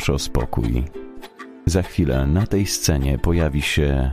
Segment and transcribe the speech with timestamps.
[0.00, 0.84] proszę o spokój.
[1.66, 4.12] Za chwilę na tej scenie pojawi się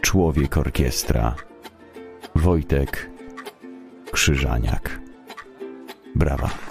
[0.00, 1.34] człowiek orkiestra
[2.34, 3.10] Wojtek
[4.12, 5.00] Krzyżaniak.
[6.14, 6.67] Brawa.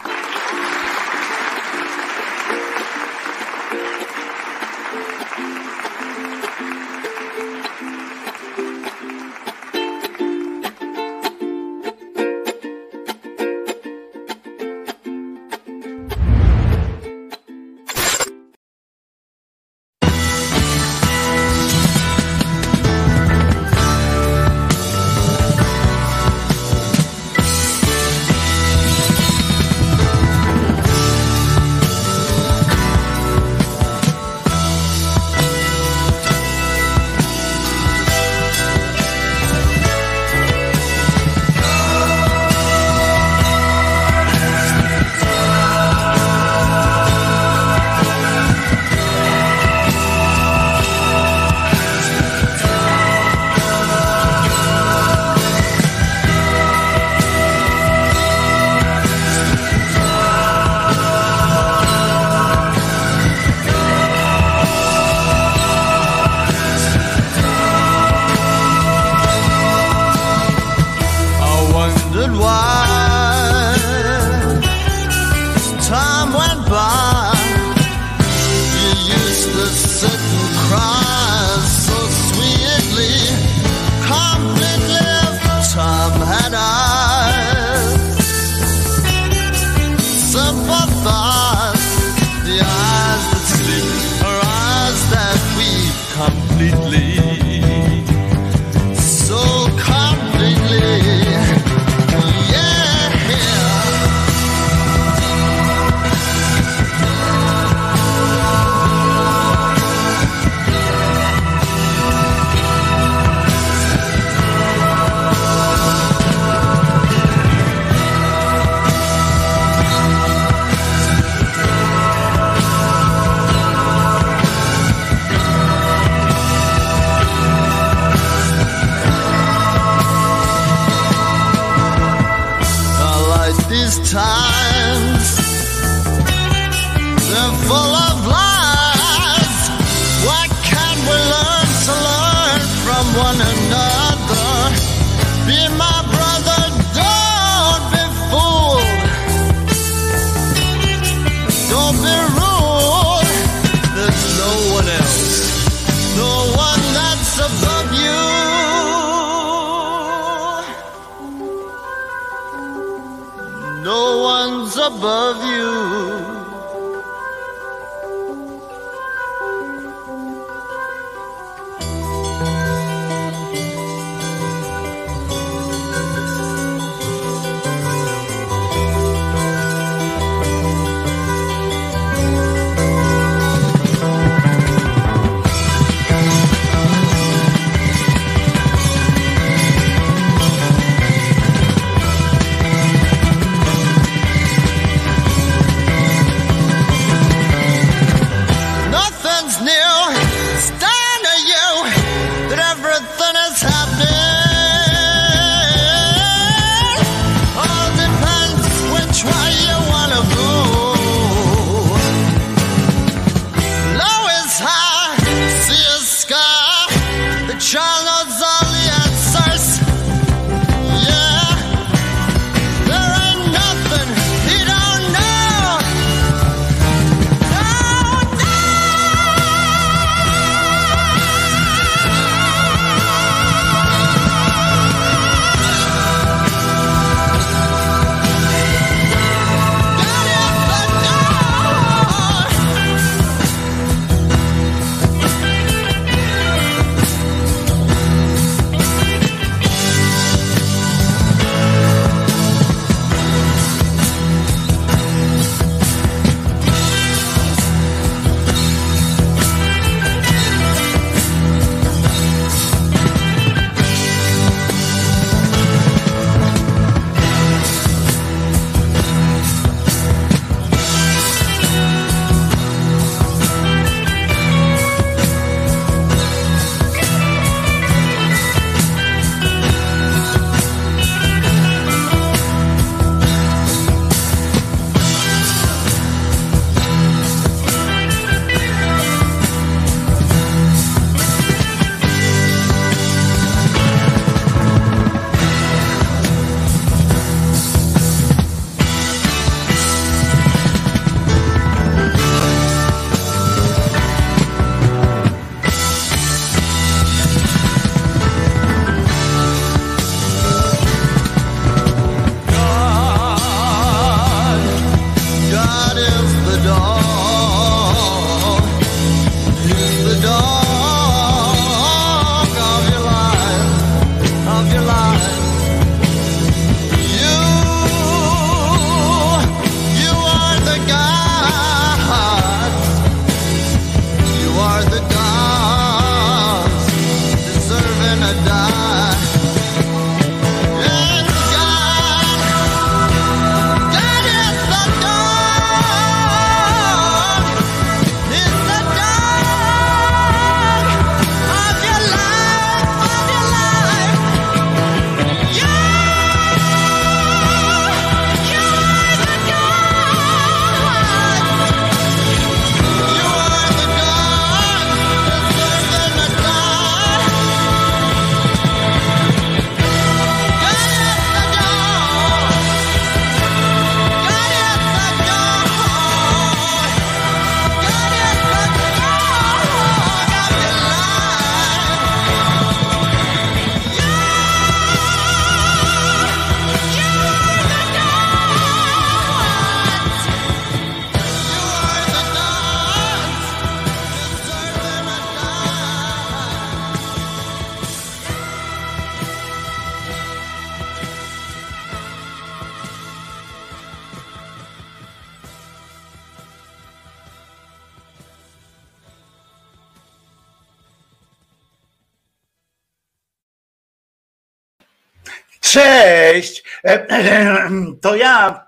[418.02, 418.66] To ja,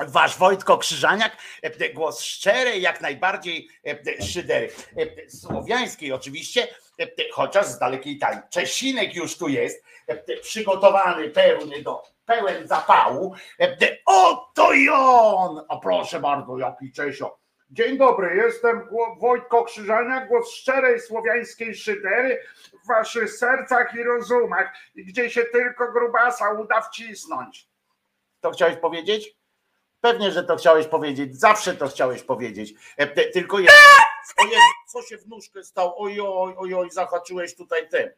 [0.00, 1.36] wasz Wojtko Krzyżaniak,
[1.94, 3.68] głos szczery, jak najbardziej
[4.32, 4.70] szydery.
[5.28, 6.68] Słowiańskiej oczywiście,
[7.32, 8.40] chociaż z dalekiej Italii.
[8.50, 9.84] Czesinek już tu jest,
[10.42, 13.34] przygotowany pełny do pełen zapału.
[14.06, 15.64] Oto i on!
[15.68, 17.40] O proszę bardzo, jaki Czesio.
[17.70, 18.88] Dzień dobry, jestem
[19.20, 22.42] Wojtko Krzyżania, głos szczerej słowiańskiej szydery
[22.84, 27.69] w waszych sercach i rozumach, gdzie się tylko grubasa uda wcisnąć.
[28.40, 29.36] To chciałeś powiedzieć?
[30.00, 32.74] Pewnie, że to chciałeś powiedzieć, zawsze to chciałeś powiedzieć.
[32.96, 33.74] E, tylko jest.
[34.86, 35.98] co się w nóżkę stało?
[35.98, 38.10] Ojoj, ojoj, zahaczyłeś tutaj ten.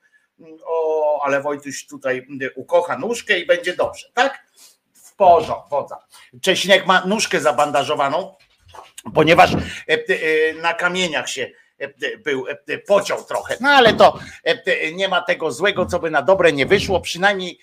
[0.65, 4.47] O, ale Wojtuś tutaj ukocha nóżkę i będzie dobrze, tak?
[4.95, 6.05] W porządku, wodza.
[6.43, 8.35] Cześniak ma nóżkę zabandażowaną
[9.15, 11.51] ponieważ e, e, na kamieniach się
[12.25, 12.47] był,
[12.87, 13.57] pociął trochę.
[13.61, 14.19] No ale to
[14.95, 17.59] nie ma tego złego, co by na dobre nie wyszło, przynajmniej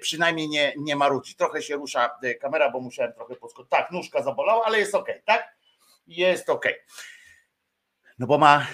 [0.00, 1.34] przynajmniej nie, nie marudzi.
[1.34, 3.70] Trochę się rusza kamera, bo musiałem trochę podskoczyć.
[3.70, 5.56] Tak, nóżka zabolała, ale jest ok, tak?
[6.06, 6.66] Jest ok.
[8.18, 8.66] No bo ma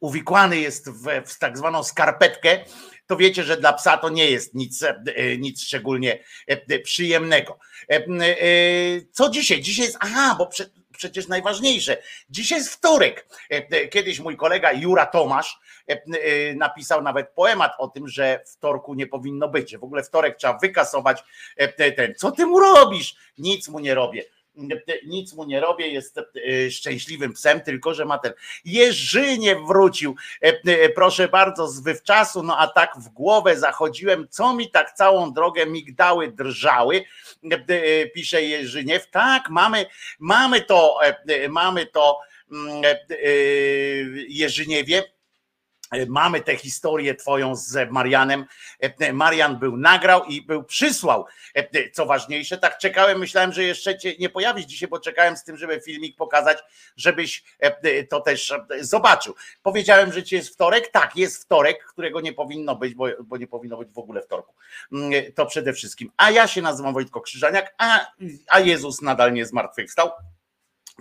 [0.00, 2.64] uwikłany jest w, w tak zwaną skarpetkę,
[3.06, 4.84] to wiecie, że dla psa to nie jest nic,
[5.38, 6.24] nic szczególnie
[6.84, 7.58] przyjemnego.
[9.12, 9.60] Co dzisiaj?
[9.60, 11.96] Dzisiaj jest, aha, bo przed, przecież najważniejsze.
[12.30, 13.26] Dzisiaj jest wtorek.
[13.50, 18.94] E, e, kiedyś mój kolega Jura Tomasz e, napisał nawet poemat o tym, że wtorku
[18.94, 19.76] nie powinno być.
[19.76, 21.24] W ogóle wtorek trzeba wykasować
[21.96, 22.14] ten.
[22.14, 23.16] Co ty mu robisz?
[23.38, 24.24] Nic mu nie robię
[25.06, 28.32] nic mu nie robię, jest e, szczęśliwym psem, tylko że ma ten.
[28.64, 34.54] Jerzynie wrócił, e, e, proszę bardzo, z wywczasu, no a tak w głowę zachodziłem, co
[34.54, 37.04] mi tak całą drogę migdały drżały,
[38.14, 39.10] pisze Jerzyniew.
[39.10, 39.86] Tak, mamy,
[40.18, 40.98] mamy to,
[41.48, 42.18] mamy to
[42.52, 42.82] mm,
[44.28, 45.02] Jerzyniewie
[46.08, 48.46] mamy tę historię twoją z Marianem.
[48.82, 51.26] E, e, Marian był nagrał i był przysłał.
[51.92, 55.56] Co ważniejsze, tak czekałem, myślałem, że jeszcze cię nie pojawić dzisiaj, bo czekałem z tym,
[55.56, 56.58] żeby filmik pokazać,
[56.96, 57.44] żebyś
[58.10, 59.34] to też zobaczył.
[59.62, 60.90] Powiedziałem, że ci jest wtorek.
[60.90, 64.54] Tak, jest wtorek, którego nie powinno być, bo, bo nie powinno być w ogóle wtorku.
[64.92, 66.10] Mm, to przede wszystkim.
[66.16, 68.06] A ja się nazywam Wojtko Krzyżaniak, a,
[68.48, 70.10] a Jezus nadal nie zmartwychwstał.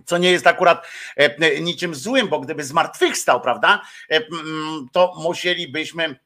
[0.05, 4.21] Co nie jest akurat e, niczym złym, bo gdyby zmartwychwstał, prawda, e,
[4.91, 6.19] to musielibyśmy,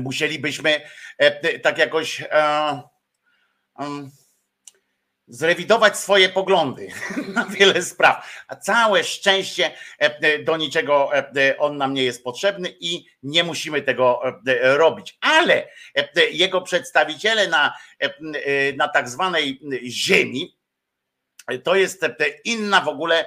[0.00, 0.80] musielibyśmy
[1.18, 2.22] e, tak jakoś
[5.26, 6.88] zrewidować swoje poglądy
[7.34, 8.44] na wiele spraw.
[8.48, 9.70] A całe szczęście
[10.44, 11.10] do niczego
[11.58, 14.20] on nam nie jest potrzebny i nie musimy tego
[14.62, 15.18] robić.
[15.20, 15.68] Ale
[16.32, 17.74] jego przedstawiciele na,
[18.76, 20.57] na tak zwanej ziemi,
[21.64, 22.06] to jest
[22.44, 23.26] inna w ogóle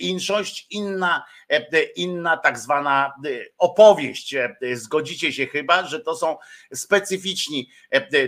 [0.00, 1.24] inszość, inna,
[1.96, 3.14] inna tak zwana
[3.58, 4.34] opowieść.
[4.72, 6.36] Zgodzicie się chyba, że to są
[6.74, 7.68] specyficzni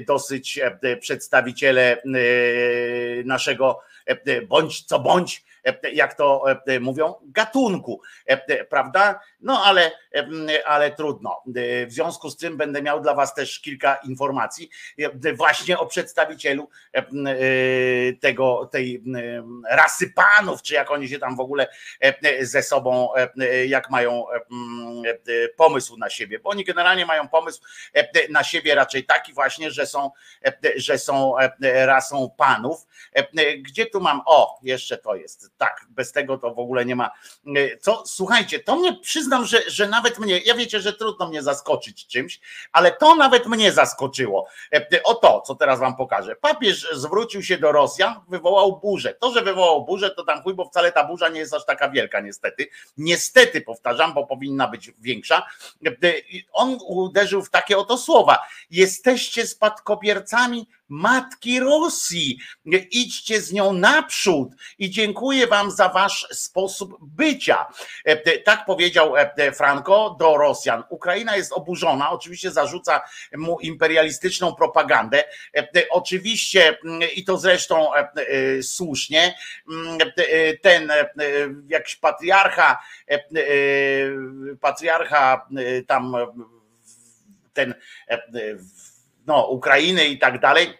[0.07, 0.61] dosyć
[1.01, 2.03] przedstawiciele
[3.25, 3.81] naszego
[4.49, 5.45] bądź co bądź
[5.93, 6.45] jak to
[6.81, 8.01] mówią, gatunku,
[8.71, 9.21] prawda?
[9.41, 9.93] No ale,
[10.65, 11.43] ale trudno.
[11.87, 14.71] W związku z tym będę miał dla Was też kilka informacji
[15.37, 16.69] właśnie o przedstawicielu
[18.21, 19.03] tego, tej
[19.71, 21.69] rasy panów, czy jak oni się tam w ogóle
[22.41, 23.09] ze sobą,
[23.67, 24.25] jak mają
[25.57, 27.63] pomysł na siebie, bo oni generalnie mają pomysł
[28.31, 30.11] na siebie raczej taki właśnie, że są,
[30.77, 32.87] że są rasą panów.
[33.63, 34.23] Gdzie tu mam?
[34.27, 37.11] O, jeszcze to jest tak, bez tego to w ogóle nie ma.
[37.57, 41.43] E, co, słuchajcie, to mnie przyznam, że, że nawet mnie, ja wiecie, że trudno mnie
[41.43, 42.41] zaskoczyć czymś,
[42.73, 44.47] ale to nawet mnie zaskoczyło.
[44.73, 46.37] E, e, o to, co teraz wam pokażę.
[46.37, 49.15] Papież zwrócił się do Rosjan, wywołał burzę.
[49.15, 51.91] To, że wywołał burzę, to tam chuj, bo wcale ta burza nie jest aż taka
[51.91, 52.67] wielka, niestety.
[52.97, 55.47] Niestety, powtarzam, bo powinna być większa.
[56.53, 58.39] On uderzył w takie oto słowa.
[58.71, 62.39] Jesteście spadkobiercami matki Rosji.
[62.91, 64.49] Idźcie z nią naprzód
[64.79, 67.67] i dziękuję Wam za Wasz sposób bycia.
[68.05, 70.85] E, tak powiedział e, Franco do Rosjan.
[70.89, 73.01] Ukraina jest oburzona, oczywiście zarzuca
[73.37, 75.25] mu imperialistyczną propagandę.
[75.57, 76.79] E, oczywiście,
[77.17, 77.91] i to zresztą
[78.63, 79.35] słusznie,
[80.63, 80.93] ten
[81.69, 82.79] jakiś patriarcha,
[84.61, 85.49] patriarcha
[85.87, 86.17] tam
[87.53, 87.75] ten
[89.27, 90.79] no, Ukrainy i tak dalej,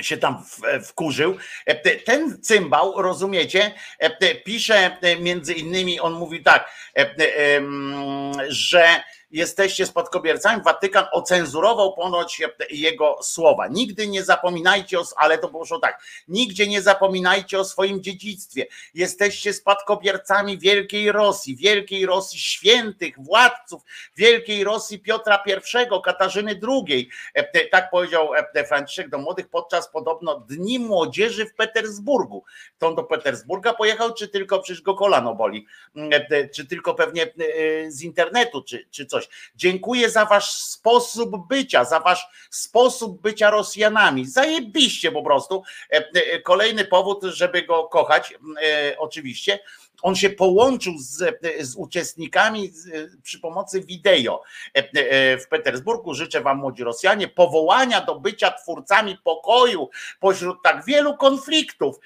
[0.00, 0.44] się tam
[0.84, 1.36] wkurzył.
[2.04, 3.74] Ten cymbał, rozumiecie,
[4.44, 6.70] pisze między innymi, on mówi tak,
[8.48, 9.02] że
[9.32, 10.62] jesteście spadkobiercami.
[10.62, 13.68] Watykan ocenzurował ponoć jego słowa.
[13.68, 18.66] Nigdy nie zapominajcie o, ale to poszło tak, nigdzie nie zapominajcie o swoim dziedzictwie.
[18.94, 23.82] Jesteście spadkobiercami wielkiej Rosji, wielkiej Rosji świętych, władców,
[24.16, 27.10] wielkiej Rosji Piotra I, Katarzyny II.
[27.70, 28.30] Tak powiedział
[28.68, 32.44] Franciszek do młodych podczas podobno Dni Młodzieży w Petersburgu.
[32.78, 35.66] To on do Petersburga pojechał, czy tylko przecież go kolano boli,
[36.54, 37.34] czy tylko pewnie
[37.88, 39.21] z internetu, czy, czy coś.
[39.56, 44.26] Dziękuję za wasz sposób bycia, za wasz sposób bycia Rosjanami.
[44.26, 45.62] Zajebiście po prostu.
[46.44, 48.34] Kolejny powód, żeby go kochać,
[48.98, 49.58] oczywiście
[50.02, 52.72] on się połączył z, z uczestnikami
[53.22, 54.42] przy pomocy wideo
[54.76, 56.14] e, e, w Petersburgu.
[56.14, 59.90] Życzę Wam, młodzi Rosjanie, powołania do bycia twórcami pokoju
[60.20, 61.96] pośród tak wielu konfliktów.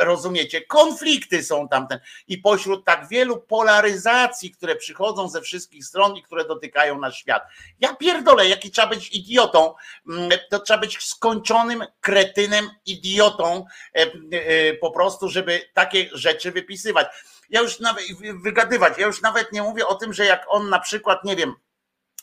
[0.00, 0.60] Rozumiecie?
[0.60, 1.86] Konflikty są tam
[2.28, 7.42] i pośród tak wielu polaryzacji, które przychodzą ze wszystkich stron i które dotykają nasz świat.
[7.80, 9.74] Ja pierdolę, jaki trzeba być idiotą,
[10.08, 17.06] mm, to trzeba być skończonym kretynem, idiotą e, po prostu, żeby takie rzeczy wypisywać
[17.50, 18.04] ja już nawet
[18.42, 21.54] wygadywać, ja już nawet nie mówię o tym, że jak on na przykład, nie wiem,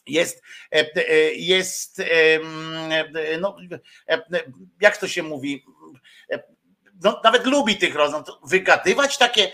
[0.07, 2.01] jest, e, e, jest,
[3.39, 3.57] no,
[4.09, 4.23] e,
[4.81, 5.65] jak to się mówi,
[7.03, 9.51] no, nawet lubi tych rozmów, wygadywać takie,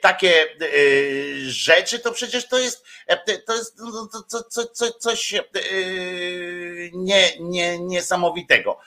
[0.00, 0.46] takie
[1.46, 2.84] rzeczy, to przecież to jest,
[3.46, 5.34] to jest no, to, to, to, coś
[6.92, 8.78] nie, nie, niesamowitego,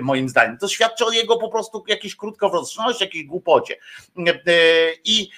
[0.00, 0.58] moim zdaniem.
[0.58, 3.76] To świadczy o jego po prostu jakiejś krótkowzroczności, jakiejś głupocie.
[5.04, 5.30] I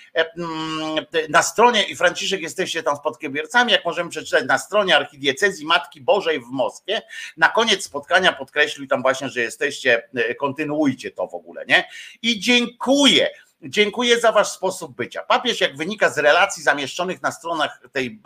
[1.28, 6.40] na stronie, i Franciszek jesteście tam spadkobiercami, jak możemy przeczytać na stronie archidiecezji Matki Bożej
[6.40, 7.02] w Moskwie,
[7.36, 10.08] na koniec spotkania podkreślił tam właśnie, że jesteście,
[10.38, 11.84] kontynuujcie to w ogóle, nie?
[12.22, 13.30] I dziękuję
[13.64, 15.22] Dziękuję za wasz sposób bycia.
[15.22, 18.20] Papież, jak wynika z relacji zamieszczonych na stronach tej,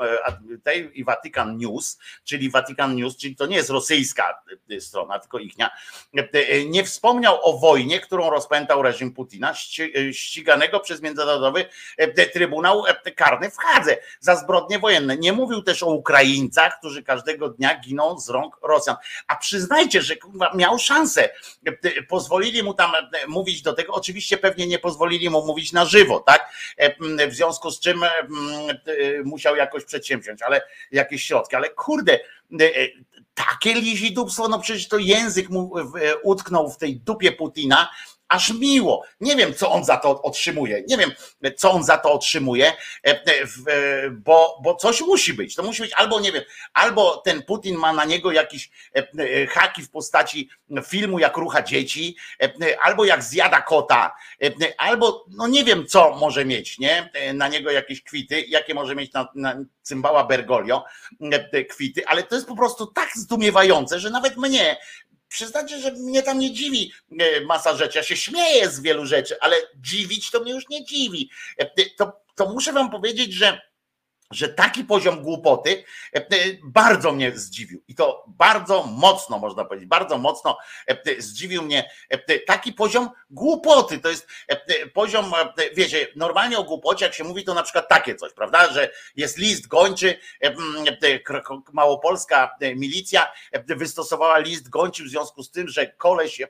[0.55, 5.19] e, tej i Vatican News, czyli Vatican News, czyli to nie jest rosyjska e, strona,
[5.19, 5.71] tylko ichnia,
[6.15, 9.55] e, nie wspomniał o wojnie, którą rozpętał reżim Putina,
[10.13, 11.65] ściganego przez Międzynarodowy
[12.33, 12.85] Trybunał
[13.17, 15.17] Karny w Hadze za zbrodnie wojenne.
[15.17, 18.97] Nie mówił też o Ukraińcach, którzy każdego dnia giną z rąk Rosjan.
[19.27, 20.15] A przyznajcie, że
[20.55, 21.31] miał szansę.
[22.09, 22.93] Pozwolili mu tam
[23.29, 23.93] mówić do tego.
[23.93, 26.53] Oczywiście pewnie nie pozwolili mu mówić na żywo, tak?
[26.77, 28.09] E, w związku z czym e,
[29.25, 32.13] musiał jakoś przedsięwziąć, ale jakieś środki, ale kurde,
[32.61, 32.69] e,
[33.35, 35.73] takie lizidubstwo, no przecież to język mu
[36.23, 37.89] utknął w tej dupie Putina,
[38.29, 39.05] aż miło.
[39.21, 40.83] Nie wiem, co on za to otrzymuje.
[40.89, 41.13] Nie wiem,
[41.57, 42.73] co on za to otrzymuje,
[43.07, 45.55] e, e, e, bo, bo coś musi być.
[45.55, 46.43] To musi być albo, nie wiem,
[46.73, 48.71] albo ten Putin ma na niego jakieś
[49.49, 50.49] haki w postaci
[50.87, 52.17] filmu, jak rucha dzieci,
[52.83, 54.15] albo jak zjada kota,
[54.79, 57.11] albo, no nie wiem, co może mieć, nie?
[57.35, 60.85] Na niego jakieś kwity, jakie może mieć na, na cymbała Bergoglio
[61.71, 64.77] kwity, ale to jest po prostu tak zdumiewające, że nawet mnie,
[65.29, 67.99] przyznacie, że mnie tam nie dziwi e, masa rzeczy.
[67.99, 71.31] Ja się śmieję z wielu rzeczy, ale dziwić to mnie już nie dziwi.
[71.59, 71.67] E,
[71.97, 73.61] to, to muszę wam powiedzieć, że
[74.31, 76.27] że taki poziom głupoty e,
[76.65, 80.59] bardzo mnie zdziwił i to bardzo mocno można powiedzieć, bardzo mocno
[81.19, 81.91] zdziwił mnie
[82.47, 83.99] taki poziom głupoty.
[83.99, 84.29] To jest
[84.95, 85.33] poziom,
[85.75, 89.39] wiecie, normalnie o głupocie, jak się mówi, to na przykład takie coś, prawda, że jest
[89.39, 90.19] list gończy,
[91.73, 93.33] małopolska milicja
[93.67, 96.43] wystosowała list gończy w związku z tym, że koleś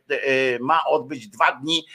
[0.61, 1.87] ma odbyć dwa dni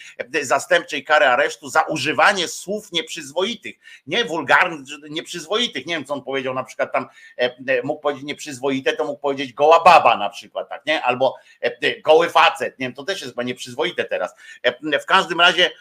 [0.41, 3.75] zastępczej kary aresztu za używanie słów nieprzyzwoitych,
[4.07, 5.72] nie wulgarnych, nieprzyzwoitych.
[5.79, 7.07] Nie wiem, co on powiedział, na przykład tam
[7.83, 11.03] mógł powiedzieć nieprzyzwoite, to mógł powiedzieć goła baba na przykład, tak, nie?
[11.03, 11.35] Albo
[12.03, 14.35] goły facet, nie wiem, to też jest chyba nieprzyzwoite teraz
[15.01, 15.71] w każdym razie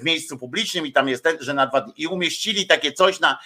[0.00, 3.20] w miejscu publicznym i tam jest ten, że na dwa dni i umieścili takie coś
[3.20, 3.38] na,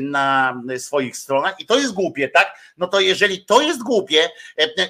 [0.00, 2.74] na swoich stronach i to jest głupie, tak?
[2.78, 4.30] No to jeżeli to jest głupie,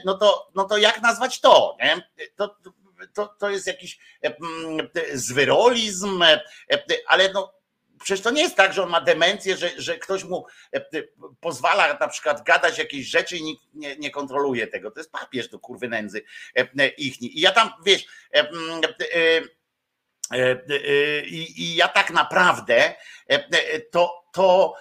[0.04, 1.76] no to, no to jak nazwać to?
[1.80, 2.08] Nie?
[2.36, 2.56] To,
[3.14, 3.98] to, to jest jakiś
[5.12, 6.24] zwyrolizm,
[7.06, 7.52] ale no
[8.04, 10.46] przecież to nie jest tak, że on ma demencję, że, że ktoś mu
[11.40, 14.90] pozwala na przykład gadać jakieś rzeczy i nikt nie, nie kontroluje tego.
[14.90, 16.24] To jest papież do kurwy nędzy
[16.96, 17.38] ichni.
[17.38, 18.06] I ja tam, wiesz,
[21.26, 22.94] i, i ja tak naprawdę
[23.90, 24.74] to, to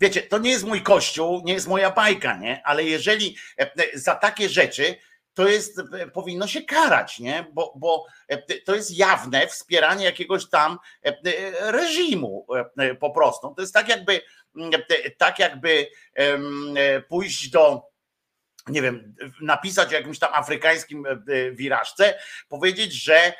[0.00, 2.62] wiecie, to nie jest mój kościół, nie jest moja bajka, nie?
[2.64, 3.36] Ale jeżeli
[3.94, 4.96] za takie rzeczy
[5.34, 7.46] to jest, e, powinno się karać, nie?
[7.52, 11.12] Bo, bo e, to jest jawne wspieranie jakiegoś tam e,
[11.72, 12.46] reżimu
[13.00, 13.54] po prostu.
[13.54, 14.20] To jest tak jakby,
[15.18, 15.86] tak jakby
[17.08, 17.92] pójść do
[18.66, 21.04] nie wiem, napisać o jakimś tam afrykańskim
[21.52, 22.18] wirażce,
[22.48, 23.32] powiedzieć, że,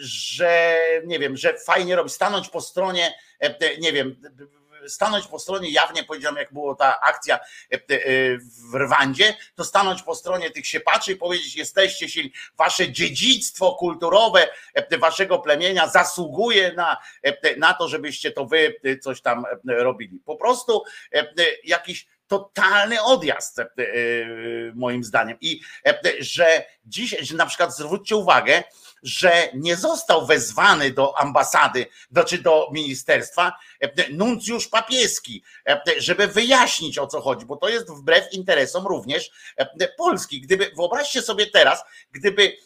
[0.00, 3.14] że nie wiem, że fajnie robi, stanąć po stronie,
[3.80, 4.16] nie wiem,
[4.88, 7.38] stanąć po stronie, jawnie powiedziałem, jak była ta akcja
[8.70, 14.48] w Rwandzie, to stanąć po stronie tych siepaczy i powiedzieć, jesteście silni, wasze dziedzictwo kulturowe
[14.98, 16.96] waszego plemienia zasługuje na,
[17.56, 20.20] na to, żebyście to wy coś tam robili.
[20.24, 20.82] Po prostu
[21.64, 23.66] jakiś totalny odjazd, e, e,
[24.74, 25.36] moim zdaniem.
[25.40, 28.62] I e, że dzisiaj, że na przykład zwróćcie uwagę,
[29.02, 33.52] że nie został wezwany do ambasady, znaczy do ministerstwa
[34.10, 35.42] nuncjusz papieski,
[35.98, 39.30] żeby wyjaśnić o co chodzi, bo to jest wbrew interesom również
[39.96, 40.40] Polski.
[40.40, 42.56] Gdyby, wyobraźcie sobie teraz, gdyby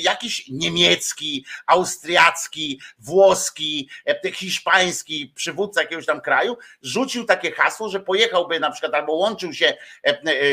[0.00, 3.88] jakiś niemiecki, austriacki, włoski,
[4.34, 9.76] hiszpański przywódca jakiegoś tam kraju rzucił takie hasło, że pojechałby na przykład albo łączył się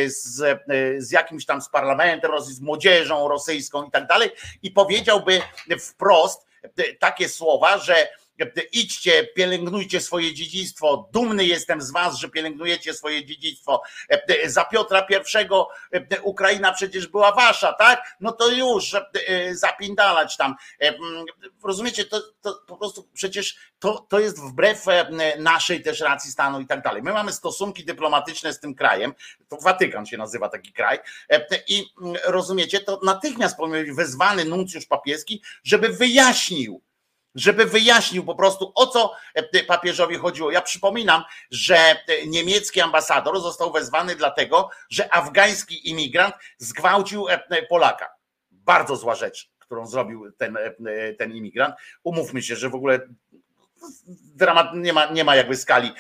[0.07, 0.59] z,
[0.97, 4.31] z jakimś tam z parlamentem, z młodzieżą rosyjską i tak dalej
[4.63, 5.41] i powiedział, powiedziałby
[5.79, 6.45] wprost
[6.99, 8.07] takie słowa, że
[8.71, 11.09] idźcie, pielęgnujcie swoje dziedzictwo.
[11.13, 13.81] Dumny jestem z was, że pielęgnujecie swoje dziedzictwo.
[14.45, 15.47] Za Piotra I
[16.21, 18.15] Ukraina przecież była wasza, tak?
[18.19, 18.95] No to już
[19.51, 20.55] zapindalać tam.
[21.63, 24.85] Rozumiecie, to, to po prostu przecież to, to jest wbrew
[25.39, 27.03] naszej też racji stanu i tak dalej.
[27.03, 29.13] My mamy stosunki dyplomatyczne z tym krajem,
[29.49, 30.99] to Watykan się nazywa taki kraj
[31.67, 31.85] i
[32.25, 36.81] rozumiecie, to natychmiast powinien być wezwany nuncjusz papieski, żeby wyjaśnił,
[37.35, 40.51] żeby wyjaśnił po prostu o co e, papieżowi chodziło.
[40.51, 41.95] Ja przypominam, że e,
[42.27, 48.09] niemiecki ambasador został wezwany dlatego, że afgański imigrant zgwałcił e, Polaka.
[48.51, 50.57] Bardzo zła rzecz, którą zrobił ten,
[51.17, 51.75] ten imigrant.
[52.03, 52.99] Umówmy się, że w ogóle
[54.35, 55.91] dramat, nie ma, nie ma jakby skali,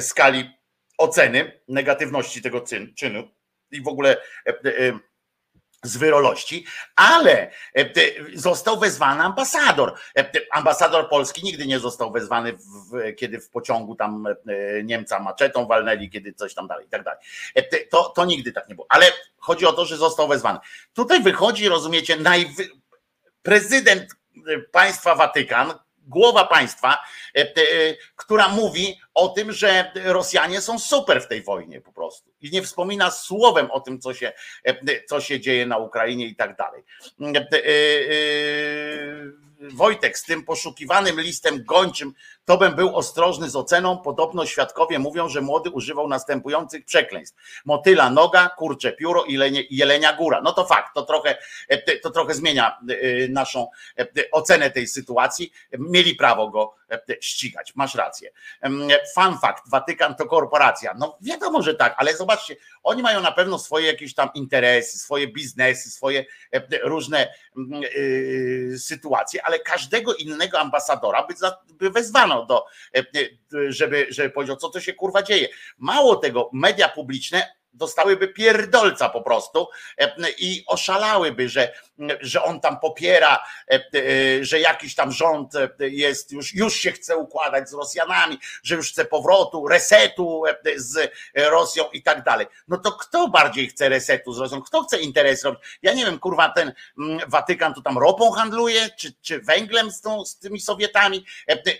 [0.00, 0.50] skali
[0.98, 2.64] oceny negatywności tego
[2.96, 3.28] czynu
[3.70, 4.16] i w ogóle
[5.84, 6.66] z wyrolości,
[6.96, 7.90] ale e,
[8.34, 9.94] został wezwany ambasador.
[10.18, 15.66] E, ambasador polski nigdy nie został wezwany, w, kiedy w pociągu tam e, Niemca maczetą
[15.66, 17.20] walnęli, kiedy coś tam dalej i tak dalej.
[17.90, 18.86] To, to nigdy tak nie było.
[18.88, 19.06] Ale
[19.38, 20.58] chodzi o to, że został wezwany.
[20.94, 22.68] Tutaj wychodzi, rozumiecie, najwy...
[23.42, 24.16] prezydent
[24.72, 25.72] państwa Watykan,
[26.06, 26.98] głowa państwa,
[28.16, 32.30] która mówi o tym, że Rosjanie są super w tej wojnie po prostu.
[32.40, 34.32] I nie wspomina słowem o tym, co się,
[35.08, 36.84] co się dzieje na Ukrainie i tak dalej.
[39.60, 42.14] Wojtek z tym poszukiwanym listem gończym,
[42.44, 43.98] to bym był ostrożny z oceną.
[43.98, 47.36] Podobno świadkowie mówią, że młody używał następujących przekleństw.
[47.64, 49.38] Motyla noga, kurcze pióro i
[49.70, 50.40] jelenia góra.
[50.44, 51.38] No to fakt, to trochę,
[52.02, 52.78] to trochę zmienia
[53.28, 53.68] naszą
[54.32, 55.52] ocenę tej sytuacji.
[55.78, 56.74] Mieli prawo go
[57.20, 58.30] ścigać, masz rację.
[59.14, 60.94] Fun fact, Watykan to korporacja.
[60.98, 65.28] No wiadomo, że tak, ale zobaczcie, oni mają na pewno swoje jakieś tam interesy, swoje
[65.28, 66.24] biznesy, swoje
[66.82, 67.34] różne
[68.78, 71.34] sytuacje, ale każdego innego ambasadora by,
[71.74, 72.64] by wezwano do,
[73.68, 75.48] żeby, żeby powiedział, co to się kurwa dzieje.
[75.78, 81.72] Mało tego, media publiczne dostałyby pierdolca po prostu e, i oszalałyby, że,
[82.20, 87.16] że on tam popiera, e, e, że jakiś tam rząd jest, już, już się chce
[87.16, 90.42] układać z Rosjanami, że już chce powrotu, resetu
[90.76, 92.46] z Rosją i tak dalej.
[92.68, 94.62] No to kto bardziej chce resetu z Rosją?
[94.62, 95.60] Kto chce interes robić?
[95.82, 100.00] Ja nie wiem, kurwa, ten mm, Watykan tu tam ropą handluje, czy, czy węglem z,
[100.00, 101.24] tą, z tymi Sowietami?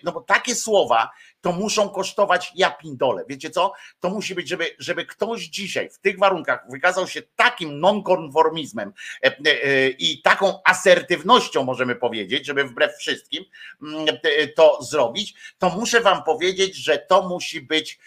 [0.02, 1.10] No bo takie słowa
[1.44, 3.24] to muszą kosztować ja pindole.
[3.28, 3.72] Wiecie co?
[4.00, 9.36] To musi być, żeby, żeby ktoś dzisiaj w tych warunkach wykazał się takim nonkonformizmem e,
[9.46, 13.44] e, i taką asertywnością, możemy powiedzieć, żeby wbrew wszystkim
[13.82, 17.98] mm, e, to zrobić, to muszę wam powiedzieć, że to musi być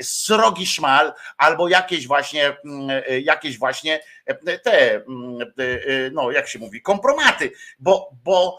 [0.00, 4.00] srogi szmal albo jakieś właśnie, mm, jakieś właśnie
[4.62, 5.52] te, mm,
[6.12, 8.58] no jak się mówi, kompromaty, bo, bo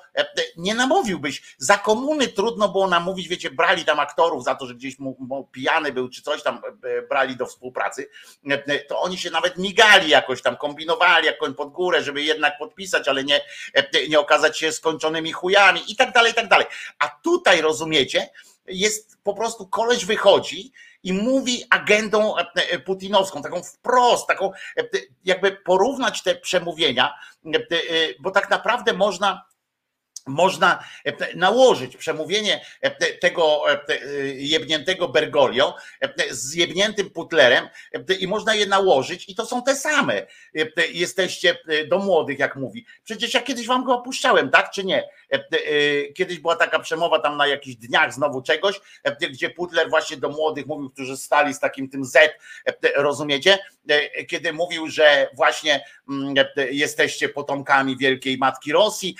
[0.58, 1.56] nie namówiłbyś.
[1.58, 4.00] Za komuny trudno było namówić, wiecie, brali tam
[4.42, 8.10] za to, że gdzieś mu, mu pijany był, czy coś tam e, brali do współpracy,
[8.50, 13.08] e, to oni się nawet migali jakoś tam, kombinowali jakąś pod górę, żeby jednak podpisać,
[13.08, 13.42] ale nie,
[13.74, 16.66] e, nie okazać się skończonymi chujami i tak dalej, i tak dalej.
[17.00, 18.30] A tutaj rozumiecie,
[18.68, 20.72] jest po prostu koleś wychodzi
[21.04, 22.36] i mówi agendą
[22.86, 24.52] putinowską, taką wprost, taką
[25.26, 27.14] jakby porównać te przemówienia,
[28.20, 29.46] bo tak naprawdę można
[30.26, 33.78] można e, nałożyć przemówienie e, tego e,
[34.36, 35.76] jebniętego Bergoglio
[36.32, 37.70] z jebniętym Putlerem
[38.20, 40.28] i można je nałożyć i to są te same.
[40.94, 41.58] Jesteście
[41.88, 42.86] do młodych, jak mówi.
[43.04, 45.10] Przecież ja kiedyś wam go opuszczałem, tak czy nie?
[46.16, 48.82] Kiedyś była taka przemowa tam na jakichś dniach znowu czegoś,
[49.32, 52.38] gdzie Putler właśnie do młodych mówił, którzy stali z takim tym Z,
[52.96, 53.60] rozumiecie?
[54.28, 56.36] Kiedy mówił, że właśnie mm,
[56.72, 59.16] jesteście potomkami wielkiej matki Rosji,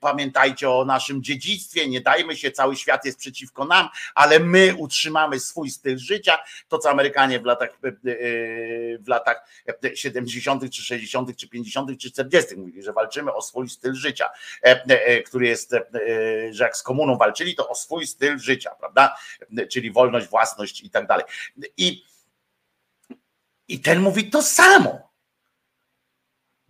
[0.00, 4.74] pamiętacie pamiętajcie o naszym dziedzictwie, nie dajmy się, cały świat jest przeciwko nam, ale my
[4.76, 6.38] utrzymamy swój styl życia,
[6.68, 7.78] to co Amerykanie w latach,
[9.00, 9.64] w latach
[9.94, 12.56] 70., czy 60., czy 50., czy 40.
[12.56, 14.28] mówili, że walczymy o swój styl życia,
[15.26, 15.74] który jest,
[16.50, 19.16] że jak z komuną walczyli, to o swój styl życia, prawda?
[19.70, 21.24] Czyli wolność, własność i tak dalej.
[21.76, 22.04] I,
[23.68, 25.07] i ten mówi to samo.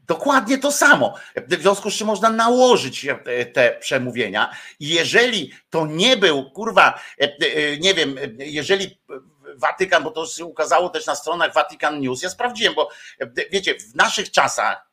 [0.08, 1.14] Dokładnie to samo.
[1.36, 3.06] W związku z czym można nałożyć
[3.52, 4.50] te przemówienia.
[4.80, 7.00] Jeżeli to nie był, kurwa,
[7.80, 9.00] nie wiem, jeżeli
[9.56, 12.88] Watykan, bo to się ukazało też na stronach Vatican News, ja sprawdziłem, bo
[13.50, 14.88] wiecie, w naszych czasach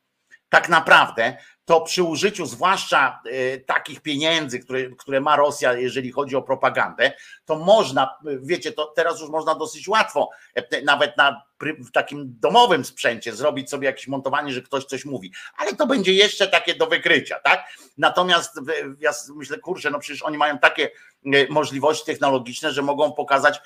[0.49, 6.36] tak naprawdę to przy użyciu zwłaszcza e, takich pieniędzy, które, które ma Rosja, jeżeli chodzi
[6.36, 7.13] o propagandę,
[7.45, 12.85] to można, wiecie, to teraz już można dosyć łatwo, e, nawet na w takim domowym
[12.85, 16.87] sprzęcie zrobić sobie jakieś montowanie, że ktoś coś mówi, ale to będzie jeszcze takie do
[16.87, 17.67] wykrycia, tak?
[17.97, 18.59] Natomiast
[18.99, 20.89] ja myślę, kurczę, no przecież oni mają takie
[21.25, 23.61] e, możliwości technologiczne, że mogą pokazać,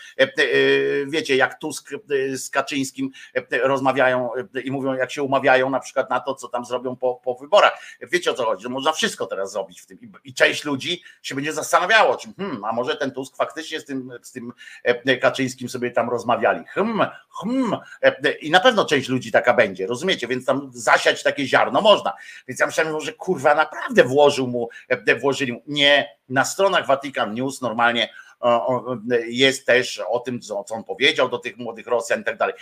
[1.08, 1.90] wiecie, jak Tusk
[2.34, 3.10] z Kaczyńskim
[3.64, 4.30] rozmawiają
[4.64, 7.80] i mówią, jak się umawiają na przykład na to, co tam zrobią po, po wyborach
[8.02, 9.98] Wiecie o co chodzi, że można wszystko teraz zrobić w tym.
[10.24, 14.12] I część ludzi się będzie zastanawiało, czy hmm, a może ten Tusk faktycznie z tym,
[14.22, 16.66] z tym e, Kaczyńskim sobie tam rozmawiali.
[16.66, 17.08] Hmm,
[17.44, 17.79] hmm.
[18.02, 20.28] E, I na pewno część ludzi taka będzie, rozumiecie?
[20.28, 22.14] Więc tam zasiać takie ziarno można.
[22.48, 25.62] Więc ja myślałem, że kurwa naprawdę włożył mu, e, włożyli mu.
[25.68, 28.10] Nie, na stronach Vatican News normalnie
[29.28, 32.56] jest też o tym, co on powiedział do tych młodych Rosjan i tak dalej.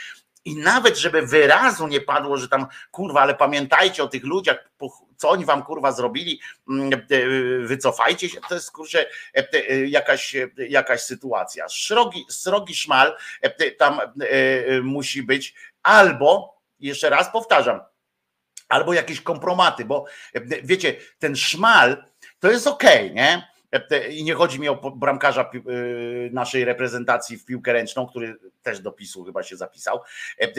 [0.47, 4.69] I nawet, żeby wyrazu nie padło, że tam kurwa, ale pamiętajcie o tych ludziach,
[5.17, 6.97] co oni wam kurwa zrobili, mm, e,
[7.67, 9.05] wycofajcie się, to jest kurczę
[9.35, 11.69] e, e, jakaś, jakaś sytuacja.
[11.69, 13.17] Srogi, srogi szmal
[13.77, 13.99] tam
[14.83, 17.79] musi być, albo, jeszcze raz powtarzam,
[18.69, 20.05] albo jakieś kompromaty, bo
[20.63, 22.03] wiecie, ten szmal
[22.39, 23.47] to jest okej, okay, nie?
[24.09, 28.91] I nie chodzi mi o bramkarza y, naszej reprezentacji w piłkę ręczną, który też do
[28.91, 30.01] PiSu chyba się zapisał.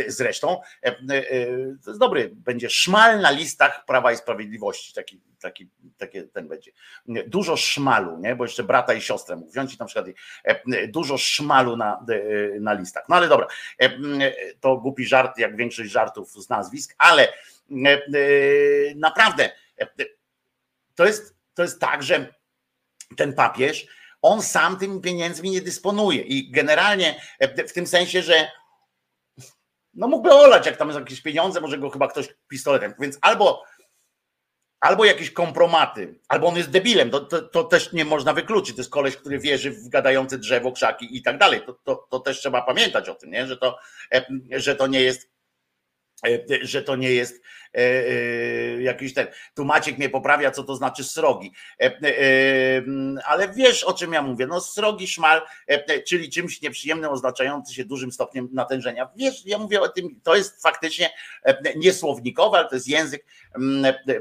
[0.06, 5.68] Zresztą y, to jest dobry, będzie szmal na listach Prawa i Sprawiedliwości, taki, taki,
[5.98, 6.72] taki ten będzie.
[7.26, 8.36] Dużo szmalu, nie?
[8.36, 10.06] bo jeszcze brata i siostrę mógł wziąć i na przykład
[10.88, 12.04] dużo szmalu na,
[12.60, 13.04] na listach.
[13.08, 13.46] No ale dobra,
[14.60, 17.32] to głupi żart, jak większość żartów z nazwisk, ale
[18.96, 19.50] naprawdę
[20.94, 22.37] to jest, to jest tak, że
[23.16, 23.86] ten papież,
[24.22, 26.22] on sam tymi pieniędzmi nie dysponuje.
[26.22, 27.20] I generalnie
[27.68, 28.50] w tym sensie, że
[29.94, 32.94] no mógłby olać, jak tam jest jakieś pieniądze, może go chyba ktoś pistoletem.
[32.98, 33.64] Więc albo,
[34.80, 38.76] albo jakieś kompromaty, albo on jest debilem, to, to, to, też nie można wykluczyć.
[38.76, 41.62] To jest koleś, który wierzy w gadające drzewo, krzaki i tak dalej.
[41.66, 43.46] To, to, to też trzeba pamiętać o tym, nie?
[43.46, 43.78] Że, to,
[44.50, 45.37] że to nie jest E,
[46.62, 47.42] że to nie jest
[47.74, 49.26] e, e, jakiś ten.
[49.54, 51.52] Tu Maciek mnie poprawia, co to znaczy srogi.
[53.24, 54.46] Ale wiesz, o czym ja mówię.
[54.46, 55.42] No, srogi szmal,
[56.06, 59.08] czyli czymś nieprzyjemnym, oznaczający się dużym stopniem natężenia.
[59.16, 61.10] Wiesz, ja mówię o tym, to jest faktycznie
[61.76, 63.24] niesłownikowe, ale to jest język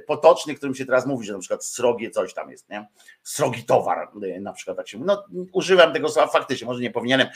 [0.07, 2.88] potoczny, którym się teraz mówi, że na przykład srogie coś tam jest, nie?
[3.23, 4.10] Srogi towar,
[4.41, 5.07] na przykład tak się mówi.
[5.07, 7.27] No, używam tego słowa faktycznie, może nie powinienem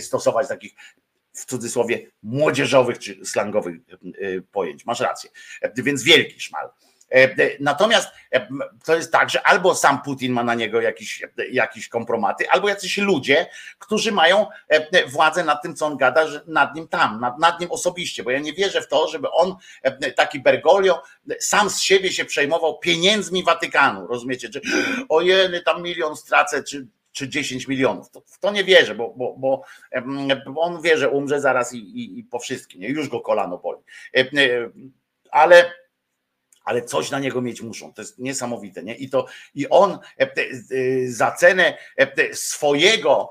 [0.00, 0.74] stosować takich
[1.34, 4.86] w cudzysłowie młodzieżowych czy slangowych e, pojęć.
[4.86, 5.30] Masz rację.
[5.62, 6.68] E, więc wielki szmal.
[7.10, 7.28] E,
[7.60, 8.08] natomiast
[8.84, 12.98] to jest tak, że albo sam Putin ma na niego jakiś, jakiś kompromaty, albo jacyś
[12.98, 13.46] ludzie,
[13.78, 14.46] którzy mają
[15.06, 18.38] władzę nad tym, co on gada, nad nim tam, nad, nad nim osobiście, bo ja
[18.38, 19.56] nie wierzę w to, żeby on,
[20.16, 21.02] taki Bergoglio,
[21.40, 24.60] sam z siebie się przejmował pieniędzmi Watykanu, rozumiecie, że
[25.08, 28.06] ojeny, tam milion stracę, czy czy 10 milionów.
[28.26, 29.64] W to nie wierzę, bo, bo, bo,
[30.56, 32.80] on wie, że umrze zaraz i, i, i po wszystkim.
[32.80, 32.88] Nie?
[32.88, 33.80] Już go kolano boli.
[35.30, 35.72] Ale
[36.64, 37.94] ale coś na niego mieć muszą.
[37.94, 38.82] To jest niesamowite.
[38.82, 38.94] Nie?
[38.94, 39.98] I, to, I on
[41.06, 41.78] za cenę
[42.32, 43.30] swojego,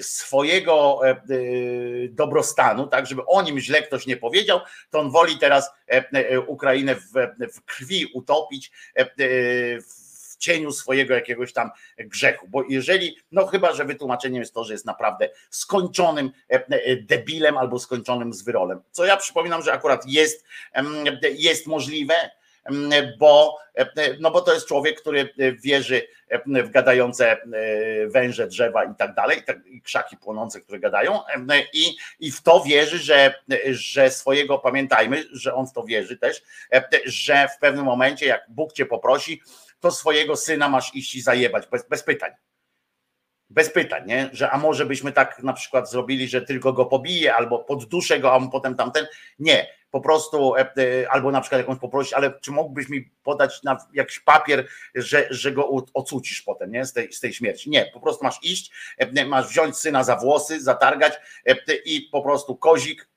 [0.00, 1.00] swojego
[2.10, 5.70] dobrostanu, tak, żeby o nim źle ktoś nie powiedział, to on woli teraz
[6.46, 6.94] Ukrainę
[7.54, 8.70] w krwi utopić,
[9.88, 9.99] w
[10.40, 12.48] cieniu swojego jakiegoś tam grzechu.
[12.48, 17.58] Bo jeżeli, no chyba, że wytłumaczeniem jest to, że jest naprawdę skończonym e, e, debilem
[17.58, 18.80] albo skończonym zwyrolem.
[18.90, 20.44] Co ja przypominam, że akurat jest,
[21.38, 22.14] jest możliwe,
[23.18, 23.86] bo, e,
[24.20, 26.02] no bo to jest człowiek, który wierzy
[26.46, 27.36] w gadające
[28.06, 31.20] węże, drzewa i tak dalej, i krzaki płonące, które gadają,
[31.72, 33.34] i, i w to wierzy, że,
[33.70, 36.42] że swojego, pamiętajmy, że on w to wierzy też,
[37.04, 39.42] że w pewnym momencie, jak Bóg cię poprosi,
[39.80, 42.30] to swojego syna masz iść i zajebać, bez, bez pytań.
[43.50, 44.30] Bez pytań, nie?
[44.32, 48.34] Że a może byśmy tak na przykład zrobili, że tylko go pobije albo podduszę go,
[48.34, 49.06] a potem tamten.
[49.38, 49.66] Nie.
[49.90, 50.54] po prostu,
[51.10, 55.52] albo na przykład jakąś poprosić, ale czy mógłbyś mi podać na jakiś papier, że, że
[55.52, 56.84] go ocucisz potem, nie?
[56.84, 57.70] Z tej, z tej śmierci.
[57.70, 58.70] Nie, po prostu masz iść,
[59.26, 61.12] masz wziąć syna za włosy, zatargać
[61.84, 63.09] i po prostu kozik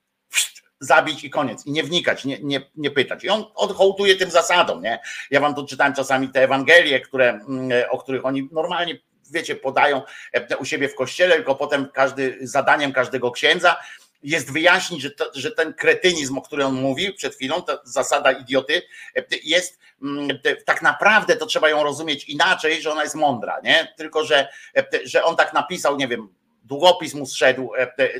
[0.84, 1.66] zabić i koniec.
[1.66, 3.24] I nie wnikać, nie, nie, nie pytać.
[3.24, 5.00] I on odhołtuje tym zasadom, nie?
[5.30, 8.98] Ja wam tu czytałem czasami te Ewangelie, które, mm, o których oni normalnie
[9.30, 13.76] wiecie, podają e, u siebie w kościele, tylko potem każdy, zadaniem każdego księdza
[14.22, 18.32] jest wyjaśnić, że, to, że ten kretynizm, o którym on mówił przed chwilą, ta zasada
[18.32, 18.82] idioty,
[19.16, 20.28] e, jest mm,
[20.66, 23.94] tak naprawdę to trzeba ją rozumieć inaczej, że ona jest mądra, nie?
[23.96, 26.28] Tylko, że, e, że on tak napisał, nie wiem,
[26.64, 27.72] długopis mu zszedł,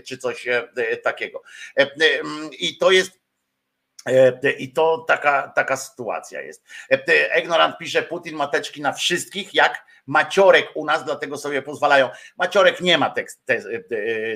[0.07, 0.47] czy coś
[1.03, 1.43] takiego.
[2.59, 3.25] I to jest
[4.59, 6.65] i to taka, taka sytuacja jest.
[7.39, 12.09] Ignorant pisze, Putin ma teczki na wszystkich, jak Maciorek u nas, dlatego sobie pozwalają.
[12.39, 13.63] Maciorek nie ma te, te,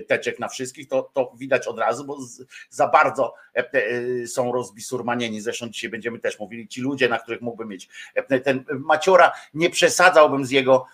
[0.08, 4.52] teczek na wszystkich, to, to widać od razu, bo z, za bardzo e, e, są
[4.52, 5.40] rozbisurmanieni.
[5.40, 9.70] Zresztą dzisiaj będziemy też mówili, ci ludzie, na których mógłby mieć e, ten Maciora, nie
[9.70, 10.86] przesadzałbym z jego,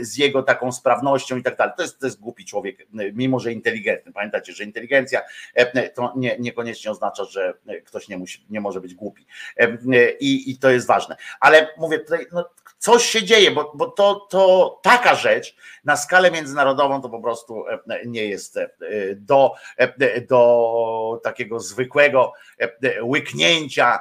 [0.00, 1.74] z jego taką sprawnością i tak dalej.
[1.76, 4.12] To jest, to jest głupi człowiek, mimo że inteligentny.
[4.12, 5.22] Pamiętacie, że inteligencja
[5.94, 9.26] to nie, niekoniecznie oznacza, że ktoś nie, musi, nie może być głupi.
[10.20, 11.16] I, I to jest ważne.
[11.40, 16.30] Ale mówię tutaj, no, coś się dzieje, bo, bo to, to taka rzecz na skalę
[16.30, 18.70] międzynarodową to po prostu e, nie jest e,
[19.16, 22.32] do, e, do takiego zwykłego
[23.02, 23.98] łyknięcia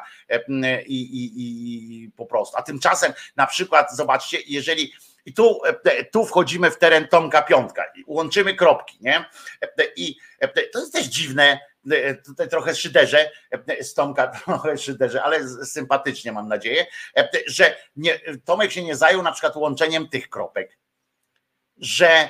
[0.86, 2.58] i, i, i po prostu.
[2.58, 4.94] A tymczasem na przykład zobaczcie, jeżeli
[5.26, 5.62] i tu,
[6.12, 9.26] tu wchodzimy w teren Tomka Piątka i łączymy kropki, nie?
[9.96, 10.16] I
[10.74, 11.60] to jest też dziwne,
[12.26, 13.32] tutaj trochę szyderze
[13.82, 16.86] z Tomka, trochę szyderze, ale sympatycznie mam nadzieję,
[17.48, 20.78] że nie, Tomek się nie zajął na przykład łączeniem tych kropek,
[21.78, 22.30] że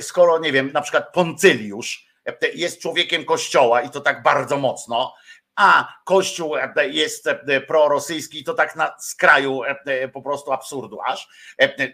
[0.00, 2.08] skoro, nie wiem, na przykład Poncyliusz
[2.54, 5.14] jest człowiekiem kościoła i to tak bardzo mocno,
[5.58, 6.54] a Kościół
[6.90, 7.28] jest
[7.66, 9.60] prorosyjski, to tak na skraju
[10.12, 11.28] po prostu absurdu aż,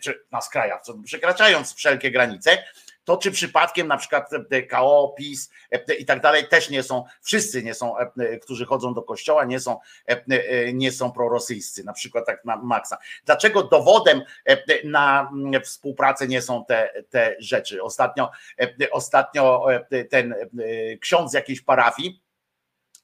[0.02, 2.58] czy na skrajach, przekraczając wszelkie granice,
[3.04, 7.04] to czy przypadkiem na przykład e, KO, PiS e, i tak dalej też nie są,
[7.22, 9.80] wszyscy nie są, e, którzy chodzą do kościoła, nie są,
[10.74, 12.98] nie są prorosyjscy, na przykład tak na maksa.
[13.24, 14.22] Dlaczego dowodem
[14.84, 17.82] na mm, współpracę nie są te, te rzeczy?
[17.82, 18.30] Ostatnio,
[18.90, 19.66] ostatnio
[20.10, 20.34] ten
[21.00, 22.23] ksiądz jakiejś parafii,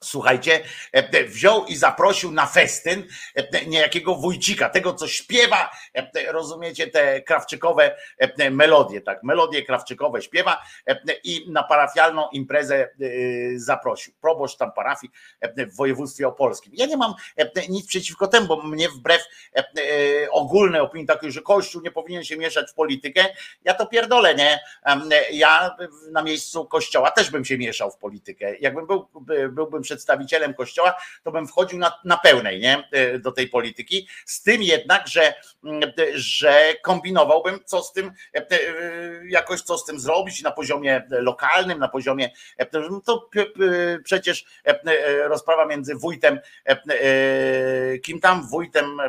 [0.04, 0.60] Słuchajcie,
[0.92, 7.22] e, wziął i zaprosił na festyn e, niejakiego wójcika, tego co śpiewa, e, rozumiecie, te
[7.22, 7.96] krawczykowe
[8.50, 10.62] melodie, tak, melodie krawczykowe śpiewa
[11.24, 12.88] i na parafialną imprezę
[13.56, 14.14] zaprosił.
[14.20, 15.10] Proboszcz tam parafii
[15.56, 16.72] w województwie opolskim.
[16.76, 17.14] Ja nie mam
[17.68, 19.22] nic przeciwko temu, bo mnie wbrew
[20.30, 23.26] ogólnej opinii takiej, że Kościół nie powinien się mieszać w politykę,
[23.64, 24.60] ja to pierdolę, nie?
[25.32, 25.76] Ja
[26.10, 28.56] na miejscu Kościoła też bym się mieszał w politykę.
[28.58, 29.08] Jakbym był,
[29.50, 32.88] byłbym przedstawicielem Kościoła, to bym wchodził na, na pełnej nie?
[32.92, 34.08] E, do tej polityki.
[34.26, 38.58] Z tym jednak, że, mm, że kombinowałbym, co z tym, e, e,
[39.28, 42.30] jakoś co z tym zrobić na poziomie lokalnym, na poziomie.
[43.04, 43.28] To
[44.04, 44.44] przecież
[45.24, 46.40] rozprawa między wójtem,
[48.02, 49.00] kim tam, wójtem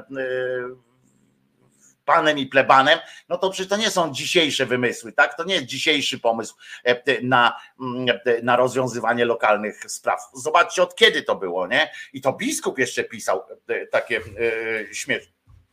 [2.05, 5.37] panem i plebanem, no to przecież to nie są dzisiejsze wymysły, tak?
[5.37, 10.19] To nie jest dzisiejszy pomysł e, na, mm, e, na rozwiązywanie lokalnych spraw.
[10.33, 11.91] Zobaczcie, od kiedy to było, nie?
[12.13, 14.21] I to biskup jeszcze pisał e, takie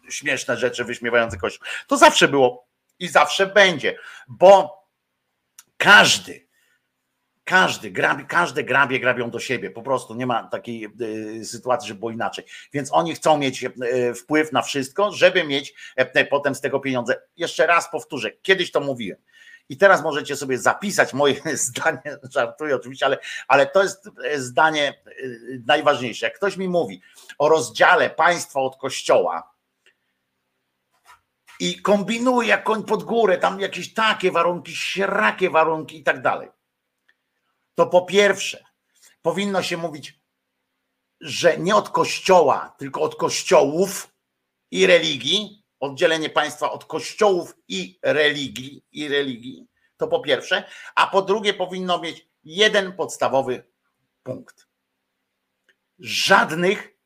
[0.08, 1.66] śmieszne rzeczy wyśmiewające Kościół.
[1.86, 4.78] To zawsze było i zawsze będzie, bo
[5.76, 6.47] każdy,
[7.48, 9.70] każdy grabi, każde grabie grabią do siebie.
[9.70, 10.88] Po prostu nie ma takiej
[11.40, 12.44] y, sytuacji, żeby było inaczej.
[12.72, 15.74] Więc oni chcą mieć y, wpływ na wszystko, żeby mieć
[16.16, 17.22] y, potem z tego pieniądze.
[17.36, 19.18] Jeszcze raz powtórzę, kiedyś to mówiłem.
[19.68, 21.34] I teraz możecie sobie zapisać moje
[21.66, 25.02] zdanie, żartuję oczywiście, ale, ale to jest zdanie
[25.66, 26.26] najważniejsze.
[26.26, 27.02] Jak ktoś mi mówi
[27.38, 29.58] o rozdziale państwa od kościoła,
[31.60, 36.48] i kombinuje jak koń pod górę, tam jakieś takie warunki, śrakie warunki i tak dalej
[37.78, 38.64] to po pierwsze
[39.22, 40.20] powinno się mówić,
[41.20, 44.14] że nie od kościoła, tylko od kościołów
[44.70, 50.64] i religii, oddzielenie państwa od kościołów i religii, i religii, to po pierwsze,
[50.94, 53.66] a po drugie powinno mieć jeden podstawowy
[54.22, 54.68] punkt.
[55.98, 56.96] Żadnych,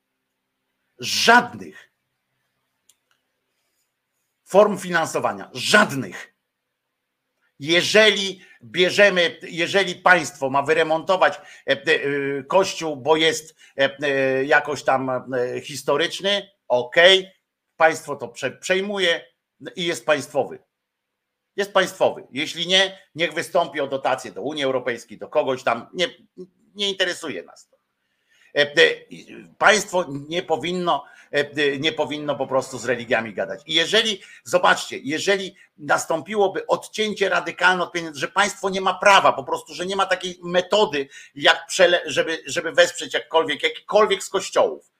[0.98, 1.92] żadnych
[4.44, 6.31] form finansowania, żadnych
[7.62, 11.78] jeżeli bierzemy, jeżeli państwo ma wyremontować e, e,
[12.42, 15.10] kościół, bo jest e, jakoś tam
[15.62, 16.96] historyczny, ok,
[17.76, 19.24] państwo to przejmuje
[19.76, 20.58] i jest państwowy.
[21.56, 22.26] Jest państwowy.
[22.32, 25.86] Jeśli nie, niech wystąpi o dotację do Unii Europejskiej, do kogoś tam.
[25.94, 26.06] Nie,
[26.74, 27.71] nie interesuje nas.
[29.58, 31.04] Państwo nie powinno,
[31.80, 33.60] nie powinno po prostu z religiami gadać.
[33.66, 39.44] I jeżeli, zobaczcie, jeżeli nastąpiłoby odcięcie radykalne od pieniędzy, że państwo nie ma prawa, po
[39.44, 44.92] prostu, że nie ma takiej metody, jak przele, żeby, żeby wesprzeć jakkolwiek, jakikolwiek z kościołów,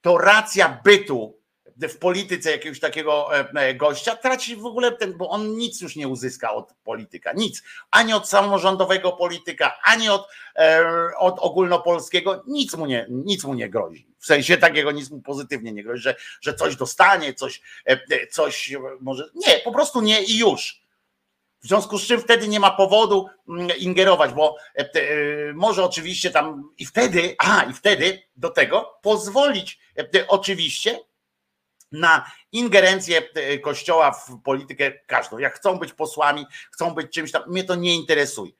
[0.00, 1.41] to racja bytu
[1.76, 5.96] w polityce jakiegoś takiego e, e, gościa, traci w ogóle ten, bo on nic już
[5.96, 7.62] nie uzyska od polityka, nic.
[7.90, 10.84] Ani od samorządowego polityka, ani od, e,
[11.18, 14.06] od ogólnopolskiego, nic mu, nie, nic mu nie grozi.
[14.18, 17.62] W sensie takiego nic mu pozytywnie nie grozi, że, że coś dostanie, coś,
[18.30, 19.30] coś może.
[19.34, 20.82] Nie, po prostu nie i już.
[21.62, 24.56] W związku z czym wtedy nie ma powodu mm, ingerować, bo
[25.54, 29.78] może oczywiście tam i wtedy, a i wtedy do tego pozwolić
[30.28, 31.00] oczywiście
[31.92, 35.38] na ingerencję e, Kościoła w politykę każdą.
[35.38, 38.52] Jak chcą być posłami, chcą być czymś tam, mnie to nie interesuje.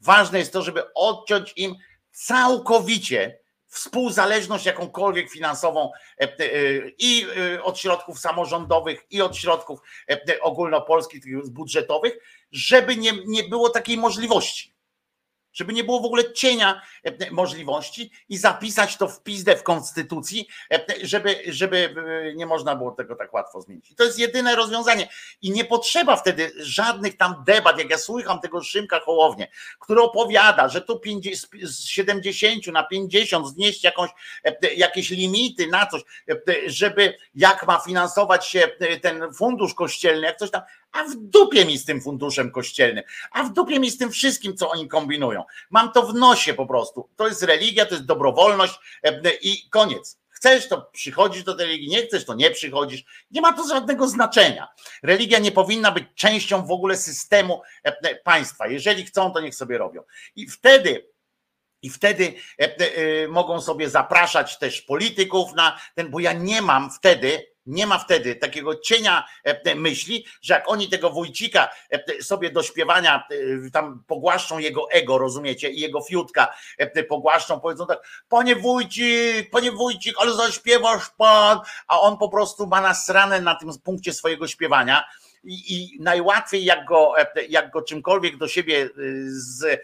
[0.00, 1.74] Ważne jest to, żeby odciąć im
[2.12, 6.28] całkowicie współzależność jakąkolwiek finansową e, e,
[6.98, 7.26] i
[7.62, 9.80] od środków samorządowych, i od środków
[10.40, 12.18] ogólnopolskich, budżetowych,
[12.52, 14.73] żeby nie, nie było takiej możliwości
[15.54, 20.48] żeby nie było w ogóle cienia e, możliwości i zapisać to w pizdę w konstytucji,
[20.72, 21.94] e, żeby, żeby
[22.30, 23.90] e, nie można było tego tak łatwo zmienić.
[23.90, 25.08] I to jest jedyne rozwiązanie.
[25.42, 29.48] I nie potrzeba wtedy żadnych tam debat, jak ja słucham tego Szymka Hołownie,
[29.80, 31.00] który opowiada, że tu
[31.62, 34.10] z 70 na 50 znieść jakąś,
[34.76, 36.02] jakieś limity na coś,
[36.66, 38.68] żeby jak ma finansować się
[39.02, 40.62] ten fundusz kościelny, jak coś tam,
[40.94, 44.56] a w dupie mi z tym funduszem kościelnym, a w dupie mi z tym wszystkim,
[44.56, 45.44] co oni kombinują.
[45.70, 47.08] Mam to w nosie po prostu.
[47.16, 50.18] To jest religia, to jest dobrowolność e, i koniec.
[50.30, 53.04] Chcesz, to przychodzisz do tej religii, nie chcesz, to nie przychodzisz.
[53.30, 54.68] Nie ma to żadnego znaczenia.
[55.02, 58.66] Religia nie powinna być częścią w ogóle systemu e, państwa.
[58.66, 60.02] Jeżeli chcą, to niech sobie robią.
[60.36, 61.14] I wtedy
[61.82, 67.53] i wtedy e, mogą sobie zapraszać też polityków na ten, bo ja nie mam wtedy
[67.66, 72.62] nie ma wtedy takiego cienia e, myśli, że jak oni tego wójcika e, sobie do
[72.62, 73.24] śpiewania
[73.66, 76.54] e, tam pogłaszczą jego ego, rozumiecie, i jego fiutka
[77.08, 81.58] pogłaszczą, powiedzą tak, panie wójcik, panie wójcik, ale zaśpiewasz pan,
[81.88, 85.04] a on po prostu ma nasrane na tym punkcie swojego śpiewania.
[85.44, 87.14] I, i najłatwiej jak go,
[87.48, 88.88] jak go czymkolwiek do siebie
[89.26, 89.80] z,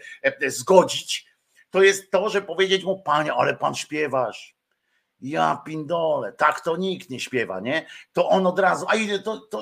[0.47, 1.25] zgodzić,
[1.69, 4.60] to jest to, że powiedzieć mu, panie, ale pan śpiewasz
[5.21, 7.85] ja pindole, tak to nikt nie śpiewa, nie?
[8.13, 9.61] To on od razu, a ile to, to,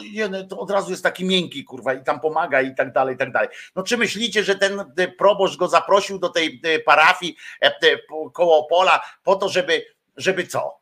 [0.49, 3.31] to od razu jest taki miękki, kurwa, i tam pomaga i tak dalej, i tak
[3.31, 3.49] dalej.
[3.75, 7.97] No czy myślicie, że ten e, proboszcz go zaprosił do tej e, parafii e,
[8.33, 9.85] koło pola po to, żeby,
[10.17, 10.79] żeby co?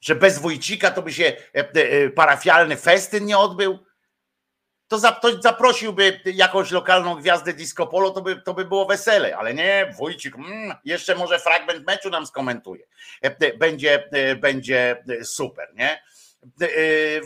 [0.00, 1.36] Że bez Wójcika to by się
[2.14, 3.78] parafialny festyn nie odbył?
[4.92, 9.54] To, to zaprosiłby jakąś lokalną gwiazdę disco polo, to by, to by było wesele, ale
[9.54, 12.86] nie, Wójcik, mm, jeszcze może fragment meczu nam skomentuje.
[13.24, 16.02] E, e, będzie, e, będzie super, nie?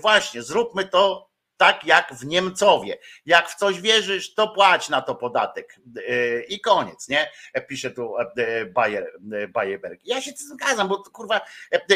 [0.03, 2.99] Właśnie, zróbmy to tak jak w Niemcowie.
[3.27, 5.77] Jak w coś wierzysz, to płać na to podatek.
[6.49, 7.31] I koniec, nie?
[7.69, 8.15] Pisze tu
[8.75, 9.13] Bayer,
[9.49, 10.01] Bayerberg.
[10.05, 11.41] Ja się zgadzam, bo kurwa,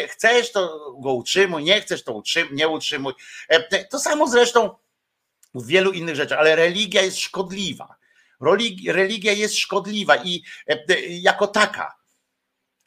[0.09, 3.13] chcesz to go utrzymuj, nie chcesz to utrzymuj, nie utrzymuj.
[3.91, 4.77] To samo zresztą
[5.55, 7.97] w wielu innych rzeczach, ale religia jest szkodliwa.
[8.89, 12.01] Religia jest szkodliwa i e, e, jako taka.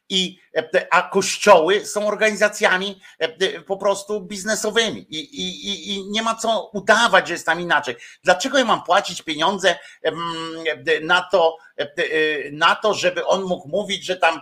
[0.09, 3.01] I, e, a kościoły są organizacjami
[3.67, 7.95] po prostu biznesowymi I, i, i nie ma co udawać, że jest tam inaczej.
[8.23, 9.79] Dlaczego ja mam płacić pieniądze
[11.01, 11.57] na to,
[12.51, 14.41] na to, żeby on mógł mówić, że tam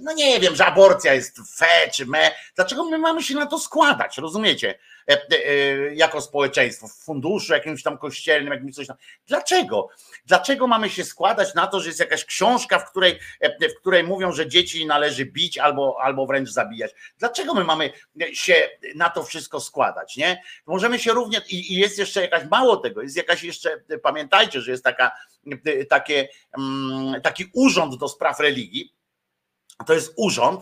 [0.00, 2.30] no nie wiem, że aborcja jest fe czy me.
[2.56, 4.78] Dlaczego my mamy się na to składać, rozumiecie?
[5.08, 8.96] E, e, jako społeczeństwo, w funduszu jakimś tam kościelnym, jakimś coś tam.
[9.26, 9.88] Dlaczego?
[10.26, 14.04] Dlaczego mamy się składać na to, że jest jakaś książka, w której, e, w której
[14.04, 16.92] mówią, że dzieci należy bić albo, albo wręcz zabijać?
[17.18, 17.92] Dlaczego my mamy
[18.32, 20.16] się na to wszystko składać?
[20.16, 20.42] Nie?
[20.66, 24.84] Możemy się równie, i jest jeszcze jakaś, mało tego, jest jakaś jeszcze, pamiętajcie, że jest
[24.84, 25.12] taka,
[25.88, 26.28] takie,
[26.58, 28.94] mm, taki urząd do spraw religii,
[29.86, 30.60] to jest urząd,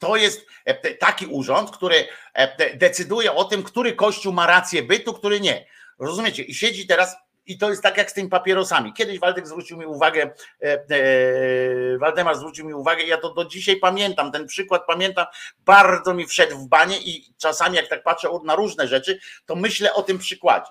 [0.00, 5.14] to jest e, taki urząd, który e, decyduje o tym, który kościół ma rację bytu,
[5.14, 5.66] który nie.
[5.98, 6.42] Rozumiecie?
[6.42, 8.92] I siedzi teraz i to jest tak jak z tymi papierosami.
[8.92, 10.30] Kiedyś Waldek zwrócił mi uwagę,
[10.60, 15.26] e, Waldemar zwrócił mi uwagę, ja to do dzisiaj pamiętam, ten przykład pamiętam,
[15.58, 19.94] bardzo mi wszedł w banie i czasami jak tak patrzę na różne rzeczy, to myślę
[19.94, 20.70] o tym przykładzie,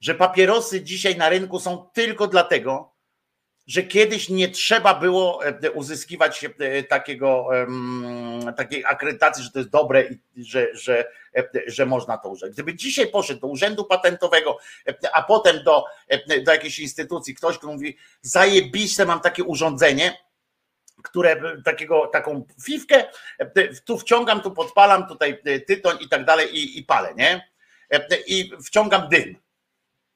[0.00, 2.92] że papierosy dzisiaj na rynku są tylko dlatego,
[3.70, 7.48] że kiedyś nie trzeba było e, uzyskiwać e, takiego,
[8.56, 10.04] takiej akredytacji, że to jest dobre
[10.36, 11.04] i że, że,
[11.36, 12.52] e, że można to użyć.
[12.52, 14.58] Gdyby dzisiaj poszedł do urzędu patentowego,
[15.12, 15.84] a potem do,
[16.44, 20.18] do jakiejś instytucji, ktoś, kto mówi, zajebiste mam takie urządzenie,
[21.02, 23.04] które takiego, taką fiwkę,
[23.84, 27.50] tu wciągam, tu podpalam, tutaj tytoń i tak dalej i, i palę, nie?
[28.26, 29.36] I wciągam dym.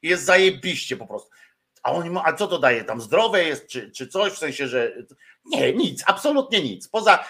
[0.02, 1.30] Jest zajebiście po prostu.
[1.84, 2.84] A oni a co to daje?
[2.84, 4.92] Tam zdrowe jest, czy, czy coś, w sensie, że
[5.44, 6.88] nie, nic, absolutnie nic.
[6.88, 7.24] Poza,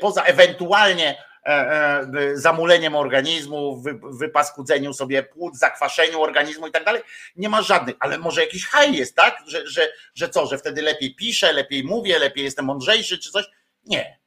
[0.00, 7.02] poza ewentualnie e, e, zamuleniem organizmu, wypaskudzeniu sobie płuc, zakwaszeniu organizmu i tak dalej,
[7.36, 9.42] nie ma żadnych, ale może jakiś haj jest, tak?
[9.46, 13.44] Że, że, że co, że wtedy lepiej piszę, lepiej mówię, lepiej jestem mądrzejszy, czy coś?
[13.84, 14.18] Nie.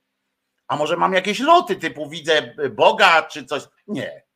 [0.68, 3.64] A może mam jakieś loty typu widzę Boga, czy coś?
[3.88, 4.27] Nie.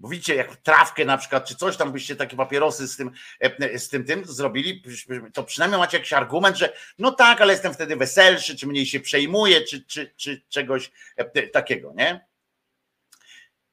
[0.00, 3.78] Bo widzicie, jak trawkę na przykład, czy coś tam byście takie papierosy z tym, e,
[3.78, 4.82] z tym, tym zrobili,
[5.32, 9.00] to przynajmniej macie jakiś argument, że no tak, ale jestem wtedy weselszy, czy mniej się
[9.00, 12.26] przejmuję, czy, czy, czy czegoś e, takiego, nie?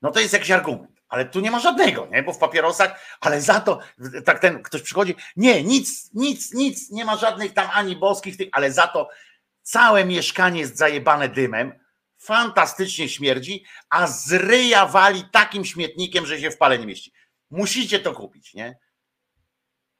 [0.01, 0.91] No to jest jakiś argument.
[1.09, 2.23] Ale tu nie ma żadnego, nie?
[2.23, 3.79] Bo w papierosach, ale za to
[4.25, 8.49] tak ten ktoś przychodzi, nie, nic, nic, nic, nie ma żadnych tam ani boskich tych,
[8.51, 9.09] ale za to
[9.61, 11.86] całe mieszkanie jest zajebane dymem,
[12.17, 17.11] fantastycznie śmierdzi, a z ryja wali takim śmietnikiem, że się w pale nie mieści.
[17.49, 18.77] Musicie to kupić, nie?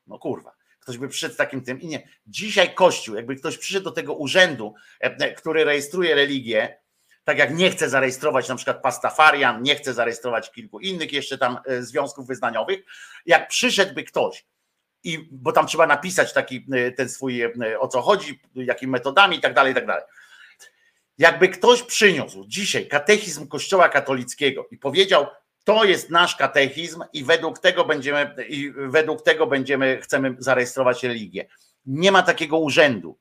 [0.08, 0.52] No kurwa.
[0.80, 2.10] Ktoś by przyszedł z takim tym i nie.
[2.28, 6.80] Dzisiaj Kościół, jakby ktoś przyszedł do tego urzędu, e, e, który rejestruje religię,
[7.24, 11.60] tak jak nie chce zarejestrować na przykład pastafarian, nie chce zarejestrować kilku innych jeszcze tam
[11.66, 12.80] e, związków wyznaniowych,
[13.26, 14.46] jak przyszedłby ktoś,
[15.04, 17.42] i, bo tam trzeba napisać taki ten swój,
[17.80, 20.04] o co chodzi, jakimi metodami i tak dalej, i tak dalej
[21.18, 25.28] jakby ktoś przyniósł dzisiaj katechizm Kościoła katolickiego i powiedział,
[25.64, 31.48] to jest nasz katechizm i według tego będziemy, i według tego będziemy, chcemy zarejestrować religię.
[31.86, 33.18] Nie ma takiego urzędu.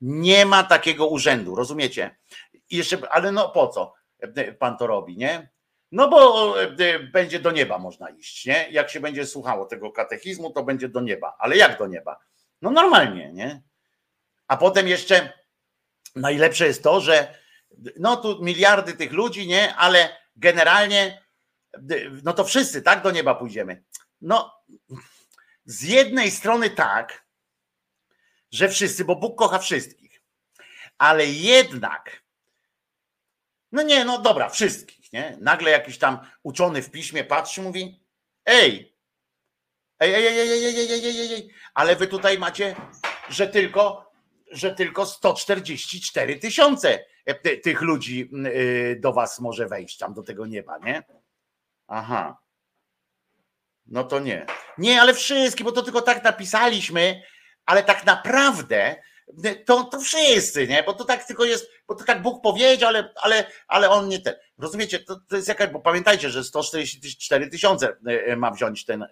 [0.00, 2.16] Nie ma takiego urzędu, rozumiecie?
[2.70, 3.94] I jeszcze, ale no po co
[4.58, 5.48] pan to robi, nie?
[5.92, 8.68] No bo e, będzie do nieba można iść, nie?
[8.70, 11.36] Jak się będzie słuchało tego katechizmu, to będzie do nieba.
[11.38, 12.18] Ale jak do nieba?
[12.62, 13.62] No normalnie, nie?
[14.48, 15.37] A potem jeszcze
[16.20, 17.38] najlepsze jest to, że
[17.98, 21.22] no tu miliardy tych ludzi, nie, ale generalnie
[22.24, 23.84] no to wszyscy tak do nieba pójdziemy.
[24.20, 24.54] No
[25.64, 27.26] z jednej strony tak,
[28.52, 30.22] że wszyscy, bo Bóg kocha wszystkich,
[30.98, 32.22] ale jednak
[33.72, 35.36] no nie, no dobra, wszystkich, nie?
[35.40, 38.00] Nagle jakiś tam uczony w piśmie patrzy, mówi:
[38.44, 38.96] Ej,
[40.00, 42.76] ej, ej, ej, ej, ej, ej, ej, ej, ale wy tutaj macie,
[43.28, 44.07] że tylko
[44.50, 50.46] że tylko 144 tysiące e, tych ludzi e, do was może wejść tam do tego
[50.46, 51.02] nieba, nie?
[51.86, 52.38] Aha.
[53.86, 54.46] No to nie.
[54.78, 57.22] Nie, ale wszystkie, bo to tylko tak napisaliśmy,
[57.66, 58.96] ale tak naprawdę
[59.44, 60.82] e, to, to wszyscy, nie?
[60.82, 64.18] Bo to tak tylko jest, bo to tak Bóg powiedział, ale, ale, ale on nie
[64.18, 64.34] ten.
[64.58, 64.98] Rozumiecie?
[64.98, 67.96] To, to jest jakaś, bo pamiętajcie, że 144 tysiące
[68.36, 69.06] ma wziąć ten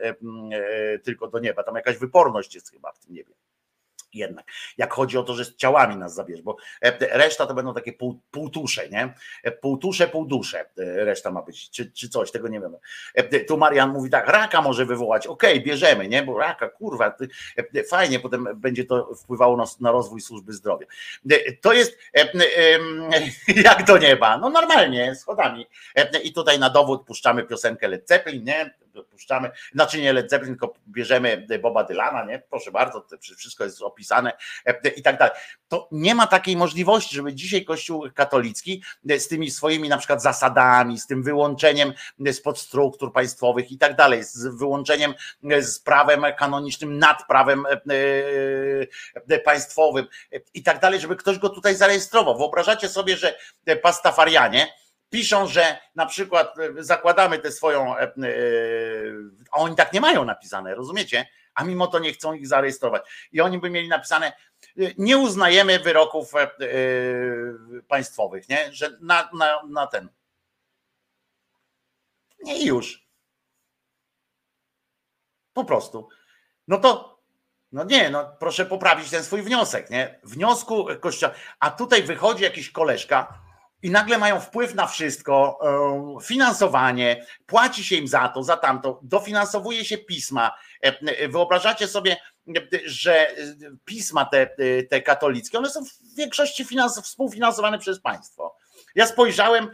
[1.05, 1.63] tylko do nieba.
[1.63, 3.35] Tam jakaś wyporność jest chyba w tym niebie
[4.15, 4.47] jednak.
[4.79, 7.93] Jak chodzi o to, że z ciałami nas zabierz, bo e, reszta to będą takie
[7.93, 9.15] pół, półtusze, nie?
[9.43, 10.65] E, półtusze, półdusze e,
[11.05, 12.77] reszta ma być, czy, czy coś, tego nie wiem.
[13.49, 16.23] Tu Marian mówi tak, raka może wywołać, okej, okay, bierzemy, nie?
[16.23, 17.17] Bo raka, kurwa,
[17.91, 20.87] fajnie, potem będzie to wpływało na, na rozwój służby zdrowia.
[21.61, 21.99] To jest
[23.65, 25.67] jak do nieba, no normalnie, schodami.
[26.23, 28.75] I tutaj na dowód puszczamy piosenkę Led Zeppelin, nie?
[29.05, 32.43] Puszczamy, znaczy nie Led Zeppelin, tylko bierzemy Boba Dylana, nie?
[32.51, 34.33] Proszę bardzo, wszystko jest opisane
[34.67, 35.35] e, i tak dalej.
[35.69, 40.23] To nie ma takiej możliwości, żeby dzisiaj Kościół katolicki e, z tymi swoimi na przykład
[40.23, 41.93] zasadami, z tym wyłączeniem
[42.33, 45.15] spod struktur państwowych i tak dalej, z wyłączeniem
[45.51, 47.65] e, z prawem kanonicznym nad prawem
[49.45, 50.07] państwowym
[50.55, 52.39] i tak dalej, żeby ktoś go tutaj zarejestrował.
[52.39, 53.39] Wyobrażacie sobie, że
[53.83, 54.67] pastafarianie,
[55.17, 58.13] piszą, że na przykład e, zakładamy tę swoją, e, e,
[59.51, 61.27] a oni tak nie mają napisane, rozumiecie?
[61.55, 63.29] A mimo to nie chcą ich zarejestrować.
[63.33, 64.33] I oni by mieli napisane,
[64.99, 66.33] nie uznajemy wyroków
[67.89, 68.73] państwowych, nie?
[68.73, 70.09] Że na, na, na ten.
[72.43, 73.07] Nie już.
[75.53, 76.09] Po prostu.
[76.69, 77.19] No to,
[77.73, 80.21] no nie, no proszę poprawić ten swój wniosek, nie?
[80.23, 81.35] Wniosku kościoła.
[81.61, 83.46] A tutaj wychodzi jakiś koleżka,
[83.87, 89.01] i nagle mają wpływ na wszystko, e, finansowanie, płaci się im za to, za tamto,
[89.03, 90.53] dofinansowuje się pisma.
[90.85, 92.17] E, e, wyobrażacie sobie,
[92.85, 93.27] że
[93.85, 94.51] pisma te,
[94.91, 98.57] te katolickie, one są w większości finans, współfinansowane przez państwo.
[98.95, 99.71] Ja spojrzałem,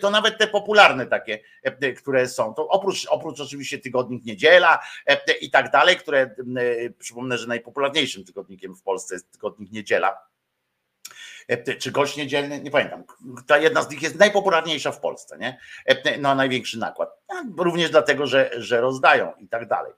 [0.00, 1.38] to nawet te popularne takie,
[1.96, 4.78] które są, to oprócz, oprócz oczywiście tygodnik Niedziela
[5.40, 6.34] i tak dalej, które
[6.98, 10.31] przypomnę, że najpopularniejszym tygodnikiem w Polsce jest tygodnik Niedziela
[11.78, 13.04] czy gość niedzielny, nie pamiętam.
[13.46, 15.58] Ta jedna z nich jest najpopularniejsza w Polsce, nie?
[15.86, 17.10] E, no największy nakład.
[17.58, 19.92] również dlatego, że, że rozdają i tak dalej.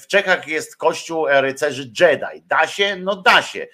[0.00, 2.42] W Czechach jest kościół rycerzy Jedi.
[2.46, 2.96] Da się?
[2.96, 3.66] No da się,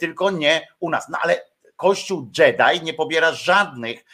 [0.00, 1.08] tylko nie u nas.
[1.08, 1.42] No ale
[1.76, 4.04] kościół Jedi nie pobiera żadnych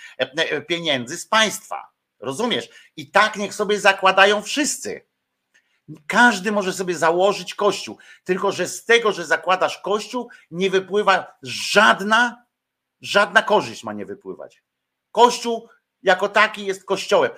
[0.69, 1.89] pieniędzy z państwa.
[2.21, 2.69] Rozumiesz?
[2.97, 5.07] I tak niech sobie zakładają wszyscy.
[6.07, 12.45] Każdy może sobie założyć kościół, tylko że z tego, że zakładasz kościół, nie wypływa żadna,
[13.01, 14.63] żadna korzyść ma nie wypływać.
[15.13, 15.69] Kościół
[16.03, 17.31] jako taki jest kościołem.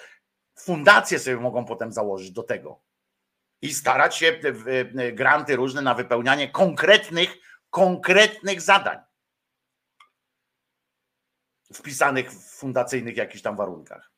[0.55, 2.80] Fundacje sobie mogą potem założyć do tego
[3.62, 4.40] i starać się
[5.12, 7.36] granty różne na wypełnianie konkretnych,
[7.70, 8.99] konkretnych zadań
[11.72, 14.12] wpisanych w fundacyjnych jakichś tam warunkach.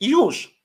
[0.00, 0.59] I już.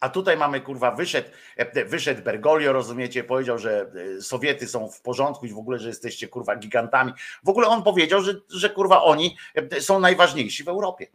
[0.00, 5.00] A tutaj mamy, kurwa, wyszedł, e, wyszedł Bergoglio, rozumiecie, powiedział, że e, Sowiety są w
[5.00, 7.12] porządku i w ogóle, że jesteście, kurwa, gigantami.
[7.44, 11.06] W ogóle on powiedział, że, że kurwa, oni e, są najważniejsi w Europie.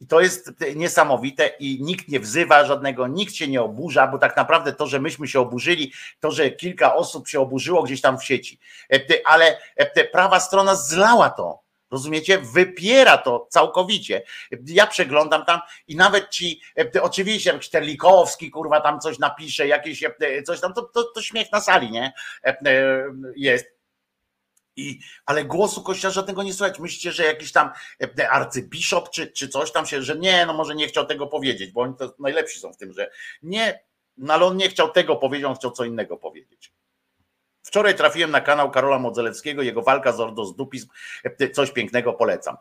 [0.00, 4.36] I to jest niesamowite i nikt nie wzywa żadnego, nikt się nie oburza, bo tak
[4.36, 8.24] naprawdę to, że myśmy się oburzyli, to, że kilka osób się oburzyło gdzieś tam w
[8.24, 8.58] sieci,
[9.24, 9.58] ale
[10.12, 11.61] prawa strona zlała to.
[11.92, 12.38] Rozumiecie?
[12.38, 14.22] Wypiera to całkowicie.
[14.66, 16.60] Ja przeglądam tam i nawet ci,
[17.02, 20.04] oczywiście jak Terlikowski, kurwa, tam coś napisze, jakieś
[20.46, 22.12] coś tam, to, to, to śmiech na sali, nie?
[23.36, 23.66] Jest.
[24.76, 26.78] I, ale głosu kościoła żadnego nie słychać.
[26.78, 27.70] Myślicie, że jakiś tam
[28.30, 31.80] arcybiszop czy, czy coś tam się, że nie, no może nie chciał tego powiedzieć, bo
[31.80, 33.10] oni to najlepsi są w tym, że
[33.42, 33.80] nie,
[34.16, 36.72] no ale on nie chciał tego powiedzieć, on chciał co innego powiedzieć.
[37.62, 40.88] Wczoraj trafiłem na kanał Karola Modzelewskiego, jego walka z ordosdupizm,
[41.52, 42.56] coś pięknego polecam.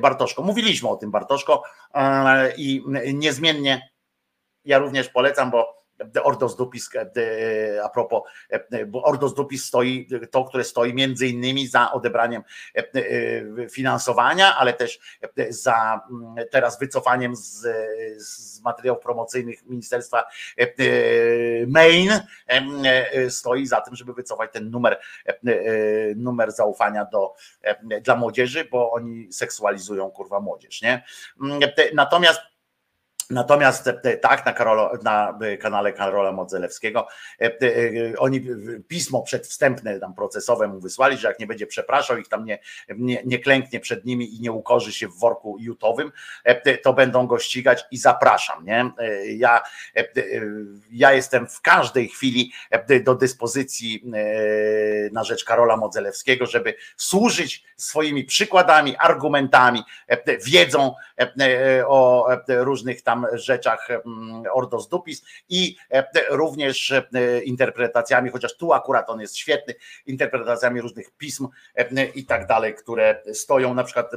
[0.00, 1.62] Bartoszko, mówiliśmy o tym Bartoszko
[1.94, 2.84] e, i
[3.14, 3.90] niezmiennie
[4.64, 5.77] ja również polecam, bo
[6.22, 11.66] Ordos Dupis, e, a propos, e, bo Ordos Dupis stoi, to, które stoi między innymi
[11.66, 12.42] za odebraniem
[12.74, 14.98] e, finansowania, ale też
[15.48, 16.00] za
[16.50, 17.66] teraz wycofaniem z,
[18.16, 20.24] z materiałów promocyjnych Ministerstwa
[21.66, 22.26] Maine,
[23.28, 25.00] stoi za tym, żeby wycofać ten numer,
[26.16, 27.34] numer zaufania do,
[28.02, 31.04] dla młodzieży, bo oni seksualizują kurwa młodzież, nie?
[31.94, 32.40] Natomiast
[33.30, 37.06] Natomiast e, tak, na, Karolo, na e, kanale Karola Modzelewskiego
[37.40, 37.50] e,
[38.18, 38.46] oni
[38.88, 42.58] pismo przedwstępne tam procesowe mu wysłali, że jak nie będzie przepraszał, ich tam nie,
[42.96, 46.12] nie, nie klęknie przed nimi i nie ukorzy się w worku jutowym,
[46.82, 48.64] to będą go ścigać i zapraszam.
[48.64, 48.90] Nie?
[49.36, 49.62] Ja,
[50.90, 52.52] ja jestem w każdej chwili
[53.04, 54.04] do dyspozycji
[55.12, 59.82] na rzecz Karola Modzelewskiego, żeby służyć swoimi przykładami, argumentami,
[60.44, 60.94] wiedzą
[61.86, 67.04] o różnych tam tam rzeczach mm, Ordos Dupis i e, również e,
[67.42, 69.74] interpretacjami, chociaż tu akurat on jest świetny,
[70.06, 74.12] interpretacjami różnych pism e, i tak dalej, które stoją na przykład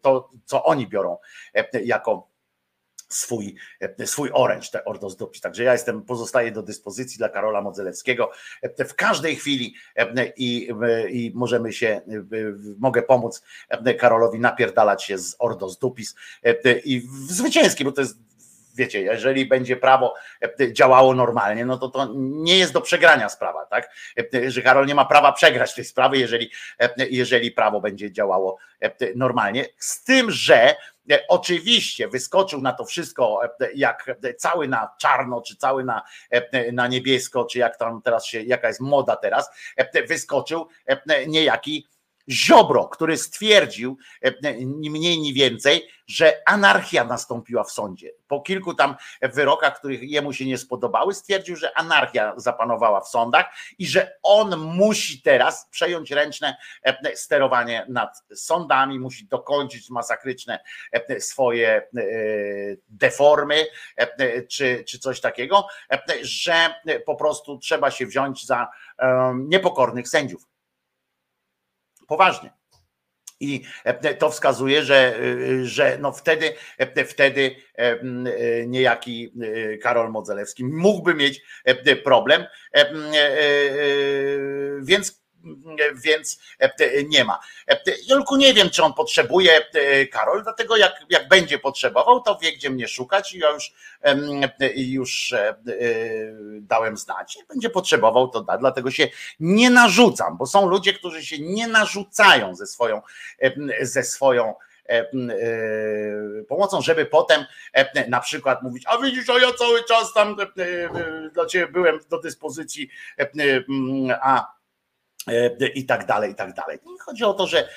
[0.00, 1.16] to, co oni biorą
[1.84, 2.33] jako
[3.16, 3.54] swój,
[4.04, 5.40] swój oręcz, te Ordos Dupis.
[5.40, 8.30] Także ja jestem, pozostaję do dyspozycji dla Karola Modzelewskiego
[8.88, 9.74] w każdej chwili
[10.36, 10.68] i,
[11.10, 12.00] i możemy się,
[12.78, 13.42] mogę pomóc
[13.98, 16.14] Karolowi napierdalać się z Ordos Dupis
[16.84, 18.18] i w zwycięski, bo to jest
[18.74, 20.14] wiecie, jeżeli będzie prawo
[20.72, 23.90] działało normalnie, no to to nie jest do przegrania sprawa, tak?
[24.48, 26.50] Że Karol nie ma prawa przegrać tej sprawy, jeżeli,
[27.10, 28.56] jeżeli prawo będzie działało
[29.14, 29.66] normalnie.
[29.78, 30.74] Z tym, że
[31.10, 36.72] E, oczywiście wyskoczył na to wszystko, e, jak cały na czarno, czy cały na, e,
[36.72, 39.50] na niebiesko, czy jak tam teraz się, jaka jest moda teraz,
[40.08, 40.68] wyskoczył
[41.26, 41.88] niejaki
[42.30, 43.98] Ziobro, który stwierdził,
[44.64, 48.10] ni mniej, ni więcej, że anarchia nastąpiła w sądzie.
[48.28, 53.46] Po kilku tam wyrokach, których jemu się nie spodobały, stwierdził, że anarchia zapanowała w sądach
[53.78, 56.56] i że on musi teraz przejąć ręczne
[57.14, 60.58] sterowanie nad sądami, musi dokończyć masakryczne
[61.18, 61.82] swoje e,
[62.88, 63.66] deformy
[64.48, 65.66] czy, czy coś takiego,
[66.22, 66.74] że
[67.06, 68.68] po prostu trzeba się wziąć za
[69.34, 70.53] niepokornych sędziów.
[72.06, 72.50] Poważnie.
[73.40, 77.56] I e, to wskazuje, że, e, że no wtedy, e, wtedy
[78.66, 79.32] niejaki
[79.82, 81.42] Karol Modzelewski mógłby mieć
[82.04, 82.44] problem.
[84.82, 85.23] Więc
[85.94, 87.40] więc e, nie ma.
[87.68, 92.38] E, Jolku, nie wiem, czy on potrzebuje, e, Karol, dlatego jak, jak będzie potrzebował, to
[92.42, 93.72] wie, gdzie mnie szukać i ja już,
[94.76, 95.34] już
[96.60, 97.36] dałem znać.
[97.36, 99.08] Jak będzie potrzebował, to da, dlatego się
[99.40, 103.02] nie narzucam, bo są ludzie, którzy się nie narzucają ze swoją,
[103.80, 104.54] ze swoją
[106.48, 107.44] pomocą, żeby potem
[108.08, 110.36] na przykład mówić, a widzisz, a ja cały czas tam
[111.32, 112.88] dla ciebie byłem do dyspozycji,
[114.20, 114.54] a
[115.74, 116.78] i tak dalej, i tak dalej.
[117.00, 117.68] Chodzi o to, że,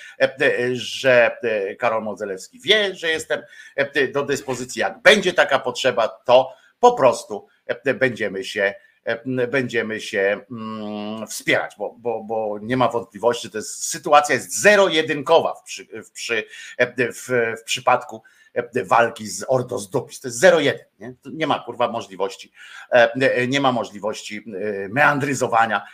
[0.74, 1.38] że
[1.80, 3.42] Karol Modzelewski wie, że jestem
[4.14, 4.80] do dyspozycji.
[4.80, 7.48] Jak będzie taka potrzeba, to po prostu
[8.00, 8.74] będziemy się
[9.48, 15.54] będziemy się mm, wspierać, bo, bo, bo nie ma wątpliwości, to jest sytuacja jest zero-jedynkowa
[15.54, 15.62] w,
[16.04, 16.10] w,
[17.14, 18.24] w, w przypadku
[18.86, 20.20] walki z Ordos Dupis.
[20.20, 20.74] To jest 0-1.
[21.00, 21.14] Nie?
[21.26, 22.52] nie ma kurwa możliwości,
[23.48, 24.44] nie ma możliwości
[24.90, 25.86] meandryzowania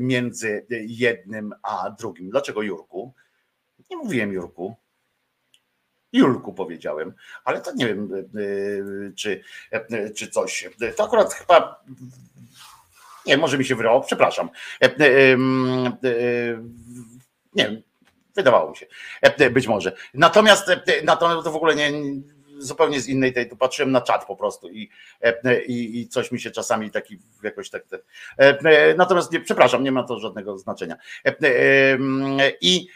[0.00, 2.30] między jednym a drugim.
[2.30, 3.14] Dlaczego Jurku?
[3.90, 4.76] Nie mówiłem Jurku.
[6.12, 8.10] Julku powiedziałem, ale to nie wiem,
[9.16, 9.42] czy,
[10.16, 10.68] czy coś.
[10.96, 11.84] To akurat chyba
[13.28, 14.50] nie, może mi się wydawało, przepraszam.
[14.82, 15.36] E, e, e,
[17.54, 17.82] nie wiem,
[18.38, 18.86] wydawało mi się.
[19.50, 19.92] Być może.
[20.14, 20.66] Natomiast,
[21.04, 21.92] natomiast to w ogóle nie,
[22.58, 24.90] zupełnie z innej tej, tu patrzyłem na czat po prostu i,
[25.66, 27.82] i, i coś mi się czasami taki jakoś tak.
[28.96, 30.96] Natomiast nie, przepraszam, nie ma to żadnego znaczenia.
[32.60, 32.88] I,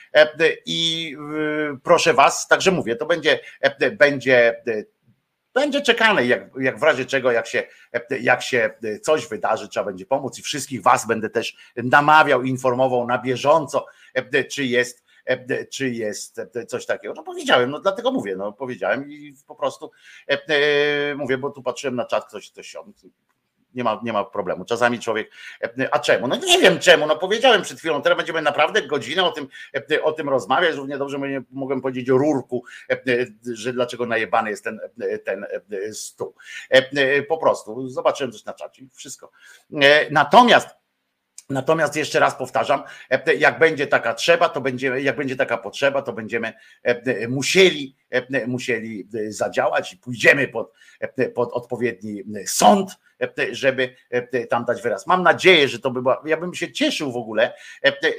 [0.66, 1.16] i
[1.82, 3.40] proszę was, także mówię, to będzie,
[3.99, 4.62] będzie
[5.55, 7.62] będzie czekane, jak, jak w razie czego, jak się,
[8.20, 8.70] jak się
[9.03, 13.86] coś wydarzy, trzeba będzie pomóc i wszystkich Was będę też namawiał, informował na bieżąco,
[14.51, 15.02] czy jest,
[15.70, 17.14] czy jest coś takiego.
[17.14, 19.91] No powiedziałem, no dlatego mówię, no powiedziałem i po prostu
[21.16, 22.77] mówię, bo tu patrzyłem na czat, ktoś, ktoś
[23.75, 24.64] nie ma, nie ma problemu.
[24.64, 25.31] Czasami człowiek,
[25.91, 26.29] a czemu?
[26.29, 29.49] No nie wiem czemu, no powiedziałem przed chwilą, teraz będziemy naprawdę godzinę o tym,
[30.03, 31.18] o tym rozmawiać, równie dobrze
[31.51, 32.64] mogłem powiedzieć o rurku,
[33.55, 34.81] że dlaczego najebany jest ten,
[35.25, 35.47] ten
[35.93, 36.35] stół.
[37.29, 39.31] Po prostu, zobaczyłem coś na czacie, wszystko.
[40.11, 40.82] Natomiast
[41.51, 42.82] Natomiast jeszcze raz powtarzam,
[43.38, 46.53] jak będzie taka trzeba, to będziemy, jak będzie taka potrzeba, to będziemy
[47.28, 47.97] musieli,
[48.47, 50.72] musieli zadziałać i pójdziemy pod,
[51.34, 52.90] pod odpowiedni sąd,
[53.51, 53.97] żeby
[54.51, 55.07] tam dać wyraz.
[55.07, 57.53] Mam nadzieję, że to by była, ja bym się cieszył w ogóle,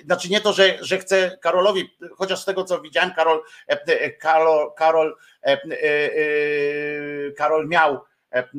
[0.06, 3.42] znaczy nie to, że, że chcę Karolowi, chociaż z tego co widziałem, Karol,
[4.20, 5.16] Karol, Karol,
[7.38, 8.00] Karol miał
[8.34, 8.50] E, e,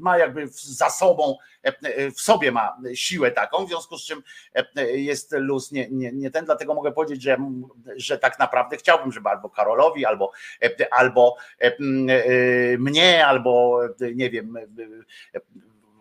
[0.00, 4.22] ma jakby za sobą, e, w sobie ma siłę taką, w związku z czym
[4.94, 7.36] jest luz nie, nie, nie ten, dlatego mogę powiedzieć, że,
[7.96, 10.32] że tak naprawdę chciałbym, żeby albo Karolowi, albo,
[10.90, 11.36] albo
[12.78, 13.80] mnie, albo
[14.14, 14.58] nie wiem,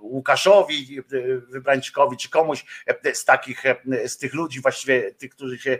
[0.05, 1.01] Łukaszowi
[1.49, 2.65] Wybrańczykowi, czy komuś
[3.13, 3.63] z takich,
[4.05, 5.79] z tych ludzi właściwie, tych, którzy się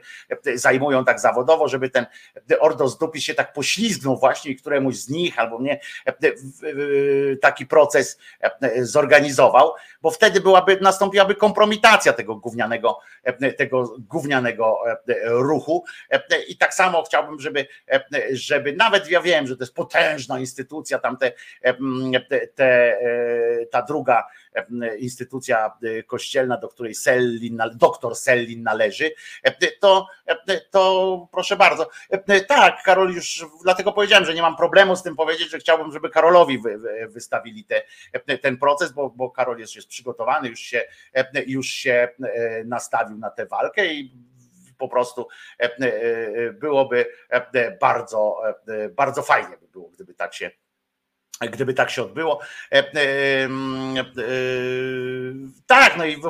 [0.56, 2.06] zajmują tak zawodowo, żeby ten
[2.60, 5.80] Ordos Dupis się tak poślizgnął właśnie i któremuś z nich albo mnie
[7.42, 8.20] taki proces
[8.82, 13.00] zorganizował, bo wtedy byłaby, nastąpiłaby kompromitacja tego gównianego,
[13.58, 14.80] tego gównianego
[15.26, 15.86] ruchu.
[16.48, 17.68] I tak samo chciałbym, żeby,
[18.32, 21.32] żeby nawet ja wiem, że to jest potężna instytucja, tam te,
[22.56, 22.98] te,
[23.72, 24.14] ta druga
[24.55, 29.11] E, instytucja e, kościelna, do której Sellin, doktor Sellin należy,
[29.43, 30.07] e, to,
[30.72, 31.89] to proszę bardzo.
[32.47, 36.09] Tak, Karol już, dlatego powiedziałem, że nie mam problemu z tym powiedzieć, że chciałbym, żeby
[36.09, 37.82] Karolowi wy, wystawili te,
[38.38, 40.84] ten proces, bo, bo Karol jest, jest przygotowany, już się,
[41.47, 42.09] już się
[42.66, 44.13] nastawił na tę walkę i
[44.78, 45.28] po prostu
[46.53, 47.05] byłoby
[47.82, 48.41] bardzo,
[48.91, 50.51] bardzo fajnie by było, gdyby tak się
[51.42, 52.40] Gdyby tak się odbyło.
[52.72, 53.50] E, e, e,
[55.68, 56.22] tak, no i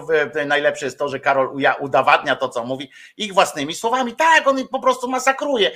[0.46, 4.16] najlepsze jest to, że Karol udowadnia to, co mówi, ich własnymi słowami.
[4.16, 5.72] Tak, on po prostu masakruje.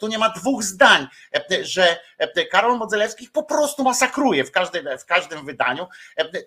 [0.00, 1.06] Tu nie ma dwóch zdań,
[1.62, 1.96] że
[2.50, 5.86] Karol Modzelewski po prostu masakruje w każdym, w każdym wydaniu,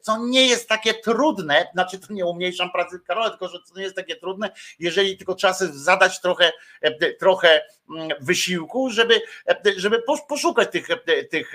[0.01, 3.84] co nie jest takie trudne, znaczy to nie umniejszam pracy Karola, tylko że to nie
[3.84, 4.49] jest takie trudne,
[4.80, 6.51] jeżeli tylko sobie zadać trochę,
[7.19, 7.61] trochę
[7.95, 9.21] mm, wysiłku, żeby,
[9.78, 10.88] żeby poszukać tych,
[11.32, 11.53] tych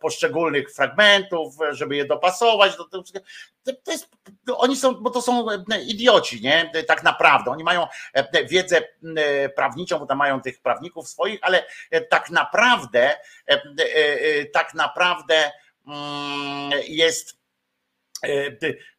[0.00, 2.76] poszczególnych fragmentów, żeby je dopasować.
[2.76, 2.84] Do,
[3.84, 4.08] to jest,
[4.56, 5.46] oni są, bo to są
[5.86, 6.70] idioci, nie?
[6.86, 7.50] Tak naprawdę.
[7.50, 7.86] Oni mają
[8.48, 8.82] wiedzę
[9.56, 11.64] prawniczą, bo tam mają tych prawników swoich, ale
[12.10, 13.16] tak naprawdę,
[14.52, 15.52] tak naprawdę
[16.88, 17.43] jest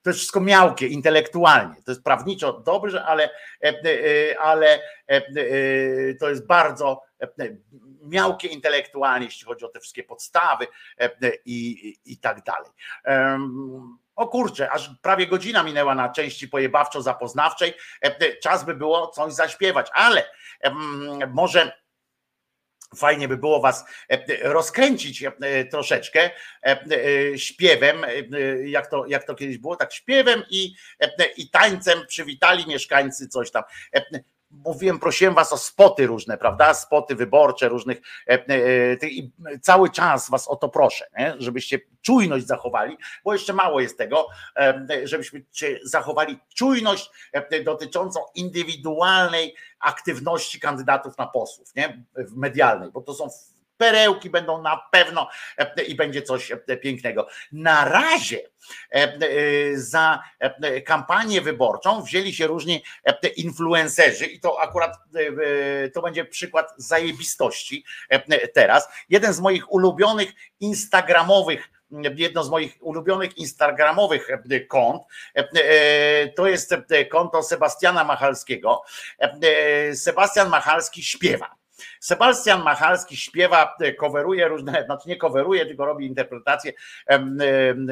[0.04, 1.76] to jest wszystko miałkie intelektualnie.
[1.86, 3.30] To jest prawniczo dobrze, ale,
[4.40, 4.80] ale
[6.20, 7.02] to jest bardzo
[8.02, 10.68] miałkie intelektualnie, jeśli chodzi o te wszystkie podstawy
[11.00, 11.10] e,
[11.46, 12.72] i, i tak dalej.
[14.16, 17.74] O kurczę, aż prawie godzina minęła na części pojebawczo-zapoznawczej.
[18.02, 20.24] E, czas by było coś zaśpiewać, ale
[21.34, 21.85] może
[22.96, 25.24] fajnie by było was e, rozkręcić
[25.72, 26.30] troszeczkę
[27.36, 28.06] śpiewem,
[28.66, 30.76] jak to, jak to kiedyś było, tak śpiewem i,
[31.38, 33.64] i tańcem przywitali mieszkańcy coś tam
[34.66, 36.74] mówiłem, prosiłem was o spoty różne, prawda?
[36.74, 38.02] Spoty wyborcze różnych.
[39.02, 39.32] I
[39.62, 41.36] cały czas was o to proszę, nie?
[41.38, 44.28] żebyście czujność zachowali, bo jeszcze mało jest tego,
[45.04, 45.44] żebyśmy
[45.84, 47.12] zachowali czujność
[47.66, 52.06] dotyczącą indywidualnej aktywności kandydatów na posłów, nie?
[52.36, 53.30] medialnej, bo to są
[53.78, 57.28] perełki będą na pewno e, i będzie coś e, pięknego.
[57.52, 58.42] Na razie
[58.90, 59.18] e,
[59.74, 60.24] za
[60.86, 62.84] kampanię wyborczą wzięli się różni
[63.36, 64.98] influencerzy i to akurat
[65.94, 67.86] to będzie przykład zajebistości
[68.54, 68.90] teraz.
[69.10, 71.70] Jeden z moich ulubionych instagramowych
[72.16, 74.28] jedno z moich ulubionych instagramowych
[74.68, 75.04] kont.
[76.36, 76.76] To jest
[77.10, 78.82] konto Sebastiana Machalskiego.
[79.94, 81.65] Sebastian Machalski śpiewa.
[82.00, 86.74] Sebastian Machalski śpiewa, coveruje różne, znaczy nie coveruje, tylko robi interpretacje,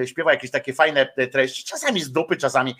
[0.06, 2.76] śpiewa jakieś takie fajne treści, czasami z dupy, czasami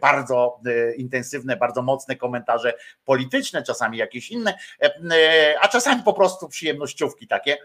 [0.00, 0.60] bardzo
[0.96, 2.74] intensywne, bardzo mocne komentarze
[3.04, 4.58] polityczne, czasami jakieś inne,
[5.60, 7.58] a czasami po prostu przyjemnościówki takie,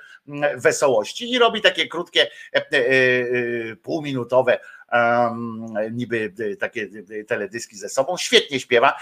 [0.56, 2.28] wesołości i robi takie krótkie,
[3.84, 4.60] półminutowe
[5.92, 8.18] niby y, takie y, y, teledyski ze sobą.
[8.18, 8.96] Świetnie śpiewa.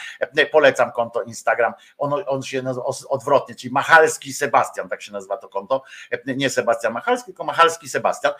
[0.51, 1.73] Polecam konto Instagram.
[1.97, 5.83] On, on się nazywa odwrotnie, czyli Machalski Sebastian, tak się nazywa to konto.
[6.25, 8.33] Nie Sebastian Machalski, tylko Machalski Sebastian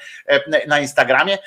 [0.67, 1.37] na Instagramie.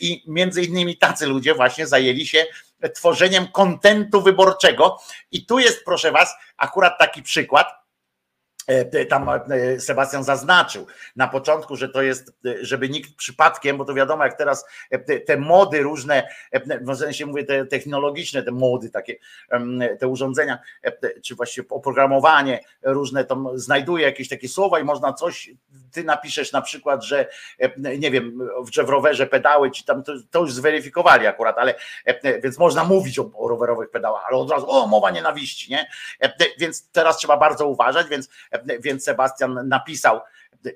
[0.00, 2.46] I między innymi tacy ludzie właśnie zajęli się
[2.94, 5.00] tworzeniem kontentu wyborczego.
[5.32, 7.83] I tu jest, proszę Was, akurat taki przykład E,
[9.08, 10.86] tam e, Sebastian zaznaczył
[11.16, 14.64] na początku, że to jest, e, żeby nikt przypadkiem, bo to wiadomo, jak teraz
[15.26, 16.28] te mody różne,
[16.80, 19.16] w sensie mówię te technologiczne, te mody takie,
[19.98, 20.58] te urządzenia,
[21.22, 25.50] czy właściwie oprogramowanie różne, tam znajduje jakieś takie słowa i można coś,
[25.92, 27.28] ty napiszesz na przykład, że
[27.98, 31.74] nie wiem, że w rowerze pedały, czy tam to, to już zweryfikowali akurat, ale
[32.42, 35.86] więc można mówić o, o rowerowych pedałach, ale od razu, o, mowa nienawiści, nie?
[36.58, 38.28] Więc teraz trzeba bardzo uważać, więc
[38.80, 40.20] więc Sebastian napisał,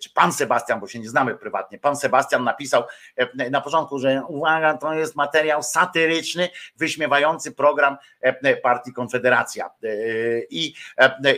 [0.02, 2.82] czy pan Sebastian, bo się nie znamy prywatnie, pan Sebastian napisał
[3.16, 9.66] e, na początku, że uwaga, to jest materiał satyryczny, wyśmiewający program e, partii Konfederacja.
[9.66, 9.88] E,
[10.50, 10.74] I,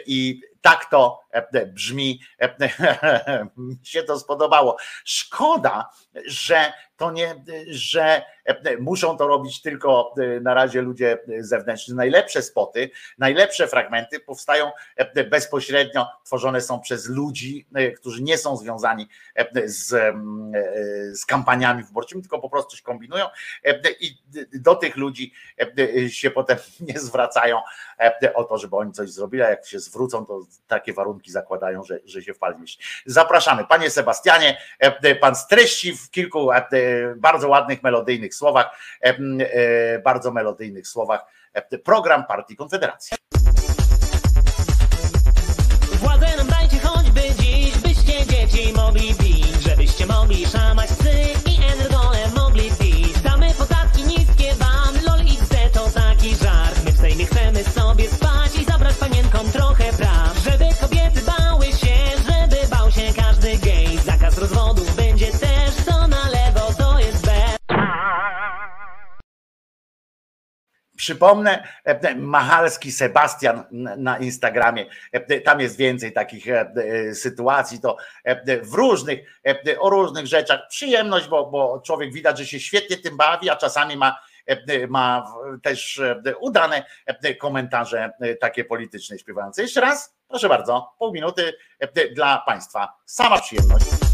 [0.07, 1.21] i tak to
[1.67, 2.21] brzmi,
[3.57, 4.77] mi się to spodobało.
[5.05, 5.91] Szkoda,
[6.27, 8.23] że to nie, że
[8.81, 11.95] muszą to robić tylko na razie ludzie zewnętrzni.
[11.95, 14.71] Najlepsze spoty, najlepsze fragmenty powstają
[15.31, 17.67] bezpośrednio, tworzone są przez ludzi,
[17.97, 19.09] którzy nie są związani
[19.65, 20.15] z,
[21.21, 23.27] z kampaniami wyborczymi, tylko po prostu się kombinują
[24.01, 24.19] i
[24.53, 25.33] do tych ludzi
[26.09, 26.59] się potem
[26.89, 27.61] nie zwracają
[28.35, 31.99] o to, żeby oni coś zrobili, a jak się zwrócą, to takie warunki zakładają, że,
[32.05, 32.39] że się w
[33.07, 33.65] Zapraszamy.
[33.65, 34.59] Panie Sebastianie,
[35.21, 36.49] pan streści w kilku
[37.17, 38.79] bardzo ładnych, melodyjnych słowach,
[40.05, 41.25] bardzo melodyjnych słowach
[41.85, 43.17] program Partii Konfederacji.
[45.95, 51.13] Władzę dajcie choćby dziś, byście dzieci mogli pić, żebyście mogli szamać psy
[51.47, 53.21] i energole mogli pić.
[53.21, 56.85] Damy podatki niskie wam, lol XD to taki żart.
[56.85, 60.10] My w Sejmie chcemy sobie spać i zabrać panienkom trochę praw,
[71.11, 73.65] Przypomnę, e, Machalski Sebastian
[73.97, 74.87] na Instagramie.
[75.13, 77.97] E, tam jest więcej takich e, sytuacji, to
[78.63, 79.43] w różnych,
[79.79, 80.61] o różnych rzeczach.
[80.69, 84.19] Przyjemność, bo, bo człowiek widać, że się świetnie tym bawi, a czasami ma
[84.89, 85.33] ma
[85.63, 86.01] też
[86.41, 86.85] udane
[87.39, 89.63] komentarze takie polityczne śpiewające.
[89.63, 91.53] Jeszcze raz, proszę bardzo, pół minuty
[92.15, 92.89] dla Państwa.
[93.07, 94.10] Sama przyjemność.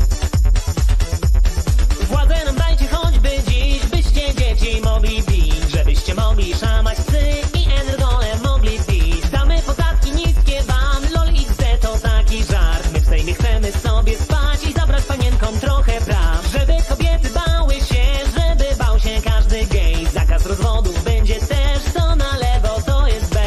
[6.16, 9.28] Mogli szamać psy i energole mogli pić.
[9.30, 12.92] Damy podatki niskie wam, lol XD to taki żart.
[12.92, 18.04] My w Sejmie chcemy sobie spać i zabrać panienkom trochę praw, żeby kobiety bały się,
[18.36, 20.06] żeby bał się każdy gej.
[20.06, 23.40] Zakaz rozwodów będzie też, co na lewo to jest B.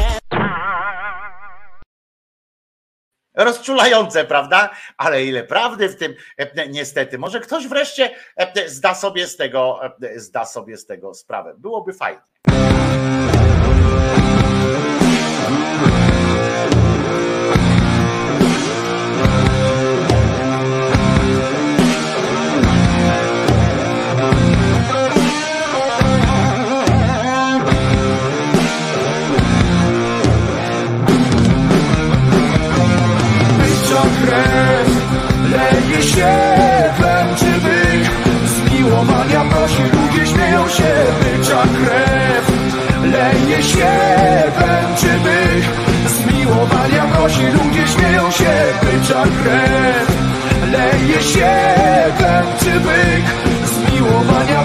[3.34, 4.70] Rozczulające, prawda?
[4.96, 7.18] Ale ile prawdy w tym e, niestety.
[7.18, 11.54] Może ktoś wreszcie e, zda sobie z tego, e, zda sobie z tego sprawę.
[11.58, 12.20] Byłoby fajnie.
[47.22, 48.52] nosi, ludzie śmieją się,
[48.82, 50.08] bycza krew.
[50.72, 51.50] Leje się,
[52.18, 53.24] tęczy byk,
[53.64, 54.62] zmiłowania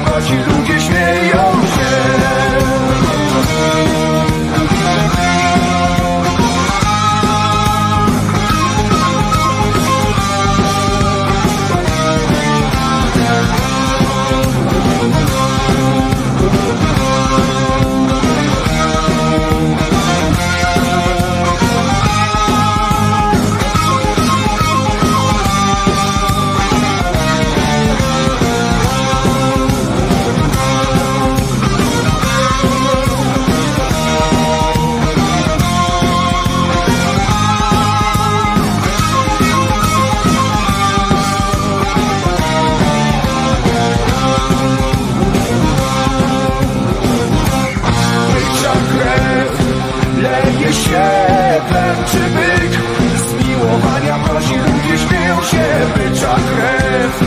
[55.75, 57.21] zdobycza krew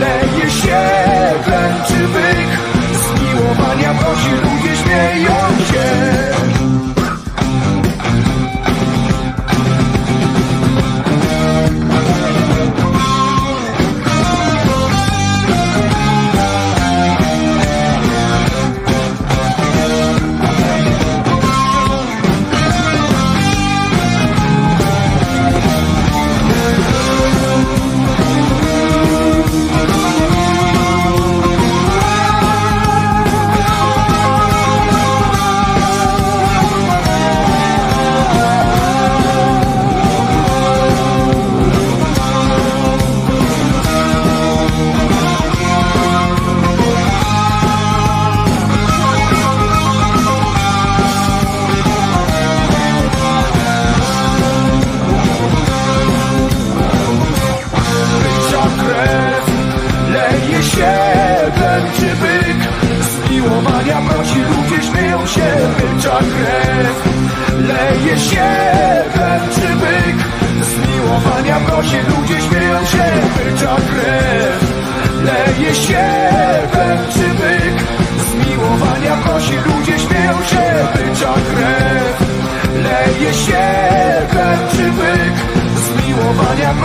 [0.00, 0.80] Leje się
[1.44, 2.50] klęczy byk.
[2.98, 5.39] Z miłowania w ludzie śmieją.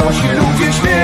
[0.05, 0.94] miłość i lubię śmierć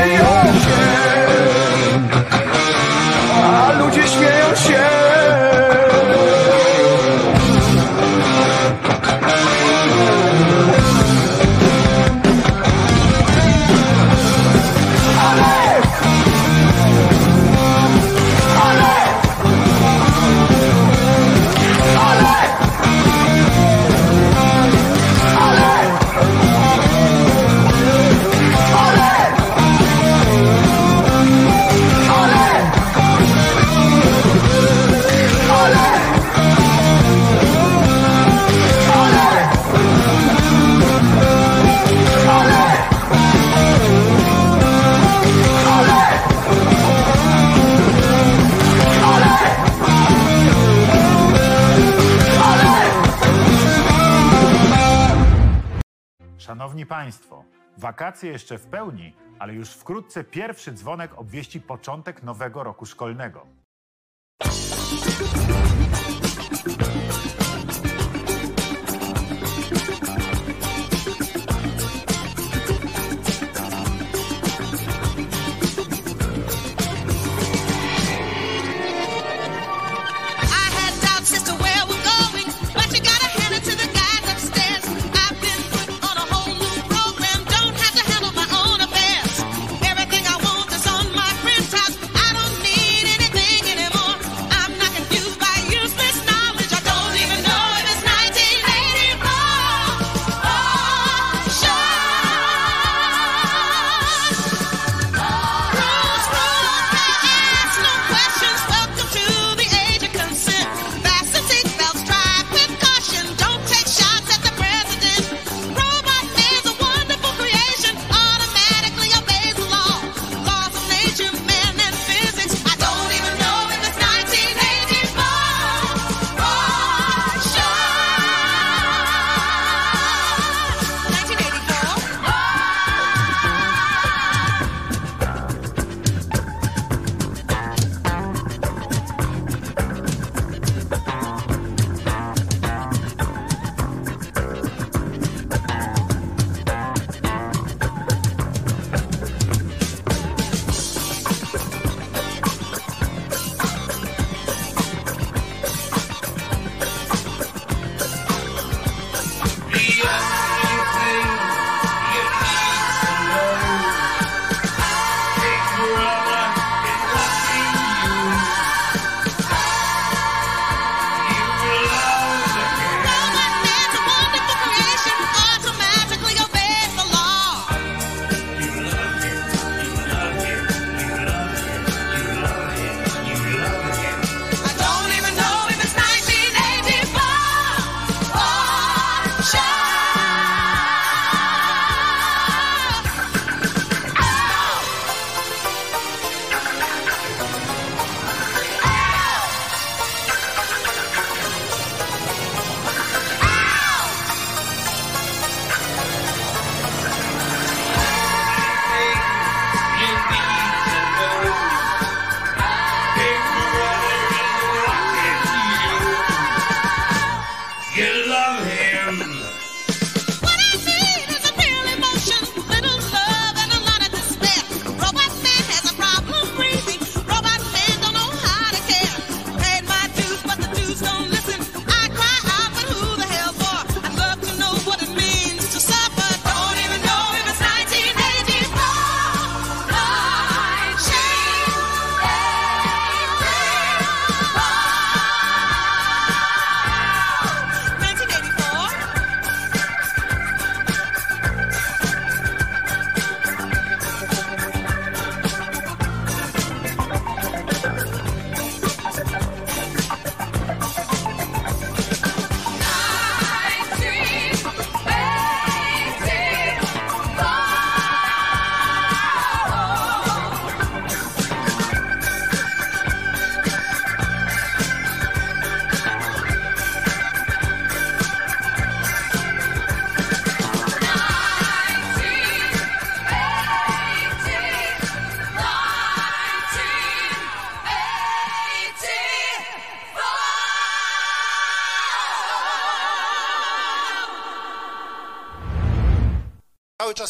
[58.02, 63.46] Wakacje jeszcze w pełni, ale już wkrótce pierwszy dzwonek obwieści początek nowego roku szkolnego.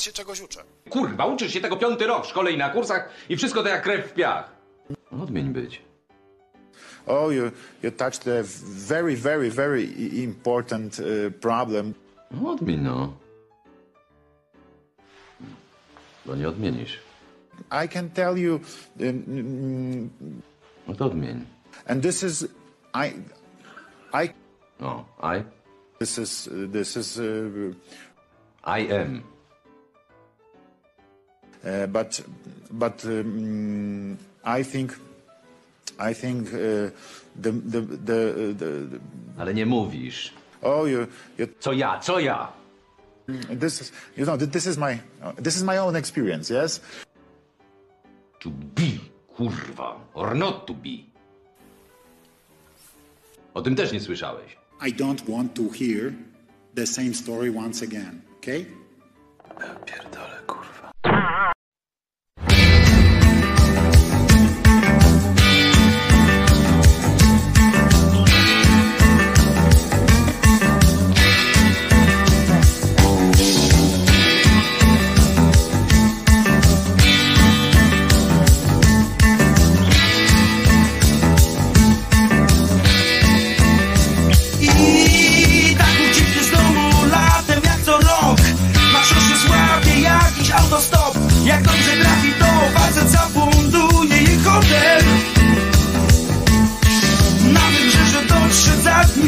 [0.01, 0.63] Czas się czegoś uczę.
[0.89, 3.83] Kurwa, uczysz się tego piąty rok w szkole i na kursach i wszystko to jak
[3.83, 4.51] krew w piach.
[5.23, 5.81] Odmień być.
[7.07, 7.51] Oh, you,
[7.83, 8.43] you touched a
[8.87, 9.83] very, very, very
[10.23, 11.05] important uh,
[11.39, 11.93] problem.
[12.45, 13.13] Odmień no.
[16.25, 16.99] Bo nie odmienisz.
[17.85, 18.59] I can tell you,
[18.99, 20.09] um,
[20.87, 21.45] No to odmień.
[21.87, 22.47] and this is,
[22.93, 23.13] I,
[24.13, 24.29] I,
[24.79, 25.05] O,
[25.37, 25.43] I,
[25.99, 27.75] this is, this is, uh,
[28.63, 29.21] I am.
[31.63, 32.21] Uh, but,
[32.71, 34.95] but um, I think,
[35.99, 36.89] I think uh,
[37.35, 38.99] the, the, the, the,
[39.37, 40.33] Ale nie mówisz.
[40.61, 41.07] oh, you,
[41.37, 42.51] you, Co ja, co ja?
[43.49, 44.99] this is, you know, this is my,
[45.37, 46.49] this is my own experience.
[46.49, 46.81] Yes.
[48.39, 48.99] To be,
[49.37, 49.99] kurwa.
[50.13, 51.05] Or not to be.
[53.53, 54.57] O tym też nie słyszałeś.
[54.87, 56.13] I don't want to hear
[56.75, 58.65] the same story once again, okay?
[59.57, 60.30] I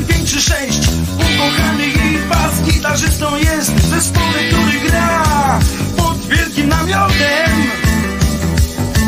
[0.08, 0.80] pięć czy sześć.
[1.16, 3.88] Ukochany jej pas gitarzystą jest.
[3.90, 5.60] Zespole, który gra.
[5.98, 7.52] Pod wielkim namiotem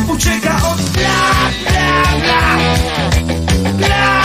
[0.08, 1.50] Ucieka od bla
[2.20, 2.58] Bla.
[3.74, 4.25] Bla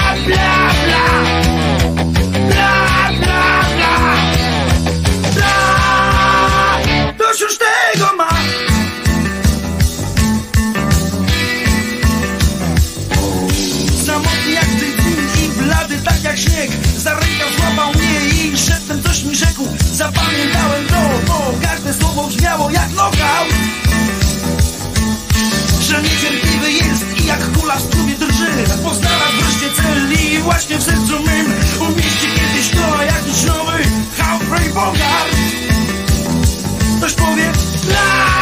[20.14, 23.54] Zapamiętałem to, bo każde słowo brzmiało jak knockout
[25.82, 30.82] że niecierpliwy jest i jak kula w struwie drży Poznała wreszcie cel i właśnie w
[30.82, 31.46] sercu mym
[31.80, 33.82] Umieści kiedyś to jakiś nowy
[34.18, 35.36] Humphrey Bogart
[36.98, 37.52] Ktoś powie
[37.84, 38.39] bla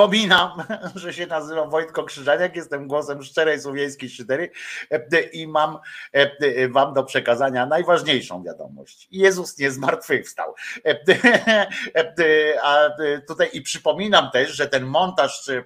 [0.00, 0.50] Przypominam,
[0.94, 4.50] że się nazywam Wojtko Krzyżaniak, jestem głosem szczerej słowiańskiej szydery
[4.90, 5.78] e, i mam
[6.12, 9.08] e, wam do przekazania najważniejszą wiadomość.
[9.10, 10.54] Jezus nie zmartwychwstał.
[10.84, 11.00] E,
[12.62, 12.88] A
[13.28, 15.62] tutaj i przypominam też, że ten montaż e,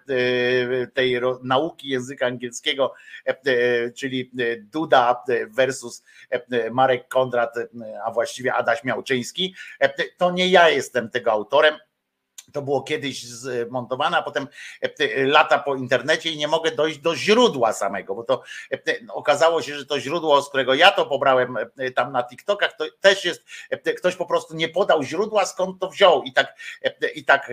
[0.86, 2.94] tej nauki języka angielskiego,
[3.24, 6.04] e, czyli Duda versus
[6.72, 7.54] Marek Kondrat,
[8.04, 9.54] a właściwie Adaś Miałczyński,
[10.16, 11.74] to nie ja jestem tego autorem
[12.54, 14.48] To było kiedyś zmontowane, a potem
[14.82, 18.78] e, e, lata po internecie i nie mogę dojść do źródła samego, bo to e,
[19.08, 21.56] okazało się, że to źródło, z którego ja to pobrałem
[21.94, 23.44] tam na TikTokach, to też jest,
[23.98, 26.56] ktoś po prostu nie podał źródła, skąd to wziął i tak,
[27.14, 27.50] i tak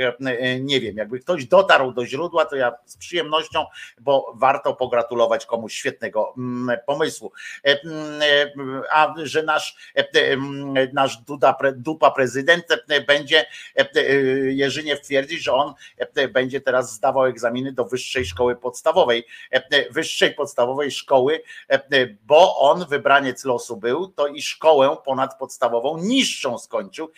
[0.60, 3.66] nie wiem, jakby ktoś dotarł do źródła, to ja z przyjemnością,
[4.00, 7.32] bo warto pogratulować komuś świetnego mm, pomysłu.
[7.64, 9.76] Mm, A że nasz,
[10.14, 12.66] mm, nasz Duda, dupa prezydent
[13.08, 13.46] będzie
[13.76, 13.86] e,
[14.92, 19.92] e, Jerzyniew twierdzi, że on e, będzie teraz zdawał egzaminy do wyższej szkoły podstawowej, e,
[19.92, 27.12] wyższej podstawowej szkoły, e, bo on wybraniec losu był, to i szkołę ponadpodstawową niższą skończył.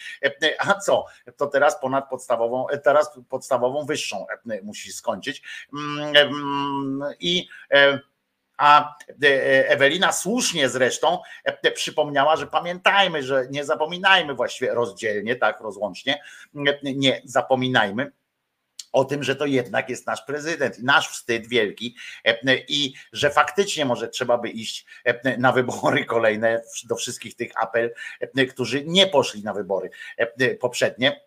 [0.59, 1.05] A co?
[1.37, 4.25] To teraz ponadpodstawową, teraz podstawową wyższą
[4.63, 5.41] musi skończyć.
[5.73, 7.47] Mm, mm, I
[8.63, 15.61] a e, Ewelina słusznie zresztą e, przypomniała, że pamiętajmy, że nie zapominajmy właściwie rozdzielnie, tak,
[15.61, 16.21] rozłącznie,
[16.55, 18.11] e, nie zapominajmy
[18.91, 21.95] o tym, że to jednak jest nasz prezydent nasz wstyd wielki
[22.25, 27.51] e, i że faktycznie może trzeba by iść e, na wybory kolejne do wszystkich tych
[27.55, 31.21] apel, e, którzy nie poszli na wybory e, poprzednie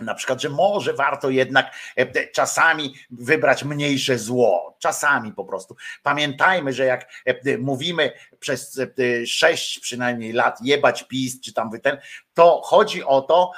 [0.00, 5.76] na przykład, że może warto jednak e, czasami wybrać mniejsze zło, czasami po prostu.
[6.02, 11.98] Pamiętajmy, że jak e, mówimy przez e, sześć przynajmniej lat jebać PiS, czy tam ten,
[12.34, 13.50] to chodzi o to,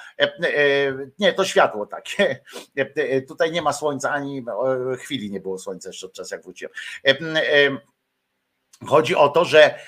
[1.18, 2.40] nie, to światło takie,
[3.28, 4.44] tutaj nie ma słońca, ani
[4.98, 6.72] chwili nie było słońca jeszcze od czasu jak wróciłem.
[8.86, 9.78] Chodzi o to, że,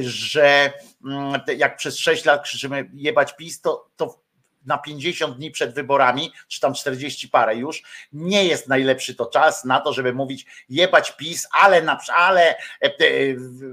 [0.00, 0.72] że
[1.04, 4.23] mm, jak przez sześć lat krzyczymy jebać PiS, to, to
[4.66, 7.82] na 50 dni przed wyborami, czy tam 40 parę już,
[8.12, 12.56] nie jest najlepszy to czas na to, żeby mówić jebać PiS, ale, na, ale e,
[12.82, 12.90] e,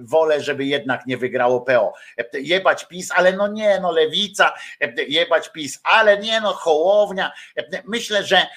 [0.02, 1.94] wolę, żeby jednak nie wygrało PO.
[2.18, 4.54] E, Jebać PiS, ale no nie, no lewica,
[5.08, 7.32] jebać PiS, ale nie, no hołownia.
[7.86, 8.48] Myślę, że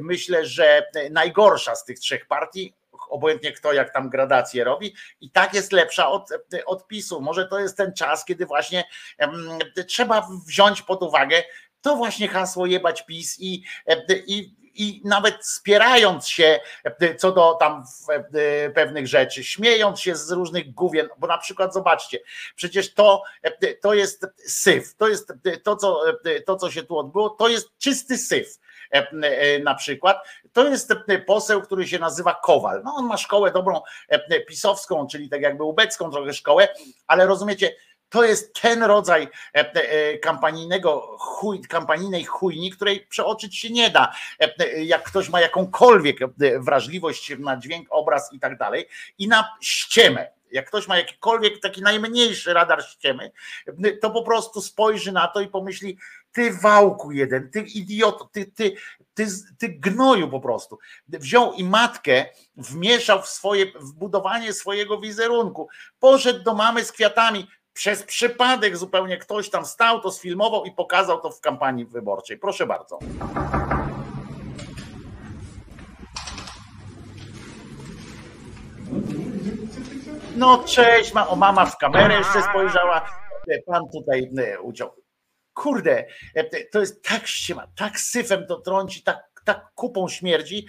[0.00, 2.74] myślę, że najgorsza z tych trzech partii
[3.08, 6.28] obojętnie kto jak tam gradację robi, i tak jest lepsza od,
[6.66, 7.20] od PiSu.
[7.20, 8.84] Może to jest ten czas, kiedy właśnie
[9.86, 11.42] trzeba wziąć pod uwagę
[11.80, 13.62] to właśnie hasło jebać PiS i,
[14.26, 16.60] i, i nawet spierając się
[17.18, 17.84] co do tam
[18.74, 22.18] pewnych rzeczy, śmiejąc się z różnych główien, bo na przykład zobaczcie,
[22.56, 23.22] przecież to,
[23.82, 26.02] to jest syf, to jest to co,
[26.46, 28.58] to, co się tu odbyło, to jest czysty syf
[29.64, 30.26] na przykład.
[30.52, 30.92] To jest
[31.26, 32.82] poseł, który się nazywa Kowal.
[32.84, 33.80] No on ma szkołę dobrą
[34.48, 36.68] pisowską, czyli tak jakby ubecką trochę szkołę,
[37.06, 37.74] ale rozumiecie,
[38.12, 44.12] to jest ten rodzaj e, e, kampanijnego chuj, kampanijnej chujni, której przeoczyć się nie da.
[44.40, 46.18] E, Jak ktoś ma jakąkolwiek
[46.58, 48.88] wrażliwość na dźwięk, obraz i tak dalej,
[49.18, 50.30] i na ściemę.
[50.50, 53.32] Jak ktoś ma jakikolwiek taki najmniejszy radar ściemy,
[54.00, 55.98] to po prostu spojrzy na to i pomyśli,
[56.32, 58.74] ty wałku jeden, ty idioto, ty, ty,
[59.14, 59.26] ty,
[59.58, 60.78] ty gnoju po prostu.
[61.08, 62.24] Wziął i matkę
[62.56, 65.68] wmieszał w swoje, w budowanie swojego wizerunku.
[65.98, 71.20] Poszedł do mamy z kwiatami, przez przypadek zupełnie ktoś tam stał, to sfilmował i pokazał
[71.20, 72.38] to w kampanii wyborczej.
[72.38, 72.98] Proszę bardzo.
[80.36, 83.06] No cześć, ma, o mama w kamerę jeszcze spojrzała,
[83.66, 85.01] pan tutaj e, uciął.
[85.62, 90.66] Kurde, e, to jest tak ściema, tak syfem to trąci, tak tak kupą śmierdzi,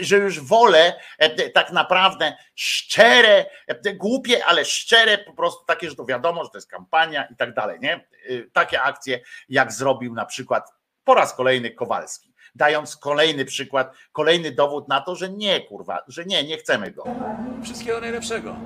[0.00, 5.96] że już wolę e, tak naprawdę szczere, e, głupie, ale szczere, po prostu takie, że
[5.96, 8.08] to wiadomo, że to jest kampania i tak dalej, nie?
[8.52, 10.70] Takie akcje, jak zrobił na przykład
[11.04, 16.24] po raz kolejny Kowalski, dając kolejny przykład, kolejny dowód na to, że nie, kurwa, że
[16.24, 17.04] nie, nie chcemy go.
[17.62, 18.56] Wszystkiego najlepszego.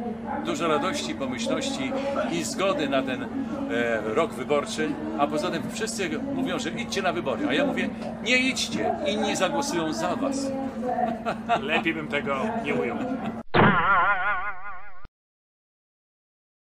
[0.44, 1.92] Dużo radości, pomyślności
[2.32, 4.90] i zgody na ten e, rok wyborczy.
[5.18, 7.48] A poza tym wszyscy mówią, że idźcie na wybory.
[7.48, 7.88] A ja mówię,
[8.22, 8.94] nie idźcie.
[9.06, 10.46] Inni zagłosują za was.
[11.62, 12.98] Lepiej bym tego nie ujął.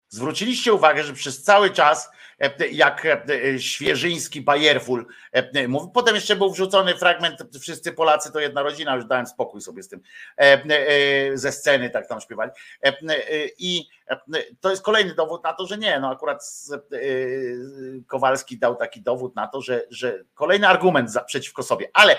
[0.10, 2.12] Zwróciliście uwagę, że przez cały czas,
[2.72, 8.64] jak e, Świeżyński Bajerful e, mówił, potem jeszcze był wrzucony fragment Wszyscy Polacy to jedna
[8.64, 10.02] rodzina, już dałem spokój sobie z tym,
[11.34, 12.52] ze sceny tak tam śpiewali.
[13.58, 13.88] I
[14.62, 16.44] to jest kolejny dowód na to, że nie, no akurat
[18.08, 22.16] Kowalski dał taki dowód na to, że, że kolejny argument przeciwko sobie, ale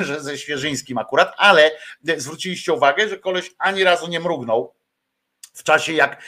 [0.00, 1.70] że ze Świeżyńskim akurat, ale
[2.16, 4.74] zwróciliście uwagę, że koleś ani razu nie mrugnął
[5.54, 6.22] w czasie, jak,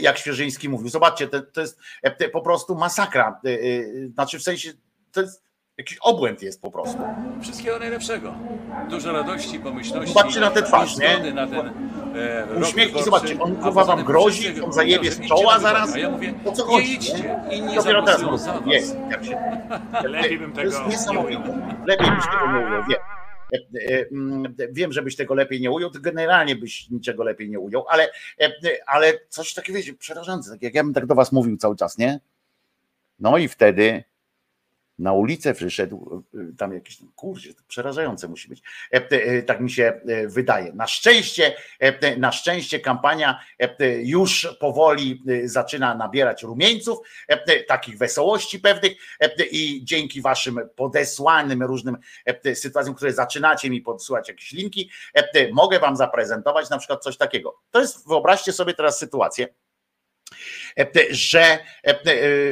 [0.00, 0.88] jak Świeżyński mówił.
[0.88, 1.80] Zobaczcie, to, to jest
[2.32, 3.40] po prostu masakra.
[4.14, 4.72] Znaczy, w sensie,
[5.12, 5.50] to jest
[5.80, 6.98] Jakiś obłęd jest po prostu.
[7.42, 8.34] Wszystkiego najlepszego.
[8.90, 10.14] Dużo radości, pomyślności.
[10.14, 11.32] Zobaczcie na tę twarz, i nie?
[11.32, 11.72] na ten
[12.98, 15.94] e, zobaczcie, on kurwa wam grozi, on zajebie z czoła zaraz.
[15.94, 17.56] A ja mówię, O co nie chodzi, idźcie, nie?
[17.56, 18.48] inni Dopiero teraz was.
[18.66, 19.38] jest, jak się,
[20.02, 21.76] Lepiej bym to jest tego niesamowite.
[21.86, 23.19] Lepiej byś tego nie wiem.
[23.52, 28.10] E, mm, Wiem, żebyś tego lepiej nie ujął, generalnie byś niczego lepiej nie ujął, ale,
[28.40, 28.52] e,
[28.86, 31.98] ale coś takiego, wiecie, przerażające, tak jak ja bym tak do was mówił cały czas,
[31.98, 32.20] nie?
[33.18, 34.04] No i wtedy
[35.00, 38.62] na ulicę wyszedł e, tam jakiś, kurczę, to przerażające musi być.
[38.94, 40.72] E, e, Tak mi się wydaje.
[40.72, 41.54] Na szczęście,
[42.18, 43.40] na szczęście kampania
[44.02, 46.98] już powoli zaczyna nabierać rumieńców,
[47.68, 48.92] takich wesołości pewnych
[49.50, 51.96] i dzięki waszym podesłanym różnym
[52.54, 54.90] sytuacjom, które zaczynacie mi podsyłać jakieś linki,
[55.52, 57.58] mogę wam zaprezentować na przykład coś takiego.
[57.70, 59.48] To jest, wyobraźcie sobie teraz sytuację,
[61.10, 62.00] że e, e,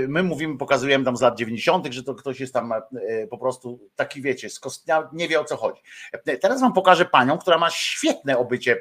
[0.08, 2.82] my mówimy, pokazujemy tam z lat 90., że to ktoś jest tam e,
[3.26, 5.82] po prostu taki, wiecie, skostniały, nie wie o co chodzi.
[6.12, 8.78] E, Teraz wam pokażę panią, która ma świetne obycie e,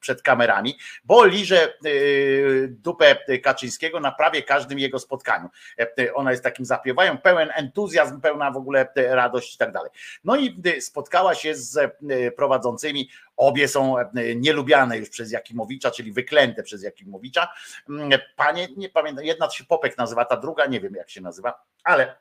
[0.00, 1.90] przed kamerami, bo liże e,
[2.68, 5.48] dupę Kaczyńskiego na prawie każdym jego spotkaniu.
[5.78, 9.90] E, Ona jest takim zapiewają, pełen entuzjazm, pełna w ogóle e, radość i tak dalej.
[10.24, 15.90] No i e, spotkała się z e, prowadzącymi, obie są e, nielubiane już przez Jakimowicza,
[15.90, 17.48] czyli wyklęte przez Jakimowicza.
[17.88, 21.64] Mm, Panie, nie pamiętam, jedna się Popek nazywa, ta druga nie wiem jak się nazywa,
[21.84, 22.16] ale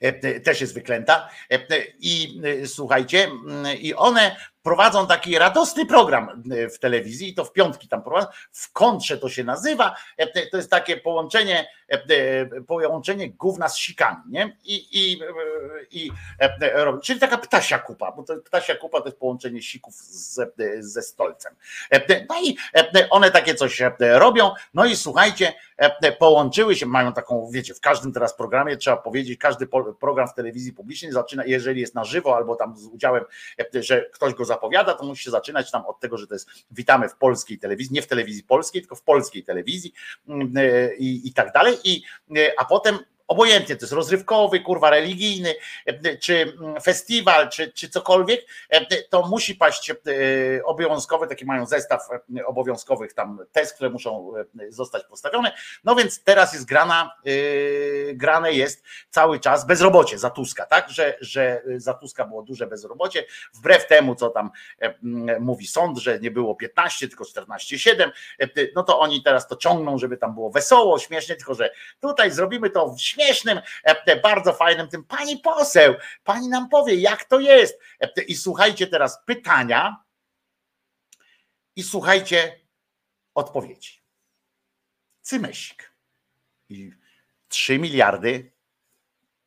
[0.00, 1.28] e, też jest wyklęta.
[1.50, 1.58] E,
[1.98, 7.44] I e, słuchajcie, mm, i one prowadzą taki radosny program e, w telewizji, i to
[7.44, 8.26] w piątki tam prowadzą.
[8.52, 9.96] W kontrze to się nazywa.
[10.16, 14.56] E, To jest takie połączenie, e, połączenie gówna z sikami, nie?
[14.64, 15.20] I, i,
[15.90, 16.10] i
[17.02, 20.40] czyli taka ptasia kupa, bo to ptasia kupa to jest połączenie sików z,
[20.78, 21.54] ze stolcem.
[22.28, 22.56] No i
[23.10, 24.50] one takie coś robią.
[24.74, 25.52] No i słuchajcie,
[26.18, 29.66] połączyły się, mają taką, wiecie, w każdym teraz programie trzeba powiedzieć, każdy
[30.00, 33.24] program w telewizji publicznej zaczyna, jeżeli jest na żywo albo tam z udziałem,
[33.74, 37.08] że ktoś go zapowiada, to musi się zaczynać tam od tego, że to jest witamy
[37.08, 39.92] w polskiej telewizji, nie w telewizji polskiej, tylko w polskiej telewizji
[40.28, 41.76] mm, e, i, i tak dalej.
[41.84, 42.02] I,
[42.36, 42.98] e, a potem
[43.32, 45.54] obojętnie, to jest rozrywkowy, kurwa, religijny,
[45.86, 49.94] e, czy mm, festiwal, czy, czy cokolwiek, e, to musi paść e,
[50.64, 52.08] obowiązkowy, taki mają zestaw
[52.46, 54.32] obowiązkowych tam test, które muszą
[54.68, 55.52] zostać postawione.
[55.84, 57.16] No więc teraz jest grana,
[58.14, 60.90] grane jest cały czas bezrobocie za Tuska, tak?
[60.90, 64.50] Że, że za Tuska było duże bezrobocie, wbrew temu, co tam
[64.80, 68.10] e, m, mówi sąd, że nie było 15, tylko 14,7,
[68.40, 72.30] e, no to oni teraz to ciągną, żeby tam było wesoło, śmiesznie, tylko że tutaj
[72.30, 75.04] zrobimy to w śmiesznym, e, bardzo fajnym tym.
[75.04, 75.94] Pani poseł,
[76.24, 77.78] pani nam powie, jak to jest.
[78.00, 79.96] E, I słuchajcie teraz pytania
[81.76, 82.60] i słuchajcie
[83.34, 84.02] odpowiedzi.
[85.20, 85.92] Cymesik.
[86.68, 86.92] I
[87.48, 88.52] 3 miliardy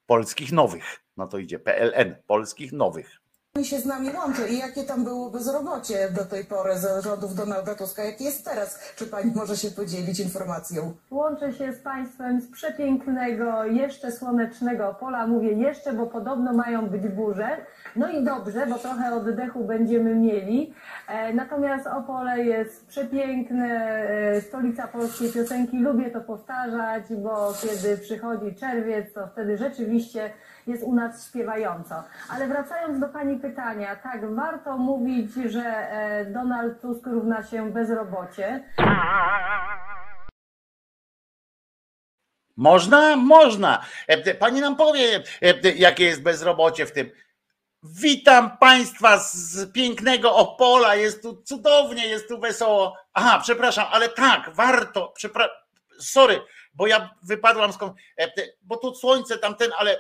[0.06, 1.04] polskich nowych.
[1.18, 3.22] No to idzie PLN, polskich nowych.
[3.64, 7.76] Się z nami łączy i jakie tam było bezrobocie do tej pory za rządów Donalda
[7.76, 8.80] Tuska, jakie jest teraz?
[8.96, 10.94] Czy pani może się podzielić informacją?
[11.12, 15.28] Łączę się z Państwem z przepięknego, jeszcze słonecznego pola.
[15.28, 17.58] Mówię jeszcze, bo podobno mają być burze.
[17.96, 20.74] No i dobrze, bo trochę oddechu będziemy mieli.
[21.08, 23.68] E, Natomiast Opole jest przepiękne,
[24.10, 25.80] e, stolica polskiej piosenki.
[25.80, 30.34] Lubię to powtarzać, bo kiedy przychodzi czerwiec, to wtedy rzeczywiście
[30.68, 32.04] jest u nas śpiewająco.
[32.30, 38.64] Ale wracając do Pani pytania, tak, warto mówić, że e, Donald Tusk równa się bezrobocie.
[42.58, 43.16] Można?
[43.16, 43.82] Można.
[44.40, 45.24] Pani nam powie,
[45.76, 47.10] jakie jest bezrobocie w tym.
[47.88, 50.96] Witam Państwa z pięknego Opola.
[50.96, 52.98] Jest tu cudownie, jest tu wesoło.
[53.14, 55.08] Aha, przepraszam, ale tak, warto.
[55.08, 55.50] Przepra...
[56.00, 56.42] Sorry,
[56.74, 57.94] bo ja wypadłam skąd.
[58.20, 58.32] e,
[58.62, 60.00] Bo tu słońce tamten, ale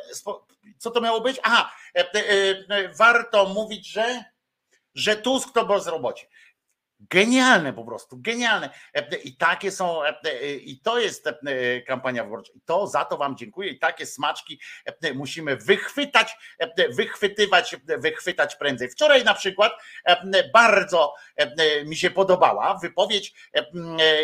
[0.78, 1.40] co to miało być?
[1.44, 4.24] Aha, e, e, warto mówić, że,
[4.95, 6.28] że Tusk to bezrobocie.
[7.10, 8.69] Genialne po prostu, genialne.
[9.23, 10.02] I takie są,
[10.61, 11.30] i to jest
[11.88, 12.52] kampania wyborcza.
[12.56, 13.69] I to za to Wam dziękuję.
[13.69, 14.60] I takie smaczki
[15.15, 16.38] musimy wychwytać,
[16.90, 18.90] wychwytywać, wychwytać prędzej.
[18.90, 19.73] Wczoraj na przykład
[20.53, 21.14] bardzo
[21.86, 23.34] mi się podobała wypowiedź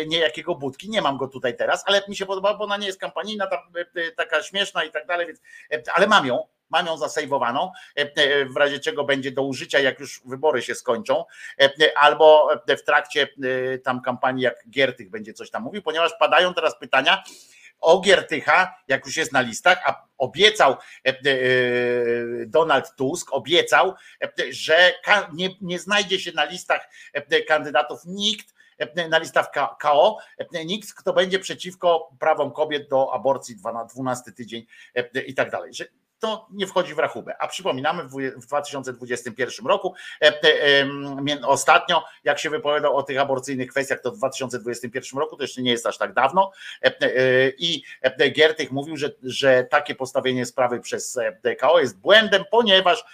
[0.06, 0.90] niejakiego Budki.
[0.90, 3.68] Nie mam go tutaj teraz, ale mi się podobała, bo ona nie jest kampanijna, ta-
[4.16, 6.48] taka śmieszna i tak dalej, więc, ale mam ją.
[6.72, 10.74] Mam ją zasejwowaną, e, e, w razie czego będzie do użycia, jak już wybory się
[10.74, 11.24] skończą,
[11.60, 13.28] e, albo w trakcie
[13.84, 17.22] tam kampanii, jak Giertych będzie coś tam mówił, ponieważ padają teraz pytania
[17.80, 20.76] o Giertycha, jak już jest na listach, a obiecał
[22.46, 23.94] Donald Tusk, obiecał,
[24.50, 24.92] że
[25.32, 26.88] nie, nie znajdzie się na listach
[27.48, 28.54] kandydatów nikt,
[29.08, 29.50] na listach
[29.80, 30.18] KO,
[30.64, 33.56] nikt, kto będzie przeciwko prawom kobiet do aborcji
[33.94, 34.66] 12 tydzień
[35.26, 35.72] i tak dalej.
[36.22, 37.36] To nie wchodzi w rachubę.
[37.38, 40.88] A przypominamy, w dwu- w 2021 roku, e,
[41.44, 45.70] ostatnio, jak się wypowiadał o tych aborcyjnych kwestiach, to w 2021 roku, to jeszcze nie
[45.70, 46.52] jest aż tak dawno,
[46.84, 47.12] e, e,
[47.58, 47.82] i
[48.32, 53.04] Giertych mówił, że, że takie postawienie sprawy przez e, KO jest błędem, ponieważ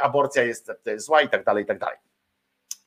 [0.00, 2.07] aborcja jest zła i tak dalej, i tak dalej.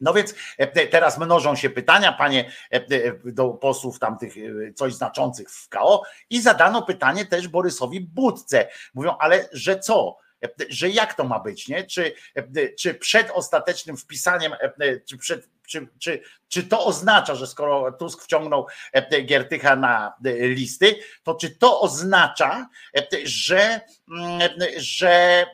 [0.02, 2.82] No więc e, teraz mnożą się pytania, panie, e,
[3.26, 8.68] do posłów tamtych e, coś znaczących w KO i zadano pytanie też Borysowi Budce.
[8.94, 10.18] Mówią, ale że co?
[10.44, 11.84] E, Że jak to ma być, nie?
[11.84, 17.48] Czy, e, czy przed ostatecznym wpisaniem, e, czy, przed, czy, czy, czy to oznacza, że
[17.48, 24.41] skoro Tusk wciągnął e, Giertycha na e, listy, to czy to oznacza, e, że, mm,
[24.78, 25.45] że e,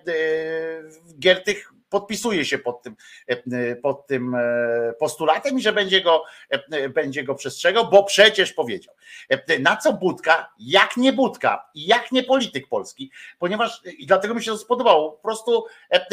[1.19, 2.95] Giertych podpisuje się pod tym,
[3.27, 8.53] e, pod tym e, postulatem i że będzie go, e, będzie go przestrzegał, bo przecież
[8.53, 8.95] powiedział.
[9.29, 14.43] E, Na co Budka, jak nie Budka jak nie polityk polski, ponieważ i dlatego mi
[14.43, 16.05] się to spodobało, po prostu e,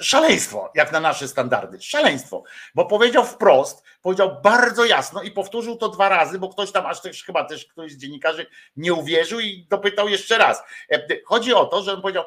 [0.00, 2.42] szaleństwo, jak na nasze standardy, szaleństwo,
[2.74, 7.00] bo powiedział wprost, powiedział bardzo jasno i powtórzył to dwa razy, bo ktoś tam aż
[7.00, 10.62] też chyba też ktoś z dziennikarzy nie uwierzył i dopytał jeszcze raz.
[10.92, 12.24] E, Chodzi o to, że on powiedział,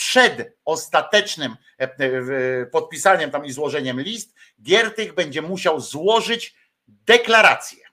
[0.00, 6.54] przed ostatecznym e, e, podpisaniem tam i złożeniem list, Giertych będzie musiał złożyć
[6.88, 7.84] deklarację,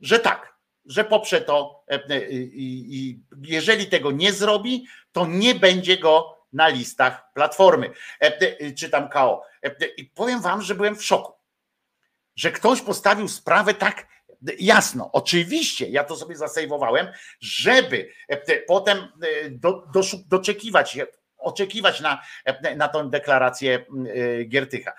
[0.00, 0.54] że tak,
[0.84, 7.32] że poprze to e, i, jeżeli tego nie zrobi, to nie będzie go na listach
[7.34, 7.90] Platformy,
[8.20, 9.42] e, e, czy tam KO.
[9.96, 11.32] I powiem wam, że byłem w szoku,
[12.36, 14.06] że ktoś postawił sprawę tak
[14.58, 15.10] jasno.
[15.12, 17.06] Oczywiście, ja to sobie zasejwowałem,
[17.40, 19.84] żeby e, potem e, do,
[20.28, 21.06] doczekiwać się,
[21.38, 23.86] oczekiwać na, e, na tą deklarację
[24.40, 24.92] e, Giertycha.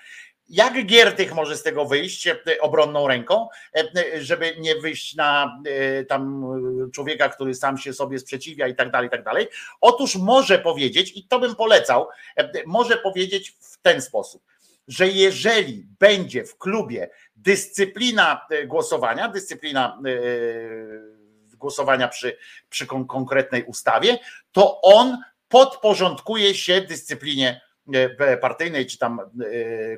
[0.49, 6.05] Jak Giertych może z tego wyjść e, obronną ręką, e, żeby nie wyjść na e,
[6.05, 6.43] tam
[6.87, 9.47] e, człowieka, który sam się sobie sprzeciwia i tak dalej, i tak dalej?
[9.81, 12.07] Otóż może powiedzieć, i to bym polecał,
[12.37, 14.43] e, może powiedzieć w ten sposób,
[14.89, 22.37] że jeżeli będzie w klubie dyscyplina e, głosowania, dyscyplina e, głosowania przy,
[22.69, 24.17] przy kon- konkretnej ustawie,
[24.51, 25.17] to on
[25.47, 27.61] podporządkuje się dyscyplinie
[27.93, 29.19] e, partyjnej czy tam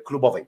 [0.04, 0.46] klubowej.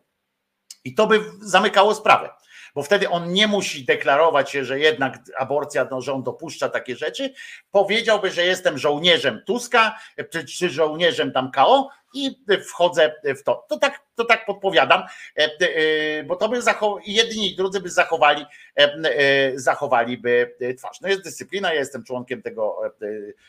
[0.84, 2.30] I to by zamykało sprawę,
[2.74, 6.96] bo wtedy on nie musi deklarować się, że jednak aborcja, no, że on dopuszcza takie
[6.96, 7.34] rzeczy.
[7.70, 9.98] Powiedziałby, że jestem żołnierzem Tuska
[10.30, 13.66] czy, czy żołnierzem tam KO i wchodzę w to.
[13.68, 15.02] To tak, to tak podpowiadam,
[15.38, 18.44] e, e, bo to by zachow- jedni i drudzy by zachowali,
[18.76, 21.00] e, zachowaliby twarz.
[21.00, 22.80] No jest dyscyplina, ja jestem członkiem tego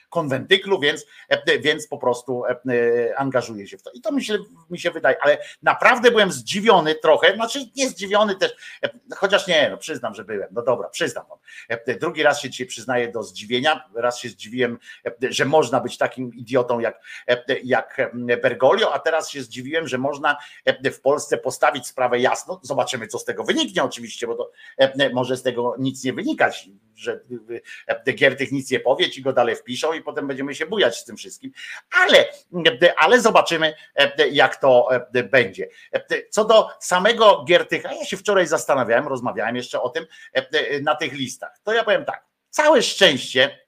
[0.09, 1.05] konwentyklu, więc,
[1.59, 2.43] więc po prostu
[3.15, 3.91] angażuję się w to.
[3.91, 4.37] I to mi się,
[4.69, 8.55] mi się wydaje, ale naprawdę byłem zdziwiony trochę, znaczy nie zdziwiony też,
[9.15, 11.25] chociaż nie, no przyznam, że byłem, no dobra, przyznam.
[11.99, 14.79] Drugi raz się dzisiaj przyznaję do zdziwienia, raz się zdziwiłem,
[15.21, 17.01] że można być takim idiotą jak,
[17.63, 18.01] jak
[18.56, 23.19] Bergoglio, a teraz się zdziwiłem, że można e, w Polsce postawić sprawę jasno, zobaczymy co
[23.19, 27.19] z tego wyniknie oczywiście, bo to e, może z tego nic nie wynikać, że
[27.88, 31.06] e, Giertych nic nie powie, ci go dalej wpiszą i potem będziemy się bujać z
[31.06, 31.52] tym wszystkim,
[32.06, 32.26] ale,
[32.98, 35.68] ale zobaczymy e, jak to e, będzie.
[35.94, 40.95] E, Co do samego Giertycha, ja się wczoraj zastanawiałem, rozmawiałem jeszcze o tym e, na
[40.95, 43.64] tych listach, to ja powiem tak, całe szczęście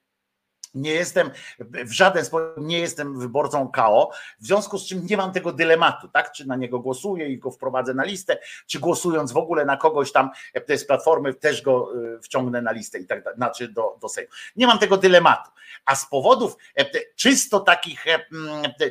[0.74, 1.30] nie jestem
[1.60, 6.08] w żaden sposób nie jestem wyborcą KO, w związku z czym nie mam tego dylematu,
[6.08, 6.32] tak?
[6.32, 10.12] Czy na niego głosuję i go wprowadzę na listę, czy głosując w ogóle na kogoś
[10.12, 10.30] tam
[10.68, 14.08] e, z platformy też go e, wciągnę na listę i tak dalej, znaczy do, do
[14.08, 14.30] Sejmu.
[14.56, 15.50] Nie mam tego dylematu.
[15.84, 16.86] A z powodów e,
[17.16, 18.20] czysto takich, e,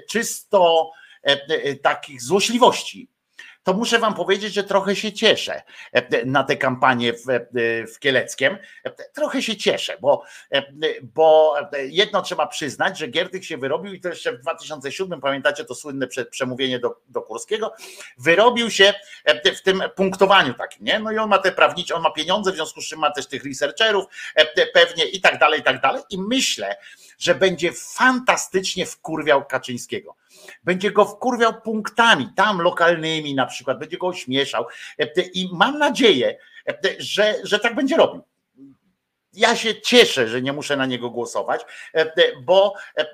[0.09, 0.91] czysto
[1.23, 3.09] e, e, takich złośliwości,
[3.68, 5.61] to muszę wam powiedzieć, że trochę się cieszę
[5.94, 7.39] e, na tę kampanię w, e,
[7.88, 8.57] w Kieleckiem.
[8.85, 10.23] E, Trochę się cieszę, bo,
[11.02, 11.56] bo
[11.88, 16.07] jedno trzeba przyznać, że Giertych się wyrobił i to jeszcze w 2007, pamiętacie to słynne
[16.07, 17.73] prze- przemówienie do, do Kurskiego,
[18.18, 18.94] wyrobił się
[19.56, 20.99] w tym punktowaniu takim, nie?
[20.99, 23.27] No i on ma te prawnicze, on ma pieniądze, w związku z czym ma też
[23.27, 24.06] tych researcherów
[24.73, 26.76] pewnie i tak dalej, i tak dalej i myślę,
[27.18, 30.15] że będzie fantastycznie wkurwiał Kaczyńskiego.
[30.64, 34.65] Będzie go wkurwiał punktami, tam lokalnymi na przykład, będzie go ośmieszał.
[34.99, 36.38] E, I mam nadzieję,
[36.68, 38.23] e, że, że tak będzie robił.
[39.38, 41.61] Ja się cieszę, że nie muszę na niego głosować,
[41.93, 42.11] e,
[42.41, 43.05] bo e,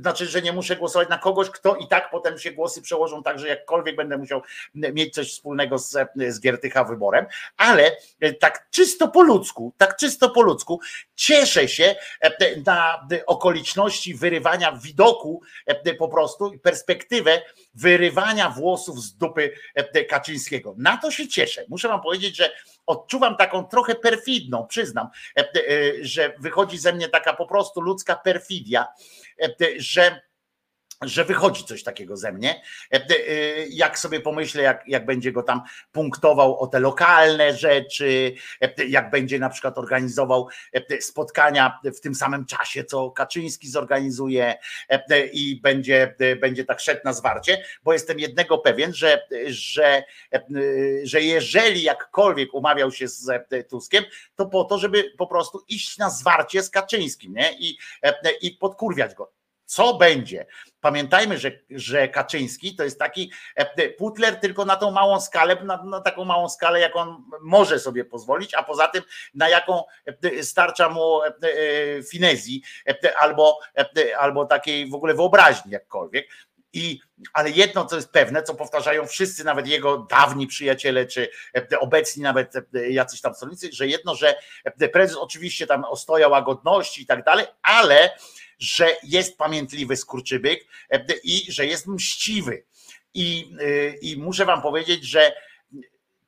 [0.00, 3.38] znaczy, że nie muszę głosować na kogoś, kto i tak potem się głosy przełożą tak,
[3.38, 4.42] że jakkolwiek będę musiał
[4.74, 5.96] mieć coś wspólnego z,
[6.28, 7.26] z Giertycha wyborem,
[7.56, 10.80] ale e, tak czysto po ludzku, tak czysto po ludzku,
[11.14, 17.42] cieszę się e, na okoliczności wyrywania widoku e, po prostu i perspektywę
[17.74, 20.74] wyrywania włosów z dupy e, Kaczyńskiego.
[20.78, 21.64] Na to się cieszę.
[21.68, 22.52] Muszę wam powiedzieć, że
[22.88, 25.52] odczuwam taką trochę perfidną, przyznam, e, e,
[26.00, 28.86] że wychodzi ze mnie taka po prostu ludzka perfidia,
[29.42, 30.27] e, że
[31.04, 32.62] że wychodzi coś takiego ze mnie.
[32.92, 33.06] E, e,
[33.68, 35.62] Jak sobie pomyślę, jak, jak będzie go tam
[35.92, 40.48] punktował o te lokalne rzeczy, e, jak będzie na przykład organizował
[41.00, 44.54] spotkania w tym samym czasie, co Kaczyński zorganizuje
[45.32, 50.04] i będzie, będzie tak szedł na zwarcie, bo jestem jednego pewien, że, że,
[51.02, 53.30] że jeżeli jakkolwiek umawiał się z
[53.70, 54.04] Tuskiem,
[54.36, 57.52] to po to, żeby po prostu iść na zwarcie z Kaczyńskim nie?
[57.58, 57.78] I,
[58.40, 59.37] i podkurwiać go.
[59.68, 60.46] Co będzie?
[60.80, 65.82] Pamiętajmy, że, że Kaczyński to jest taki e, putler tylko na tą małą skalę, na,
[65.84, 69.02] na taką małą skalę, jak on może sobie pozwolić, a poza tym
[69.34, 71.32] na jaką e, starcza mu e,
[72.10, 72.62] finezji
[73.20, 73.58] albo,
[74.18, 76.28] albo takiej w ogóle wyobraźni jakkolwiek.
[76.72, 77.00] I,
[77.32, 81.30] ale jedno, co jest pewne, co powtarzają wszyscy, nawet jego dawni przyjaciele, czy
[81.80, 82.52] obecni nawet
[82.90, 84.34] jacyś tam stronnicy, że jedno, że
[84.92, 88.10] prezes oczywiście tam ostoja łagodności i tak dalej, ale
[88.58, 90.66] że jest pamiętliwy skurczybyk
[91.24, 92.64] i że jest mściwy.
[93.14, 93.56] I,
[94.02, 95.32] I muszę wam powiedzieć, że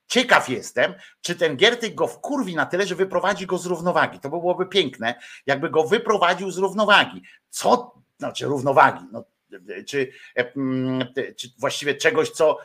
[0.07, 4.21] ciekaw jestem, czy ten Giertyk go wkurwi na tyle, że wyprowadzi go z równowagi.
[4.21, 5.15] To byłoby piękne,
[5.47, 7.23] jakby go wyprowadził z równowagi.
[7.51, 9.25] Co, znaczy równowagi, no,
[9.87, 10.13] czy,
[11.37, 12.59] czy właściwie czegoś, co,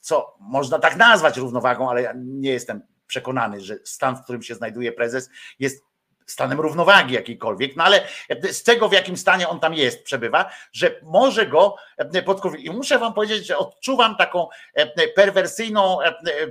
[0.00, 4.54] co można tak nazwać równowagą, ale ja nie jestem przekonany, że stan, w którym się
[4.54, 5.84] znajduje prezes, jest
[6.26, 8.08] stanem równowagi jakiejkolwiek, no ale
[8.52, 11.76] z tego w jakim stanie on tam jest, przebywa, że może go
[12.24, 12.66] podkurwić.
[12.66, 14.48] I muszę wam powiedzieć, że odczuwam taką
[15.14, 15.98] perwersyjną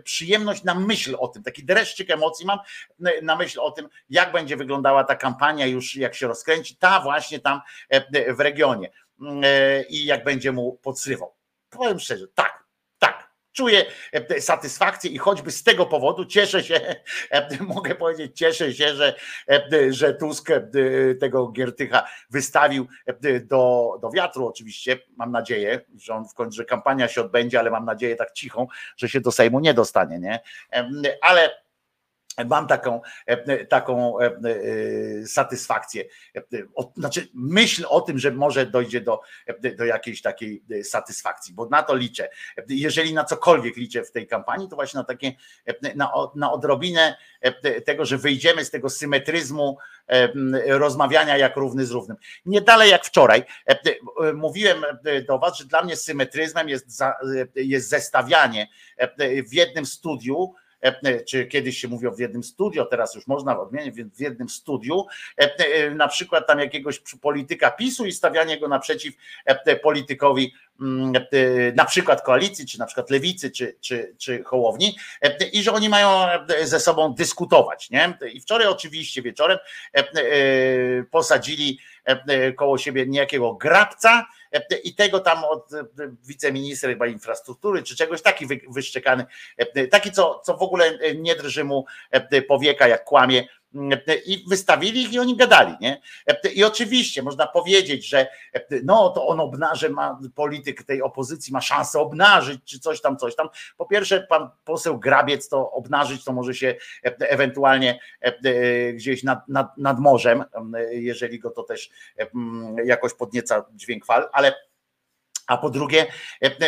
[0.04, 2.60] przyjemność na myśl o tym, taki dreszczyk emocji mam
[3.22, 7.40] na myśl o tym, jak będzie wyglądała ta kampania już jak się rozkręci, ta właśnie
[7.40, 7.62] tam
[8.30, 8.90] w regionie
[9.90, 11.34] i jak będzie mu podsywał.
[11.70, 12.65] Powiem szczerze, tak,
[13.56, 16.96] czuję e, satysfakcję i choćby z tego powodu cieszę się,
[17.32, 19.16] e, mogę powiedzieć, cieszę się, że,
[19.50, 20.50] e, że Tusk
[21.20, 22.88] tego Giertycha wystawił
[23.44, 27.72] do, do wiatru oczywiście, mam nadzieję, że on w końcu, że kampania się odbędzie, ale
[27.72, 28.68] mam nadzieję tak cichą,
[28.98, 30.40] że się do Sejmu nie dostanie, nie?
[31.22, 31.65] Ale
[32.46, 33.02] Mam taką,
[33.70, 34.18] taką
[35.26, 36.04] satysfakcję.
[36.98, 39.22] Znaczy, myśl o tym, że może dojdzie do,
[39.78, 42.30] do jakiejś takiej satysfakcji, bo na to liczę.
[42.68, 45.32] Jeżeli na cokolwiek liczę w tej kampanii, to właśnie na takie,
[45.96, 47.18] na, na odrobinę
[47.86, 49.78] tego, że wyjdziemy z tego symetryzmu
[50.68, 52.18] rozmawiania jak równy z równym.
[52.46, 53.44] Nie dalej jak wczoraj.
[54.34, 54.84] Mówiłem
[55.28, 57.04] do Was, że dla mnie symetryzmem jest,
[57.56, 58.68] jest zestawianie
[59.50, 60.65] w jednym studiu E,
[61.28, 65.06] czy kiedyś się mówiło w jednym studiu, teraz już można odmienić w jednym studiu,
[65.38, 69.14] e, na przykład tam jakiegoś polityka PiSu i stawianie go naprzeciw
[69.84, 71.14] politykowi mm,
[71.76, 74.98] na przykład koalicji, czy na przykład lewicy, czy, czy, czy hołowni,
[75.54, 76.28] i że oni mają
[76.64, 77.90] ze sobą dyskutować.
[77.90, 78.18] Nie?
[78.34, 79.58] I wczoraj oczywiście wieczorem
[81.12, 81.80] posadzili
[82.56, 84.26] koło siebie niejakiego grabca,
[84.84, 85.70] i tego tam od
[86.24, 89.26] wiceministra chyba infrastruktury, czy czegoś taki wyszczekany,
[89.92, 91.86] taki co, co w ogóle nie drży mu
[92.48, 93.48] powieka, jak kłamie,
[94.26, 96.02] i wystawili ich i oni gadali, nie?
[96.54, 98.28] I oczywiście można powiedzieć, że
[98.84, 103.36] no to on obnaży, ma polityk tej opozycji ma szansę obnażyć, czy coś tam, coś
[103.36, 103.50] tam.
[103.78, 106.76] Po pierwsze, pan poseł Grabiec to obnażyć, to może się
[107.20, 108.00] ewentualnie
[108.94, 110.44] gdzieś nad, nad, nad morzem,
[110.92, 111.90] jeżeli go to też
[112.86, 114.54] jakoś podnieca dźwięk fal, ale
[115.48, 116.06] a po drugie,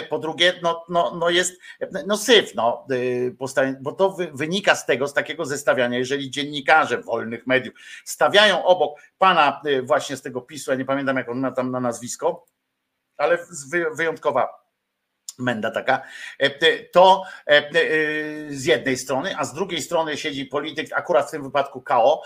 [0.10, 1.54] po drugie no, no, no jest
[2.08, 2.88] no syf, no,
[3.82, 7.76] bo to wynika z tego, z takiego zestawiania, jeżeli dziennikarze wolnych mediów
[8.06, 11.80] stawiają obok pana właśnie z tego PiSu, ja nie pamiętam jak on ma tam na
[11.80, 12.46] nazwisko,
[13.18, 13.38] ale
[13.96, 14.67] wyjątkowa
[15.38, 16.02] menda taka,
[16.92, 17.24] to
[18.50, 22.22] z jednej strony, a z drugiej strony siedzi polityk, akurat w tym wypadku KO,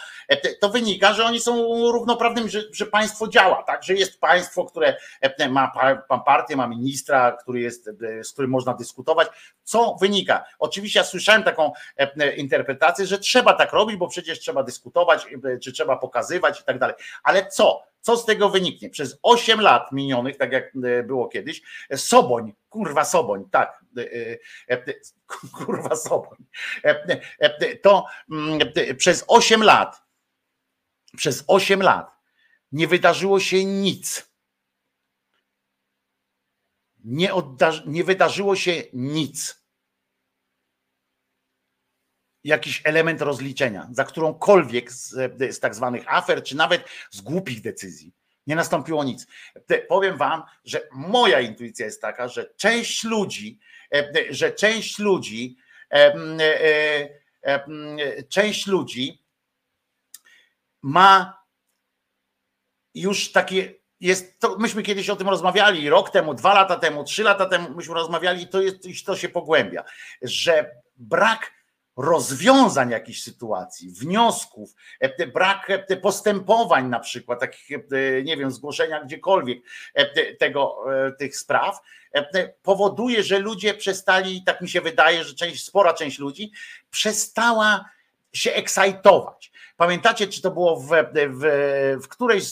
[0.60, 1.54] to wynika, że oni są
[1.92, 4.98] równoprawnymi, że, że państwo działa, tak, że jest państwo, które
[5.50, 5.72] ma
[6.26, 7.90] partię, ma ministra, który jest,
[8.24, 9.28] z którym można dyskutować.
[9.64, 10.46] Co wynika?
[10.60, 11.72] Oczywiście ja słyszałem taką
[12.38, 15.28] interpretację, że trzeba tak robić, bo przecież trzeba dyskutować,
[15.64, 16.96] czy trzeba pokazywać i tak dalej.
[17.24, 17.91] Ale co?
[18.02, 18.90] Co z tego wyniknie?
[18.90, 20.73] Przez 8 lat minionych, tak jak
[21.07, 21.61] było kiedyś,
[21.95, 23.86] Soboń, kurwa Soboń, tak,
[25.52, 26.38] kurwa Soboń,
[27.82, 28.06] to
[28.98, 30.03] przez 8 lat,
[31.18, 32.11] przez 8 lat
[32.72, 34.32] nie wydarzyło się nic.
[37.03, 39.61] Nie, odda- nie wydarzyło się nic.
[42.44, 45.10] Jakiś element rozliczenia za którąkolwiek z,
[45.56, 48.14] z tak zwanych afer, czy nawet z głupich decyzji.
[48.48, 49.28] Nie nastąpiło nic.
[49.88, 53.60] Powiem wam, że moja intuicja jest taka, że część ludzi,
[53.94, 55.58] e, że część ludzi,
[55.92, 56.14] e,
[57.44, 59.24] e, część ludzi
[60.82, 61.42] ma
[62.94, 67.24] już takie jest, to myśmy kiedyś o tym rozmawiali, rok temu, dwa lata temu, trzy
[67.24, 69.84] lata temu myśmy rozmawiali i to, jest, to się pogłębia,
[70.22, 71.52] że brak
[71.98, 79.04] rozwiązań jakichś sytuacji, wniosków, e, brak e, postępowań na przykład, takich, e, nie wiem, zgłoszenia
[79.04, 79.60] gdziekolwiek
[79.94, 80.86] te- tego,
[81.20, 81.80] tych spraw,
[82.64, 86.52] powoduje, że ludzie przestali, tak mi się wydaje, że część, spora część ludzi
[86.92, 87.86] przestała
[88.34, 89.51] się ekscytować.
[89.82, 92.44] Pamiętacie, czy to było w, w, w którejś,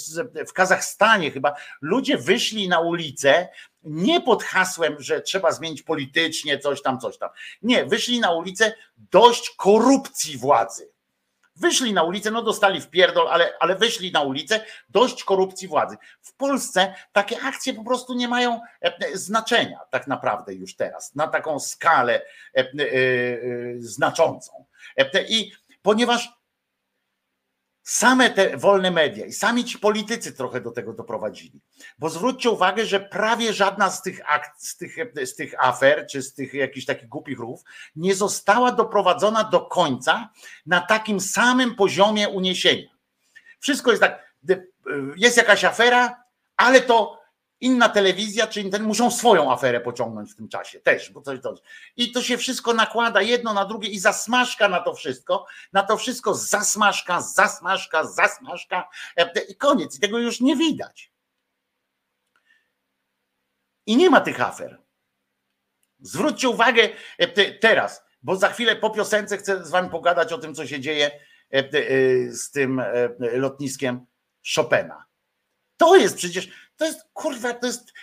[0.47, 3.47] w Kazachstanie chyba, ludzie wyszli na ulicę
[3.83, 7.29] nie pod hasłem, że trzeba zmienić politycznie coś tam, coś tam.
[7.61, 10.89] Nie, wyszli na ulicę dość korupcji władzy.
[11.55, 15.97] Wyszli na ulicę, no dostali w pierdol, ale, ale wyszli na ulicę dość korupcji władzy.
[16.21, 21.27] W Polsce takie akcje po prostu nie mają e, znaczenia tak naprawdę już teraz, na
[21.27, 22.71] taką skalę e, e, e,
[23.79, 24.65] znaczącą.
[24.97, 25.51] E, I
[25.81, 26.38] ponieważ
[27.89, 31.61] same te wolne media i sami ci politycy trochę do tego doprowadzili.
[31.99, 34.95] Bo zwróćcie uwagę, że prawie żadna z tych, akt, z tych,
[35.25, 37.61] z tych afer, czy z tych jakichś takich głupich rów,
[37.95, 40.29] nie została doprowadzona do końca
[40.65, 42.89] na takim samym poziomie uniesienia.
[43.59, 44.33] Wszystko jest tak,
[45.15, 46.23] jest jakaś afera,
[46.57, 47.18] ale to
[47.61, 51.59] inna telewizja, czy ten muszą swoją aferę pociągnąć w tym czasie też, bo coś, coś.
[51.97, 55.97] I to się wszystko nakłada jedno na drugie i zasmażka na to wszystko, na to
[55.97, 59.97] wszystko zasmażka, zasmażka, zasmażka e, i koniec.
[59.97, 61.11] I tego już nie widać.
[63.85, 64.81] I nie ma tych afer.
[65.99, 70.37] Zwróćcie uwagę e, te- teraz, bo za chwilę po piosence chcę z wami pogadać o
[70.37, 71.11] tym, co się dzieje
[71.49, 71.63] e,
[72.31, 72.81] z tym
[73.19, 74.05] lotniskiem
[74.55, 75.05] Chopina.
[75.77, 77.93] To jest przecież, to jest, kurwa, to jest.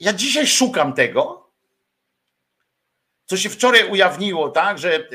[0.00, 1.50] Ja dzisiaj szukam tego,
[3.24, 5.08] co się wczoraj ujawniło, tak, że,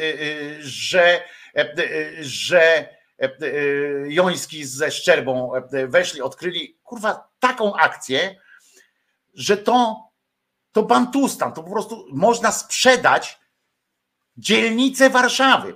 [0.60, 1.24] że,
[1.56, 2.90] e, y, że
[3.22, 8.36] e, y, Joński ze Szczerbą e, weszli, odkryli, kurwa, taką akcję,
[9.34, 10.04] że to,
[10.72, 13.40] to bantustan, to po prostu można sprzedać
[14.38, 15.76] dzielnicę Warszawy,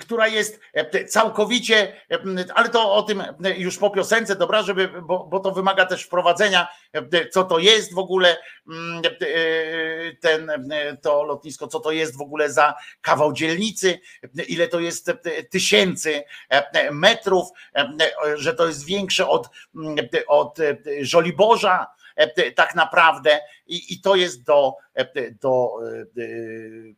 [0.00, 2.18] która jest e, całkowicie, e,
[2.54, 6.04] ale to o tym e, już po piosence, dobra, żeby, bo, bo to wymaga też
[6.04, 8.36] wprowadzenia, e, co to jest w ogóle
[8.68, 14.00] mm, e, ten, e, to lotnisko, co to jest w ogóle za kawał dzielnicy,
[14.38, 15.14] e, ile to jest e,
[15.50, 17.88] tysięcy e, metrów, e,
[18.34, 19.96] że to jest większe od, mm,
[20.26, 21.86] od e, Żoliborza,
[22.16, 26.04] e, tak naprawdę i, i to jest do, e, do e, e,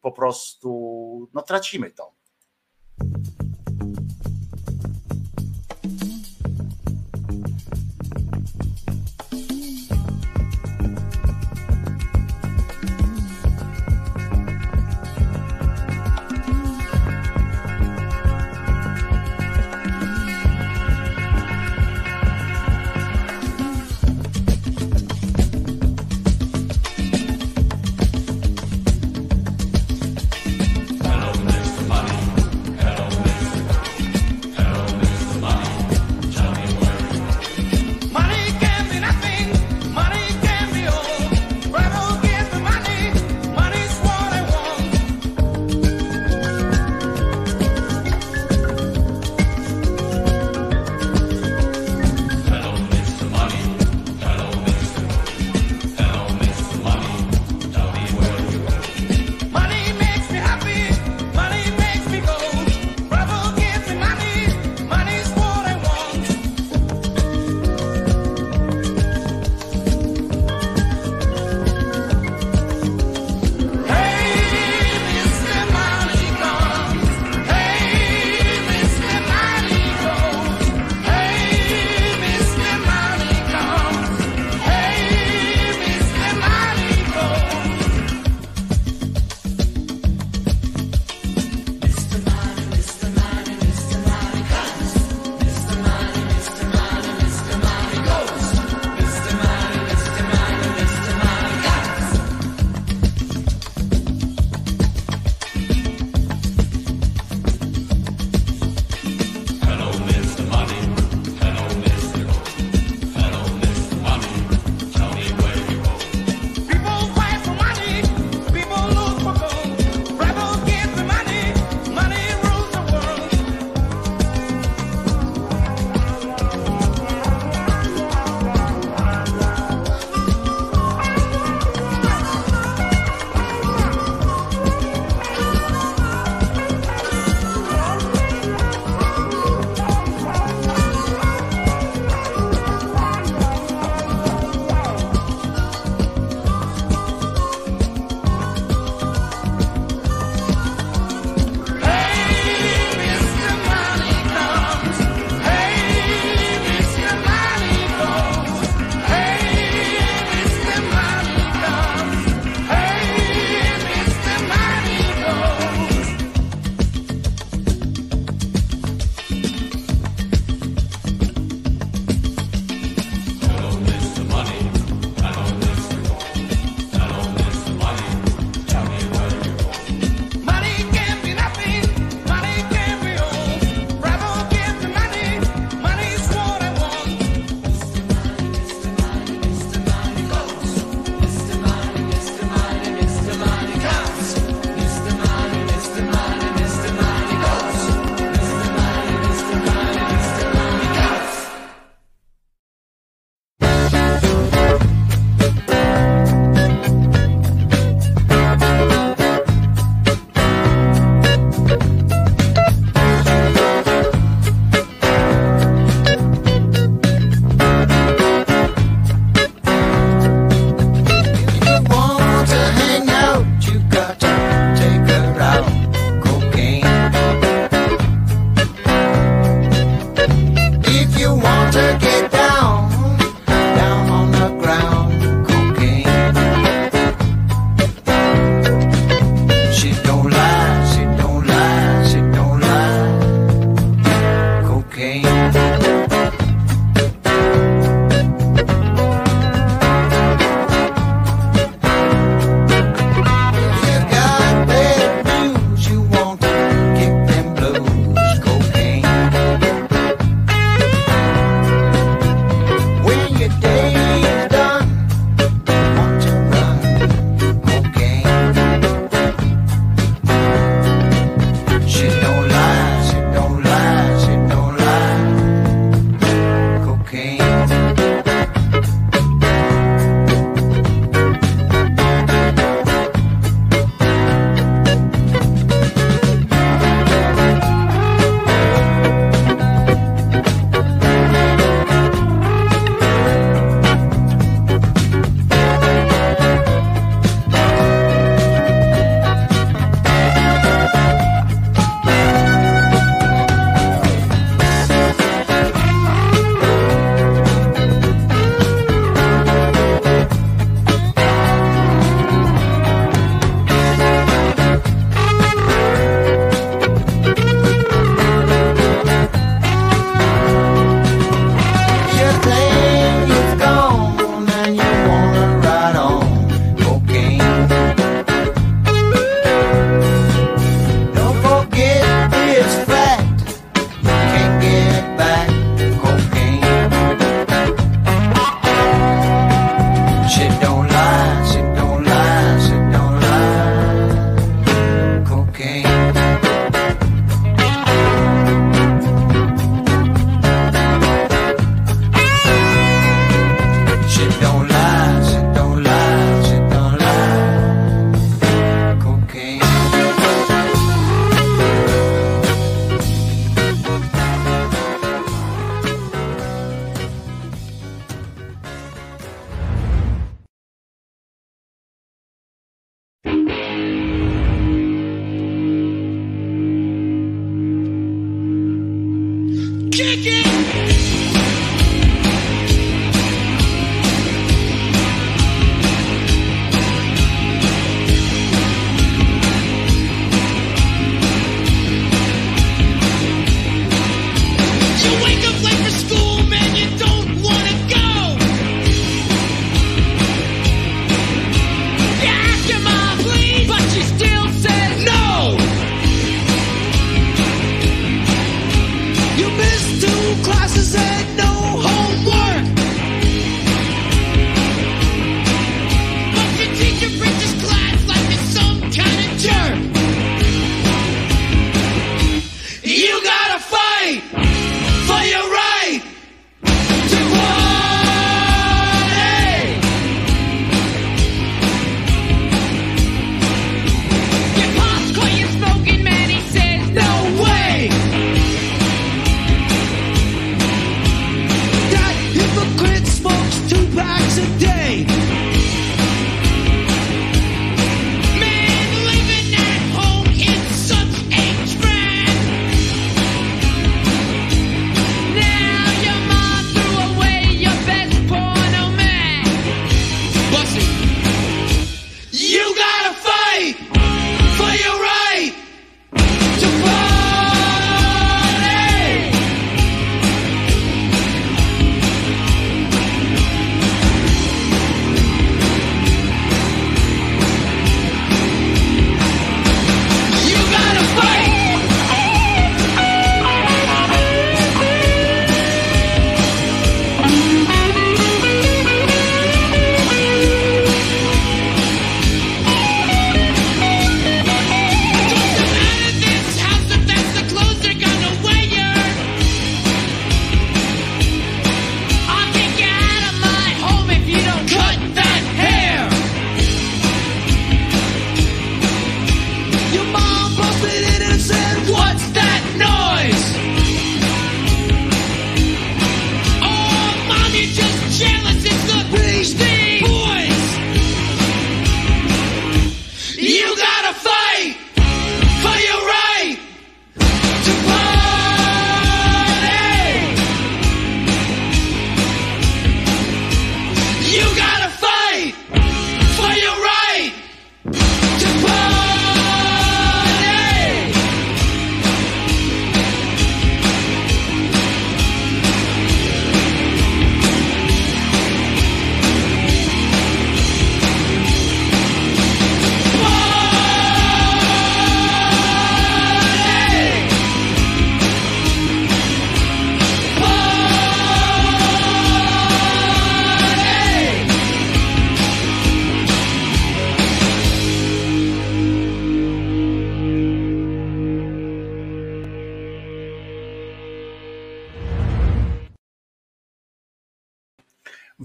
[0.01, 2.13] po prostu, no tracimy to.
[3.03, 3.36] you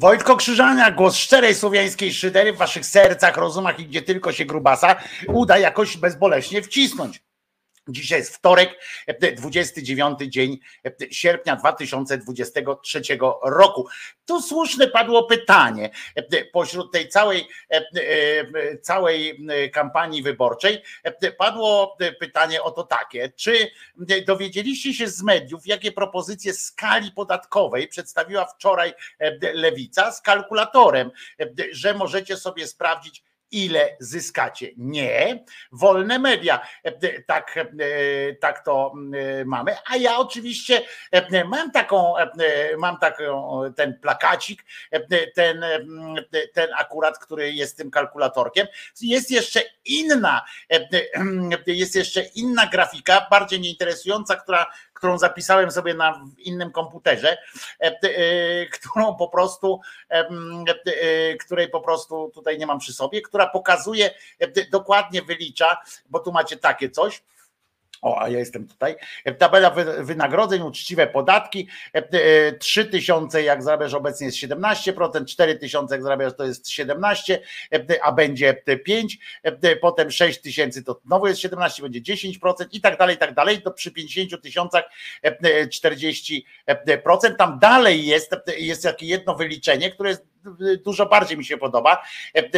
[0.02, 4.96] Wojtko Krzyżania, głos szczerej słowiańskiej szydery w waszych sercach, rozumach i gdzie tylko się grubasa
[5.28, 7.24] uda jakoś bezboleśnie wcisnąć.
[7.88, 8.81] Dzisiaj jest wtorek,
[9.38, 10.60] 29 dzień
[11.12, 13.02] sierpnia 2023
[13.44, 13.88] roku.
[14.26, 15.90] Tu słuszne padło pytanie
[16.54, 17.48] pośród tej całej,
[18.82, 20.84] całej kampanii wyborczej.
[21.38, 23.72] Padło pytanie o to takie, czy
[24.28, 28.94] dowiedzieliście się z mediów, jakie propozycje skali podatkowej przedstawiła wczoraj
[29.54, 31.12] Lewica z kalkulatorem,
[31.72, 34.68] że możecie sobie sprawdzić, ile zyskacie.
[34.78, 36.68] Nie, wolne media,
[37.28, 37.60] tak,
[38.40, 38.94] tak to
[39.46, 39.76] mamy.
[39.86, 40.82] A ja oczywiście
[41.46, 42.14] mam taką,
[42.78, 44.66] mam taką ten plakacik,
[45.36, 45.66] ten,
[46.54, 48.68] ten akurat, który jest tym kalkulatorkiem.
[49.02, 50.46] Jest jeszcze inna,
[51.68, 54.72] jest jeszcze inna grafika, bardziej nieinteresująca, która,
[55.02, 57.38] którą zapisałem sobie na innym komputerze,
[58.72, 59.82] którą po prostu,
[61.46, 64.12] której po prostu tutaj nie mam przy sobie, która pokazuje,
[64.72, 65.78] dokładnie wylicza,
[66.10, 67.24] bo tu macie takie coś,
[68.02, 68.96] O, a ja jestem tutaj.
[69.38, 71.68] Tabela wy- wynagrodzeń, uczciwe podatki.
[72.60, 77.42] 3 tysiące jak zarabiasz obecnie jest 17%, 4 tysiące jak zarabiasz to jest 17,
[78.04, 78.54] a będzie
[78.86, 79.18] 5,
[79.82, 83.62] potem 6 tysięcy to znowu jest 17, będzie 10% i tak dalej, i tak dalej.
[83.62, 84.84] To przy 50 tysiącach
[85.24, 86.42] 40%.
[87.38, 90.31] Tam dalej jest, jest takie jedno wyliczenie, które jest
[90.86, 92.04] dużo bardziej mi się podoba,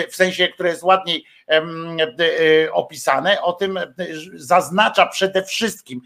[0.10, 3.88] w sensie, które jest ładniej e, opisane, o tym e,
[4.34, 6.02] zaznacza przede wszystkim,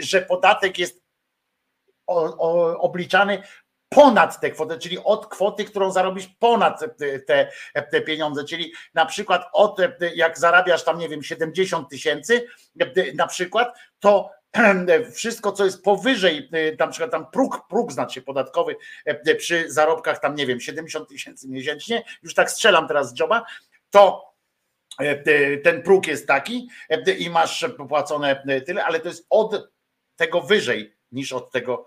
[0.00, 1.02] że podatek jest
[2.78, 3.42] obliczany
[3.88, 6.84] ponad tę kwotę, czyli od kwoty, którą zarobisz ponad
[7.26, 7.48] te,
[7.90, 9.78] te pieniądze, czyli na przykład od,
[10.14, 12.46] jak zarabiasz tam, nie wiem, 70 tysięcy
[13.14, 14.30] na przykład, to
[15.14, 18.76] wszystko, co jest powyżej, na przykład tam próg, próg znaczy podatkowy
[19.38, 23.44] przy zarobkach tam, nie wiem, 70 tysięcy miesięcznie, już tak strzelam teraz z joba,
[23.90, 24.28] to
[25.64, 26.68] ten próg jest taki
[27.18, 29.70] i masz popłacone tyle, ale to jest od
[30.16, 31.86] tego wyżej niż od tego,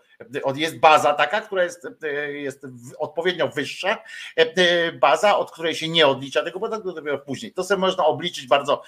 [0.56, 1.88] jest baza taka, która jest,
[2.34, 2.68] jest
[2.99, 3.98] odpowiednio wyższa,
[4.99, 7.53] baza, od której się nie odlicza tego podatku dopiero później.
[7.53, 8.84] To sobie można obliczyć bardzo,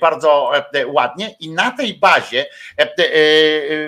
[0.00, 0.52] bardzo
[0.86, 2.46] ładnie i na tej bazie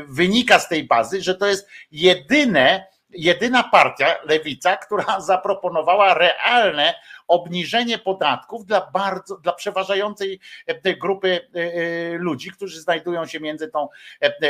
[0.07, 6.95] wynika z tej bazy, że to jest jedyne, jedyna partia, lewica, która zaproponowała realne
[7.29, 13.69] obniżenie podatków dla bardzo, dla przeważającej e, grupy e, e, ludzi, którzy znajdują się między
[13.69, 13.89] tą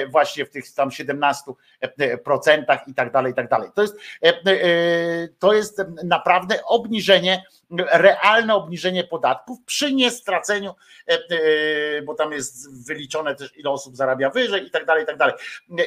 [0.09, 1.53] właśnie w tych tam 17
[2.24, 3.70] procentach i tak dalej, i tak dalej.
[3.74, 3.97] To jest,
[5.39, 7.44] to jest naprawdę obniżenie,
[7.93, 10.74] realne obniżenie podatków przy niestraceniu,
[12.05, 15.35] bo tam jest wyliczone też ile osób zarabia wyżej i tak dalej, i tak dalej.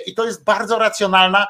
[0.06, 1.48] I to jest bardzo racjonalna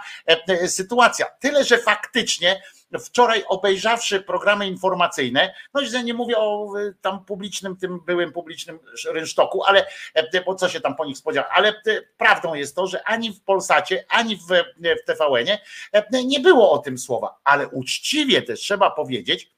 [0.67, 1.25] sytuacja.
[1.39, 2.61] Tyle, że faktycznie
[2.99, 8.79] wczoraj obejrzawszy programy informacyjne, no że nie mówię o y, tam publicznym, tym byłym publicznym
[9.09, 11.81] rynsztoku, ale e, bo co się tam po nich spodziewa, ale
[12.17, 14.47] prawdą jest to, że ani w Polsacie, ani w,
[14.77, 15.59] w TVN-ie
[15.91, 19.51] e, nie było o tym słowa, ale uczciwie też trzeba powiedzieć,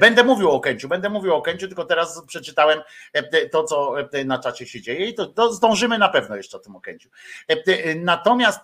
[0.00, 2.80] Będę mówił o Okęciu, będę mówił o Okęciu, tylko teraz przeczytałem
[3.12, 3.94] e, to, co
[4.24, 7.08] na czacie się dzieje i to, to zdążymy na pewno jeszcze o tym Okęciu.
[7.48, 8.60] E, Natomiast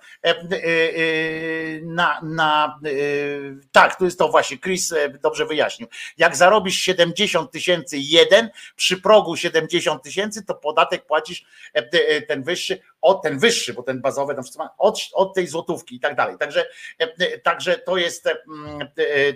[1.83, 2.79] na, na
[3.73, 5.89] tak, to jest to właśnie, Chris dobrze wyjaśnił.
[6.19, 11.45] Jak zarobisz 70 tysięcy jeden, przy progu 70 tysięcy, to podatek płacisz
[12.29, 16.01] ten wyższy, od ten wyższy, bo ten bazowy tam ma, od, od tej złotówki i
[16.01, 16.39] tak dalej.
[16.39, 16.67] Także,
[17.43, 18.29] także to jest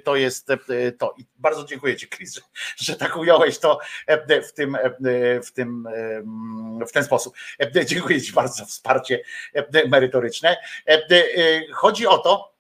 [0.05, 0.49] to jest
[0.99, 1.15] to.
[1.19, 2.41] I bardzo dziękuję Ci, Chris, że,
[2.77, 3.79] że tak ująłeś to
[4.29, 4.77] w tym,
[5.45, 5.89] w tym
[6.89, 7.35] w ten sposób.
[7.87, 9.21] Dziękuję Ci bardzo za wsparcie
[9.89, 10.57] merytoryczne.
[11.73, 12.53] Chodzi o to,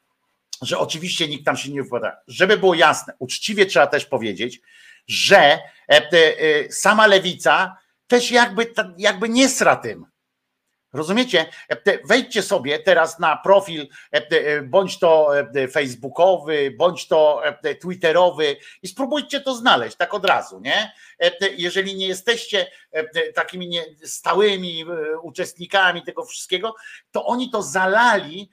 [0.62, 2.16] że oczywiście nikt tam się nie wypowiada.
[2.26, 4.60] Żeby było jasne, uczciwie trzeba też powiedzieć,
[5.06, 5.58] że
[6.70, 7.76] sama lewica
[8.06, 10.06] też jakby, jakby nie sra tym.
[10.96, 11.46] Rozumiecie?
[12.04, 13.88] Wejdźcie sobie teraz na profil,
[14.64, 15.30] bądź to
[15.72, 17.42] facebookowy, bądź to
[17.80, 20.92] twitterowy i spróbujcie to znaleźć tak od razu, nie?
[21.56, 22.66] Jeżeli nie jesteście
[23.34, 24.84] takimi nie, stałymi
[25.22, 26.74] uczestnikami tego wszystkiego,
[27.10, 28.50] to oni to zalali,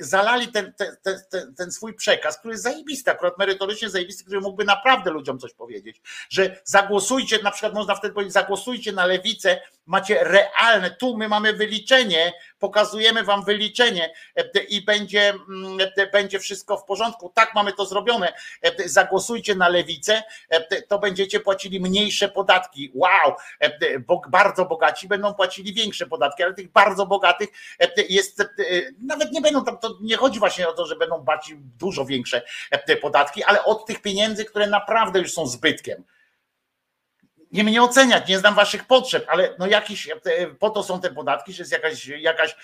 [0.00, 0.96] zalali ten, ten,
[1.30, 5.54] ten, ten swój przekaz, który jest zajebisty, akurat merytorycznie zajebisty, który mógłby naprawdę ludziom coś
[5.54, 6.00] powiedzieć,
[6.30, 11.52] że zagłosujcie, na przykład można wtedy powiedzieć, zagłosujcie na lewicę, macie realne, tu my mamy
[11.52, 14.12] wyliczenie, pokazujemy wam wyliczenie
[14.68, 15.34] i będzie,
[16.12, 17.32] będzie wszystko w porządku.
[17.34, 18.32] Tak mamy to zrobione.
[18.84, 20.22] Zagłosujcie na lewicę,
[20.88, 22.90] to będziecie płacili mniejsze podatki.
[22.94, 23.36] Wow,
[24.28, 27.48] bardzo bogaci będą płacili większe podatki, ale tych bardzo bogatych
[28.08, 28.42] jest,
[29.02, 32.42] nawet nie będą tam, to nie chodzi właśnie o to, że będą płacić dużo większe
[33.00, 36.04] podatki, ale od tych pieniędzy, które naprawdę już są zbytkiem
[37.52, 40.08] nie mnie oceniać, nie znam waszych potrzeb, ale no jakiś,
[40.58, 42.56] po to są te podatki, że jest jakaś, jakaś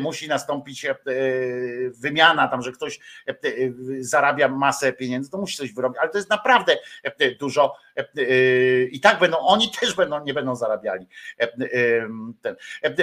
[0.00, 0.86] musi nastąpić
[1.94, 2.98] wymiana tam, że ktoś
[4.00, 6.76] zarabia masę pieniędzy, to musi coś wyrobić, ale to jest naprawdę
[7.38, 7.76] dużo
[8.90, 11.06] i tak będą, oni też będą, nie będą zarabiali.
[12.42, 12.56] Ten.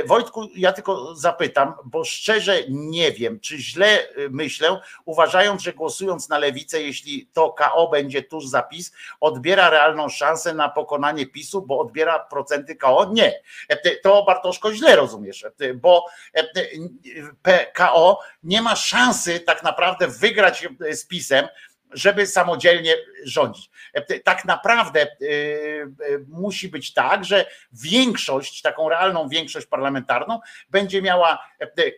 [0.06, 6.38] Wojtku, ja tylko zapytam, bo szczerze nie wiem, czy źle myślę, uważając, że głosując na
[6.38, 11.80] lewicę, jeśli to KO będzie tuż za PiS, odbiera realną szansę na pokonanie PiSu, bo
[11.80, 13.10] odbiera procenty KO?
[13.14, 13.42] Nie.
[14.04, 15.46] To Bartoszko źle rozumiesz,
[15.76, 16.06] bo
[17.74, 21.48] KO nie ma szansy tak naprawdę wygrać z PiSem,
[21.92, 23.70] żeby samodzielnie rządzić.
[24.24, 25.08] Tak naprawdę
[26.28, 30.40] musi być tak, że większość, taką realną większość parlamentarną
[30.70, 31.50] będzie miała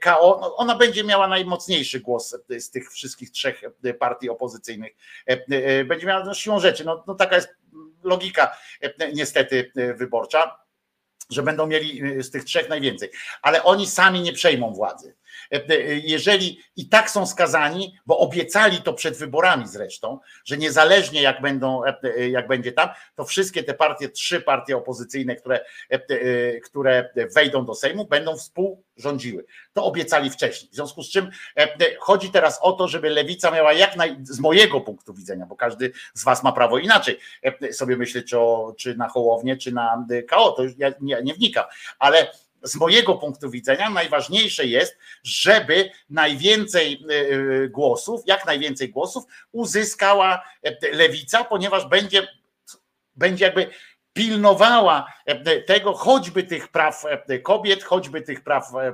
[0.01, 3.61] KO, no ona będzie miała najmocniejszy głos z tych wszystkich trzech
[3.99, 4.91] partii opozycyjnych.
[5.85, 7.49] Będzie miała no, siłą rzeczy, no, no taka jest
[8.03, 8.57] logika
[9.13, 10.61] niestety wyborcza.
[11.31, 13.09] że będą mieli z tych trzech najwięcej,
[13.41, 15.15] ale oni sami nie przejmą władzy.
[15.51, 21.21] E, e, Jeżeli i tak są skazani, bo obiecali to przed wyborami zresztą, że niezależnie
[21.21, 25.65] jak będą, e, jak będzie tam, to wszystkie te partie, trzy partie opozycyjne, które,
[26.63, 29.45] które wejdą do Sejmu, będą współrządziły.
[29.73, 30.71] To obiecali wcześniej.
[30.71, 31.29] W związku z czym
[31.99, 35.91] chodzi teraz o to, żeby lewica miała jak naj, z mojego punktu widzenia, bo każdy
[36.13, 37.19] z was ma prawo inaczej
[37.71, 41.33] sobie myśleć, czy, o, czy na Hołownię, czy na KO, to już ja nie, nie
[41.33, 41.65] wnikam,
[41.99, 42.31] ale
[42.63, 50.95] z mojego punktu widzenia najważniejsze jest, żeby najwięcej e, głosów, jak najwięcej głosów uzyskała e,
[50.95, 52.27] lewica, ponieważ będzie,
[53.15, 53.69] będzie jakby
[54.13, 58.93] pilnowała e, tego, choćby tych praw e, kobiet, choćby tych praw e, e,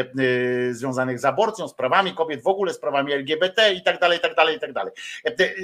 [0.00, 4.18] e, związanych z aborcją, z prawami kobiet, w ogóle z prawami LGBT i tak dalej,
[4.18, 4.92] i tak dalej, i tak dalej.
[5.24, 5.54] E, e,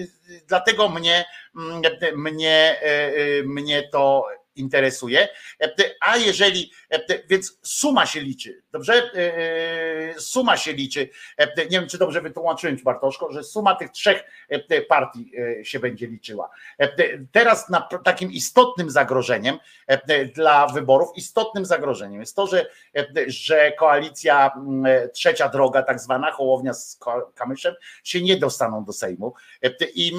[0.47, 1.25] Dlatego mnie,
[1.57, 4.27] mm, e, mnie, e, e, mnie to
[4.59, 5.29] interesuje.
[5.63, 9.11] E, A jeżeli, e, więc suma się liczy, dobrze?
[9.15, 11.09] E, Suma się liczy.
[11.39, 15.65] E, Nie wiem, czy dobrze wytłumaczyłem Ci, Bartoszko, że suma tych trzech e, partii e,
[15.65, 16.51] się będzie liczyła.
[16.79, 16.89] E,
[17.33, 22.67] Teraz na takim istotnym zagrożeniem e, dla wyborów, istotnym zagrożeniem jest to, że,
[22.97, 24.51] e, że koalicja
[24.87, 26.99] e, trzecia droga, tak zwana, Hołownia z
[27.35, 27.75] Kamyszem,
[28.05, 29.35] się nie dostaną do Sejmu.
[29.65, 30.13] E, I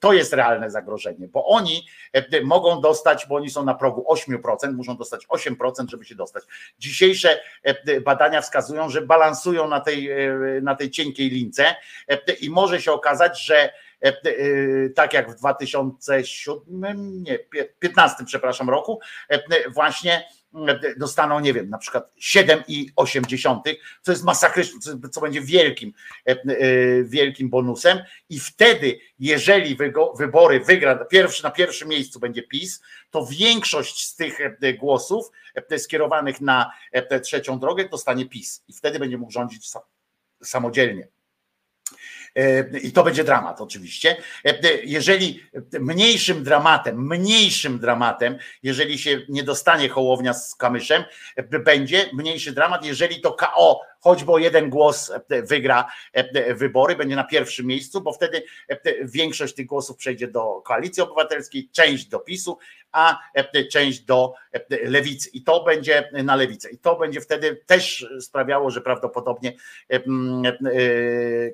[0.00, 4.72] to jest realne zagrożenie, bo oni e, mogą dostać, bo oni są na progu 8%,
[4.72, 6.44] muszą dostać 8%, żeby się dostać.
[6.78, 11.74] Dzisiejsze e, badania wskazują, że balansują na tej, e, na tej cienkiej lince
[12.08, 13.72] e, i może się okazać, że
[14.94, 17.38] tak jak w 2007, nie,
[17.78, 19.00] 15, przepraszam, roku,
[19.74, 20.28] właśnie
[20.96, 25.92] dostaną, nie wiem, na przykład 7,8, co jest masakryczne, co- będzie wielkim,
[26.28, 26.36] e, e,
[27.04, 27.98] wielkim bonusem
[28.28, 29.76] i wtedy, jeżeli
[30.18, 35.30] wybory wygra, pierwszy, na pierwszym miejscu będzie PiS, to większość z tych e, głosów
[35.70, 39.80] e, skierowanych na e, trzecią drogę dostanie PiS i wtedy będzie mógł rządzić sa-
[40.42, 41.08] samodzielnie.
[42.36, 44.16] E, I to będzie dramat, oczywiście.
[44.44, 45.42] E, Jeżeli
[45.80, 51.04] mniejszym dramatem, mniejszym dramatem, jeżeli się nie dostanie Hołownia z Kamyszem,
[51.36, 56.96] e, będzie mniejszy dramat, jeżeli to KO choćby o jeden głos e, wygra e, wybory,
[56.96, 62.06] będzie na pierwszym miejscu, bo wtedy e, większość tych głosów przejdzie do Koalicji Obywatelskiej, część
[62.06, 62.58] do PiSu,
[62.92, 64.60] a e, część do e,
[64.90, 65.30] Lewicy.
[65.30, 66.70] I to będzie na Lewicę.
[66.70, 69.52] I to będzie wtedy też sprawiało, że prawdopodobnie
[69.90, 70.00] e, e,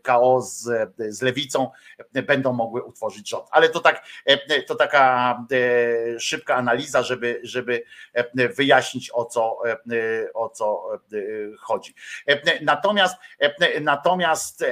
[0.02, 0.68] KO z,
[1.08, 1.70] z Lewicą
[2.12, 3.46] będą mogły utworzyć rząd.
[3.50, 7.82] Ale to tak, e, to taka e, szybka analiza, żeby, żeby
[8.12, 11.16] e, wyjaśnić o co, e, o co e,
[11.60, 11.94] chodzi.
[12.26, 14.64] E, Natomiast e, natomiast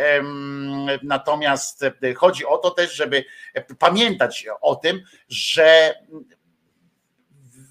[1.03, 3.25] natomiast e, chodzi o to też, żeby
[3.55, 5.95] e, pamiętać o tym, że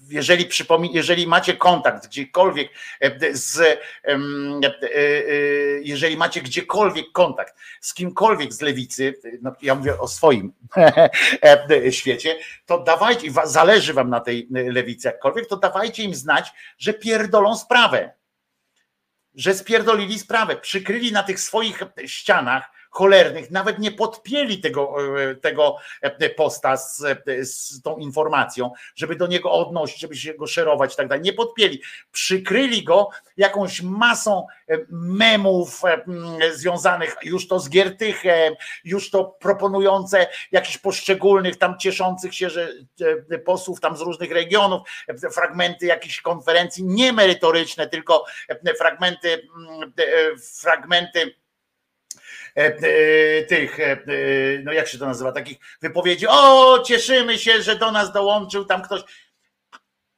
[0.08, 2.70] jeżeli, przypomin- jeżeli macie kontakt gdziekolwiek
[3.00, 4.18] e, z, e, e,
[5.82, 10.52] jeżeli macie gdziekolwiek kontakt z kimkolwiek z lewicy, no ja mówię o swoim
[11.90, 12.36] świecie,
[12.66, 17.56] to dawajcie, wa- zależy wam na tej lewicy jakkolwiek, to dawajcie im znać, że pierdolą
[17.56, 18.12] sprawę.
[19.34, 24.96] Że spierdolili sprawę, przykryli na tych swoich ścianach cholernych, nawet nie podpięli tego,
[25.30, 30.34] e, tego e, posta z, e, z tą informacją, żeby do niego odnosić, żeby się
[30.34, 31.24] go szerować i tak dalej.
[31.24, 31.82] Nie podpięli.
[32.12, 34.46] Przykryli go jakąś masą
[34.90, 35.82] memów
[36.52, 38.54] związanych już to z Giertychem,
[38.84, 42.68] już to proponujące jakichś poszczególnych tam cieszących się, że
[43.44, 44.82] posłów tam z różnych regionów,
[45.32, 48.24] fragmenty jakichś konferencji, nie merytoryczne, tylko
[48.78, 49.48] fragmenty,
[50.60, 51.43] fragmenty
[53.48, 53.98] tych, e, e,
[54.64, 58.82] no jak się to nazywa, takich wypowiedzi, o cieszymy się, że do nas dołączył tam
[58.82, 59.02] ktoś.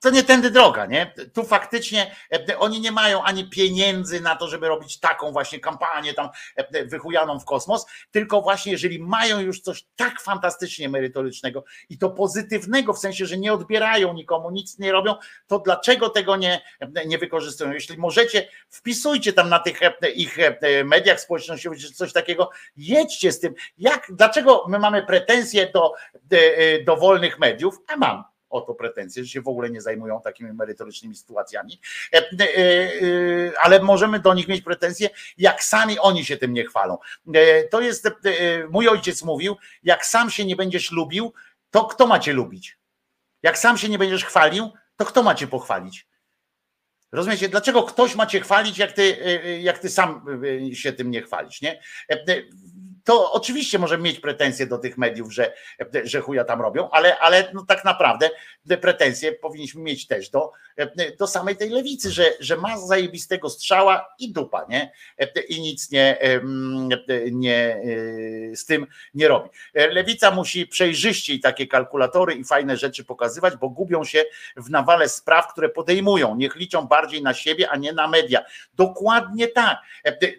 [0.06, 1.12] To nie tędy droga, nie?
[1.32, 2.16] Tu faktycznie
[2.48, 6.84] e, oni nie mają ani pieniędzy na to, żeby robić taką właśnie kampanię tam e,
[6.84, 12.92] wychujaną w kosmos, tylko właśnie jeżeli mają już coś tak fantastycznie merytorycznego i to pozytywnego,
[12.92, 15.14] w sensie, że nie odbierają nikomu, nic nie robią,
[15.46, 16.62] to dlaczego tego nie,
[17.06, 17.72] nie wykorzystują?
[17.72, 23.40] Jeśli możecie, wpisujcie tam na tych e, ich e, mediach społecznościowych coś takiego, jedźcie z
[23.40, 23.54] tym.
[23.78, 25.92] Jak, dlaczego my mamy pretensje do,
[26.30, 27.78] e, do wolnych mediów?
[27.88, 31.80] A mam o to pretensje, że się w ogóle nie zajmują takimi merytorycznymi sytuacjami,
[32.12, 36.64] E, e, e, ale możemy do nich mieć pretensje, jak sami oni się tym nie
[36.64, 36.98] chwalą.
[37.70, 38.10] To jest,
[38.70, 41.32] mój ojciec mówił, jak sam się nie będziesz lubił,
[41.70, 42.78] to kto macie lubić?
[43.42, 46.06] Jak sam się nie będziesz chwalił, to kto macie pochwalić?
[47.12, 49.16] Rozumiecie, dlaczego ktoś ma cię chwalić, jak ty,
[49.60, 50.26] jak ty sam
[50.72, 51.82] się tym nie chwalisz, nie?
[53.06, 55.52] To oczywiście możemy mieć pretensje do tych mediów, że,
[56.04, 58.30] że chuja tam robią, ale, ale no tak naprawdę
[58.68, 60.52] te pretensje powinniśmy mieć też do,
[61.18, 64.92] do samej tej lewicy, że, że ma zajebistego strzała i dupa, nie?
[65.48, 66.18] I nic nie,
[67.32, 69.50] nie y, z tym nie robi.
[69.74, 74.24] Lewica musi przejrzyściej takie kalkulatory i fajne rzeczy pokazywać, bo gubią się
[74.56, 76.36] w nawale spraw, które podejmują.
[76.36, 78.44] Niech liczą bardziej na siebie, a nie na media.
[78.74, 79.78] Dokładnie tak.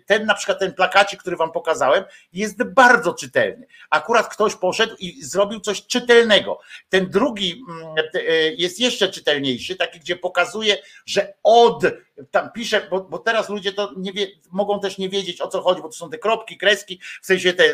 [0.05, 2.03] Ten na przykład ten plakacik, który wam pokazałem,
[2.33, 3.67] jest bardzo czytelny.
[3.89, 6.59] Akurat ktoś poszedł i zrobił coś czytelnego.
[6.89, 8.21] Ten drugi mm, e,
[8.53, 11.83] jest jeszcze czytelniejszy, taki, gdzie pokazuje, że od,
[12.31, 15.61] tam pisze, bo, bo teraz ludzie to nie wie, mogą też nie wiedzieć o co
[15.61, 17.73] chodzi, bo to są te kropki, kreski, w sensie te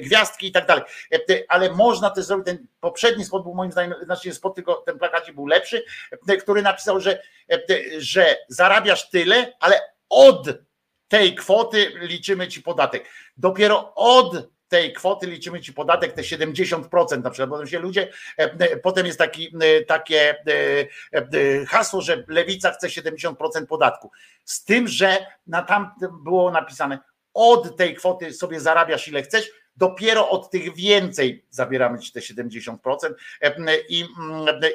[0.00, 0.84] gwiazdki i tak dalej.
[1.12, 1.18] E,
[1.48, 5.32] Ale można też zrobić, ten poprzedni spot był moim zdaniem, znaczy spot tylko ten plakacie
[5.32, 5.84] był lepszy,
[6.28, 7.22] e, który napisał, że,
[7.98, 10.48] że zarabiasz tyle, ale od
[11.08, 13.04] tej kwoty liczymy ci podatek.
[13.36, 18.08] Dopiero od tej kwoty liczymy ci podatek, te 70% na przykład, potem się ludzie,
[18.38, 20.36] e, e, potem jest taki, e, takie
[21.68, 24.10] hasło, że lewica chce 70% podatku.
[24.44, 25.90] Z tym, że na tam
[26.24, 26.98] było napisane,
[27.34, 32.76] od tej kwoty sobie zarabiasz ile chcesz, dopiero od tych więcej zabieramy ci te 70%
[33.40, 33.54] e,
[33.88, 34.06] i,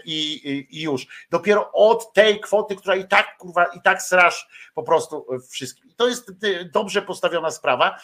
[0.05, 1.07] i, i- już.
[1.30, 5.93] Dopiero od tej kwoty, która i tak kurwa, i tak srasz po prostu wszystkim.
[5.95, 7.99] To jest e, dobrze postawiona sprawa.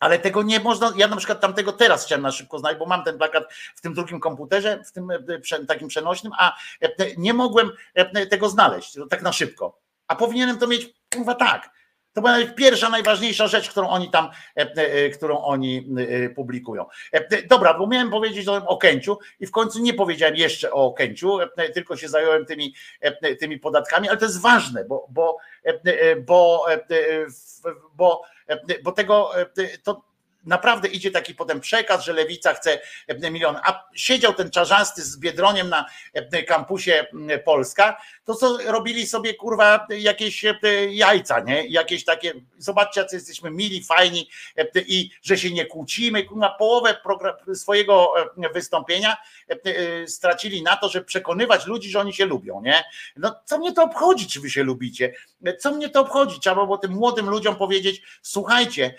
[0.00, 0.92] Ale tego nie można.
[0.96, 3.44] Ja na przykład tamtego teraz chciałem na szybko znaleźć, bo mam ten plakat
[3.76, 5.08] w tym drugim komputerze, w tym
[5.42, 9.80] prze- takim przenośnym, a e, nie mogłem e, tego znaleźć no, tak na szybko.
[10.08, 11.70] A powinienem to mieć kurwa tak.
[12.12, 16.86] To była pierwsza, najważniejsza rzecz, którą oni tam, e, e, którą oni e, publikują.
[17.48, 21.38] Dobra, bo miałem powiedzieć o tym Okęciu i w końcu nie powiedziałem jeszcze o Okęciu,
[21.74, 22.74] tylko się zająłem tymi,
[23.40, 25.36] tymi podatkami, ale to jest ważne, bo, bo,
[26.26, 26.66] bo,
[27.96, 28.22] bo,
[28.82, 29.30] bo tego
[29.82, 30.09] to
[30.44, 33.56] naprawdę idzie taki potem przekaz, że lewica chce e, milion.
[33.64, 37.06] A siedział ten czarzasty z Biedroniem na e, kampusie
[37.44, 40.56] Polska, to co robili sobie kurwa jakieś e,
[40.90, 41.66] jajca, nie?
[41.66, 44.28] Jakieś takie, zobaczcie, jacy jesteśmy mili, fajni
[44.86, 46.24] i że się nie kłócimy.
[46.24, 46.96] Kurwa, połowę
[47.54, 48.14] swojego
[48.54, 49.16] wystąpienia
[50.06, 52.84] stracili na to, że przekonywać ludzi, że oni się lubią, nie?
[53.16, 55.14] No co mnie to obchodzi, czy wy się lubicie?
[55.58, 56.40] Co mnie to obchodzi?
[56.40, 58.94] Trzeba było tym młodym ludziom powiedzieć, słuchajcie,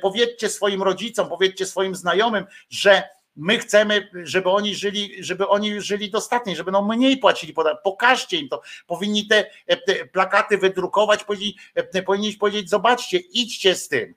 [0.00, 3.02] powiedzcie swoim rodzicom, powiedzcie swoim znajomym, że
[3.36, 7.82] my chcemy, żeby oni żyli, żeby oni żyli dostatnio, żeby no mniej płacili podatki.
[7.84, 8.62] Pokażcie im to.
[8.86, 14.14] Powinni te, e, te plakaty wydrukować, powinni, e, powinni powiedzieć, zobaczcie, idźcie z tym.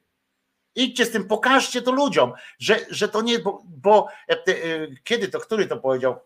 [0.76, 4.38] Idźcie z tym, pokażcie to ludziom, że, że to nie, bo, bo e,
[5.04, 6.20] kiedy to, który to powiedział?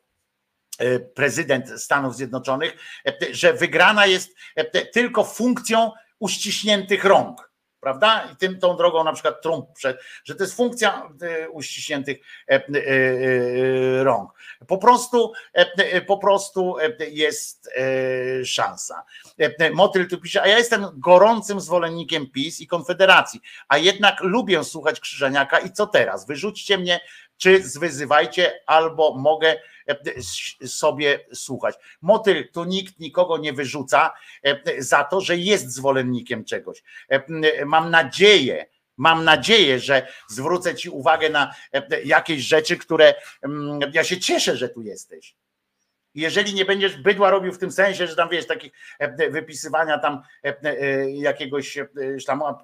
[1.13, 2.77] prezydent Stanów Zjednoczonych,
[3.31, 4.35] że wygrana jest
[4.93, 7.48] tylko funkcją uściśniętych rąk.
[7.79, 8.29] Prawda?
[8.33, 12.17] I tym tą drogą na przykład Trump przed, że to jest funkcja e, uściśniętych
[12.49, 14.31] e, e, e, rąk.
[14.67, 17.69] Po prostu, e, po prostu e, jest
[18.45, 19.03] szansa.
[19.73, 24.99] Motyl tu pisze, a ja jestem gorącym zwolennikiem PiS i Konfederacji, a jednak lubię słuchać
[24.99, 26.27] Krzyżaniaka i co teraz?
[26.27, 26.99] Wyrzućcie mnie,
[27.39, 29.55] czy zwyzywajcie, albo mogę
[29.87, 31.75] e, sobie słuchać.
[32.01, 34.13] Motyl, tu nikt nikogo nie wyrzuca
[34.43, 36.83] e, za to, że jest zwolennikiem czegoś.
[37.09, 38.65] E, Mam nadzieję,
[38.97, 41.55] Mam nadzieję, że zwrócę Ci uwagę na
[42.05, 45.35] jakieś rzeczy, które mm, ja się cieszę, że tu jesteś.
[46.15, 50.21] Jeżeli nie będziesz bydła robił w tym sensie, że tam wiesz, takich e, wypisywania tam
[50.45, 51.87] e, e, jakiegoś, e,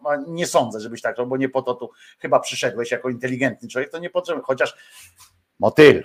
[0.06, 3.70] a nie sądzę, żebyś tak robił, bo nie po to tu chyba przyszedłeś jako inteligentny
[3.70, 4.76] człowiek, to nie potrzebny, chociaż
[5.60, 6.04] motyl,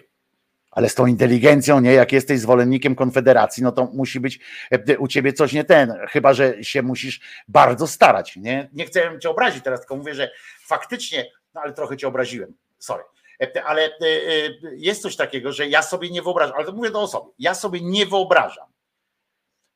[0.70, 4.40] ale z tą inteligencją, nie, jak jesteś zwolennikiem Konfederacji, no to musi być
[4.70, 8.70] e, u ciebie coś nie ten, chyba że się musisz bardzo starać, nie?
[8.72, 10.30] Nie chcę cię obrazić teraz, tylko mówię, że
[10.66, 13.02] faktycznie, no ale trochę cię obraziłem, sorry.
[13.40, 16.90] E, Ale e, e, jest coś takiego, że ja sobie nie wyobrażam, ale to mówię
[16.90, 18.66] do osoby, ja sobie nie wyobrażam,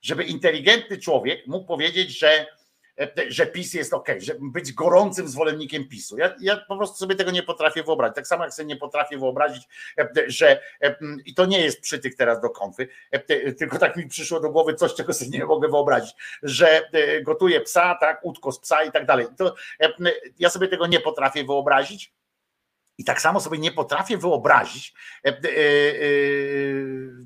[0.03, 2.47] żeby inteligentny człowiek mógł powiedzieć, że,
[3.28, 6.19] że PiS jest ok, żeby być gorącym zwolennikiem PiSu.
[6.19, 8.15] Ja, ja po prostu sobie tego nie potrafię wyobrazić.
[8.16, 9.62] Tak samo jak sobie nie potrafię wyobrazić,
[10.27, 10.61] że
[11.24, 12.89] i to nie jest przytyk teraz do konfy,
[13.59, 16.91] tylko tak mi przyszło do głowy coś, czego sobie nie mogę wyobrazić, że
[17.23, 19.27] gotuje psa, tak, łódko z psa i tak dalej.
[19.39, 19.55] To,
[20.39, 22.14] ja sobie tego nie potrafię wyobrazić.
[22.98, 24.94] I tak samo sobie nie potrafię wyobrazić
[25.24, 25.38] e, e, e,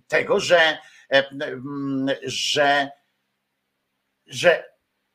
[0.08, 0.78] tego, że,
[2.22, 2.90] że,
[4.26, 4.64] że,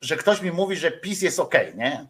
[0.02, 2.08] że ktoś mi mówi, że PiS jest ok, nie?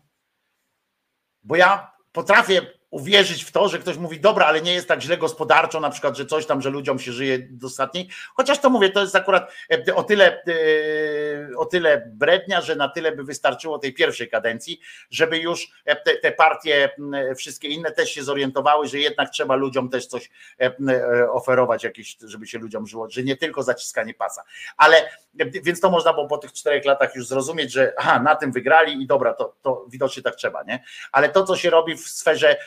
[1.43, 2.61] Bo ja potrafię
[2.93, 6.17] uwierzyć w to, że ktoś mówi, dobra, ale nie jest tak źle gospodarczo, na przykład,
[6.17, 8.09] że coś tam, że ludziom się żyje dostatniej.
[8.35, 9.51] Chociaż to mówię, to jest akurat
[9.87, 14.79] e, o tyle, e, o tyle brednia, że na tyle by wystarczyło tej pierwszej kadencji,
[15.09, 16.89] żeby już e, te, te partie
[17.37, 20.29] wszystkie inne też się zorientowały, że jednak trzeba ludziom też coś
[21.31, 24.43] oferować, jakieś, żeby się ludziom żyło, że nie tylko zaciskanie pasa.
[24.77, 28.51] Ale więc to można było po tych czterech latach już zrozumieć, że aha, na tym
[28.51, 30.83] wygrali i dobra, to, to widocznie tak trzeba, nie?
[31.11, 32.57] Ale to, co się robi w sferze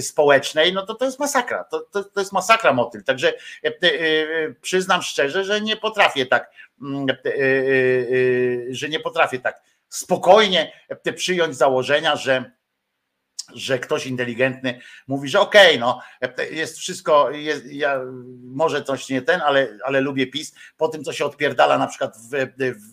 [0.00, 1.64] społecznej, no to to jest masakra.
[1.64, 3.04] To, to, to jest masakra motyl.
[3.04, 3.32] Także
[3.64, 6.50] e, e, e, przyznam szczerze, że nie potrafię tak,
[6.82, 12.52] mm, e, e, e, że nie potrafię tak spokojnie e, przyjąć założenia, że
[13.54, 16.00] że ktoś inteligentny mówi, że okej, no
[16.50, 18.00] jest wszystko, jest, ja
[18.42, 22.16] może coś nie ten, ale, ale lubię PiS, po tym co się odpierdala na przykład
[22.16, 22.30] w,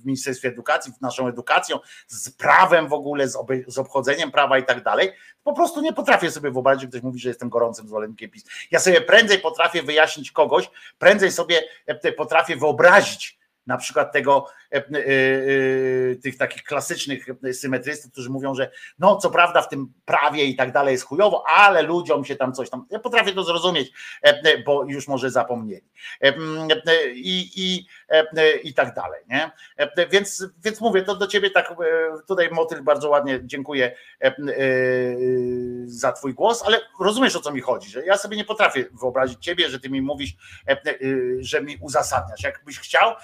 [0.01, 3.38] w Ministerstwie Edukacji, w naszą edukacją, z prawem w ogóle, z,
[3.68, 5.11] z obchodzeniem prawa i tak dalej,
[5.43, 8.43] po prostu nie potrafię sobie wyobrazić, że ktoś mówi, że jestem gorącym zwolennikiem PiS.
[8.72, 10.69] Ja sobie prędzej potrafię wyjaśnić kogoś,
[10.99, 18.12] prędzej sobie e, potrafię wyobrazić na przykład tego, e, e, e, tych takich klasycznych symetrystów,
[18.12, 21.82] którzy mówią, że no co prawda w tym prawie i tak dalej jest chujowo, ale
[21.82, 23.92] ludziom się tam coś tam, ja potrafię to zrozumieć,
[24.66, 25.92] bo już może zapomnieli
[27.14, 27.88] i, i,
[28.64, 29.52] i tak dalej, nie?
[30.10, 31.74] Więc, więc mówię, to do ciebie tak,
[32.28, 33.96] tutaj Motyl bardzo ładnie dziękuję
[35.86, 39.44] za twój głos, ale rozumiesz o co mi chodzi, że ja sobie nie potrafię wyobrazić
[39.44, 40.34] ciebie, że ty mi mówisz,
[41.40, 42.44] że mi uzasadniasz.
[42.44, 43.16] Jakbyś chciał,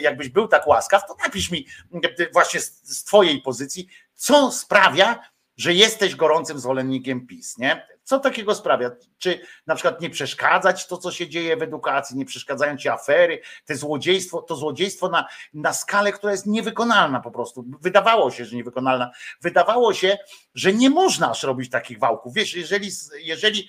[0.00, 1.66] jakbyś był tak łaskaw, to napisz mi
[2.04, 5.22] e, właśnie z, z twojej pozycji, co sprawia,
[5.58, 7.86] że jesteś gorącym zwolennikiem PiS, nie?
[8.02, 8.90] Co takiego sprawia?
[9.18, 13.40] Czy na przykład nie przeszkadzać to, co się dzieje w edukacji, nie przeszkadzają ci afery,
[13.64, 17.64] te złodziejstwo, to złodziejstwo na, na skalę, która jest niewykonalna po prostu.
[17.80, 19.10] Wydawało się, że niewykonalna.
[19.40, 20.18] Wydawało się,
[20.54, 22.34] że nie można aż robić takich wałków.
[22.34, 23.68] Wiesz, jeżeli, jeżeli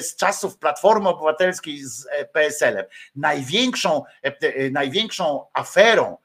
[0.00, 6.16] z czasów Platformy Obywatelskiej z e, PSL-em największą, e, e, największą aferą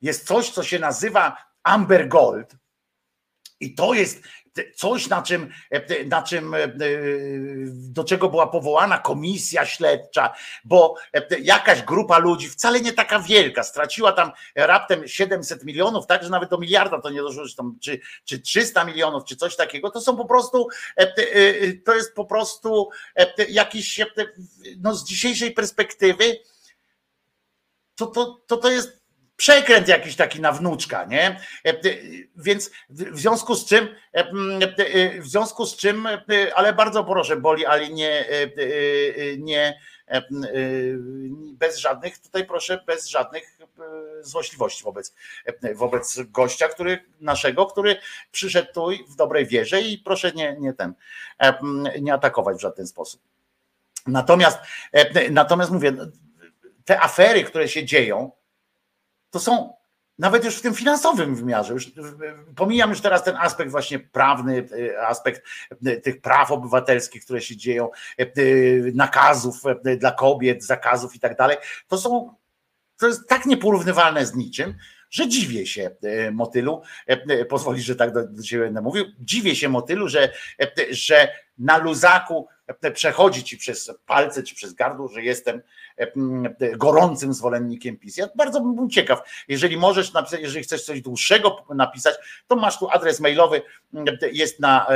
[0.00, 2.56] jest coś, co się nazywa Amber Gold,
[3.60, 4.22] i to jest
[4.76, 5.50] coś, na czym,
[6.06, 6.68] na czym, e,
[7.72, 10.34] do czego była powołana komisja śledcza,
[10.64, 10.94] bo
[11.42, 16.50] jakaś grupa ludzi, wcale nie taka wielka, straciła tam raptem 700 milionów, tak, że nawet
[16.50, 20.00] do miliarda to nie doszło, że tam, czy, czy 300 milionów, czy coś takiego, to
[20.00, 22.90] są po prostu, e, to jest po prostu
[23.48, 24.00] jakiś,
[24.80, 26.38] no z dzisiejszej perspektywy,
[27.94, 28.99] to, to, to, to jest
[29.40, 31.40] przekręt jakiś taki na wnuczka, nie?
[31.64, 31.74] E, e,
[32.36, 36.08] Więc w związku z czym, e, w związku z czym,
[36.54, 38.24] ale bardzo proszę, boli, ale nie,
[39.38, 39.80] nie
[41.52, 43.58] bez żadnych, tutaj proszę, bez żadnych
[44.20, 45.14] złośliwości wobec,
[45.74, 47.96] wobec gościa, który naszego, który
[48.32, 50.94] przyszedł tu w dobrej wierze i proszę nie, nie ten,
[52.00, 53.22] nie atakować w żaden sposób.
[54.06, 54.58] Natomiast,
[55.30, 55.92] natomiast mówię,
[56.84, 58.32] te afery, które się dzieją,
[59.30, 59.80] to są
[60.18, 61.90] nawet już w tym finansowym wymiarze, już
[62.56, 64.68] pomijam już teraz ten aspekt właśnie prawny,
[65.06, 65.42] aspekt
[66.02, 67.90] tych praw obywatelskich, które się dzieją,
[68.94, 69.62] nakazów
[69.98, 71.56] dla kobiet, zakazów i tak dalej,
[71.88, 72.34] to są,
[72.96, 74.74] to jest tak nieporównywalne z niczym,
[75.10, 75.90] że dziwię się
[76.32, 76.82] motylu,
[77.48, 80.32] pozwolisz, że tak do, do ciebie będę mówił, dziwię się motylu, że,
[80.90, 81.28] że
[81.58, 82.48] na luzaku
[82.94, 85.62] przechodzi ci przez palce czy przez gardło, że jestem
[86.76, 88.16] gorącym zwolennikiem PiS.
[88.16, 92.14] Ja bardzo bym był ciekaw, jeżeli możesz napisać, jeżeli chcesz coś dłuższego napisać,
[92.46, 93.62] to masz tu adres mailowy,
[94.32, 94.86] jest na,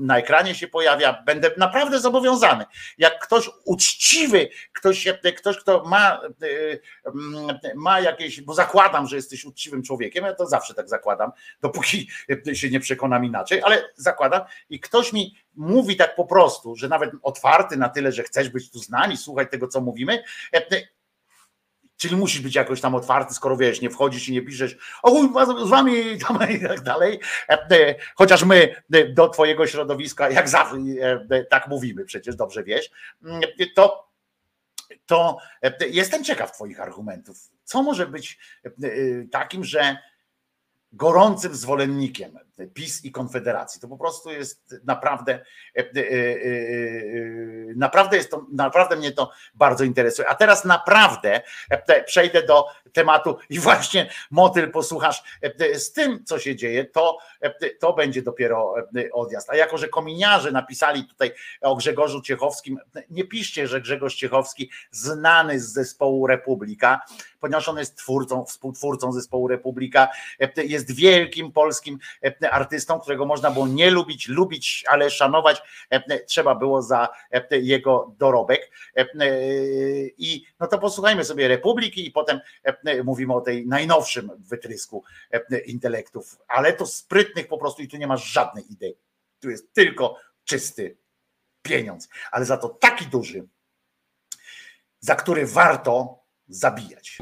[0.00, 2.64] na ekranie się pojawia, będę naprawdę zobowiązany.
[2.98, 6.20] Jak ktoś uczciwy, ktoś, ktoś kto ma,
[7.74, 12.08] ma jakieś, bo zakładam, że jesteś uczciwym człowiekiem, ja to zawsze tak zakładam, dopóki
[12.52, 17.10] się nie przekonam inaczej, ale zakładam i ktoś mi mówi tak po prostu, że nawet
[17.22, 20.22] otwarty na tyle, że chcesz być tu z nami, słuchać tego, co mówimy,
[20.54, 20.94] e, e,
[21.96, 25.10] Czyli musisz być jakoś tam otwarty, skoro wiesz, nie wchodzisz i nie piszesz, o
[25.64, 25.92] z wami
[26.50, 27.20] i tak dalej.
[27.48, 30.76] E, chociaż my do twojego środowiska, jak zawsze,
[31.50, 32.90] tak mówimy, przecież dobrze wiesz,
[33.74, 34.08] to,
[35.06, 35.38] to
[35.90, 37.38] jestem ciekaw twoich argumentów.
[37.64, 38.38] Co może być
[39.30, 39.96] takim, że
[40.96, 42.38] gorącym zwolennikiem
[42.74, 43.80] PiS i Konfederacji.
[43.80, 45.32] To po prostu jest naprawdę,
[45.76, 45.94] e, e, e,
[47.76, 50.28] naprawdę jest to, naprawdę mnie to bardzo interesuje.
[50.28, 51.42] A teraz naprawdę
[52.06, 55.40] przejdę do tematu i właśnie motyl posłuchasz
[55.74, 57.18] z tym, co się dzieje, to,
[57.80, 58.74] to będzie dopiero
[59.12, 59.50] odjazd.
[59.50, 62.78] A jako, że kominiarze napisali tutaj o Grzegorzu Ciechowskim,
[63.10, 67.00] nie piszcie, że Grzegorz Ciechowski znany z zespołu Republika,
[67.44, 70.08] ponieważ on jest twórcą, współtwórcą zespołu Republika,
[70.56, 71.98] jest wielkim polskim
[72.50, 75.62] artystą, którego można było nie lubić, lubić, ale szanować
[76.26, 77.08] trzeba było za
[77.50, 78.70] jego dorobek.
[80.18, 82.40] I no to posłuchajmy sobie Republiki i potem
[83.04, 85.04] mówimy o tej najnowszym wytrysku
[85.66, 88.96] intelektów, ale to sprytnych po prostu i tu nie masz żadnej idei.
[89.40, 90.96] Tu jest tylko czysty
[91.62, 93.48] pieniądz, ale za to taki duży,
[95.00, 97.18] za który warto zabijać.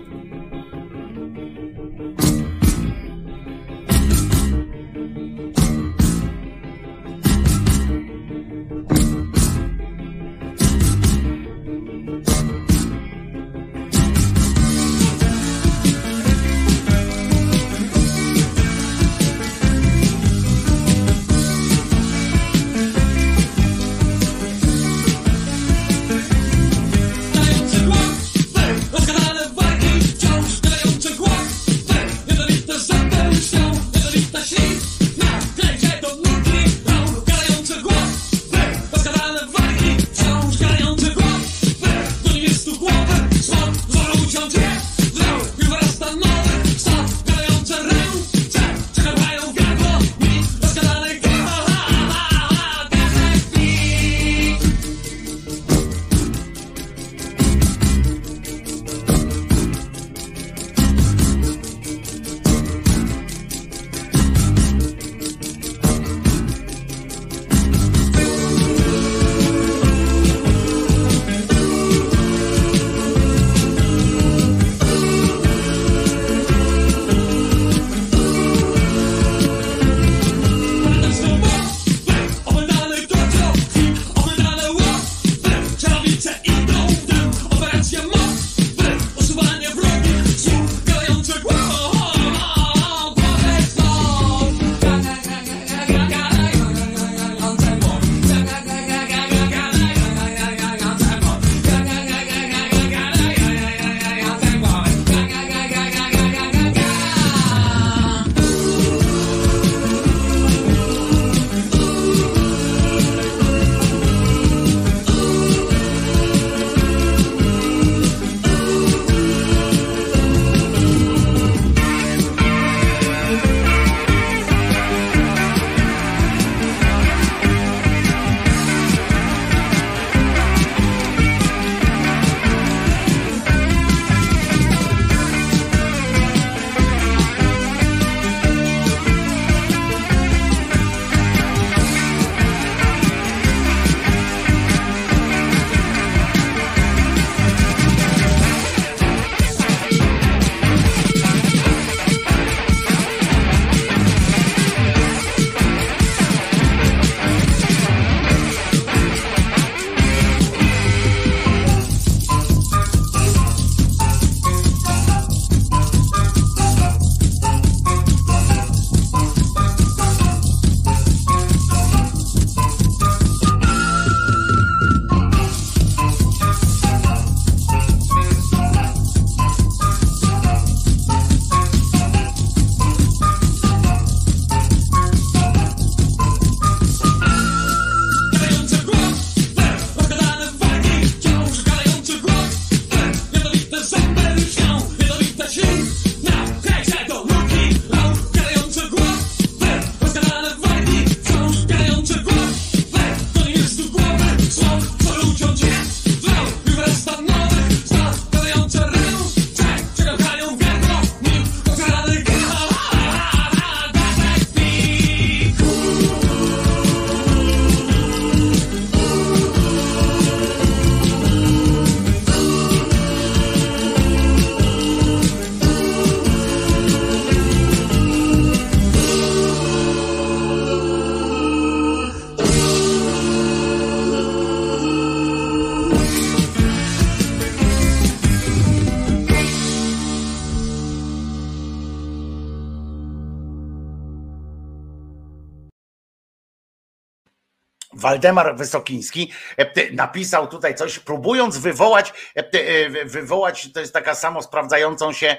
[248.03, 254.15] Waldemar Wysokiński e, napisał tutaj coś, próbując wywołać, e, e, wy- wywołać, to jest taka
[254.15, 255.37] samo sprawdzającą się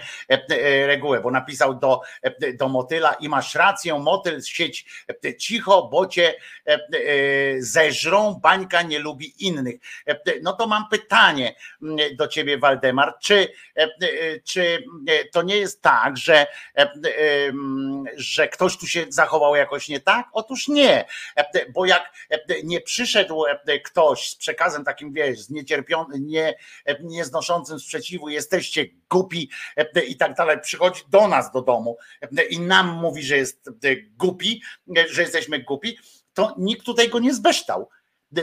[0.86, 2.02] regułę, bo napisał do,
[2.54, 4.86] do motyla i masz rację, motyl sieć
[5.32, 6.36] cicho, bo cię
[6.68, 6.80] e, e,
[7.62, 9.76] zeżrą, bańka nie lubi innych.
[10.08, 13.48] E, No to mam pytanie mm, do ciebie Waldemar, czy,
[14.44, 14.84] czy
[15.32, 20.28] to nie jest tak, że, em, że ktoś tu się zachował jakoś nie tak?
[20.34, 21.06] Otóż nie,
[21.74, 22.14] bo jak
[22.64, 23.44] nie przyszedł
[23.84, 26.56] ktoś z przekazem takim, wiesz, z niecierpiony, nie,
[27.00, 32.60] nieznoszącym sprzeciwu, jesteście głupi e, i tak dalej, przychodzi do nas do domu e, i
[32.60, 33.72] nam mówi, że jest e,
[34.18, 34.62] głupi,
[35.10, 35.98] że jesteśmy głupi,
[36.34, 37.90] to nikt tutaj go nie zbeształ.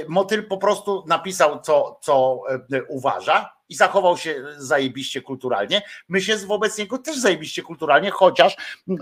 [0.08, 2.42] Motyl po prostu napisał, co, co
[2.72, 5.82] e, uważa i zachował się zajebiście kulturalnie.
[6.08, 8.56] My się wobec niego też zajebiście kulturalnie, chociaż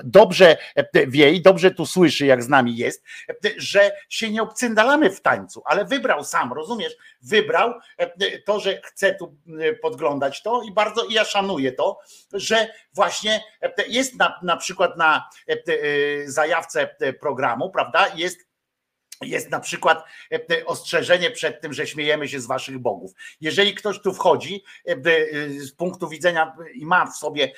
[0.05, 4.43] dobrze e, wie i dobrze tu słyszy, jak z nami jest, e, że się nie
[4.43, 6.97] obcyndalamy w tańcu, ale wybrał sam, rozumiesz?
[7.23, 7.74] Wybrał
[8.47, 9.36] to, że chce tu
[9.82, 11.98] podglądać to i bardzo i ja szanuję to,
[12.32, 13.44] że właśnie
[13.89, 15.28] jest na, na przykład na
[16.27, 18.06] zajawce programu, prawda?
[18.15, 18.47] Jest
[19.22, 23.12] jest na przykład e, ostrzeżenie przed tym, że śmiejemy się z waszych bogów.
[23.40, 27.52] Jeżeli ktoś tu wchodzi e, e, z punktu widzenia i ma w sobie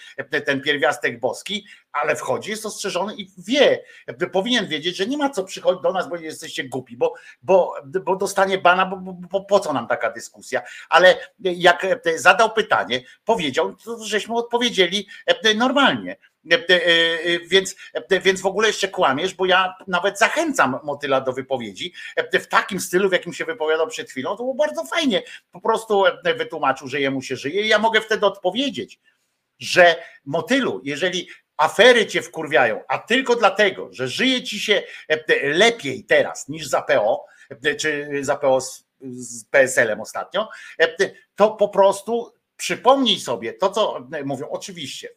[0.45, 3.85] ten pierwiastek boski, ale wchodzi, jest ostrzeżony i wie,
[4.33, 7.75] powinien wiedzieć, że nie ma co przychodzić do nas, bo jesteście głupi, bo, bo,
[8.05, 10.63] bo dostanie bana, bo, bo, po co nam taka dyskusja?
[10.89, 15.07] Ale jak zadał pytanie, powiedział, żeśmy odpowiedzieli
[15.57, 16.17] normalnie.
[16.51, 16.83] E, e,
[17.25, 17.77] e, Więc,
[18.23, 21.93] więc w ogóle jeszcze kłamiesz, bo ja nawet zachęcam motyla do wypowiedzi
[22.33, 24.31] w takim stylu, w jakim się wypowiadał przed chwilą.
[24.31, 25.23] To było bardzo fajnie.
[25.53, 26.05] Po prostu
[26.37, 29.01] wytłumaczył, że jemu się żyje i ja mogę wtedy odpowiedzieć,
[29.59, 34.83] że motylu, jeżeli afery cię wkurwiają, a tylko dlatego, że żyje ci się
[35.43, 37.25] lepiej teraz niż za PO,
[37.79, 40.49] czy za PO z, z PSL-em ostatnio,
[41.35, 44.49] to po prostu przypomnij sobie to, co mówią.
[44.49, 45.09] Oczywiście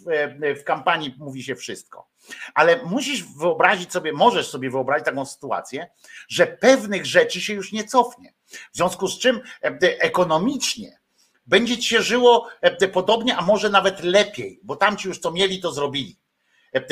[0.00, 0.08] w,
[0.44, 2.08] e, w kampanii mówi się wszystko,
[2.54, 5.90] ale musisz wyobrazić sobie, możesz sobie wyobrazić taką sytuację,
[6.28, 8.34] że pewnych rzeczy się już nie cofnie.
[8.46, 10.98] W związku z czym e, ekonomicznie
[11.46, 15.60] będzie ci się żyło e, podobnie, a może nawet lepiej, bo tamci już co mieli,
[15.60, 16.18] to zrobili.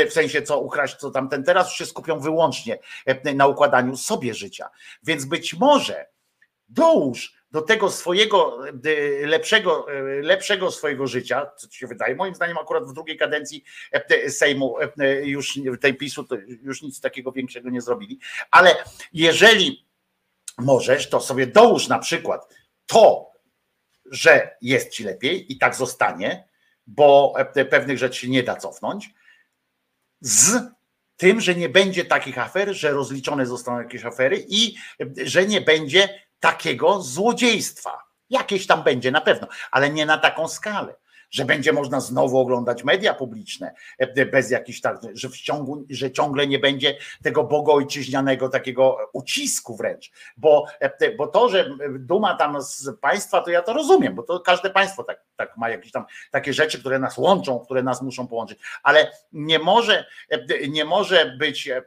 [0.08, 2.78] W sensie co ukraść, co tamten teraz już się skupią wyłącznie
[3.34, 4.68] na układaniu sobie życia.
[5.02, 6.06] Więc być może
[6.68, 12.34] dołóż do tego swojego e, lepszego, e, lepszego swojego życia, co ci się wydaje, moim
[12.34, 17.32] zdaniem akurat w drugiej kadencji e, Sejmu e, już tej PiSu to już nic takiego
[17.32, 18.18] większego nie zrobili,
[18.50, 18.76] ale
[19.12, 19.86] jeżeli
[20.58, 22.54] możesz, to sobie dołóż na przykład
[22.86, 23.32] to,
[24.06, 26.48] że jest ci lepiej i tak zostanie,
[26.86, 29.14] bo e, pewnych rzeczy się nie da cofnąć,
[30.20, 30.56] z
[31.16, 35.60] tym, że nie będzie takich afer, że rozliczone zostaną jakieś afery i e, że nie
[35.60, 38.02] będzie takiego złodziejstwa.
[38.31, 40.94] Jakieś tam będzie na pewno, ale nie na taką skalę.
[41.32, 46.10] Że będzie można znowu oglądać media publiczne e, bez jakichś tak, że w ciągu, że
[46.10, 50.10] ciągle nie będzie tego bogoojczyźnianego takiego ucisku wręcz.
[50.36, 54.40] Bo, e, bo to, że duma tam z państwa, to ja to rozumiem, bo to
[54.40, 58.26] każde państwo tak, tak ma jakieś tam takie rzeczy, które nas łączą, które nas muszą
[58.26, 61.82] połączyć, ale nie może, e, nie może być e, e,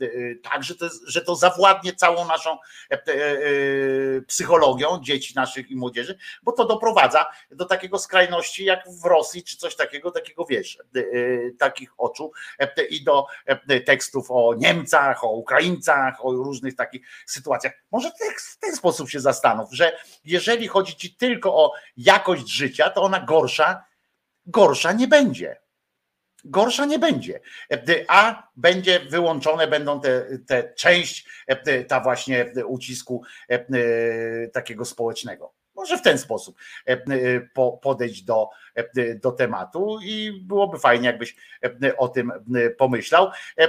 [0.00, 2.50] e, tak, że to, że to zawładnie całą naszą
[2.90, 8.84] e, e, e, psychologią dzieci naszych i młodzieży, bo to doprowadza do takiego skrajności jak
[8.88, 11.04] w Rosji, czy coś takiego, takiego wiesz, e, e,
[11.58, 13.26] takich oczu e, i do
[13.86, 17.72] tekstów o Niemcach, o Ukraińcach, o różnych takich sytuacjach.
[17.90, 23.02] Może w ten sposób się zastanów, że jeżeli chodzi ci tylko o jakość życia, to
[23.02, 23.84] ona gorsza,
[24.46, 25.60] gorsza nie będzie
[26.44, 27.40] gorsza nie będzie.
[28.08, 31.28] A będzie wyłączone będą te, te część,
[31.88, 33.22] ta właśnie ucisku
[34.52, 35.59] takiego społecznego.
[35.80, 36.96] Może w ten sposób e,
[37.54, 41.36] po- podejść do, e, do tematu i byłoby fajnie, jakbyś
[41.82, 43.30] e, o tym e, pomyślał.
[43.56, 43.68] E,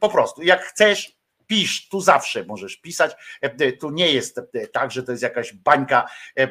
[0.00, 3.12] Po prostu, jak chcesz, pisz, tu zawsze możesz pisać.
[3.40, 6.06] E, Tu nie jest e, tak, że to jest jakaś bańka
[6.38, 6.48] e, e,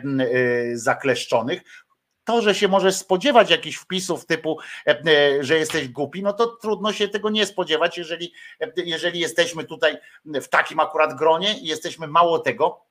[0.78, 1.62] zakleszczonych
[2.26, 6.48] to, że się możesz spodziewać jakichś wpisów typu, e, e, że jesteś głupi, no to
[6.48, 11.66] trudno się tego nie spodziewać, jeżeli, e, jeżeli jesteśmy tutaj w takim akurat gronie i
[11.66, 12.86] jesteśmy mało tego,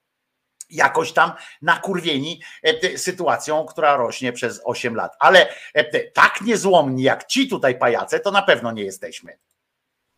[0.72, 1.32] jakoś tam
[1.62, 5.16] nakurwieni e, sytuacją, która rośnie przez 8 lat.
[5.18, 9.38] Ale e, tak niezłomni jak ci tutaj pajace, to na pewno nie jesteśmy.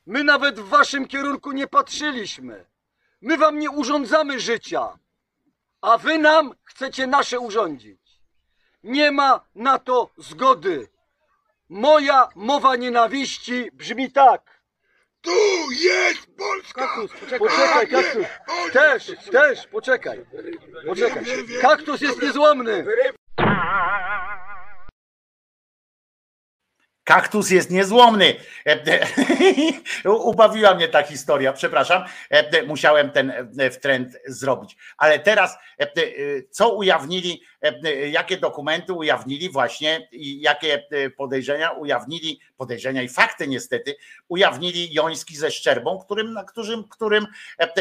[0.06, 2.64] My nawet w waszym kierunku nie patrzyliśmy.
[3.20, 4.98] My wam nie urządzamy życia,
[5.80, 8.00] a wy nam chcecie nasze urządzić.
[8.82, 10.88] Nie ma na to zgody.
[11.68, 14.53] Moja mowa nienawiści brzmi tak.
[15.24, 16.88] Tu jest Polska!
[17.38, 18.26] Poczekaj, kaktus.
[18.72, 20.24] Też, też, poczekaj.
[20.86, 21.24] Poczekaj.
[21.60, 22.86] Kaktus jest niezłomny.
[27.04, 28.34] Kaktus jest niezłomny.
[28.66, 28.70] E,
[30.04, 32.04] e, Ubawiła mnie ta historia, przepraszam.
[32.30, 33.32] E, Musiałem ten
[33.82, 34.76] trend zrobić.
[34.96, 35.58] Ale teraz,
[36.50, 37.42] co ujawnili,
[38.10, 40.86] jakie dokumenty ujawnili właśnie i jakie
[41.16, 43.96] podejrzenia ujawnili, podejrzenia i fakty niestety,
[44.28, 47.26] ujawnili Joński ze Szczerbą, którym, którym, którym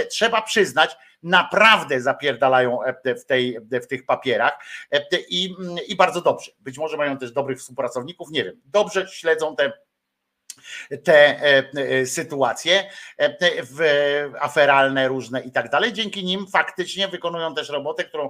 [0.10, 4.60] trzeba przyznać, naprawdę zapierdalają e, w, tej, w tych papierach
[4.92, 5.56] e, i,
[5.88, 6.52] i bardzo dobrze.
[6.60, 8.62] Być może mają też dobrych współpracowników, nie wiem.
[8.66, 9.74] Dobrze śledzą te
[11.04, 11.42] te
[11.74, 12.90] e, sytuacje
[14.40, 15.94] aferalne różne i tak dalej.
[15.94, 18.30] Dzięki nim faktycznie wykonują też robotę, którą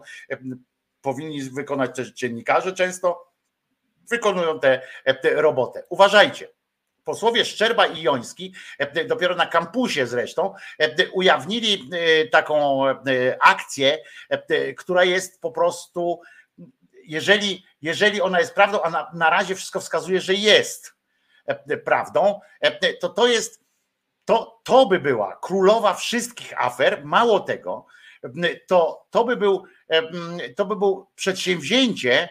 [1.01, 3.31] powinni wykonać też dziennikarze często,
[4.09, 4.81] wykonują tę
[5.23, 5.83] robotę.
[5.89, 6.47] Uważajcie.
[7.03, 12.97] Posłowie Szczerba i Joński, e, dopiero na kampusie zresztą, e, ujawnili e, taką e,
[13.41, 13.97] akcję,
[14.29, 16.21] e, która jest po prostu,
[17.05, 20.93] jeżeli, jeżeli ona jest prawdą, a na, na razie wszystko wskazuje, że jest
[21.45, 23.63] e, prawdą, e, to to jest,
[24.25, 27.85] to, to by była królowa wszystkich afer, mało tego,
[28.67, 32.29] to, to, by był, e, to by był przedsięwzięcie,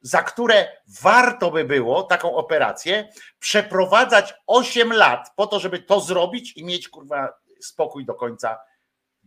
[0.00, 0.68] za które
[1.02, 3.08] warto by było taką operację
[3.38, 8.58] przeprowadzać 8 lat po to, żeby to zrobić i mieć kurwa spokój do końca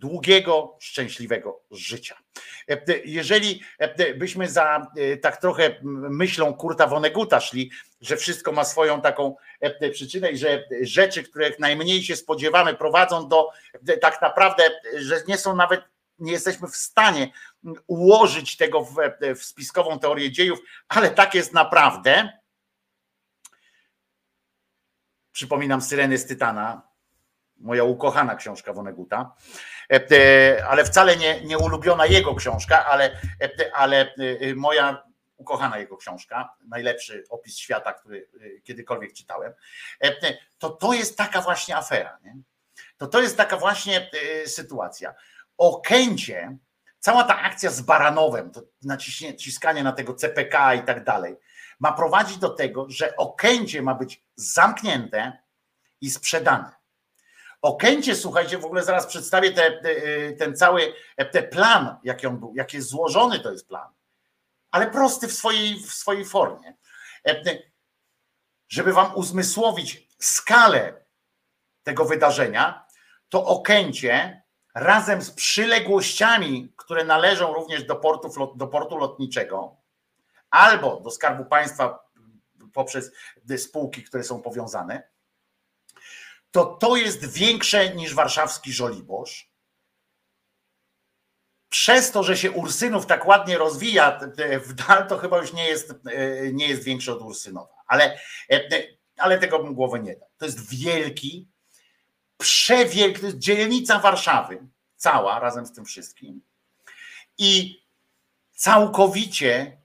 [0.01, 2.15] długiego, szczęśliwego życia.
[2.69, 5.75] E, Jeżeli e, byśmy za e, tak trochę
[6.09, 7.71] myślą Kurta Woneguta szli,
[8.01, 13.27] że wszystko ma swoją taką e, przyczynę i że rzeczy, których najmniej się spodziewamy, prowadzą
[13.27, 13.49] do
[13.87, 14.63] e, tak naprawdę,
[14.97, 15.81] że nie są nawet,
[16.21, 17.31] nie jesteśmy w stanie
[17.87, 18.95] ułożyć tego w,
[19.35, 22.29] w spiskową teorię dziejów, ale tak jest naprawdę.
[25.31, 26.81] Przypominam Syreny z Tytana,
[27.57, 29.35] moja ukochana książka Woneguta,
[29.91, 34.13] E, e, ale wcale nie, nie ulubiona jego książka, ale, e, ale
[34.55, 35.03] moja
[35.37, 38.29] ukochana jego książka, najlepszy opis świata, który
[38.63, 39.53] kiedykolwiek czytałem,
[40.57, 42.19] to to jest taka właśnie afera.
[42.23, 42.35] Nie?
[42.97, 44.09] To to jest taka właśnie
[44.45, 45.13] sytuacja.
[45.61, 46.57] Okęcie,
[46.99, 51.35] cała ta akcja z Baranowem, to naciskanie na tego CPK i tak dalej,
[51.79, 55.37] ma prowadzić do tego, że Okęcie ma być zamknięte
[56.01, 56.71] i sprzedane.
[57.61, 59.95] Okęcie, słuchajcie, w ogóle zaraz przedstawię te, te,
[60.33, 60.93] ten cały
[61.31, 63.89] ten plan, jaki on był, jak jest złożony to jest plan,
[64.71, 66.73] ale prosty w swojej, w swojej formie.
[68.69, 71.05] Żeby wam uzmysłowić skalę
[71.83, 72.85] tego wydarzenia,
[73.29, 74.41] to Okęcie
[74.75, 77.93] razem z przyległościami, które należą również do,
[78.37, 79.75] lot- do portu lotniczego
[80.49, 81.99] albo do Skarbu Państwa
[82.73, 83.11] poprzez
[83.57, 85.11] spółki, które są powiązane,
[86.51, 89.51] to to jest większe niż warszawski Żoliborz.
[91.69, 95.67] Przez to, że się Ursynów tak ładnie rozwija e, w dal, to chyba już nie
[95.67, 97.73] jest, e, nie jest większy od Ursynowa.
[97.87, 98.19] Ale,
[98.51, 98.69] e,
[99.17, 100.29] ale tego bym głowy nie dał.
[100.37, 101.47] To jest wielki,
[102.41, 104.59] przewielki, dzielnica Warszawy,
[104.95, 106.41] cała razem z tym wszystkim.
[107.37, 107.81] I
[108.55, 109.77] całkowicie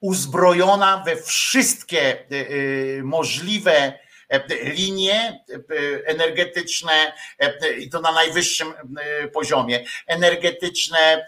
[0.00, 8.74] uzbrojona we wszystkie y, y, możliwe e, linie e, energetyczne e, i to na najwyższym
[8.98, 11.26] e, poziomie, energetyczne, e,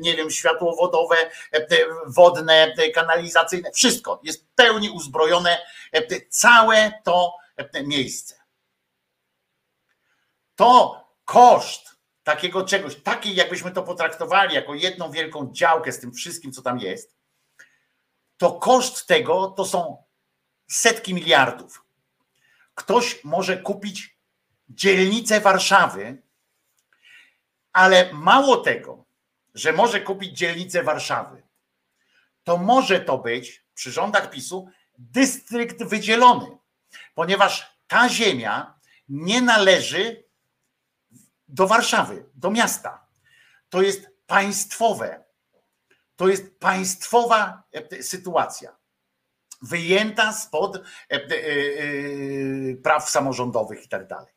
[0.00, 1.16] nie wiem, światłowodowe,
[1.52, 1.66] e,
[2.06, 5.58] wodne, e, kanalizacyjne, wszystko jest w pełni uzbrojone,
[5.92, 8.37] e, całe to e, miejsce.
[10.58, 16.52] To koszt takiego czegoś, takiej jakbyśmy to potraktowali jako jedną wielką działkę z tym wszystkim,
[16.52, 17.16] co tam jest,
[18.36, 20.04] to koszt tego to są
[20.66, 21.84] setki miliardów.
[22.74, 24.18] Ktoś może kupić
[24.68, 26.22] dzielnicę Warszawy,
[27.72, 29.04] ale mało tego,
[29.54, 31.42] że może kupić dzielnicę Warszawy,
[32.44, 34.68] to może to być przy rządach PiSu
[34.98, 36.58] dystrykt wydzielony,
[37.14, 38.74] ponieważ ta ziemia
[39.08, 40.27] nie należy
[41.48, 43.06] do Warszawy, do miasta.
[43.68, 45.24] To jest państwowe.
[46.16, 48.76] To jest państwowa e, sytuacja.
[49.62, 50.80] Wyjęta spod e,
[51.10, 54.32] e, e, praw samorządowych i tak dalej.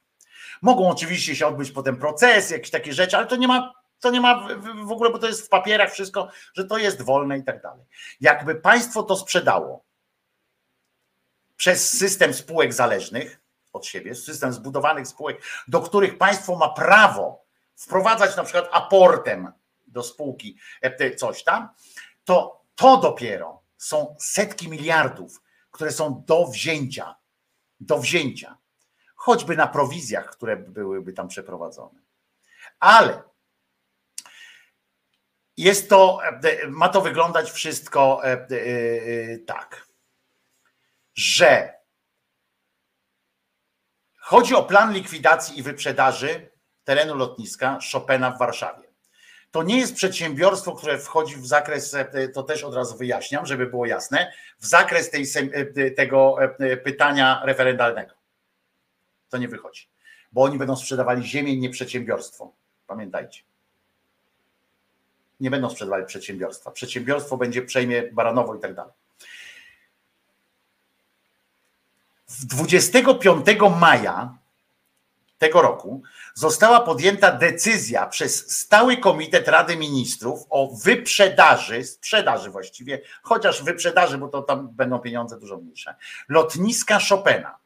[0.62, 4.22] Mogą oczywiście się odbyć potem procesy, jakieś takie rzeczy, ale to nie ma, to nie
[4.22, 4.48] ma
[4.86, 7.86] w ogóle, bo to jest w papierach wszystko, że to jest wolne i tak dalej.
[8.22, 9.86] Jakby państwo to sprzedało
[11.56, 13.41] przez system spółek zależnych
[13.74, 17.46] od siebie, system zbudowanych spółek, do których państwo ma prawo
[17.76, 19.52] wprowadzać na przykład aportem
[19.88, 21.70] do spółki e, coś tam,
[22.24, 25.42] to to dopiero są setki miliardów,
[25.72, 27.16] które są do wzięcia.
[27.80, 28.58] Do wzięcia.
[29.16, 32.02] choćby na prowizjach, które byłyby tam przeprowadzone.
[32.80, 33.24] Ale
[35.58, 39.88] jest to, e, ma to wyglądać wszystko e, e, tak,
[41.14, 41.81] że
[44.22, 46.50] chodzi o plan likwidacji i wyprzedaży
[46.84, 48.84] terenu lotniska Chopina w Warszawie.
[49.52, 51.96] To nie jest przedsiębiorstwo, które wchodzi w zakres,
[52.34, 55.26] to też od razu wyjaśniam, żeby było jasne, w zakres tej,
[55.96, 56.36] tego
[56.84, 58.14] pytania referendalnego.
[59.30, 59.90] To nie wychodzi,
[60.32, 62.54] bo oni będą sprzedawali ziemię, nie przedsiębiorstwo.
[62.88, 63.42] Pamiętajcie
[65.42, 66.72] nie będą sprzedawali przedsiębiorstwa.
[66.72, 68.94] Przedsiębiorstwo będzie przejmie Baranowo i tak dalej.
[72.46, 73.46] 25
[73.80, 74.38] maja
[75.38, 76.04] tego roku
[76.34, 84.28] została podjęta decyzja przez Stały Komitet Rady Ministrów o wyprzedaży, sprzedaży właściwie, chociaż wyprzedaży, bo
[84.28, 85.96] to tam będą pieniądze dużo mniejsze,
[86.30, 87.58] lotniska Chopina.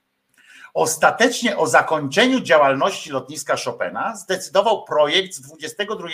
[0.73, 6.07] Ostatecznie o zakończeniu działalności lotniska Chopina zdecydował projekt z 22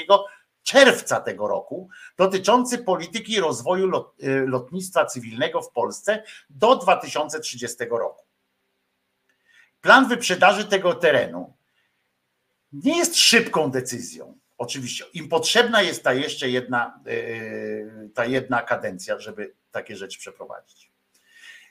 [0.64, 8.31] czerwca tego roku dotyczący polityki rozwoju lot, y, lotnictwa cywilnego w Polsce do 2030 roku.
[9.82, 11.54] Plan wyprzedaży tego terenu
[12.74, 14.38] nie jest szybką decyzją.
[14.58, 20.92] Oczywiście im potrzebna jest ta jeszcze jedna, y, ta jedna kadencja, żeby takie rzeczy przeprowadzić.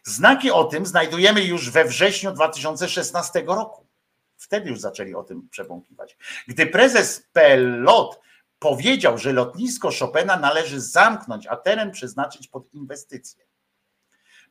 [0.03, 3.87] Znaki o tym znajdujemy już we wrześniu 2016 roku.
[4.37, 6.17] Wtedy już zaczęli o tym przebąkiwać.
[6.49, 8.21] Gdy prezes PLOT
[8.59, 13.45] powiedział, że lotnisko Chopina należy zamknąć, a teren przeznaczyć pod inwestycje.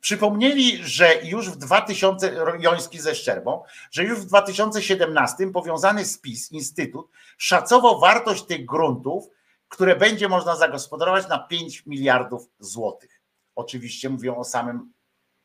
[0.01, 7.09] Przypomnieli, że już w 2000, Joński ze Szczerbą, że już w 2017 powiązany spis, Instytut,
[7.37, 9.27] szacował wartość tych gruntów,
[9.67, 13.21] które będzie można zagospodarować na 5 miliardów złotych.
[13.55, 14.93] Oczywiście mówią o samym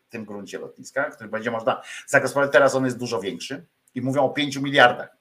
[0.08, 2.52] tym gruncie lotniska, który będzie można zagospodarować.
[2.52, 5.16] Teraz on jest dużo większy i mówią o 5 miliardach.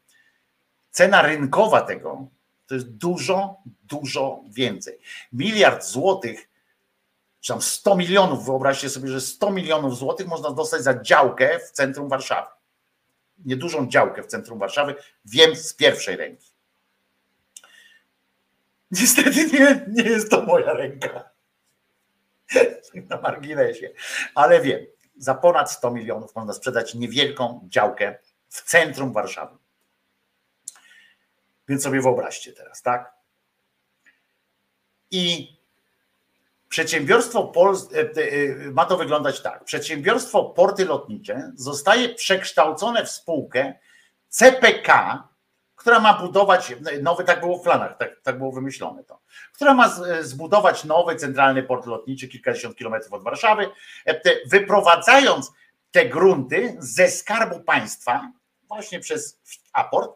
[0.92, 2.28] Cena rynkowa tego
[2.68, 5.00] to jest dużo, dużo więcej.
[5.34, 6.50] Miliard złotych,
[7.44, 11.72] czy tam 100 milionów, wyobraźcie sobie, że 100 milionów złotych można dostać za działkę w
[11.72, 12.48] centrum Warszawy.
[13.46, 16.48] Niedużą działkę w centrum Warszawy, wiem z pierwszej ręki.
[18.92, 21.30] Niestety nie, nie jest to moja ręka.
[23.10, 23.90] Na marginesie.
[24.36, 24.86] Ale wiem,
[25.18, 29.58] za ponad 100 milionów można sprzedać niewielką działkę w centrum Warszawy.
[31.68, 33.14] Więc sobie wyobraźcie teraz, tak?
[35.12, 35.56] I
[36.74, 37.76] przedsiębiorstwo Pol...
[37.76, 39.64] E, e, ma to wyglądać tak.
[39.64, 43.74] Przedsiębiorstwo Porty Lotnicze zostaje przekształcone w spółkę
[44.30, 45.24] CPK,
[45.76, 49.20] która ma budować nowy, tak było w planach, tak, tak było wymyślone to,
[49.54, 53.70] która ma zbudować nowy centralny port lotniczy kilkadziesiąt kilometrów od Warszawy,
[54.06, 55.52] e, wyprowadzając
[55.92, 58.32] te grunty ze skarbu państwa,
[58.68, 59.42] właśnie przez
[59.74, 60.12] aport,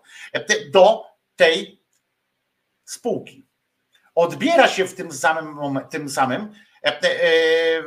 [0.72, 1.04] do
[1.36, 1.82] tej
[2.86, 3.47] spółki.
[4.18, 7.84] Odbiera się w tym samym, tym samym e, e,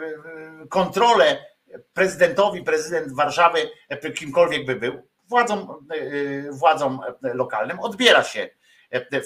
[0.69, 1.47] kontrolę
[1.93, 5.87] prezydentowi, prezydent Warszawy, e, kimkolwiek by był, władzom,
[6.51, 8.51] władzom lokalnym, odbiera się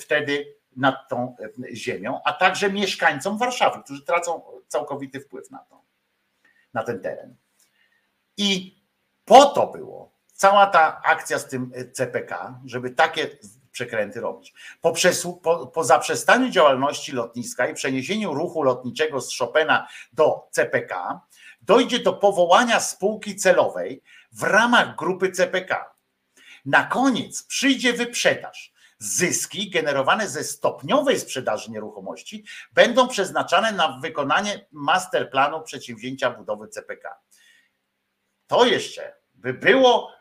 [0.00, 1.36] wtedy nad tą
[1.73, 5.83] ziemią, a także mieszkańcom Warszawy, którzy tracą całkowity wpływ na to,
[6.74, 7.36] na ten teren.
[8.36, 8.78] I
[9.24, 13.28] po to było cała ta akcja z tym CPK, żeby takie
[13.75, 14.55] przekręty robić.
[14.81, 21.20] Po, po zaprzestaniu działalności lotniska i przeniesieniu ruchu lotniczego z Chopina do CPK,
[21.62, 25.94] dojdzie do powołania spółki celowej w ramach grupy CPK.
[26.65, 28.75] Na koniec przyjdzie wyprzedaż.
[28.99, 37.20] Zyski generowane ze stopniowej sprzedaży nieruchomości będą przeznaczane na wykonanie masterplanu przedsięwzięcia budowy CPK.
[38.47, 40.12] To jeszcze by było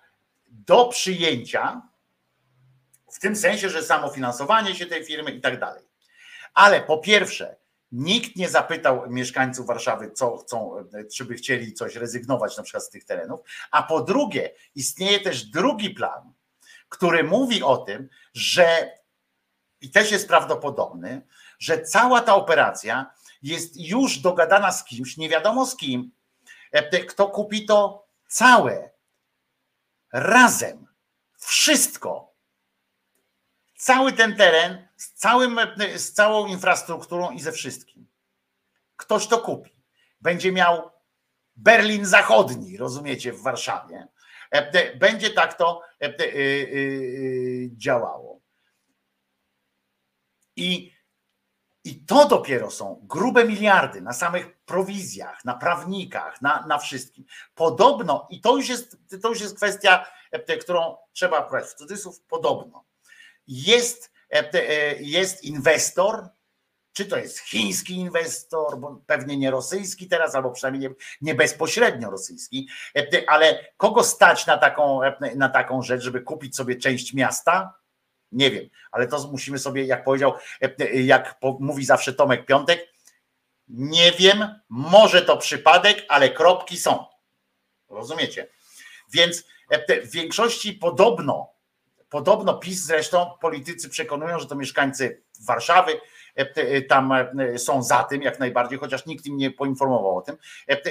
[0.47, 1.81] do przyjęcia,
[3.13, 5.83] w tym sensie, że samofinansowanie się tej firmy i tak dalej.
[6.53, 7.55] Ale po pierwsze,
[7.91, 10.75] nikt nie zapytał mieszkańców Warszawy, co chcą,
[11.13, 13.39] czy by chcieli coś rezygnować na przykład z tych terenów.
[13.71, 16.33] A po drugie, istnieje też drugi plan,
[16.89, 18.91] który mówi o tym, że
[19.81, 21.21] i też jest prawdopodobny,
[21.59, 26.11] że cała ta operacja jest już dogadana z kimś, nie wiadomo z kim,
[27.09, 28.91] kto kupi to całe,
[30.13, 30.87] razem,
[31.37, 32.32] wszystko
[33.83, 35.59] cały ten teren z, całym,
[35.95, 38.07] z całą infrastrukturą i ze wszystkim.
[38.95, 39.71] Ktoś to kupi.
[40.21, 40.91] Będzie miał
[41.55, 44.07] Berlin Zachodni, rozumiecie, w Warszawie.
[44.51, 46.13] E, będzie tak to e, e,
[47.77, 48.41] działało.
[50.55, 50.93] I,
[51.83, 57.25] I to dopiero są grube miliardy na samych prowizjach, na prawnikach, na, na wszystkim.
[57.55, 62.21] Podobno, i to już jest, to już jest kwestia e, którą trzeba brać w cudzysłów,
[62.21, 62.92] podobno.
[63.47, 66.27] Jest, e, e, jest inwestor,
[66.93, 72.09] czy to jest chiński inwestor, bo pewnie nie rosyjski teraz, albo przynajmniej nie, nie bezpośrednio
[72.09, 74.99] rosyjski, e, ale kogo stać na taką,
[75.35, 77.73] na taką rzecz, żeby kupić sobie część miasta?
[78.31, 80.33] Nie wiem, ale to musimy sobie, jak powiedział,
[80.93, 82.93] jak mówi zawsze Tomek Piątek,
[83.67, 87.05] nie wiem, może to przypadek, ale kropki są.
[87.89, 88.47] Rozumiecie?
[89.11, 89.43] Więc
[90.03, 91.52] w większości podobno,
[92.13, 95.91] podobno PiS zresztą politycy przekonują, że to mieszkańcy Warszawy
[96.37, 100.21] e, e, tam e, są za tym jak najbardziej, chociaż nikt im nie poinformował o
[100.21, 100.37] tym.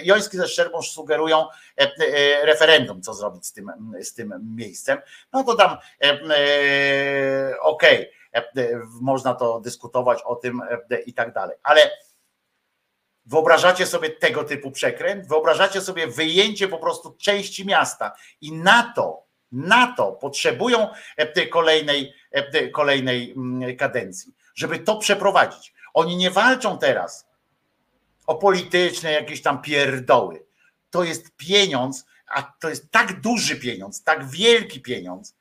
[0.03, 1.47] Joński ze Szczerbą sugerują
[2.43, 4.99] referendum, co zrobić z tym, z tym miejscem.
[5.33, 5.77] No to tam
[7.61, 8.43] okej, e,
[9.01, 10.61] można to dyskutować o tym
[11.07, 11.91] i tak dalej, ale
[13.27, 15.29] Wyobrażacie sobie tego typu przekręt?
[15.29, 19.22] Wyobrażacie sobie wyjęcie po prostu części miasta i na to,
[19.53, 25.75] na to potrzebują e, kolejnej, e, kolejnej mm, kadencji, żeby to przeprowadzić.
[25.95, 27.27] Oni nie walczą teraz
[28.27, 30.45] o polityczne jakieś tam pierdoły.
[30.91, 35.35] To jest pieniądz, a to jest tak duży pieniądz, tak wielki pieniądz,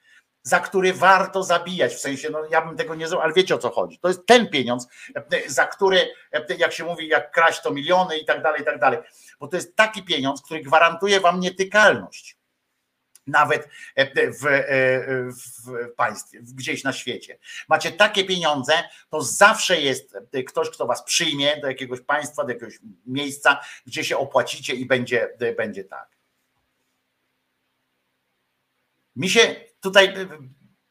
[0.43, 1.93] za który warto zabijać.
[1.93, 3.99] W sensie, no ja bym tego nie zrobił, ale wiecie o co chodzi.
[3.99, 6.13] To jest ten pieniądz, e, za który,
[6.57, 8.99] jak się mówi, jak kraść to miliony i tak dalej, i tak dalej.
[9.39, 12.40] Bo to jest taki pieniądz, który gwarantuje wam nietykalność.
[13.31, 14.41] Nawet e, w,
[15.31, 17.37] w państwie, gdzieś na świecie.
[17.69, 18.73] Macie takie pieniądze,
[19.09, 24.17] to zawsze jest ktoś, kto was przyjmie do jakiegoś państwa, do jakiegoś miejsca, gdzie się
[24.17, 26.09] opłacicie i będzie, będzie tak.
[29.15, 30.13] Mi się tutaj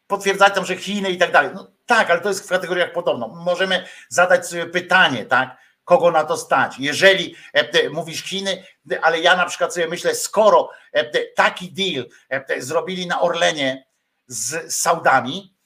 [0.06, 1.50] potwierdzają, że Chiny i tak dalej.
[1.54, 3.28] No tak, ale to jest w kategoriach podobno.
[3.28, 5.56] Możemy zadać sobie pytanie, tak?
[5.90, 6.78] Kogo na to stać?
[6.78, 8.64] Jeżeli e, mówisz Chiny,
[9.02, 13.86] ale ja na przykład sobie myślę, skoro e, taki deal e, zrobili na Orlenie
[14.26, 15.56] z Saudami,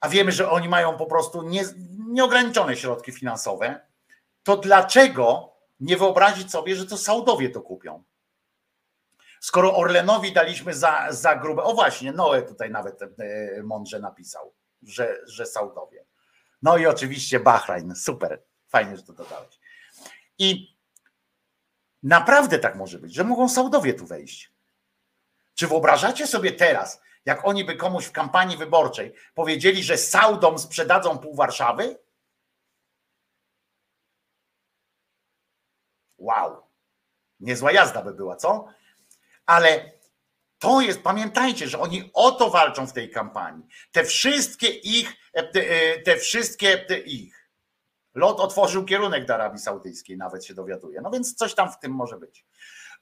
[0.00, 1.64] a wiemy, że oni mają po prostu nie,
[2.08, 3.80] nieograniczone środki finansowe,
[4.42, 8.04] to dlaczego nie wyobrazić sobie, że to Saudowie to kupią?
[9.40, 11.62] Skoro Orlenowi daliśmy za, za grube.
[11.62, 13.00] O właśnie, Noe tutaj nawet
[13.62, 16.04] mądrze napisał, że, że Saudowie.
[16.62, 17.94] No i oczywiście Bahrajn.
[17.94, 18.49] Super.
[18.70, 19.60] Fajnie, że to dodałeś.
[20.38, 20.76] I
[22.02, 24.52] naprawdę tak może być, że mogą Saudowie tu wejść.
[25.54, 31.18] Czy wyobrażacie sobie teraz, jak oni by komuś w kampanii wyborczej powiedzieli, że Saudom sprzedadzą
[31.18, 31.98] pół Warszawy?
[36.18, 36.66] Wow.
[37.40, 38.68] Niezła jazda by była, co?
[39.50, 39.92] ale
[40.58, 43.66] to jest, pamiętajcie, że oni o to walczą w tej kampanii.
[43.92, 45.12] Te wszystkie ich,
[46.04, 47.39] te wszystkie te ich.
[48.14, 51.00] Lot otworzył kierunek do Arabii Saudyjskiej, nawet się dowiaduje.
[51.00, 52.46] No więc coś tam w tym może być.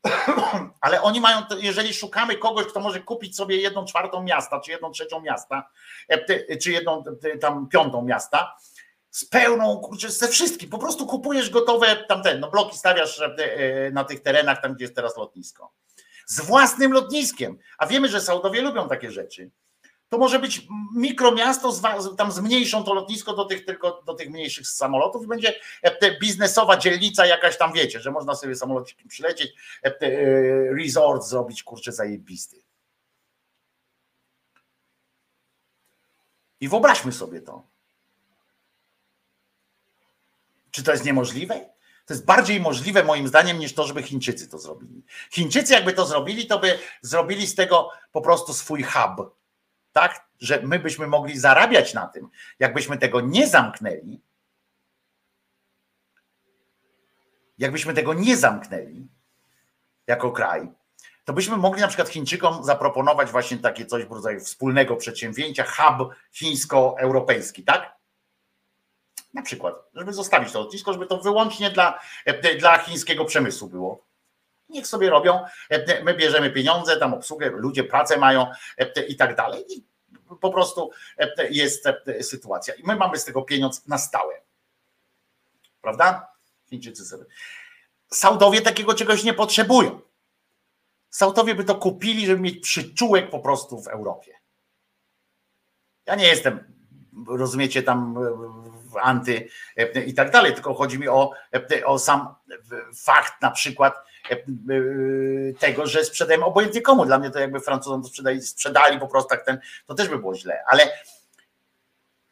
[0.81, 4.91] Ale oni mają, jeżeli szukamy kogoś, kto może kupić sobie jedną czwartą miasta, czy jedną
[4.91, 5.71] trzecią miasta,
[6.63, 7.05] czy jedną
[7.41, 8.57] tam piątą miasta,
[9.11, 10.71] z pełną, kurczę, ze wszystkim.
[10.71, 13.23] Po prostu kupujesz gotowe tamten, no bloki stawiasz
[13.93, 15.73] na tych terenach, tam gdzie jest teraz lotnisko
[16.29, 17.59] z własnym lotniskiem.
[17.79, 19.51] A wiemy, że Saudowie lubią takie rzeczy.
[20.09, 21.73] To może być mikromiasto,
[22.19, 25.55] tam zmniejszą to lotnisko do tych, tylko do tych mniejszych samolotów i będzie
[26.21, 29.53] biznesowa dzielnica jakaś tam, wiecie, że można sobie samolocikiem przylecieć,
[30.79, 32.63] resort zrobić, kurczę, zajebisty.
[36.61, 37.63] I wyobraźmy sobie to.
[40.71, 41.71] Czy to jest niemożliwe?
[42.07, 45.03] To jest bardziej możliwe moim zdaniem niż to, żeby Chińczycy to zrobili.
[45.31, 49.38] Chińczycy jakby to zrobili, to by zrobili z tego po prostu swój hub.
[49.93, 52.29] Tak, że my byśmy mogli zarabiać na tym.
[52.59, 54.21] Jakbyśmy tego nie zamknęli,
[57.59, 59.09] jakbyśmy tego nie zamknęli
[60.07, 60.69] jako kraj,
[61.29, 66.15] to byśmy mogli na przykład Chińczykom zaproponować właśnie takie coś w rodzaju wspólnego przedsięwzięcia, hub
[66.33, 67.97] chińsko-europejski, tak?
[69.35, 72.01] Na przykład, żeby zostawić to lotnisko, żeby to wyłącznie dla,
[72.59, 74.08] dla chińskiego przemysłu było.
[74.69, 75.45] Niech sobie robią,
[76.05, 78.47] my bierzemy pieniądze, tam obsługę, ludzie pracę mają
[79.09, 79.65] i tak dalej.
[79.69, 79.85] I
[80.41, 80.91] po prostu
[81.51, 81.85] jest
[82.23, 82.75] sytuacja.
[82.75, 84.35] I my mamy z tego pieniądz na stałe.
[85.83, 86.33] Prawda?
[86.71, 87.25] Chińczycy sobie.
[88.11, 90.01] Saudowie takiego czegoś nie potrzebują.
[91.11, 94.35] Saudowie by to kupili, żeby mieć przyczółek po prostu w Europie.
[96.07, 96.75] Ja nie jestem,
[97.29, 98.19] rozumiecie, tam
[99.03, 99.49] anty
[100.07, 101.33] i tak dalej, tylko chodzi mi o,
[101.85, 102.35] o sam
[103.05, 103.95] fakt na przykład
[105.59, 107.07] tego, że sprzedajemy obojętnie komu.
[107.07, 110.19] Dla mnie to jakby Francuzom to sprzedali, sprzedali po prostu tak ten, to też by
[110.19, 110.93] było źle, ale,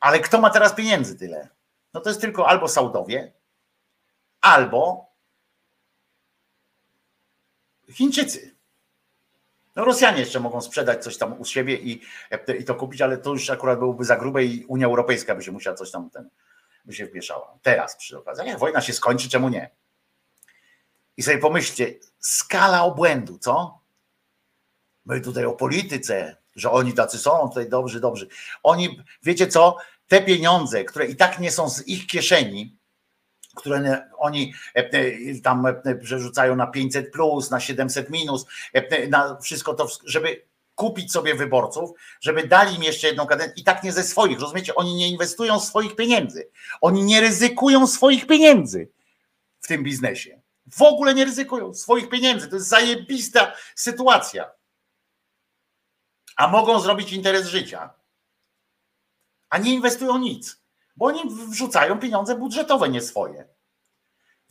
[0.00, 1.48] ale kto ma teraz pieniędzy tyle?
[1.94, 3.32] No to jest tylko albo Saudowie,
[4.40, 5.06] albo
[7.92, 8.56] Chińczycy.
[9.76, 12.02] No Rosjanie jeszcze mogą sprzedać coś tam u siebie i,
[12.58, 15.52] i to kupić, ale to już akurat byłoby za grube i Unia Europejska by się
[15.52, 16.28] musiała coś tam ten,
[16.84, 17.58] by się wmieszała.
[17.62, 18.46] Teraz przy okazji.
[18.46, 19.70] Jak wojna się skończy, czemu nie?
[21.16, 23.80] I sobie pomyślcie, skala obłędu, co?
[25.06, 28.28] My tutaj o polityce, że oni tacy są, tutaj dobrzy, dobrzy.
[28.62, 29.76] Oni, wiecie co,
[30.08, 32.76] te pieniądze, które i tak nie są z ich kieszeni,
[33.56, 38.46] które oni e, e, tam e, przerzucają na 500 plus, na 700 minus,
[39.08, 40.42] na wszystko to, żeby
[40.74, 44.74] kupić sobie wyborców, żeby dali im jeszcze jedną kadencję i tak nie ze swoich, rozumiecie?
[44.74, 46.48] Oni nie inwestują swoich pieniędzy.
[46.80, 48.88] Oni nie ryzykują swoich pieniędzy
[49.60, 50.40] w tym biznesie.
[50.72, 52.48] W ogóle nie ryzykują swoich pieniędzy.
[52.48, 54.50] To jest zajebista sytuacja.
[56.36, 57.94] A mogą zrobić interes życia.
[59.50, 60.62] A nie inwestują nic,
[60.96, 63.48] bo oni wrzucają pieniądze budżetowe, nie swoje.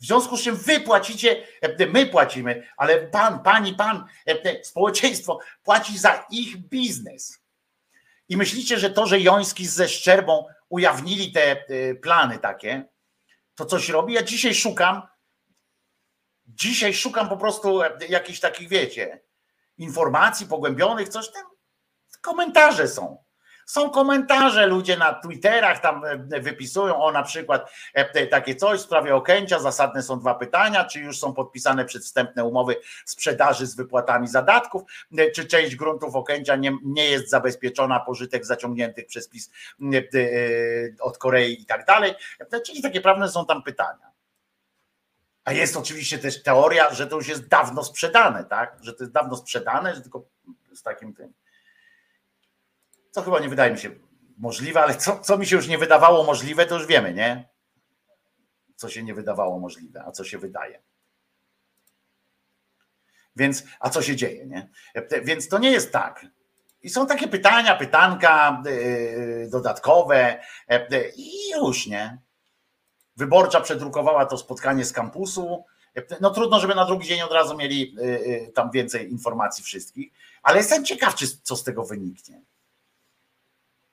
[0.00, 5.38] W związku z czym wy płacicie, e, my płacimy, ale pan, pani, pan, e, społeczeństwo
[5.62, 7.42] płaci za ich biznes.
[8.28, 12.84] I myślicie, że to, że Joński ze Szczerbą ujawnili te e, plany takie,
[13.54, 14.14] to coś robi?
[14.14, 15.02] Ja dzisiaj szukam,
[16.46, 19.20] dzisiaj szukam po prostu jakichś takich, wiecie,
[19.78, 21.42] informacji pogłębionych, coś tam.
[22.20, 23.26] Komentarze są.
[23.66, 28.82] Są komentarze, ludzie na Twitterach tam e, wypisują o na przykład e, takie coś w
[28.82, 29.58] sprawie Okęcia.
[29.58, 34.82] Zasadne są dwa pytania, czy już są podpisane przedwstępne umowy sprzedaży z wypłatami zadatków,
[35.18, 39.50] e, czy część gruntów Okęcia nie, nie jest zabezpieczona pożytek zaciągniętych przez PiS
[39.94, 40.02] e, e,
[41.00, 42.14] od Korei i tak dalej.
[42.52, 44.15] E, Czyli takie prawne są tam pytania.
[45.46, 48.76] A jest oczywiście też teoria, że to już jest dawno sprzedane, tak?
[48.80, 50.24] Że to jest dawno sprzedane, że tylko
[50.74, 51.32] z takim tym.
[53.12, 53.90] To chyba nie wydaje mi się
[54.38, 57.48] możliwe, ale co, co mi się już nie wydawało możliwe, to już wiemy, nie?
[58.76, 60.82] Co się nie wydawało możliwe, a co się wydaje.
[63.36, 64.68] Więc, a co się dzieje, nie?
[65.24, 66.26] Więc to nie jest tak.
[66.82, 72.25] I są takie pytania, pytanka yy, dodatkowe yy, i już, nie?
[73.16, 75.64] Wyborcza przedrukowała to spotkanie z kampusu.
[76.20, 80.12] No trudno, żeby na drugi dzień od razu mieli yy, yy, tam więcej informacji wszystkich,
[80.42, 82.40] ale jestem ciekaw, czy, co z tego wyniknie.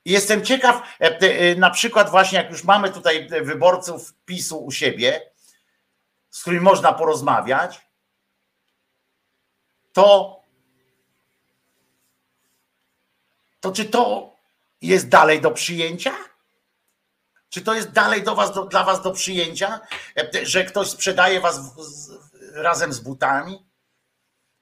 [0.06, 5.32] Jestem ciekaw, e, e, na przykład właśnie jak już mamy tutaj wyborców PiSu u siebie,
[6.30, 7.82] z którymi można porozmawiać,
[9.94, 10.40] to,
[13.60, 14.34] to czy to
[14.82, 16.14] jest dalej do przyjęcia?
[17.54, 19.80] Czy to jest dalej do was, do, dla was do przyjęcia,
[20.18, 22.12] e, że ktoś sprzedaje was w, z,
[22.54, 23.66] razem z butami?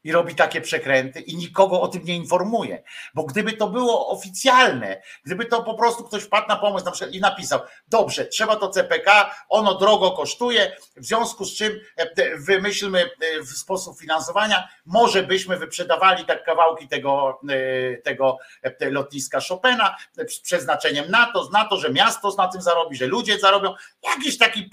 [0.04, 2.84] I robi takie przekręty i nikogo o tym nie informuje.
[3.14, 7.20] Bo gdyby to było oficjalne, gdyby to po prostu ktoś wpadł na pomysł na i
[7.20, 13.46] napisał, dobrze, trzeba to CPK, ono drogo kosztuje, w związku z czym e, wymyślmy e,
[13.46, 18.38] sposób finansowania, może byśmy wyprzedawali tak kawałki tego, e, tego
[18.82, 19.96] lotniska Chopina
[20.28, 23.74] z przeznaczeniem na to, na to, że miasto na tym zarobi, że ludzie zarobią,
[24.04, 24.70] jakiś taki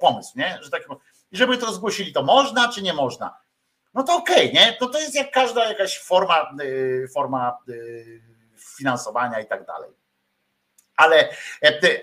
[0.00, 0.58] pomysł nie?
[0.62, 0.82] Że tak,
[1.32, 3.45] żeby to zgłosili, to można czy nie można?
[3.96, 4.76] No to okej, okay, nie?
[4.80, 8.20] To to jest jak każda jakaś forma, y, forma y,
[8.76, 9.90] finansowania i tak dalej.
[10.96, 11.28] Ale,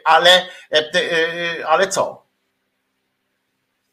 [0.04, 0.48] ale,
[0.96, 2.24] y, ale co?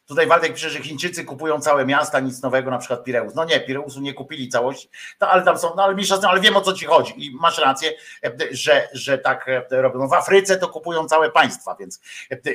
[0.06, 3.34] Tutaj Waldek pisze, że Chińczycy kupują całe miasta, nic nowego, na przykład Pireus.
[3.34, 4.88] No nie, Pireusu nie kupili całości,
[5.20, 7.58] no, ale tam są, no ale mniejsza ale wiem o co ci chodzi i masz
[7.58, 7.92] rację,
[8.50, 9.98] że, że tak robią.
[9.98, 12.00] No w Afryce to kupują całe państwa, więc,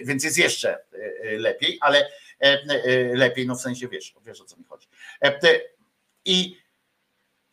[0.04, 0.80] więc jest jeszcze
[1.38, 2.10] lepiej, ale
[3.14, 4.88] lepiej, no w sensie wiesz, wiesz o co mi chodzi.
[6.26, 6.58] I,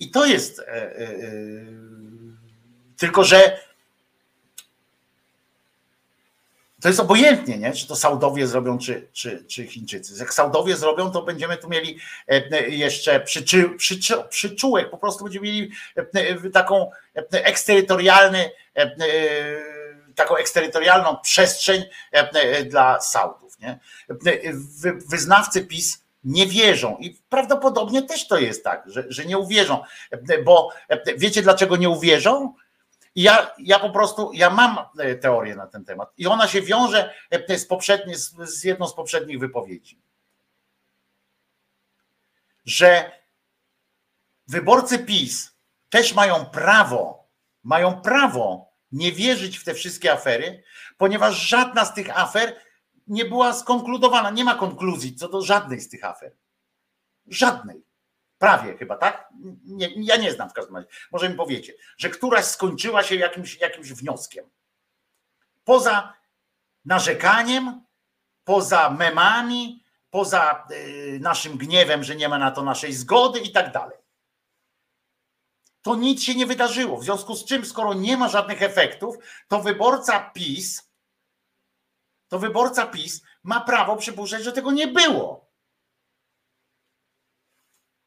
[0.01, 1.11] i to jest e, e,
[2.97, 3.59] tylko, że
[6.81, 7.73] to jest obojętnie, nie?
[7.73, 10.15] czy to Saudowie zrobią, czy, czy, czy Chińczycy.
[10.19, 15.47] Jak Saudowie zrobią, to będziemy tu mieli e, jeszcze przyczy, przyczy, przyczółek, po prostu będziemy
[15.47, 15.73] mieli
[16.53, 16.91] taką
[17.31, 18.51] eksterytorialny,
[20.15, 21.85] taką eksterytorialną przestrzeń
[22.65, 23.52] dla Saudów.
[23.63, 23.79] Nie?
[25.09, 29.83] Wyznawcy PiS nie wierzą i prawdopodobnie też to jest tak, że, że nie uwierzą,
[30.45, 30.71] bo
[31.17, 32.55] wiecie dlaczego nie uwierzą?
[33.15, 34.79] Ja, ja po prostu, ja mam
[35.21, 37.15] teorię na ten temat i ona się wiąże
[37.57, 40.01] z, poprzednie, z jedną z poprzednich wypowiedzi.
[42.65, 43.13] Że
[44.47, 45.53] wyborcy PiS
[45.91, 47.29] też mają prawo,
[47.63, 50.63] mają prawo nie wierzyć w te wszystkie afery,
[50.99, 52.57] ponieważ żadna z tych afer
[53.07, 56.37] nie była skonkludowana, nie ma konkluzji co do żadnej z tych afer.
[57.27, 57.85] Żadnej.
[58.39, 59.29] Prawie chyba, tak?
[59.65, 60.89] Nie, ja nie znam w każdym razie.
[61.13, 64.51] Może mi powiecie, że któraś skończyła się jakimś, jakimś wnioskiem.
[65.65, 66.15] Poza
[66.85, 67.83] narzekaniem,
[68.45, 73.73] poza memami, poza y, naszym gniewem, że nie ma na to naszej zgody i tak
[73.73, 73.99] dalej.
[75.83, 76.99] to nic się nie wydarzyło.
[76.99, 79.17] W związku z czym, skoro nie ma żadnych efektów,
[79.49, 80.92] to wyborca PiS,
[82.33, 85.53] to wyborca PiS ma prawo przypuszczać, że tego nie było.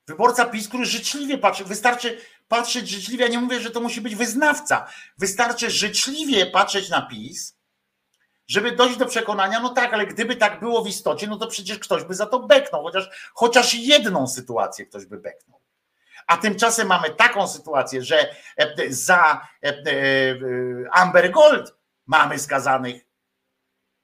[0.07, 4.15] Wyborca PiS, który życzliwie patrzy, wystarczy patrzeć życzliwie, ja nie mówię, że to musi być
[4.15, 4.87] wyznawca,
[5.17, 7.57] wystarczy życzliwie patrzeć na PiS,
[8.47, 11.79] żeby dojść do przekonania, no tak, ale gdyby tak było w istocie, no to przecież
[11.79, 15.61] ktoś by za to beknął, chociaż, chociaż jedną sytuację ktoś by beknął.
[16.27, 19.75] A tymczasem mamy taką sytuację, że e, za e, e,
[20.91, 23.04] Amber Gold mamy skazanych,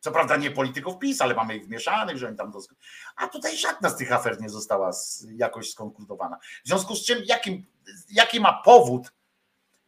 [0.02, 2.68] co prawda nie polityków PiS, ale mamy ich wmieszanych, że oni tam dos-
[3.16, 4.92] A tutaj żadna z tych afer nie została
[5.36, 6.38] jakoś skonkludowana.
[6.66, 7.66] W związku z czym, jakim,
[8.10, 9.12] jaki ma powód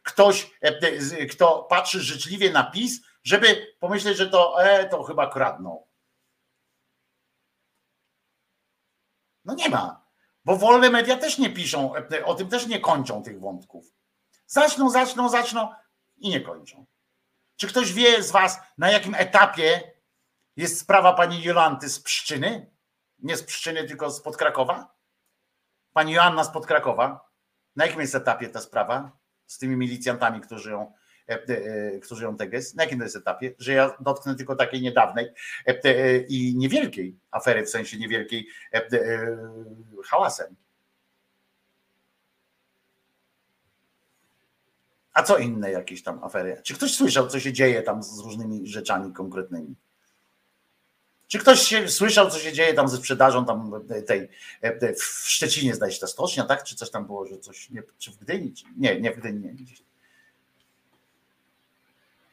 [0.02, 5.30] ktoś, e, z- kto patrzy życzliwie na PiS, żeby pomyśleć, że to, e, to chyba
[5.30, 5.86] kradną.
[9.44, 10.04] No nie ma.
[10.44, 13.86] Bo wolne media też nie piszą, e, o tym też nie kończą tych wątków.
[14.46, 15.68] Zaczną, zaczną, zaczną
[16.16, 16.86] i nie kończą.
[17.56, 19.93] Czy ktoś wie z Was, na jakim etapie
[20.56, 22.70] jest sprawa pani Jolanty z Pszczyny?
[23.18, 24.94] Nie z Pszczyny, tylko spod Krakowa?
[25.92, 27.30] Pani Joanna spod Krakowa.
[27.76, 30.92] Na jakim jest etapie ta sprawa z tymi milicjantami, którzy ją,
[31.28, 32.74] e, e, którzy ją teges?
[32.74, 33.54] Na jakim to jest etapie?
[33.58, 35.32] Że ja dotknę tylko takiej niedawnej
[35.66, 39.38] e, e, i niewielkiej afery, w sensie niewielkiej e, e,
[40.04, 40.56] hałasem.
[45.12, 46.60] A co inne jakieś tam afery?
[46.62, 49.76] Czy ktoś słyszał, co się dzieje tam z różnymi rzeczami konkretnymi?
[51.34, 53.72] Czy ktoś się słyszał, co się dzieje tam ze sprzedażą tam
[54.06, 54.28] tej
[54.60, 56.64] e, w Szczecinie zdaje się ta stocznia, tak?
[56.64, 58.52] Czy coś tam było, że coś, nie, czy w Gdyni?
[58.52, 59.52] Czy, nie, nie w Gdyni, nie.
[59.52, 59.82] Gdzieś.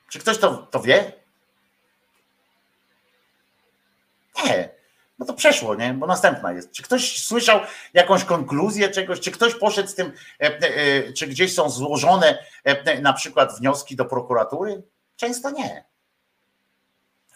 [0.09, 1.13] Czy ktoś to, to wie?
[4.45, 4.69] Nie.
[5.19, 5.93] No to przeszło, nie?
[5.93, 6.71] Bo następna jest.
[6.71, 7.59] Czy ktoś słyszał
[7.93, 9.19] jakąś konkluzję czegoś?
[9.19, 13.95] Czy ktoś poszedł z tym, e, e, czy gdzieś są złożone e, na przykład wnioski
[13.95, 14.83] do prokuratury?
[15.15, 15.90] Często nie.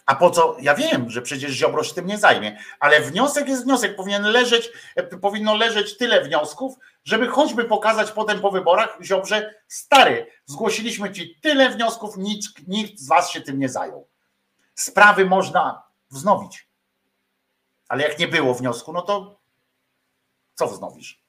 [0.06, 0.56] A po co?
[0.60, 3.96] Ja wiem, że przecież Ziobro się tym nie zajmie, ale wniosek jest wniosek.
[3.96, 10.26] Powinien leżeć, e, powinno leżeć tyle wniosków, żeby choćby pokazać potem po wyborach Ziobrze, stary,
[10.44, 14.08] zgłosiliśmy ci tyle wniosków, nikt, nikt z was się tym nie zajął.
[14.74, 16.68] Sprawy można wznowić.
[17.88, 19.40] Ale jak nie było wniosku, no to
[20.54, 21.22] co wznowisz?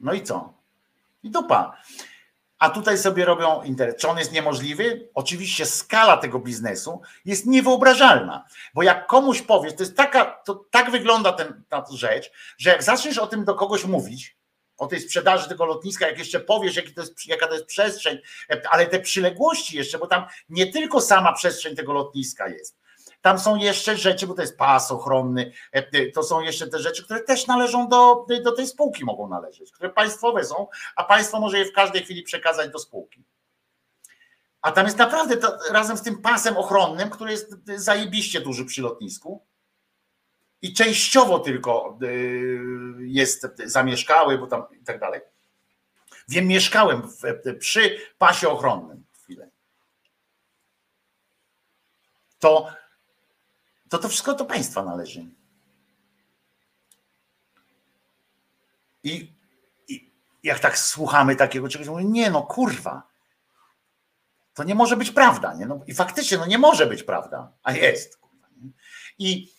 [0.00, 0.52] No i co?
[1.22, 1.82] I dupa.
[2.60, 3.96] A tutaj sobie robią interes.
[3.96, 5.08] Czy on jest niemożliwy?
[5.14, 8.44] Oczywiście skala tego biznesu jest niewyobrażalna.
[8.74, 12.82] Bo jak komuś powiesz, to jest taka, to tak wygląda ten, ta rzecz, że jak
[12.82, 14.36] zaczniesz o tym do kogoś mówić,
[14.76, 18.18] o tej sprzedaży tego lotniska, jak jeszcze powiesz, jaki to jest, jaka to jest przestrzeń,
[18.70, 22.79] ale te przyległości jeszcze, bo tam nie tylko sama przestrzeń tego lotniska jest.
[23.20, 25.52] Tam są jeszcze rzeczy, bo to jest pas ochronny,
[26.14, 29.90] to są jeszcze te rzeczy, które też należą do, do tej spółki, mogą należeć, które
[29.90, 30.66] państwowe są,
[30.96, 33.24] a państwo może je w każdej chwili przekazać do spółki.
[34.62, 38.82] A tam jest naprawdę to, razem z tym pasem ochronnym, który jest zajebiście duży przy
[38.82, 39.46] lotnisku
[40.62, 42.58] i częściowo tylko y,
[42.98, 45.20] jest zamieszkały, bo tam i tak dalej.
[46.28, 49.50] Wiem, mieszkałem w, przy pasie ochronnym chwilę.
[52.38, 52.79] To
[53.90, 55.26] to to wszystko do państwa należy.
[59.02, 59.32] I,
[59.88, 60.12] I
[60.42, 63.02] jak tak słuchamy takiego czegoś, mówię, nie no kurwa,
[64.54, 65.54] to nie może być prawda.
[65.54, 65.66] Nie?
[65.66, 68.16] No, I faktycznie no nie może być prawda, a jest.
[68.16, 68.46] Kurwa?
[69.18, 69.52] I,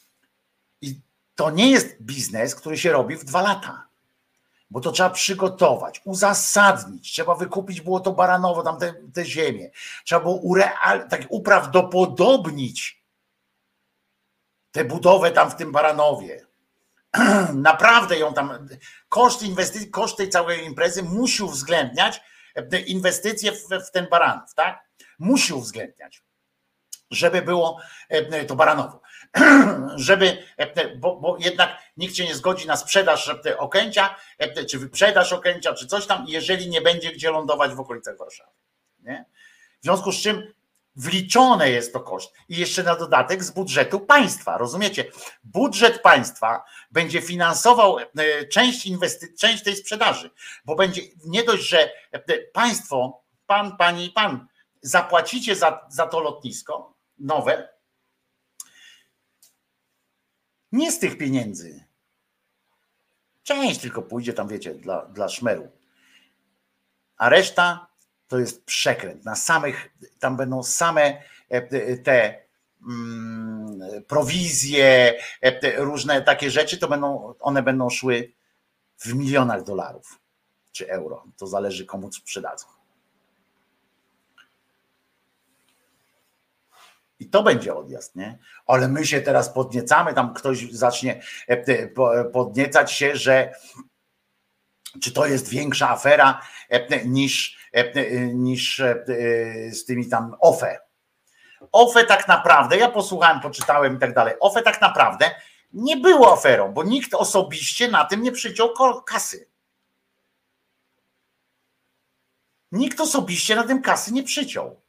[0.81, 1.01] I
[1.35, 3.87] to nie jest biznes, który się robi w dwa lata.
[4.69, 9.71] Bo to trzeba przygotować, uzasadnić, trzeba wykupić było to baranowo, tam te, te ziemię.
[10.05, 13.00] Trzeba było ureal, tak uprawdopodobnić
[14.71, 16.45] tę budowę tam w tym Baranowie.
[17.53, 18.67] Naprawdę ją tam,
[19.09, 22.21] koszt inwestycji, koszt tej całej imprezy musi uwzględniać
[22.85, 24.83] inwestycje w, w ten Baranów, tak?
[25.19, 26.23] Musi uwzględniać,
[27.11, 27.81] żeby było
[28.47, 29.01] to Baranowo,
[29.95, 30.43] żeby,
[30.97, 34.15] bo, bo jednak nikt się nie zgodzi na sprzedaż Okęcia,
[34.69, 38.51] czy wyprzedaż Okęcia, czy coś tam, jeżeli nie będzie gdzie lądować w okolicach Warszawy.
[38.99, 39.25] Nie?
[39.81, 40.53] W związku z czym
[40.95, 44.57] wliczone jest to koszt i jeszcze na dodatek z budżetu państwa.
[44.57, 45.05] Rozumiecie?
[45.43, 48.05] Budżet państwa będzie finansował e,
[48.47, 50.31] część inwestycji, część tej sprzedaży,
[50.65, 54.47] bo będzie nie dość, że e, państwo, pan, pani i pan
[54.81, 57.69] zapłacicie za, za to lotnisko nowe,
[60.71, 61.85] nie z tych pieniędzy.
[63.43, 65.71] Część tylko pójdzie tam, wiecie, dla, dla szmeru.
[67.17, 67.90] A reszta
[68.31, 69.25] to jest przekręt.
[69.25, 71.21] Na samych, tam będą same
[72.03, 72.43] te
[72.87, 75.13] mm, prowizje,
[75.61, 78.31] te różne takie rzeczy, to będą, one będą szły
[78.97, 80.19] w milionach dolarów
[80.71, 81.23] czy euro.
[81.37, 82.67] To zależy komu sprzedadzą.
[87.19, 88.37] I to będzie odjazd, nie?
[88.65, 93.53] Ale my się teraz podniecamy, tam ktoś zacznie e, e, po- podniecać się, że
[95.01, 97.60] czy to jest większa afera e, niż, e,
[98.33, 99.03] niż e,
[99.71, 100.79] z tymi tam OFE.
[101.71, 105.31] OFE tak naprawdę, ja posłuchałem, poczytałem i tak dalej, OFE tak naprawdę
[105.73, 108.73] nie było aferą, bo nikt osobiście na tym nie przyciął
[109.05, 109.51] kasy.
[112.71, 114.81] Nikt osobiście na tym kasy nie przyciął.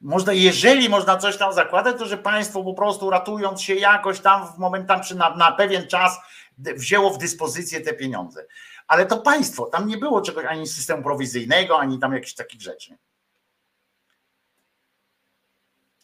[0.00, 4.52] Można, jeżeli można coś tam zakładać, to że państwo po prostu ratując się jakoś tam
[4.52, 6.18] w momentach, na, na pewien czas
[6.58, 8.46] wzięło w dyspozycję te pieniądze.
[8.86, 12.96] Ale to państwo, tam nie było czegoś ani systemu prowizyjnego, ani tam jakichś takich rzeczy.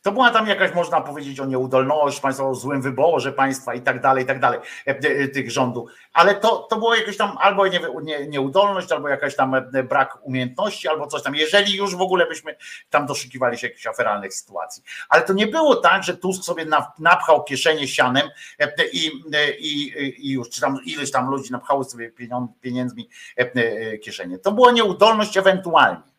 [0.03, 4.01] To była tam jakaś, można powiedzieć, o nieudolność państwa, o złym wyborze państwa i tak
[4.01, 5.91] dalej, i tak dalej, e, e, tych rządów.
[6.13, 10.19] Ale to, to było jakieś tam albo nie, nie, nieudolność, albo jakaś tam e, brak
[10.23, 11.35] umiejętności, albo coś tam.
[11.35, 12.57] Jeżeli już w ogóle byśmy
[12.91, 14.83] tam doszukiwali się jakichś aferalnych sytuacji.
[15.09, 19.51] Ale to nie było tak, że Tusk sobie na- napchał kieszenie sianem e, i, e,
[19.59, 19.93] i,
[20.29, 23.09] i już, czy tam ileś tam ludzi napchało sobie pieniądz, pieniędzmi
[23.39, 24.39] e, e, kieszenie.
[24.39, 26.12] To była nieudolność ewentualnie.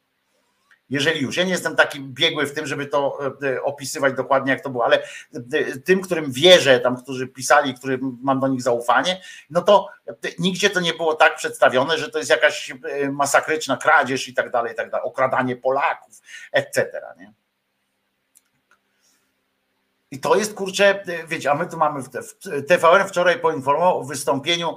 [0.89, 4.63] Jeżeli już, ja nie jestem taki biegły w tym, żeby to e, opisywać dokładnie, jak
[4.63, 5.03] to było, ale
[5.33, 10.13] e, tym, którym wierzę, tam, którzy pisali, którym mam do nich zaufanie, no to e,
[10.39, 12.73] nigdzie to nie było tak przedstawione, że to jest jakaś
[13.11, 16.21] masakryczna kradzież i tak dalej, i tak dalej, okradanie Polaków,
[16.51, 17.01] etc.
[17.19, 17.33] Nie?
[20.11, 22.09] I to jest kurczę, wiecie, a my tu mamy w
[22.67, 24.75] TVN wczoraj poinformował o wystąpieniu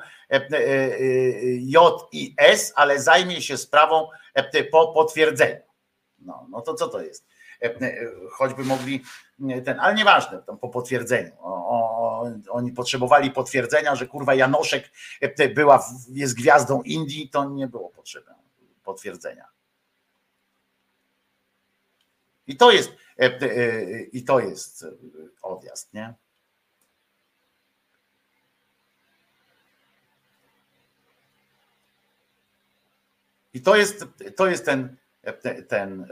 [1.59, 4.09] J i S, ale zajmie się sprawą
[4.73, 5.66] po potwierdzeniu.
[6.27, 7.27] No, no to co to jest?
[7.63, 9.05] E, e, Choćby mogli
[9.65, 11.33] ten, ale nieważne, tam po potwierdzeniu.
[11.41, 14.91] O, o, oni potrzebowali potwierdzenia, że kurwa Janoszek
[15.21, 18.35] e, była, jest gwiazdą Indii, to nie było potrzebne
[18.85, 19.49] potwierdzenia.
[22.47, 22.93] I to jest,
[24.13, 24.87] i to jest
[25.43, 26.15] odjazd, nie?
[33.55, 34.05] I to jest,
[34.37, 34.97] to jest ten,
[35.69, 36.09] ten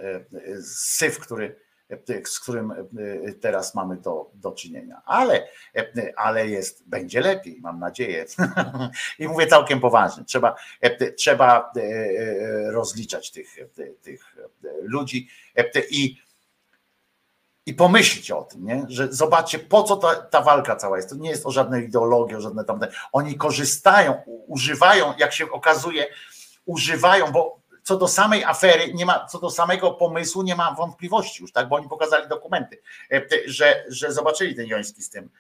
[0.63, 1.57] syf, który,
[2.25, 2.73] z którym
[3.41, 5.03] teraz mamy do, do czynienia.
[5.05, 5.49] Ale,
[6.17, 8.27] ale jest, będzie lepiej, mam nadzieję.
[9.19, 10.25] I mówię całkiem poważnie.
[10.25, 10.57] Trzeba,
[11.17, 11.73] trzeba
[12.67, 13.57] rozliczać tych,
[14.03, 14.37] tych
[14.83, 15.29] ludzi
[15.91, 16.17] i,
[17.67, 18.85] i pomyśleć o tym, nie?
[18.89, 21.09] że zobaczcie, po co ta, ta walka cała jest.
[21.09, 22.89] To nie jest o żadnej ideologii, o żadne tamte.
[23.13, 26.07] Oni korzystają, używają, jak się okazuje,
[26.65, 31.43] używają, bo co do samej afery, nie ma, co do samego pomysłu nie ma wątpliwości
[31.43, 31.69] już, tak?
[31.69, 32.83] Bo oni pokazali dokumenty,
[33.13, 35.31] e, że, że zobaczyli ten Joński z tym.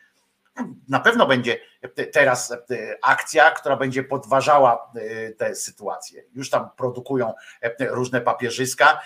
[0.88, 1.60] Na pewno będzie
[1.94, 2.56] te- teraz e,
[3.02, 6.22] akcja, która będzie podważała e, tę sytuację.
[6.34, 7.34] Już tam produkują
[7.80, 9.00] różne papierzyska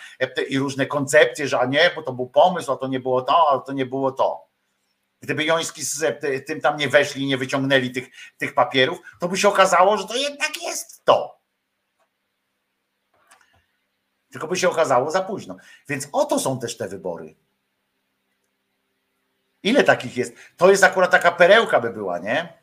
[0.48, 3.50] i różne koncepcje, że a nie, bo to był pomysł, a to nie było to,
[3.50, 4.48] a to nie było to.
[5.20, 8.08] Gdyby Joński z tym tam nie weszli, nie wyciągnęli tych,
[8.38, 11.37] tych papierów, to by się okazało, że to jednak jest to.
[14.30, 15.56] Tylko by się okazało za późno.
[15.88, 17.34] Więc oto są też te wybory.
[19.62, 20.32] Ile takich jest?
[20.56, 22.58] To jest akurat taka perełka by była, nie?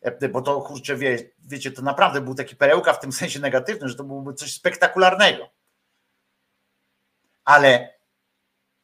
[0.00, 3.88] E, Bo to kurczę, wie, wiecie, to naprawdę był taki perełka w tym sensie negatywnym,
[3.88, 5.50] że to byłoby coś spektakularnego.
[7.44, 7.94] Ale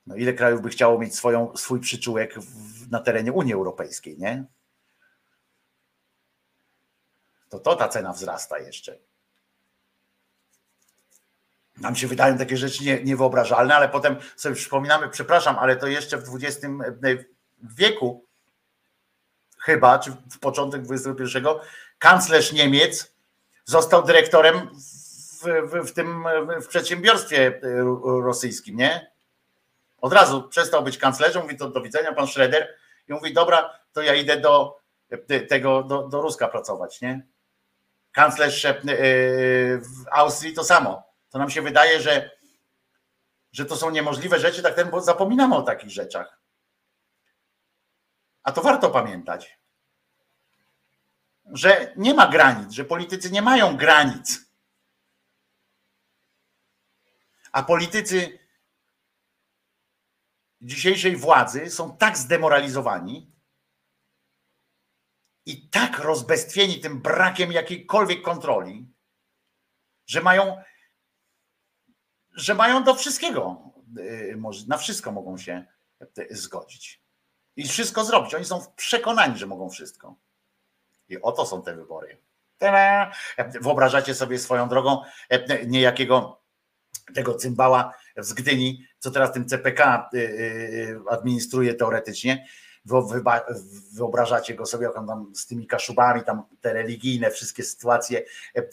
[0.06, 4.44] no ile krajów by chciało mieć swoją, swój przyczółek w, na terenie Unii Europejskiej, nie?
[7.48, 8.98] To to ta cena wzrasta jeszcze.
[11.80, 16.18] Nam się wydają takie rzeczy nie, niewyobrażalne, ale potem sobie przypominamy, przepraszam, ale to jeszcze
[16.18, 16.66] w XX
[17.62, 18.24] wieku,
[19.58, 21.38] chyba, czy w początek XXI,
[21.98, 23.14] kanclerz Niemiec
[23.64, 24.68] został dyrektorem
[25.40, 26.24] w, w, w tym
[26.62, 29.10] w przedsiębiorstwie ro- rosyjskim, nie?
[30.00, 32.68] Od razu przestał być kanclerzem, mówi to do widzenia, pan Schroeder,
[33.08, 34.78] i mówi, dobra, to ja idę do
[35.48, 37.26] tego, do, do Ruska pracować, nie?
[38.12, 38.74] Kanclerz e,
[39.78, 41.07] w Austrii to samo.
[41.30, 42.30] To nam się wydaje, że,
[43.52, 46.40] że to są niemożliwe rzeczy, tak ten, bo zapominamy o takich rzeczach.
[48.42, 49.58] A to warto pamiętać,
[51.44, 54.48] że nie ma granic, że politycy nie mają granic.
[57.52, 58.38] A politycy
[60.60, 63.32] dzisiejszej władzy są tak zdemoralizowani
[65.46, 68.92] i tak rozbestwieni tym brakiem jakiejkolwiek kontroli,
[70.06, 70.62] że mają,
[72.38, 75.64] że mają do wszystkiego, y, na wszystko mogą się
[76.30, 77.02] zgodzić
[77.56, 78.34] i wszystko zrobić.
[78.34, 80.16] Oni są przekonani, że mogą wszystko.
[81.08, 82.18] I oto są te wybory.
[83.60, 86.42] Wyobrażacie sobie swoją drogą e, niejakiego
[87.14, 92.46] tego cymbała z Gdyni, co teraz tym CPK y, y, administruje teoretycznie.
[93.92, 98.22] Wyobrażacie go sobie, jak on tam z tymi kaszubami, tam te religijne wszystkie sytuacje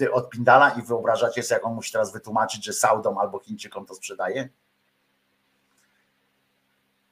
[0.01, 3.95] e, odpindala i wyobrażacie sobie, jak on musi teraz wytłumaczyć, że Saudom albo Chińczykom to
[3.95, 4.49] sprzedaje?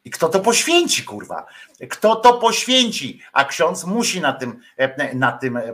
[0.05, 1.45] I kto to poświęci, kurwa?
[1.89, 3.21] Kto to poświęci?
[3.33, 5.71] A ksiądz musi na tym, e, na tym e,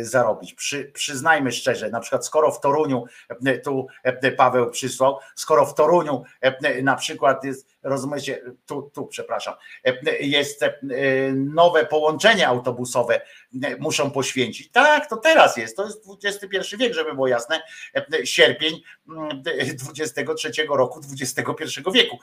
[0.00, 0.54] zarobić.
[0.54, 3.04] Przy, przyznajmy szczerze, na przykład skoro w Toruniu,
[3.46, 3.86] e, tu
[4.36, 6.22] Paweł przysłał, skoro w Toruniu
[6.82, 9.54] na przykład jest, rozumiecie, tu, tu przepraszam,
[10.20, 10.64] jest
[11.34, 13.20] nowe połączenie autobusowe,
[13.78, 14.70] muszą poświęcić.
[14.70, 17.62] Tak, to teraz jest, to jest XXI wiek, żeby było jasne,
[18.24, 18.82] sierpień
[19.74, 22.18] 23 roku XXI wieku.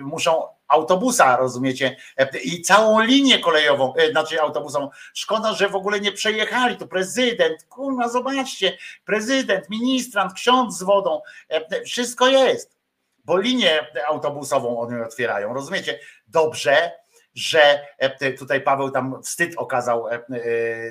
[0.00, 1.96] Muszą autobusa, rozumiecie,
[2.44, 4.90] i całą linię kolejową, e, znaczy autobusową.
[5.14, 6.76] Szkoda, że w ogóle nie przejechali.
[6.76, 12.78] To prezydent, kurwa, zobaczcie, prezydent, ministrant, ksiądz z wodą, e, wszystko jest,
[13.24, 16.00] bo linię autobusową oni otwierają, rozumiecie?
[16.28, 16.92] Dobrze,
[17.34, 20.06] że e, tutaj Paweł tam wstyd okazał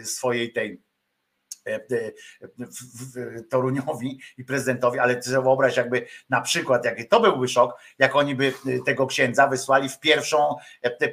[0.03, 0.81] swojej tej
[3.49, 8.35] Toruniowi i prezydentowi, ale sobie wyobraź jakby na przykład, jaki to byłby szok, jak oni
[8.35, 8.53] by
[8.85, 10.55] tego księdza wysłali w pierwszą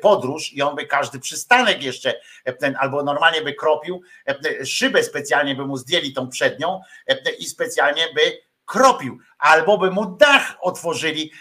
[0.01, 2.21] podróż i on by każdy przystanek jeszcze
[2.79, 4.03] albo normalnie by kropił,
[4.65, 6.81] szybę specjalnie by mu zdjęli tą przednią
[7.39, 11.33] i specjalnie by kropił, albo by mu dach otworzyli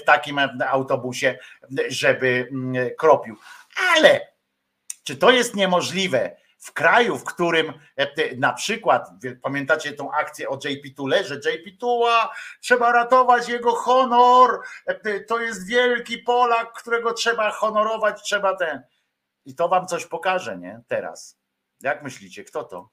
[0.00, 1.38] w takim autobusie,
[1.88, 2.50] żeby
[2.98, 3.36] kropił.
[3.94, 4.32] Ale
[5.04, 6.36] czy to jest niemożliwe?
[6.58, 9.10] w kraju, w którym e, na przykład,
[9.42, 15.40] pamiętacie tą akcję o JP Tule, że JP Tula, trzeba ratować jego honor, e, to
[15.40, 18.82] jest wielki Polak, którego trzeba honorować, trzeba ten.
[19.44, 20.80] I to wam coś pokaże, nie?
[20.88, 21.38] Teraz.
[21.80, 22.90] Jak myślicie, kto to?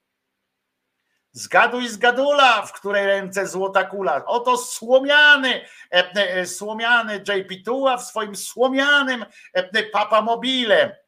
[1.37, 4.25] Zgaduj zgadula, w której ręce złota kula.
[4.25, 9.25] Oto słomiany, e, słomiany JP Tula w swoim słomianym
[9.93, 11.05] papamobile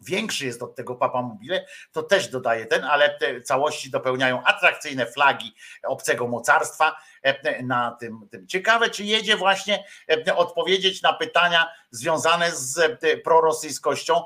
[0.00, 5.06] większy jest od tego Papa Mobile, to też dodaje ten, ale te całości dopełniają atrakcyjne
[5.06, 8.46] flagi obcego mocarstwa e, na tym, tym.
[8.46, 9.84] Ciekawe, czy jedzie właśnie
[10.26, 14.22] e, odpowiedzieć na pytania związane z e, prorosyjskością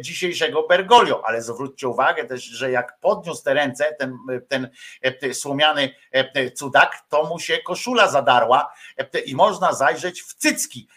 [0.00, 4.70] dzisiejszego Bergoglio, ale zwróćcie uwagę też, że jak podniósł te ręce, ten, ten
[5.32, 5.94] słomiany
[6.54, 8.72] cudak, to mu się koszula zadarła
[9.26, 10.88] i można zajrzeć w cycki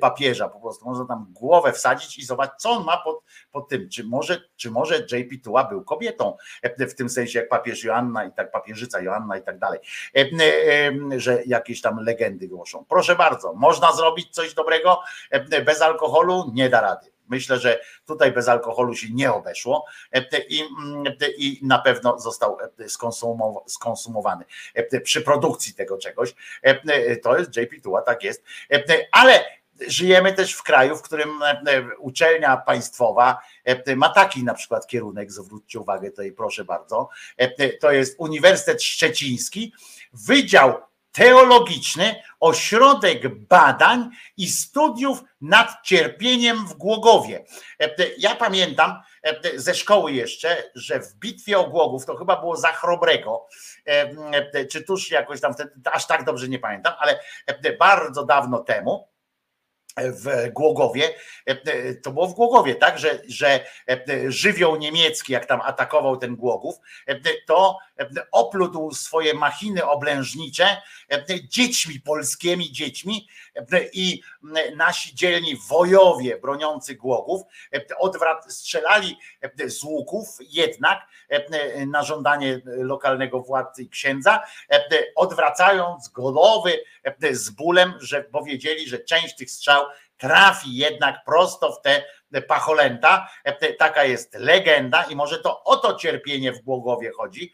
[0.00, 3.88] papieża, po prostu można tam głowę wsadzić i zobaczyć, co on ma pod, pod tym,
[3.88, 6.36] czy może, czy może JP Tuła był kobietą,
[6.78, 9.80] w tym sensie jak papież Joanna i tak papieżyca Joanna i tak dalej,
[11.16, 12.84] że jakieś tam legendy głoszą.
[12.88, 15.00] Proszę bardzo, można zrobić coś dobrego
[15.64, 16.50] bez alkoholu?
[16.54, 17.13] Nie da rady.
[17.28, 19.86] Myślę, że tutaj bez alkoholu się nie obeszło
[20.48, 20.64] i,
[21.38, 22.58] i na pewno został
[23.66, 24.44] skonsumowany
[25.02, 26.34] przy produkcji tego czegoś.
[27.22, 28.44] To jest JP Tuła, tak jest.
[29.12, 29.44] Ale
[29.88, 31.30] żyjemy też w kraju, w którym
[31.98, 33.38] uczelnia państwowa
[33.96, 37.08] ma taki na przykład kierunek, zwróćcie uwagę tutaj proszę bardzo,
[37.80, 39.72] to jest Uniwersytet Szczeciński,
[40.14, 40.74] Wydział
[41.14, 47.44] Teologiczny, Ośrodek Badań i Studiów nad Cierpieniem w Głogowie.
[48.18, 49.02] Ja pamiętam
[49.54, 53.46] ze szkoły jeszcze, że w bitwie o Głogów, to chyba było za Chrobrego,
[54.70, 55.54] czy tuż jakoś tam
[55.92, 57.20] aż tak dobrze nie pamiętam, ale
[57.78, 59.08] bardzo dawno temu,
[59.96, 61.14] w Głogowie,
[62.02, 63.66] to było w Głogowie, tak, że, że
[64.28, 66.74] żywioł niemiecki, jak tam atakował ten Głogów,
[67.46, 67.78] to
[68.32, 70.82] oplótł swoje machiny oblężnicze
[71.48, 73.28] dziećmi, polskimi dziećmi
[73.92, 74.22] i
[74.76, 77.42] nasi dzielni wojowie broniący Głogów
[77.98, 79.18] odwrat, strzelali
[79.66, 81.06] z łuków, jednak
[81.86, 84.42] na żądanie lokalnego władcy i księdza,
[85.16, 86.84] odwracając głowy
[87.30, 89.83] z bólem, że powiedzieli, że część tych strzał
[90.16, 92.04] trafi jednak prosto w te
[92.42, 93.28] pacholęta.
[93.78, 97.52] Taka jest legenda i może to o to cierpienie w Głogowie chodzi.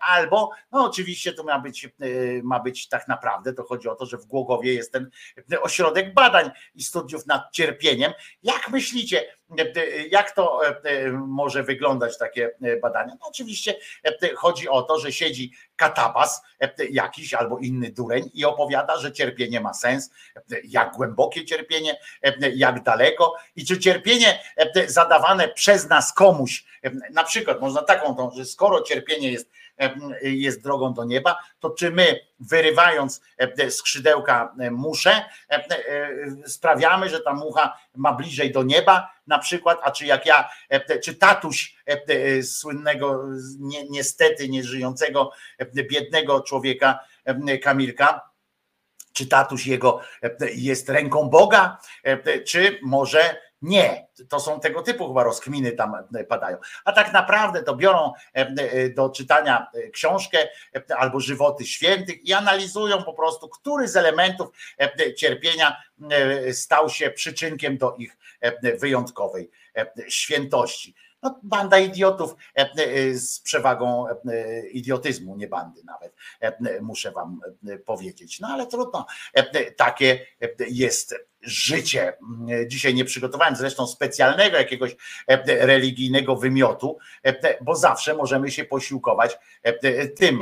[0.00, 1.88] Albo, no oczywiście to ma być,
[2.42, 5.10] ma być tak naprawdę, to chodzi o to, że w Głogowie jest ten
[5.62, 8.12] ośrodek badań i studiów nad cierpieniem.
[8.42, 9.24] Jak myślicie,
[10.10, 10.60] jak to
[11.26, 12.50] może wyglądać takie
[12.82, 13.16] badania?
[13.20, 13.74] No oczywiście
[14.36, 16.42] chodzi o to, że siedzi katabas
[16.90, 20.10] jakiś albo inny dureń i opowiada, że cierpienie ma sens,
[20.64, 21.98] jak głębokie cierpienie,
[22.54, 23.91] jak daleko i czy cierpienie
[24.86, 26.64] zadawane przez nas komuś,
[27.10, 31.70] na przykład można taką, tą, że skoro cierpienie jest e, jest drogą do nieba, to
[31.70, 35.68] czy my wyrywając e, skrzydełka e, musze e, e,
[36.46, 40.98] sprawiamy, że ta mucha ma bliżej do nieba na przykład, a czy jak ja, e,
[40.98, 43.24] czy tatuś e, e, słynnego,
[43.60, 48.32] ni- niestety nieżyjącego, e, biednego człowieka e, Kamilka,
[49.12, 54.06] czy tatuś jego e, jest ręką Boga, e, czy może nie.
[54.28, 56.56] To są tego typu chyba rozkminy tam e, padają.
[56.84, 60.48] A tak naprawdę to biorą e, e, do czytania książkę
[60.96, 64.48] albo żywoty świętych i analizują po prostu, który z elementów
[65.16, 65.76] cierpienia
[66.52, 68.16] stał się przyczynkiem do ich
[68.78, 69.50] wyjątkowej
[70.08, 70.94] świętości.
[71.22, 72.34] No, banda idiotów
[73.14, 74.06] z przewagą
[74.72, 76.14] idiotyzmu, nie bandy nawet,
[76.80, 77.40] muszę wam
[77.84, 78.40] powiedzieć.
[78.40, 79.06] No ale trudno,
[79.76, 80.26] takie
[80.68, 82.12] jest życie.
[82.22, 84.96] Mm, Dzisiaj nie przygotowałem zresztą specjalnego jakiegoś
[85.28, 90.40] e, religijnego wymiotu, e, bo zawsze możemy się posiłkować e, tym.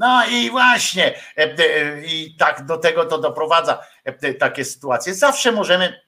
[0.00, 5.14] No i właśnie, e, e, i tak do tego to doprowadza e, takie sytuacje.
[5.14, 6.00] Zawsze możemy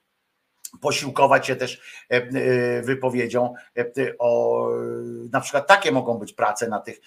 [0.83, 1.81] posiłkować się też
[2.11, 3.85] e, e, wypowiedzią e,
[4.19, 4.53] o
[5.33, 7.01] na przykład takie mogą być prace na tych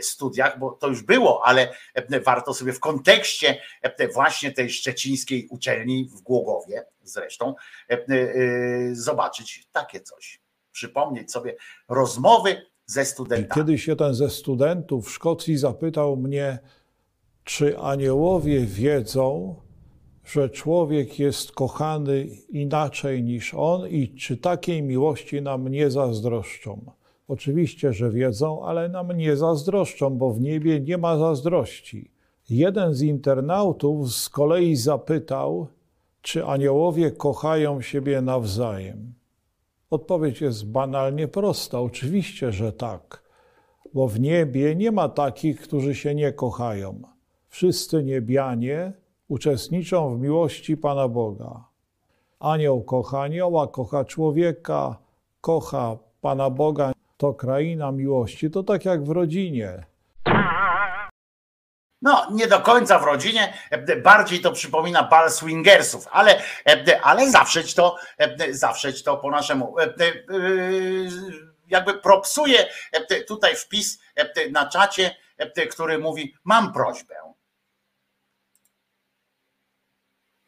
[0.00, 1.74] studiach, bo to już było, ale
[2.24, 3.58] warto sobie w kontekście
[4.14, 7.54] właśnie tej szczecińskiej uczelni w Głogowie zresztą
[8.92, 10.40] zobaczyć takie coś.
[10.72, 11.56] Przypomnieć sobie
[11.88, 13.66] rozmowy ze studentami.
[13.66, 16.58] Kiedyś jeden ze studentów w Szkocji zapytał mnie,
[17.44, 19.56] czy aniołowie wiedzą,
[20.32, 26.92] że człowiek jest kochany inaczej niż on i czy takiej miłości nam nie zazdroszczą.
[27.28, 32.10] Oczywiście, że wiedzą, ale nam nie zazdroszczą, bo w niebie nie ma zazdrości.
[32.50, 35.66] Jeden z internautów z kolei zapytał,
[36.22, 39.14] czy aniołowie kochają siebie nawzajem.
[39.90, 41.80] Odpowiedź jest banalnie prosta.
[41.80, 43.22] Oczywiście, że tak,
[43.94, 47.02] bo w niebie nie ma takich, którzy się nie kochają.
[47.48, 49.01] Wszyscy niebianie
[49.32, 51.64] uczestniczą w miłości Pana Boga.
[52.40, 54.96] Anioł kocha anioła, kocha człowieka,
[55.40, 56.92] kocha Pana Boga.
[57.16, 58.50] To kraina miłości.
[58.50, 59.84] To tak jak w rodzinie.
[62.02, 63.52] No, nie do końca w rodzinie,
[64.02, 66.42] bardziej to przypomina bal swingersów, ale,
[67.02, 67.96] ale zawrzeć to,
[68.50, 69.78] zawrzeć to po naszemu.
[69.80, 69.94] E,
[71.68, 72.66] Jakby propsuje
[73.28, 74.00] tutaj wpis
[74.50, 75.16] na czacie,
[75.70, 77.21] który mówi: Mam prośbę.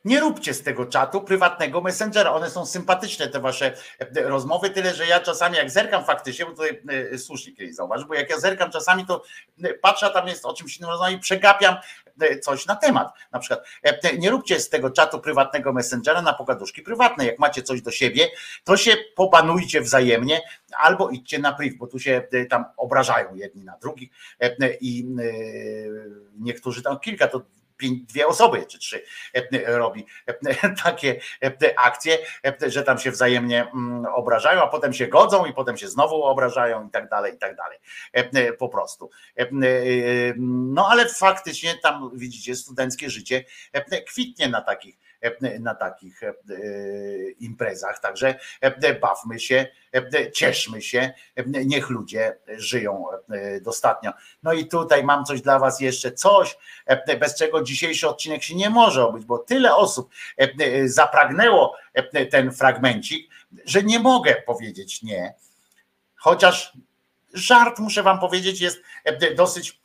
[0.04, 2.32] Nie róbcie z tego czatu prywatnego messengera.
[2.32, 6.50] One są sympatyczne, te wasze e, rozmowy, tyle że ja czasami jak zerkam faktycznie, bo
[6.50, 9.22] tutaj e, słusznie kiedyś zauważ, bo jak ja zerkam czasami, to
[9.62, 11.76] e, patrzę, tam jest o czymś innym rozmawiam i przegapiam
[12.20, 13.12] e, coś na temat.
[13.32, 17.26] Na przykład e, nie róbcie z tego czatu prywatnego messengera na pogaduszki prywatne.
[17.26, 18.28] Jak macie coś do siebie,
[18.64, 20.40] to się pobanujcie wzajemnie
[20.78, 24.10] albo idźcie na priv, bo tu się e, tam obrażają jedni na drugich
[24.40, 25.32] e, e, i e,
[26.38, 27.42] niektórzy tam kilka to
[27.90, 29.02] dwie osoby czy trzy
[29.34, 30.34] e, robi e,
[30.84, 35.52] takie e, akcje, e, że tam się wzajemnie mm, obrażają, a potem się godzą i
[35.52, 37.78] potem się znowu obrażają i tak dalej, i tak dalej.
[38.16, 39.10] E, e, Po prostu.
[39.38, 39.46] E, e,
[40.36, 45.03] No ale faktycznie tam widzicie, studenckie życie e, kwitnie na takich e,
[45.60, 46.34] na takich e,
[47.40, 48.00] imprezach.
[48.00, 51.12] Także e, bawmy się, e, cieszmy się,
[51.46, 53.04] niech ludzie żyją
[53.60, 54.12] dostatnio.
[54.42, 56.58] No i tutaj mam coś dla Was jeszcze, coś,
[57.20, 60.10] bez czego dzisiejszy odcinek się nie może obyć, bo tyle osób
[60.84, 61.76] zapragnęło
[62.30, 63.30] ten fragmencik,
[63.64, 65.34] że nie mogę powiedzieć nie.
[66.16, 66.72] Chociaż
[67.34, 68.82] żart, muszę Wam powiedzieć, jest
[69.36, 69.83] dosyć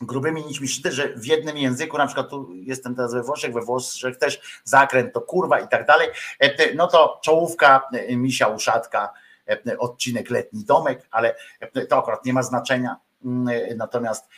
[0.00, 3.60] grubymi nićmi szyte, że w jednym języku, na przykład tu jestem teraz we Włoszech, we
[3.60, 6.08] Włoszech też zakręt to kurwa i tak dalej,
[6.40, 9.12] e, no to czołówka e, misia uszatka,
[9.48, 11.34] e, odcinek letni domek, ale
[11.88, 14.28] to akurat nie ma znaczenia, Mm, natomiast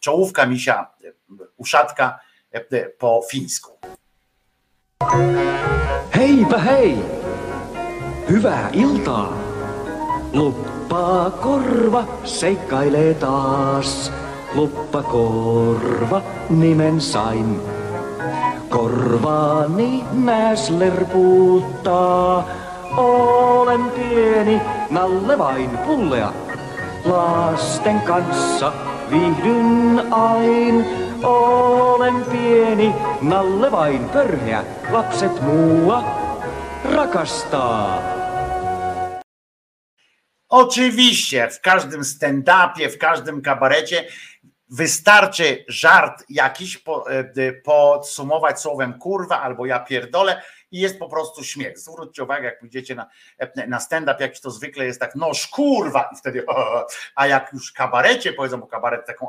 [0.00, 0.86] czołówka misia
[1.56, 2.18] uszatka
[2.98, 3.78] po fińsku.
[6.10, 6.96] Heipä hei!
[8.30, 9.32] Hyvää iltaa!
[10.32, 14.12] Luppaa korva seikkailee taas.
[14.56, 17.60] Luppa korva nimen sain.
[18.68, 22.48] Korvaani nääs lerpuuttaa.
[22.96, 24.60] Olen pieni,
[24.90, 26.32] nalle vain pullea.
[27.04, 28.72] Lasten kanssa
[29.10, 30.84] viihdyn ain.
[31.22, 34.64] Olen pieni, nalle vain pörheä.
[34.90, 36.04] Lapset mua
[36.94, 38.16] rakastaa.
[40.48, 44.04] Oczywiście, w każdym stand-upie, w każdym kabarecie
[44.68, 46.82] wystarczy żart jakiś
[47.36, 51.78] e, podsumować słowem kurwa albo ja pierdolę i jest po prostu śmiech.
[51.78, 53.06] Zwróćcie uwagę, jak pójdziecie na,
[53.38, 56.10] e, na stand-up, jakiś to zwykle jest tak, no kurwa!
[56.12, 56.46] I wtedy,
[57.14, 59.28] a jak już kabarecie powiedzą, bo kabaret taką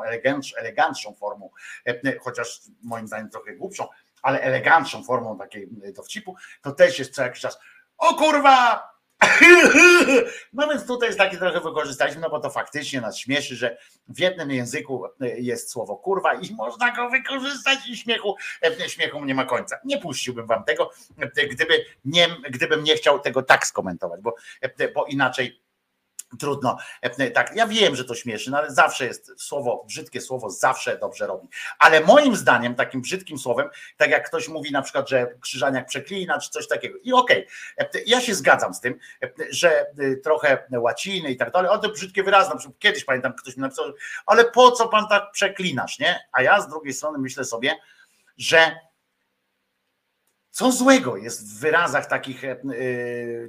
[0.58, 1.50] elegancką formą,
[1.86, 3.88] e, chociaż moim zdaniem trochę głupszą,
[4.22, 7.60] ale elegancką formą takiej dowcipu, to też jest co jakiś czas,
[7.98, 8.90] o kurwa,
[10.54, 14.20] no więc tutaj jest taki trochę wykorzystaliśmy, no bo to faktycznie nas śmieszy, że w
[14.20, 18.36] jednym języku jest słowo kurwa i można go wykorzystać i śmiechu,
[18.88, 19.80] śmiechu nie ma końca.
[19.86, 20.92] Nie puściłbym wam tego,
[21.52, 24.36] gdyby nie, gdybym nie chciał tego tak skomentować, bo,
[24.94, 25.67] bo inaczej
[26.40, 26.78] Trudno.
[27.34, 31.28] Tak, ja wiem, że to śmieszy, no ale zawsze jest słowo, brzydkie słowo zawsze dobrze
[31.28, 31.48] robi.
[31.80, 36.40] Ale moim zdaniem takim brzydkim słowem, tak jak ktoś mówi na przykład, że krzyżaniak przeklina,
[36.40, 36.98] czy coś takiego.
[37.04, 37.48] I okej,
[37.78, 39.00] okay, ja się zgadzam z tym,
[39.50, 39.86] że
[40.24, 42.50] trochę łaciny i tak dalej, ale to brzydkie wyrazy.
[42.50, 43.86] Na przykład kiedyś pamiętam, ktoś mi napisał,
[44.26, 46.20] ale po co pan tak przeklinasz, nie?
[46.32, 47.76] A ja z drugiej strony myślę sobie,
[48.38, 48.87] że
[50.58, 52.58] co złego jest w wyrazach takich, e,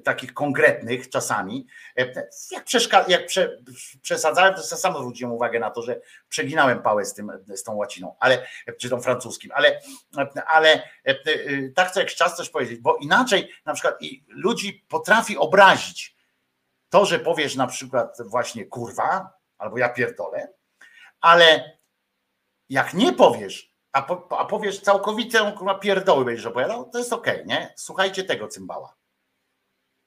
[0.05, 1.67] takich konkretnych czasami?
[1.99, 3.59] E, jak, jak prze,
[4.03, 8.17] przesadzałem, to sam zwróciłem uwagę na to, że przeginałem pałę z, tym, z tą łaciną,
[8.21, 8.47] ale,
[8.81, 9.81] czy tą francuskim, ale,
[10.47, 11.15] ale e,
[11.75, 16.17] tak co jakiś czas coś powiedzieć, bo inaczej na przykład i ludzi potrafi obrazić
[16.89, 20.53] to, że powiesz na przykład właśnie kurwa, albo ja pierdolę,
[21.21, 21.79] ale
[22.69, 27.35] jak nie powiesz, a, po, a powiesz całkowitą kurwa pierdoły będziesz opowiadał, to jest okej,
[27.35, 27.75] okay, nie?
[27.77, 28.99] Słuchajcie tego cymbała.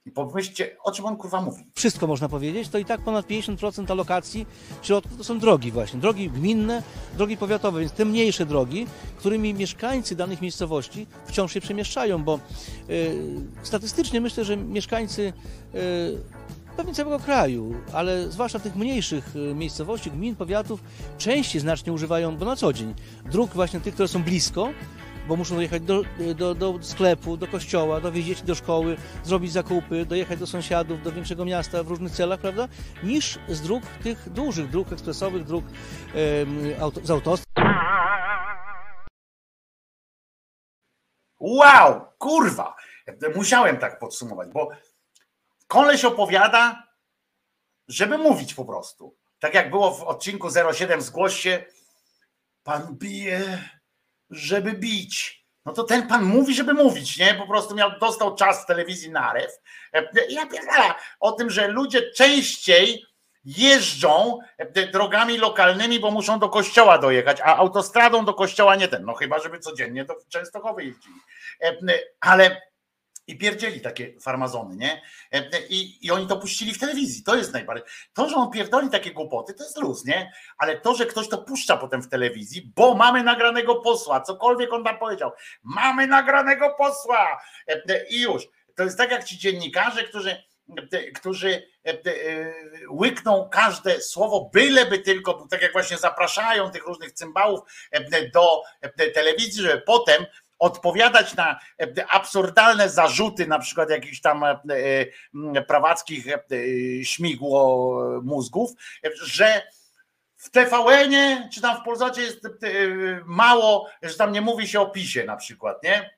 [0.05, 1.63] I pomyślcie, o czym on kurwa mówi.
[1.75, 4.45] Wszystko można powiedzieć, to i tak ponad 50% alokacji
[4.81, 5.99] środków to są drogi właśnie.
[5.99, 6.83] Drogi gminne,
[7.17, 8.87] drogi powiatowe, więc te mniejsze drogi,
[9.17, 12.39] którymi mieszkańcy danych miejscowości wciąż się przemieszczają, bo
[12.89, 13.15] y,
[13.63, 15.33] statystycznie myślę, że mieszkańcy
[15.75, 16.17] y,
[16.77, 20.83] pewnie całego kraju, ale zwłaszcza tych mniejszych y, miejscowości, gmin, powiatów,
[21.17, 24.69] częściej znacznie używają, bo na co dzień, dróg właśnie tych, które są blisko,
[25.27, 26.03] bo muszą dojechać do,
[26.35, 31.11] do, do sklepu, do kościoła, dowieźć dzieci do szkoły, zrobić zakupy, dojechać do sąsiadów, do
[31.11, 32.67] większego miasta w różnych celach, prawda?
[33.03, 35.65] Niż z dróg tych dużych, dróg ekspresowych, dróg
[36.75, 37.47] e, auto, z autostrad.
[41.39, 42.75] Wow, kurwa!
[43.35, 44.69] Musiałem tak podsumować, bo
[45.71, 46.83] koleś opowiada,
[47.87, 49.17] żeby mówić po prostu.
[49.39, 51.65] Tak jak było w odcinku 07 zgłoś się,
[52.63, 53.69] pan bije,
[54.29, 55.45] żeby bić.
[55.65, 57.33] No to ten pan mówi, żeby mówić, nie?
[57.33, 59.51] Po prostu miał, dostał czas w telewizji narew.
[60.29, 63.05] Ja pierdolę o tym, że ludzie częściej
[63.45, 64.39] jeżdżą
[64.93, 69.05] drogami lokalnymi, bo muszą do kościoła dojechać, a autostradą do kościoła nie ten.
[69.05, 71.19] No chyba, żeby codziennie do Częstochowy jeździli.
[72.19, 72.61] Ale
[73.31, 75.01] i pierdzieli takie farmazony, nie?
[75.69, 77.23] I, I oni to puścili w telewizji.
[77.23, 77.87] To jest najbardziej.
[78.13, 80.31] To, że on pierdoli takie głupoty, to jest luz, nie?
[80.57, 84.83] Ale to, że ktoś to puszcza potem w telewizji, bo mamy nagranego posła, cokolwiek on
[84.83, 85.31] tam powiedział,
[85.63, 87.41] mamy nagranego posła
[88.09, 88.43] i już.
[88.75, 90.43] To jest tak jak ci dziennikarze, którzy
[91.15, 91.63] którzy
[92.89, 97.59] łykną każde słowo, byleby tylko, tak jak właśnie zapraszają tych różnych cymbałów
[98.33, 98.63] do
[99.13, 100.25] telewizji, żeby potem
[100.61, 104.59] odpowiadać na e, absurdalne zarzuty, na przykład jakichś tam e,
[105.55, 106.25] e, prawackich
[107.03, 108.71] śmigło mózgów,
[109.23, 109.61] że
[110.37, 112.47] w TVN-ie czy tam w Polsacie jest
[113.25, 116.17] mało, że tam nie mówi się o PiSie na przykład, nie?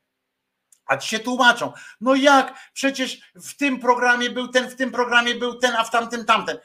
[0.85, 1.73] A ci się tłumaczą.
[2.01, 2.71] No jak?
[2.73, 6.57] Przecież w tym programie był ten, w tym programie był ten, a w tamtym tamten.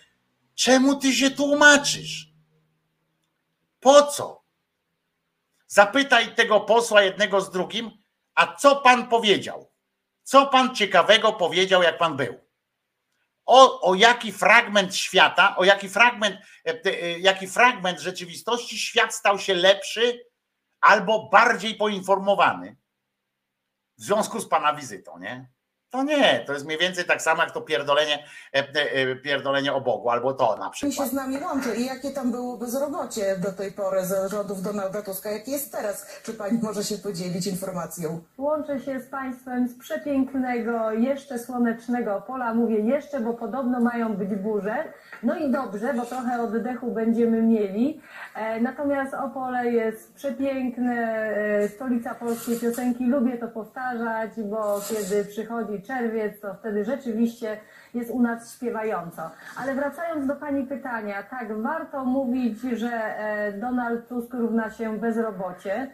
[0.55, 2.29] Czemu ty się tłumaczysz?
[3.81, 4.38] Po co?
[5.69, 7.91] Zapytaj tego posła jednego z drugim,
[8.35, 9.73] a co pan powiedział?
[10.23, 12.49] Co pan ciekawego powiedział, jak pan był?
[13.47, 19.39] O, o jaki fragment świata, o jaki fragment, e, e, jaki fragment rzeczywistości świat stał
[19.39, 20.27] się lepszy
[20.81, 22.77] albo bardziej poinformowany
[23.99, 25.51] w związku z pana wizytą, nie?
[25.91, 29.81] To nie, to jest mniej więcej tak samo jak to pierdolenie, e, e, pierdolenie o
[29.81, 30.95] Bogu, albo to na przykład.
[30.95, 35.03] się z nami łączy i jakie tam było bezrobocie do tej pory za rządów Donalda
[35.03, 36.07] Tuska, jakie jest teraz?
[36.23, 38.21] Czy pani może się podzielić informacją?
[38.39, 42.55] Łączę się z Państwem z przepięknego, jeszcze słonecznego pola.
[42.55, 44.93] Mówię jeszcze, bo podobno mają być burze.
[45.23, 48.01] No i dobrze, bo trochę oddechu będziemy mieli.
[48.39, 53.07] E, Natomiast Opole jest przepiękne, e, stolica polskiej piosenki.
[53.07, 57.59] Lubię to powtarzać, bo kiedy przychodzi czerwiec, to wtedy rzeczywiście
[57.95, 59.31] jest u nas śpiewająco.
[59.63, 65.91] Ale wracając do Pani pytania, tak, warto mówić, że e, Donald Tusk równa się bezrobocie.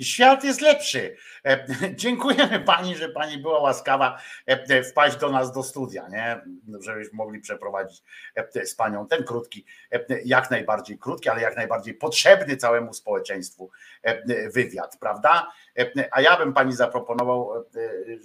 [0.00, 1.16] Świat jest lepszy.
[1.44, 6.40] E, Dziękujemy pani, że pani była łaskawa e, wpaść do nas do studia, nie?
[6.80, 8.02] Żebyśmy mogli przeprowadzić
[8.34, 13.70] e, z panią ten krótki, e, jak najbardziej krótki, ale jak najbardziej potrzebny całemu społeczeństwu
[14.02, 15.52] e, wywiad, prawda?
[15.78, 17.62] E, A ja bym pani zaproponował, e,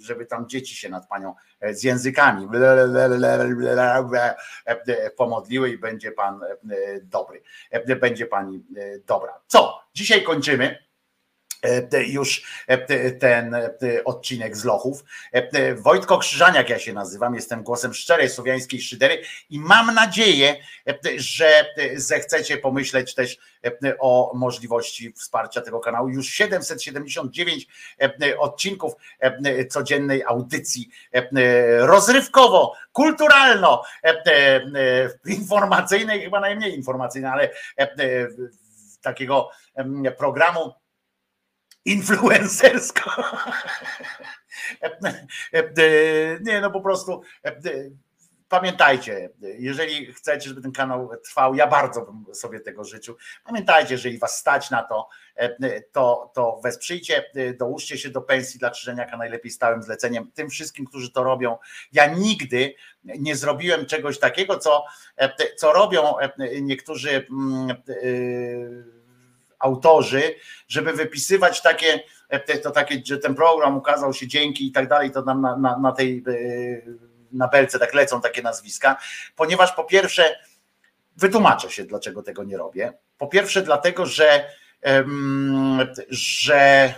[0.00, 2.48] żeby tam dzieci się nad panią e, z językami
[4.76, 6.48] e, pomodliły i będzie pan e,
[7.02, 7.42] dobry.
[7.70, 9.40] E, Będzie pani e, dobra.
[9.46, 9.82] Co?
[9.94, 10.91] Dzisiaj kończymy e,
[12.06, 13.70] już e, te- ten e,
[14.04, 15.04] odcinek z Lochów.
[15.34, 20.56] E, e, Wojtko Krzyżaniak ja się nazywam, jestem głosem szczerej słowiańskiej szydery i mam nadzieję,
[20.88, 26.08] e, że e, zechcecie pomyśleć też e, o możliwości wsparcia tego kanału.
[26.08, 27.66] Już 779
[28.00, 31.28] e, odcinków e, codziennej audycji e,
[31.86, 34.62] rozrywkowo, kulturalno, e, e,
[35.26, 38.28] informacyjnej, chyba najmniej informacyjnej, ale e, e,
[39.02, 39.50] takiego
[40.18, 40.72] programu
[41.84, 43.10] influencersko.
[46.40, 47.22] Nie, no po prostu
[48.52, 53.16] pamiętajcie, jeżeli chcecie, żeby ten kanał trwał, ja bardzo bym sobie tego życzył.
[53.44, 55.08] Pamiętajcie, jeżeli was stać na to,
[55.92, 57.24] to, to wesprzyjcie,
[57.58, 60.30] dołóżcie się do pensji dla Krzyżeniaka najlepiej stałym zleceniem.
[60.34, 61.58] Tym wszystkim, którzy to robią,
[61.92, 64.84] ja nigdy nie zrobiłem czegoś takiego, co,
[65.56, 66.14] co robią
[66.62, 69.01] niektórzy mm, y,
[69.62, 70.34] autorzy,
[70.68, 72.00] żeby wypisywać takie,
[72.62, 75.78] to takie, że ten program ukazał się dzięki i tak dalej, to nam na, na,
[75.78, 76.98] na tej y,
[77.32, 78.96] na belce tak lecą takie nazwiska,
[79.36, 80.36] ponieważ po pierwsze
[81.16, 82.92] wytłumaczę się, dlaczego tego nie robię.
[83.18, 84.44] Po pierwsze dlatego, że
[86.08, 86.94] że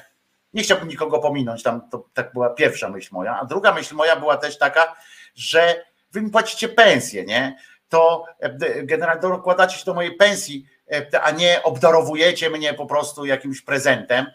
[0.55, 4.17] nie chciałbym nikogo pominąć, tam to tak była pierwsza myśl moja, a druga myśl moja
[4.17, 4.97] była też taka,
[5.35, 7.57] że wy mi płacicie pensję, nie?
[7.89, 10.74] To e, generalnie dokładacie się do mojej pensji, e,
[11.23, 14.27] a nie obdarowujecie mnie po prostu jakimś prezentem.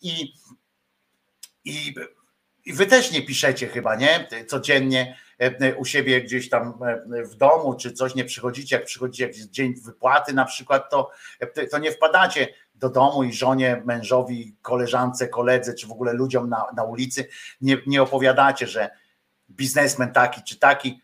[0.00, 0.32] I,
[1.64, 1.94] i,
[2.64, 4.28] i wy też nie piszecie chyba, nie?
[4.46, 6.78] Codziennie e, u siebie gdzieś tam
[7.16, 11.10] e, w domu, czy coś nie przychodzicie, jak przychodzi jakiś dzień wypłaty na przykład, to,
[11.40, 16.48] e, to nie wpadacie do domu i żonie, mężowi, koleżance, koledze, czy w ogóle ludziom
[16.48, 17.28] na, na ulicy,
[17.60, 18.90] nie, nie opowiadacie, że
[19.50, 21.00] biznesmen taki czy taki,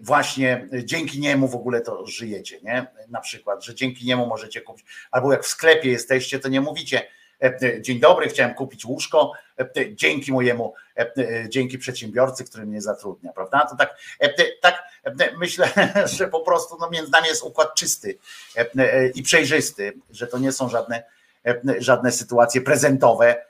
[0.00, 2.86] właśnie dzięki niemu w ogóle to żyjecie, nie?
[3.08, 7.02] Na przykład, że dzięki niemu możecie kupić, albo jak w sklepie jesteście, to nie mówicie
[7.42, 11.12] e, dzień dobry, chciałem kupić łóżko, e, dzięki mojemu, e,
[11.48, 13.66] dzięki przedsiębiorcy, który mnie zatrudnia, prawda?
[13.70, 13.96] To tak,
[14.60, 14.82] tak
[15.38, 15.70] myślę,
[16.16, 18.18] że po prostu no, między nami jest układ czysty
[19.14, 21.02] i przejrzysty, że to nie są żadne,
[21.78, 23.46] żadne sytuacje prezentowe,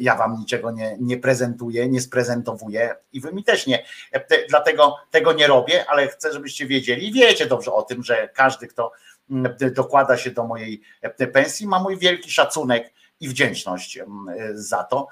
[0.00, 3.84] ja wam niczego nie, nie prezentuję, nie sprezentowuję i wy mi też nie.
[4.48, 8.92] Dlatego tego nie robię, ale chcę, żebyście wiedzieli wiecie dobrze o tym, że każdy, kto
[9.30, 10.80] mm, dokłada się do mojej
[11.32, 15.08] pensji, ma mój wielki szacunek i wdzięczność mm, za to.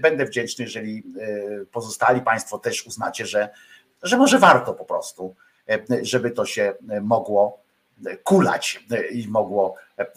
[0.00, 3.48] Będę wdzięczny, jeżeli e, pozostali Państwo też uznacie, że,
[4.02, 5.34] że może warto po prostu,
[6.02, 7.62] żeby to się mogło
[8.24, 9.74] kulać i mogło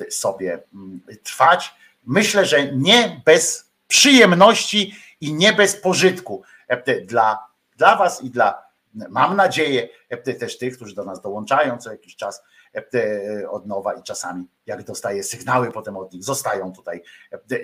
[0.10, 1.76] sobie mm, trwać.
[2.06, 6.44] Myślę, że nie bez przyjemności i nie bez pożytku
[7.06, 7.48] dla,
[7.78, 8.64] dla Was i dla,
[9.10, 9.90] mam nadzieję,
[10.40, 12.44] też tych, którzy do nas dołączają co jakiś czas
[13.50, 17.04] od nowa i czasami, jak dostaję sygnały potem od nich, zostają tutaj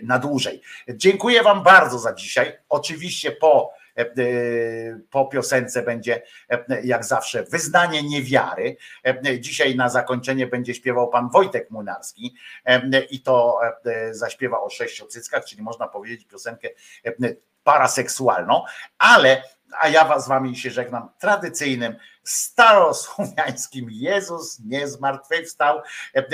[0.03, 0.61] na dłużej.
[0.89, 2.57] Dziękuję Wam bardzo za dzisiaj.
[2.69, 3.73] Oczywiście po
[5.09, 6.21] po piosence będzie
[6.83, 8.77] jak zawsze wyznanie niewiary.
[9.39, 12.35] Dzisiaj na zakończenie będzie śpiewał pan Wojtek Munarski
[13.09, 13.59] i to
[14.11, 16.69] zaśpiewa o sześciu cyckach, czyli można powiedzieć piosenkę
[17.63, 18.63] paraseksualną,
[18.97, 19.43] ale
[19.79, 25.81] a ja was z wami się żegnam tradycyjnym starosłowiańskim Jezus nie zmartwychwstał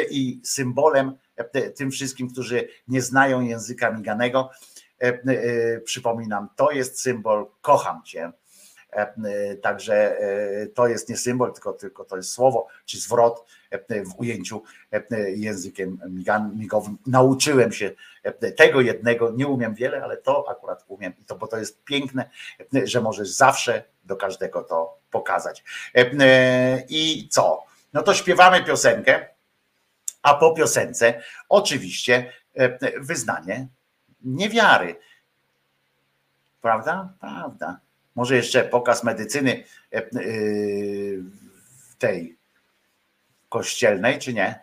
[0.10, 1.18] i symbolem
[1.76, 4.76] tym wszystkim, którzy nie znają języka miganego, E, e,
[5.85, 8.32] przypominam, to jest symbol kocham cię.
[8.92, 10.17] E, także
[10.74, 13.45] to jest nie symbol, tylko, tylko to jest słowo czy zwrot
[13.90, 14.64] w ujęciu
[15.35, 16.00] językiem
[16.56, 16.98] migowym.
[17.08, 17.92] Nauczyłem się
[18.56, 22.30] tego jednego, nie umiem wiele, ale to akurat umiem i to, bo to jest piękne,
[22.84, 25.64] że możesz zawsze do każdego to pokazać.
[26.90, 27.64] I co?
[27.93, 29.27] No to śpiewamy piosenkę,
[30.22, 32.34] a po piosence oczywiście
[33.00, 33.67] wyznanie
[34.27, 34.99] niewiary.
[36.61, 37.14] Prawda?
[37.19, 37.80] Prawda.
[38.15, 40.03] Może jeszcze pokaz medycyny e, e,
[41.97, 42.38] tej
[43.49, 44.59] kościelnej, czy nie?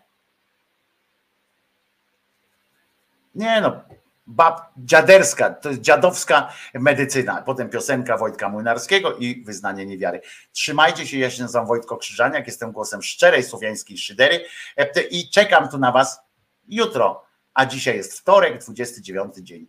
[3.34, 3.82] Nie no,
[4.26, 7.42] bab, dziaderska, to jest dziadowska medycyna.
[7.42, 10.20] Potem piosenka Wojtka Młynarskiego i wyznanie niewiary.
[10.52, 14.44] Trzymajcie się, ja się nazywam Wojtko Krzyżaniak, jestem głosem szczerej słowiańskiej szydery
[14.76, 16.20] e, i czekam tu na was
[16.68, 19.66] jutro a dzisiaj jest wtorek, 29 dzień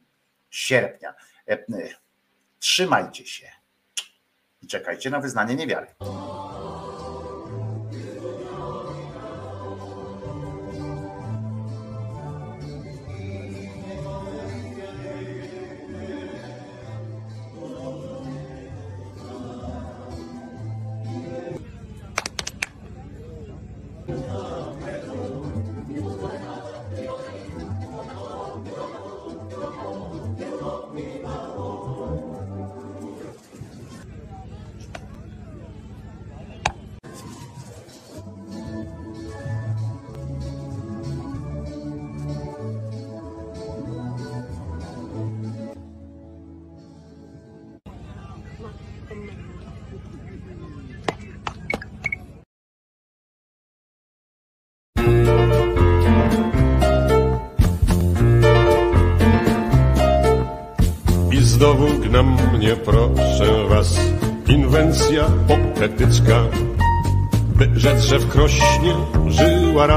[0.50, 1.14] sierpnia.
[1.48, 1.66] E, e,
[2.60, 3.52] Trzymajcie się
[4.62, 5.88] i czekajcie na wyznanie niewiary.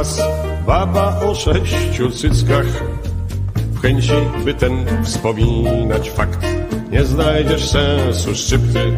[0.09, 0.21] Raz
[0.67, 2.67] baba o sześciu cyckach.
[3.73, 4.13] W chęci,
[4.45, 6.39] by ten wspominać fakt,
[6.91, 8.93] nie znajdziesz sensu szczypty.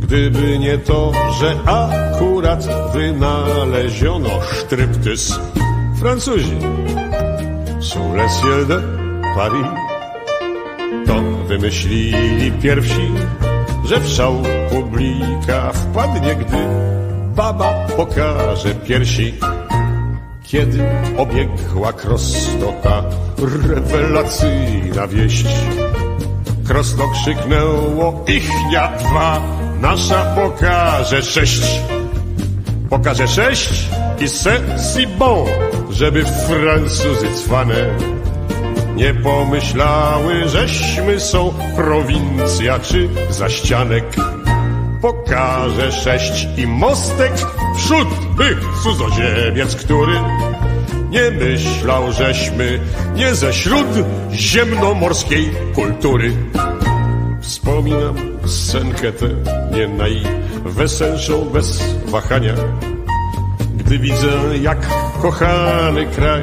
[0.00, 5.40] Gdyby nie to, że akurat wynaleziono sztryptys.
[6.00, 6.58] Francuzi,
[7.80, 8.82] sous le ciel de
[9.36, 9.66] Paris,
[11.06, 13.10] to wymyślili pierwsi,
[13.84, 14.34] że w szał
[14.70, 16.58] publika wpadnie, gdy
[17.36, 19.34] baba pokaże piersi.
[20.52, 20.84] Kiedy
[21.16, 23.04] obiegła Krosto ta
[23.68, 25.46] rewelacyjna wieść,
[26.66, 29.42] Krosto krzyknęło ich ja dwa,
[29.80, 31.80] nasza pokaże sześć.
[32.90, 33.88] Pokaże sześć
[34.20, 35.46] i c'est si bon,
[35.90, 37.98] żeby Francuzy cwane
[38.96, 44.04] nie pomyślały, żeśmy są prowincja czy zaścianek.
[45.02, 47.32] Pokażę sześć i mostek
[47.76, 50.12] wśród by cudzoziemiec, który
[51.10, 52.80] nie myślał, żeśmy
[53.14, 56.32] nie ze śródziemnomorskiej kultury.
[57.40, 58.14] Wspominam
[58.46, 59.28] scenkę tę,
[59.72, 62.54] nie najweselszą bez wahania,
[63.76, 64.88] gdy widzę, jak
[65.22, 66.42] kochany kraj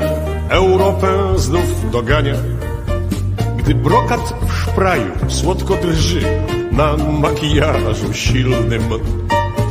[0.50, 2.34] Europę znów dogania.
[3.70, 6.22] Gdy brokat w szpraju słodko drży
[6.72, 8.84] na makijażu silnym,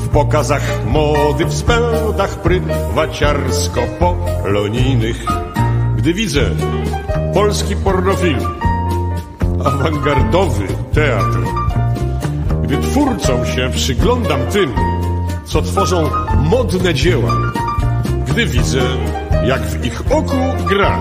[0.03, 5.27] w pokazach mody w spędach prywaciarsko-polonijnych.
[5.97, 6.51] Gdy widzę
[7.35, 8.47] polski pornofilm,
[9.65, 11.39] awangardowy teatr,
[12.63, 14.75] gdy twórcom się przyglądam tym,
[15.45, 17.33] co tworzą modne dzieła,
[18.27, 18.83] gdy widzę,
[19.47, 20.37] jak w ich oku
[20.69, 20.99] gra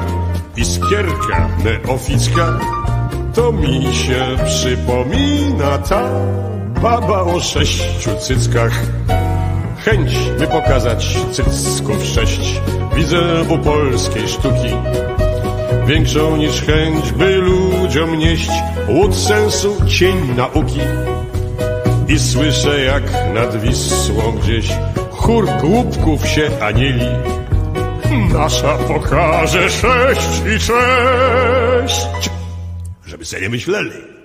[0.55, 2.59] iskierka neoficka,
[3.37, 6.09] to mi się przypomina ta
[6.81, 8.81] baba o sześciu cyckach.
[9.85, 12.61] Chęć, by pokazać cycków sześć,
[12.95, 14.73] widzę u polskiej sztuki.
[15.87, 18.49] Większą niż chęć, by ludziom nieść
[18.87, 20.81] łód sensu, cień nauki.
[22.07, 24.69] I słyszę, jak nad Wisłą gdzieś
[25.11, 27.07] chór głupków się anieli.
[28.33, 32.36] Nasza pokaże sześć i sześć,
[33.27, 34.16] żeby sobie nie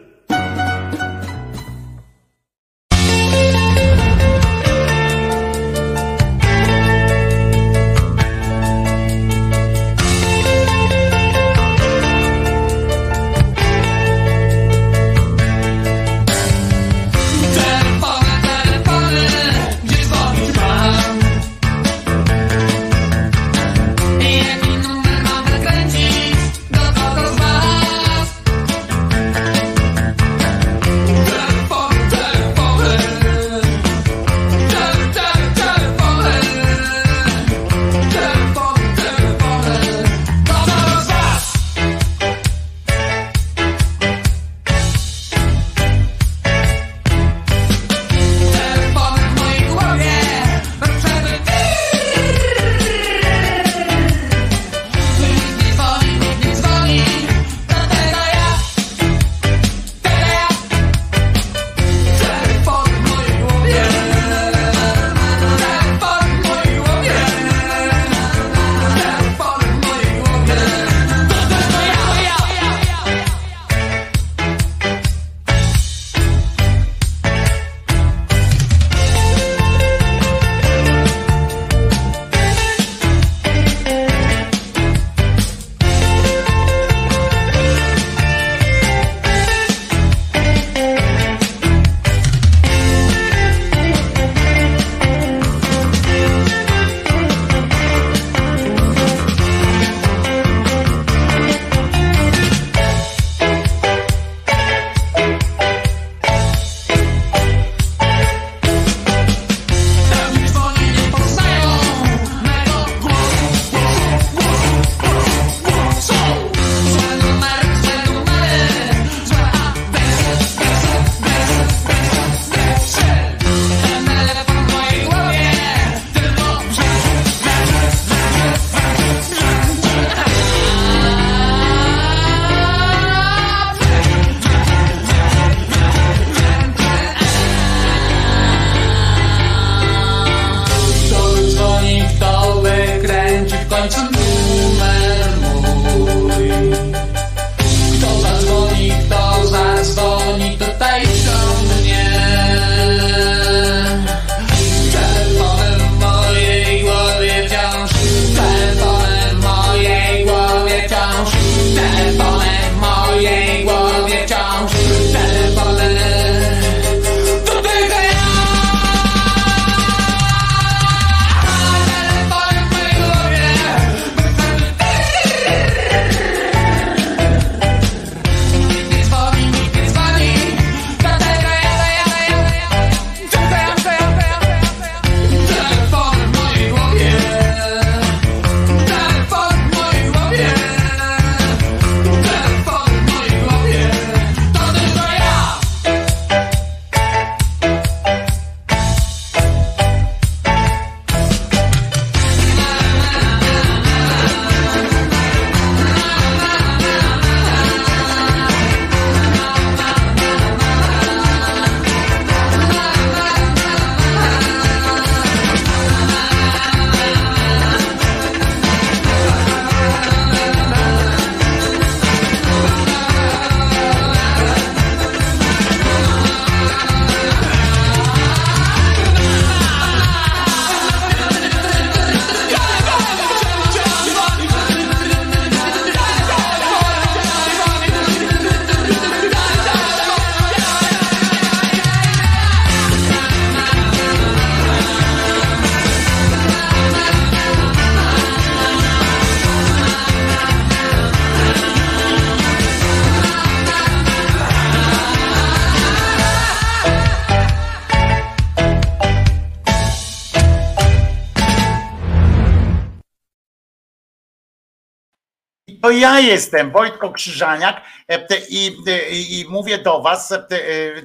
[266.03, 270.43] ja jestem Wojtko Krzyżaniak e, e, i, i mówię do was, e,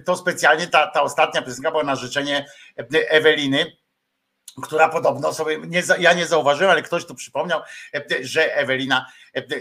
[0.06, 2.46] to specjalnie ta, ta ostatnia piosenka była na życzenie
[2.92, 3.78] Eweliny,
[4.64, 7.62] która podobno sobie, nie, ja nie zauważyłem, ale ktoś tu przypomniał,
[8.22, 9.06] że Ewelina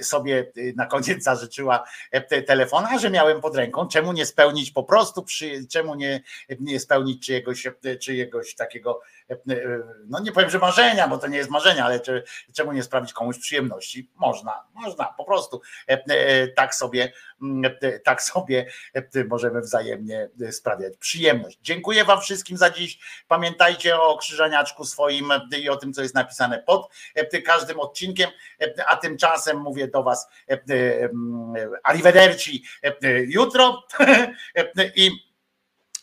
[0.03, 1.85] sobie na koniec zażyczyła
[2.29, 5.25] te- telefon, a że miałem pod ręką, czemu nie spełnić po prostu,
[5.71, 6.23] czemu nie,
[6.61, 7.69] nie spełnić czyjegoś,
[8.01, 9.01] czyjegoś takiego,
[10.07, 13.13] no nie powiem, że marzenia, bo to nie jest marzenie, ale czy, czemu nie sprawić
[13.13, 14.11] komuś przyjemności?
[14.17, 20.29] Można, można, po prostu e, e, tak sobie, mm, e, tak sobie e, możemy wzajemnie
[20.41, 21.59] e, sprawiać przyjemność.
[21.63, 22.99] Dziękuję Wam wszystkim za dziś.
[23.29, 28.31] Pamiętajcie o krzyżaniaczku swoim e, i o tym, co jest napisane pod e, każdym odcinkiem,
[28.61, 31.09] e, a tymczasem mówię do Was e, e,
[31.83, 33.83] arrivederci e, e, jutro
[34.55, 35.26] e, i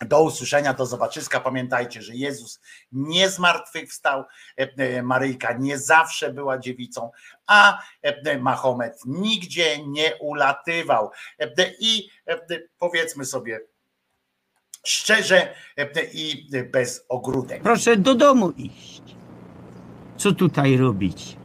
[0.05, 1.39] do usłyszenia, do zobaczyska.
[1.39, 2.59] Pamiętajcie, że Jezus
[2.91, 4.23] nie zmartwychwstał,
[4.59, 7.11] e, e, Maryjka nie zawsze była dziewicą,
[7.47, 11.11] a e, Mahomet nigdzie nie ulatywał.
[11.79, 12.09] I
[12.77, 13.59] powiedzmy sobie
[14.83, 15.55] szczerze
[16.13, 17.63] i bez ogródek.
[17.63, 19.01] Proszę do domu iść.
[20.17, 21.42] Co tutaj robić?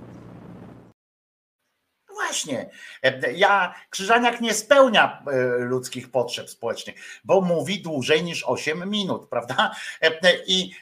[2.28, 2.70] Właśnie,
[3.02, 9.28] E, ja Krzyżaniak nie spełnia e, ludzkich potrzeb społecznych, bo mówi dłużej niż 8 minut,
[9.30, 9.74] prawda?
[10.02, 10.10] E,
[10.46, 10.74] I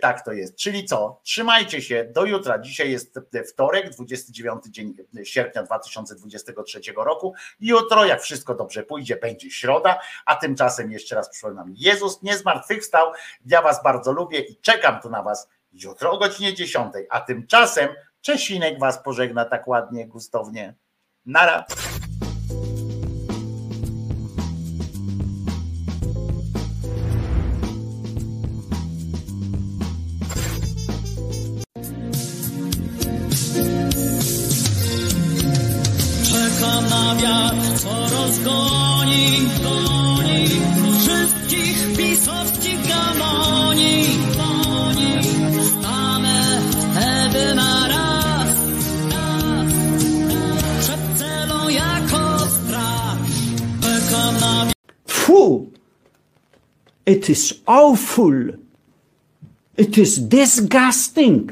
[0.00, 0.56] tak to jest.
[0.56, 1.20] Czyli co?
[1.22, 2.58] Trzymajcie się do jutra.
[2.58, 7.34] Dzisiaj jest wtorek, 29 dzień sierpnia 2023 roku.
[7.60, 13.12] Jutro, jak wszystko dobrze pójdzie, będzie środa, a tymczasem jeszcze raz przypominam, Jezus nie zmartwychwstał.
[13.46, 17.88] Ja was bardzo lubię i czekam tu na was jutro o godzinie 10, a tymczasem
[18.20, 20.74] Czesinek was pożegna tak ładnie, gustownie.
[21.26, 21.66] Nara.
[36.24, 39.48] Czeka na wiatr, co rozgoni
[57.10, 58.50] It is awful.
[59.76, 61.50] It is disgusting.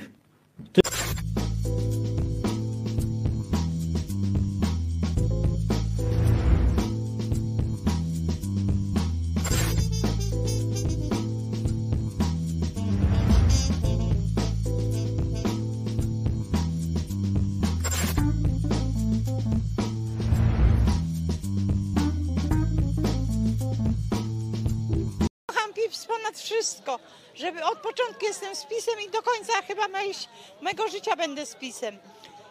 [30.69, 31.99] Mego życia będę z PiSem.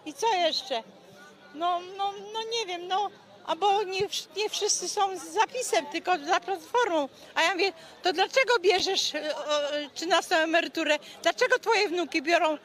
[0.06, 0.84] I co jeszcze?
[1.54, 3.10] No, no, no nie wiem, no,
[3.46, 7.10] albo nie, nie wszyscy są z zapisem, tylko za platformą.
[7.36, 7.74] A ja mówię,
[8.04, 9.34] to dlaczego bierzesz e,
[9.94, 11.00] 13 emeryturę?
[11.24, 12.58] Dlaczego twoje wnuki biorą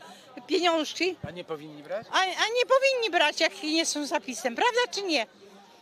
[0.47, 1.16] pieniążki?
[1.28, 2.06] A nie powinni brać?
[2.12, 5.26] A, a nie powinni brać, jak nie są zapisem, prawda czy nie?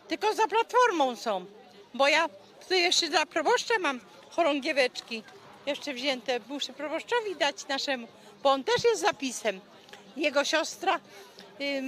[0.08, 1.46] Tylko za platformą są.
[1.94, 2.28] Bo ja
[2.60, 4.00] tutaj jeszcze dla proboszcza mam
[4.30, 5.22] chorągieweczki
[5.66, 6.40] jeszcze wzięte.
[6.48, 8.08] Muszę proboszczowi dać naszemu,
[8.42, 9.60] bo on też jest zapisem.
[10.16, 11.00] Jego siostra
[11.60, 11.82] y,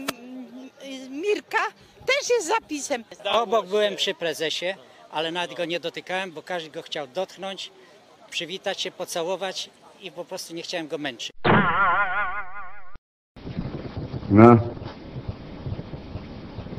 [1.11, 1.59] Mirka
[2.07, 3.05] też jest zapisem.
[3.33, 4.75] Obok byłem przy prezesie,
[5.11, 7.71] ale nawet go nie dotykałem, bo każdy go chciał dotknąć,
[8.31, 11.31] przywitać się, pocałować i po prostu nie chciałem go męczyć.
[14.31, 14.57] No.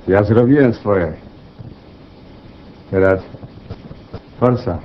[0.07, 1.13] Ja zrobiłem swoje.
[2.91, 3.21] Teraz
[4.39, 4.79] forsa.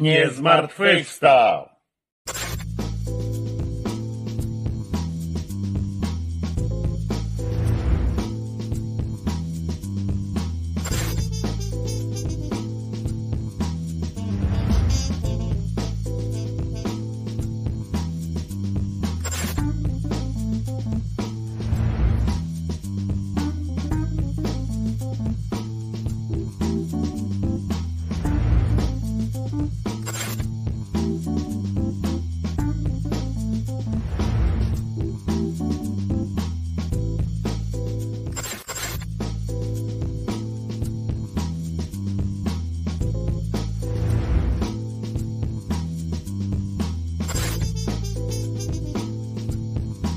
[0.00, 1.67] Nie zmartwychwstał.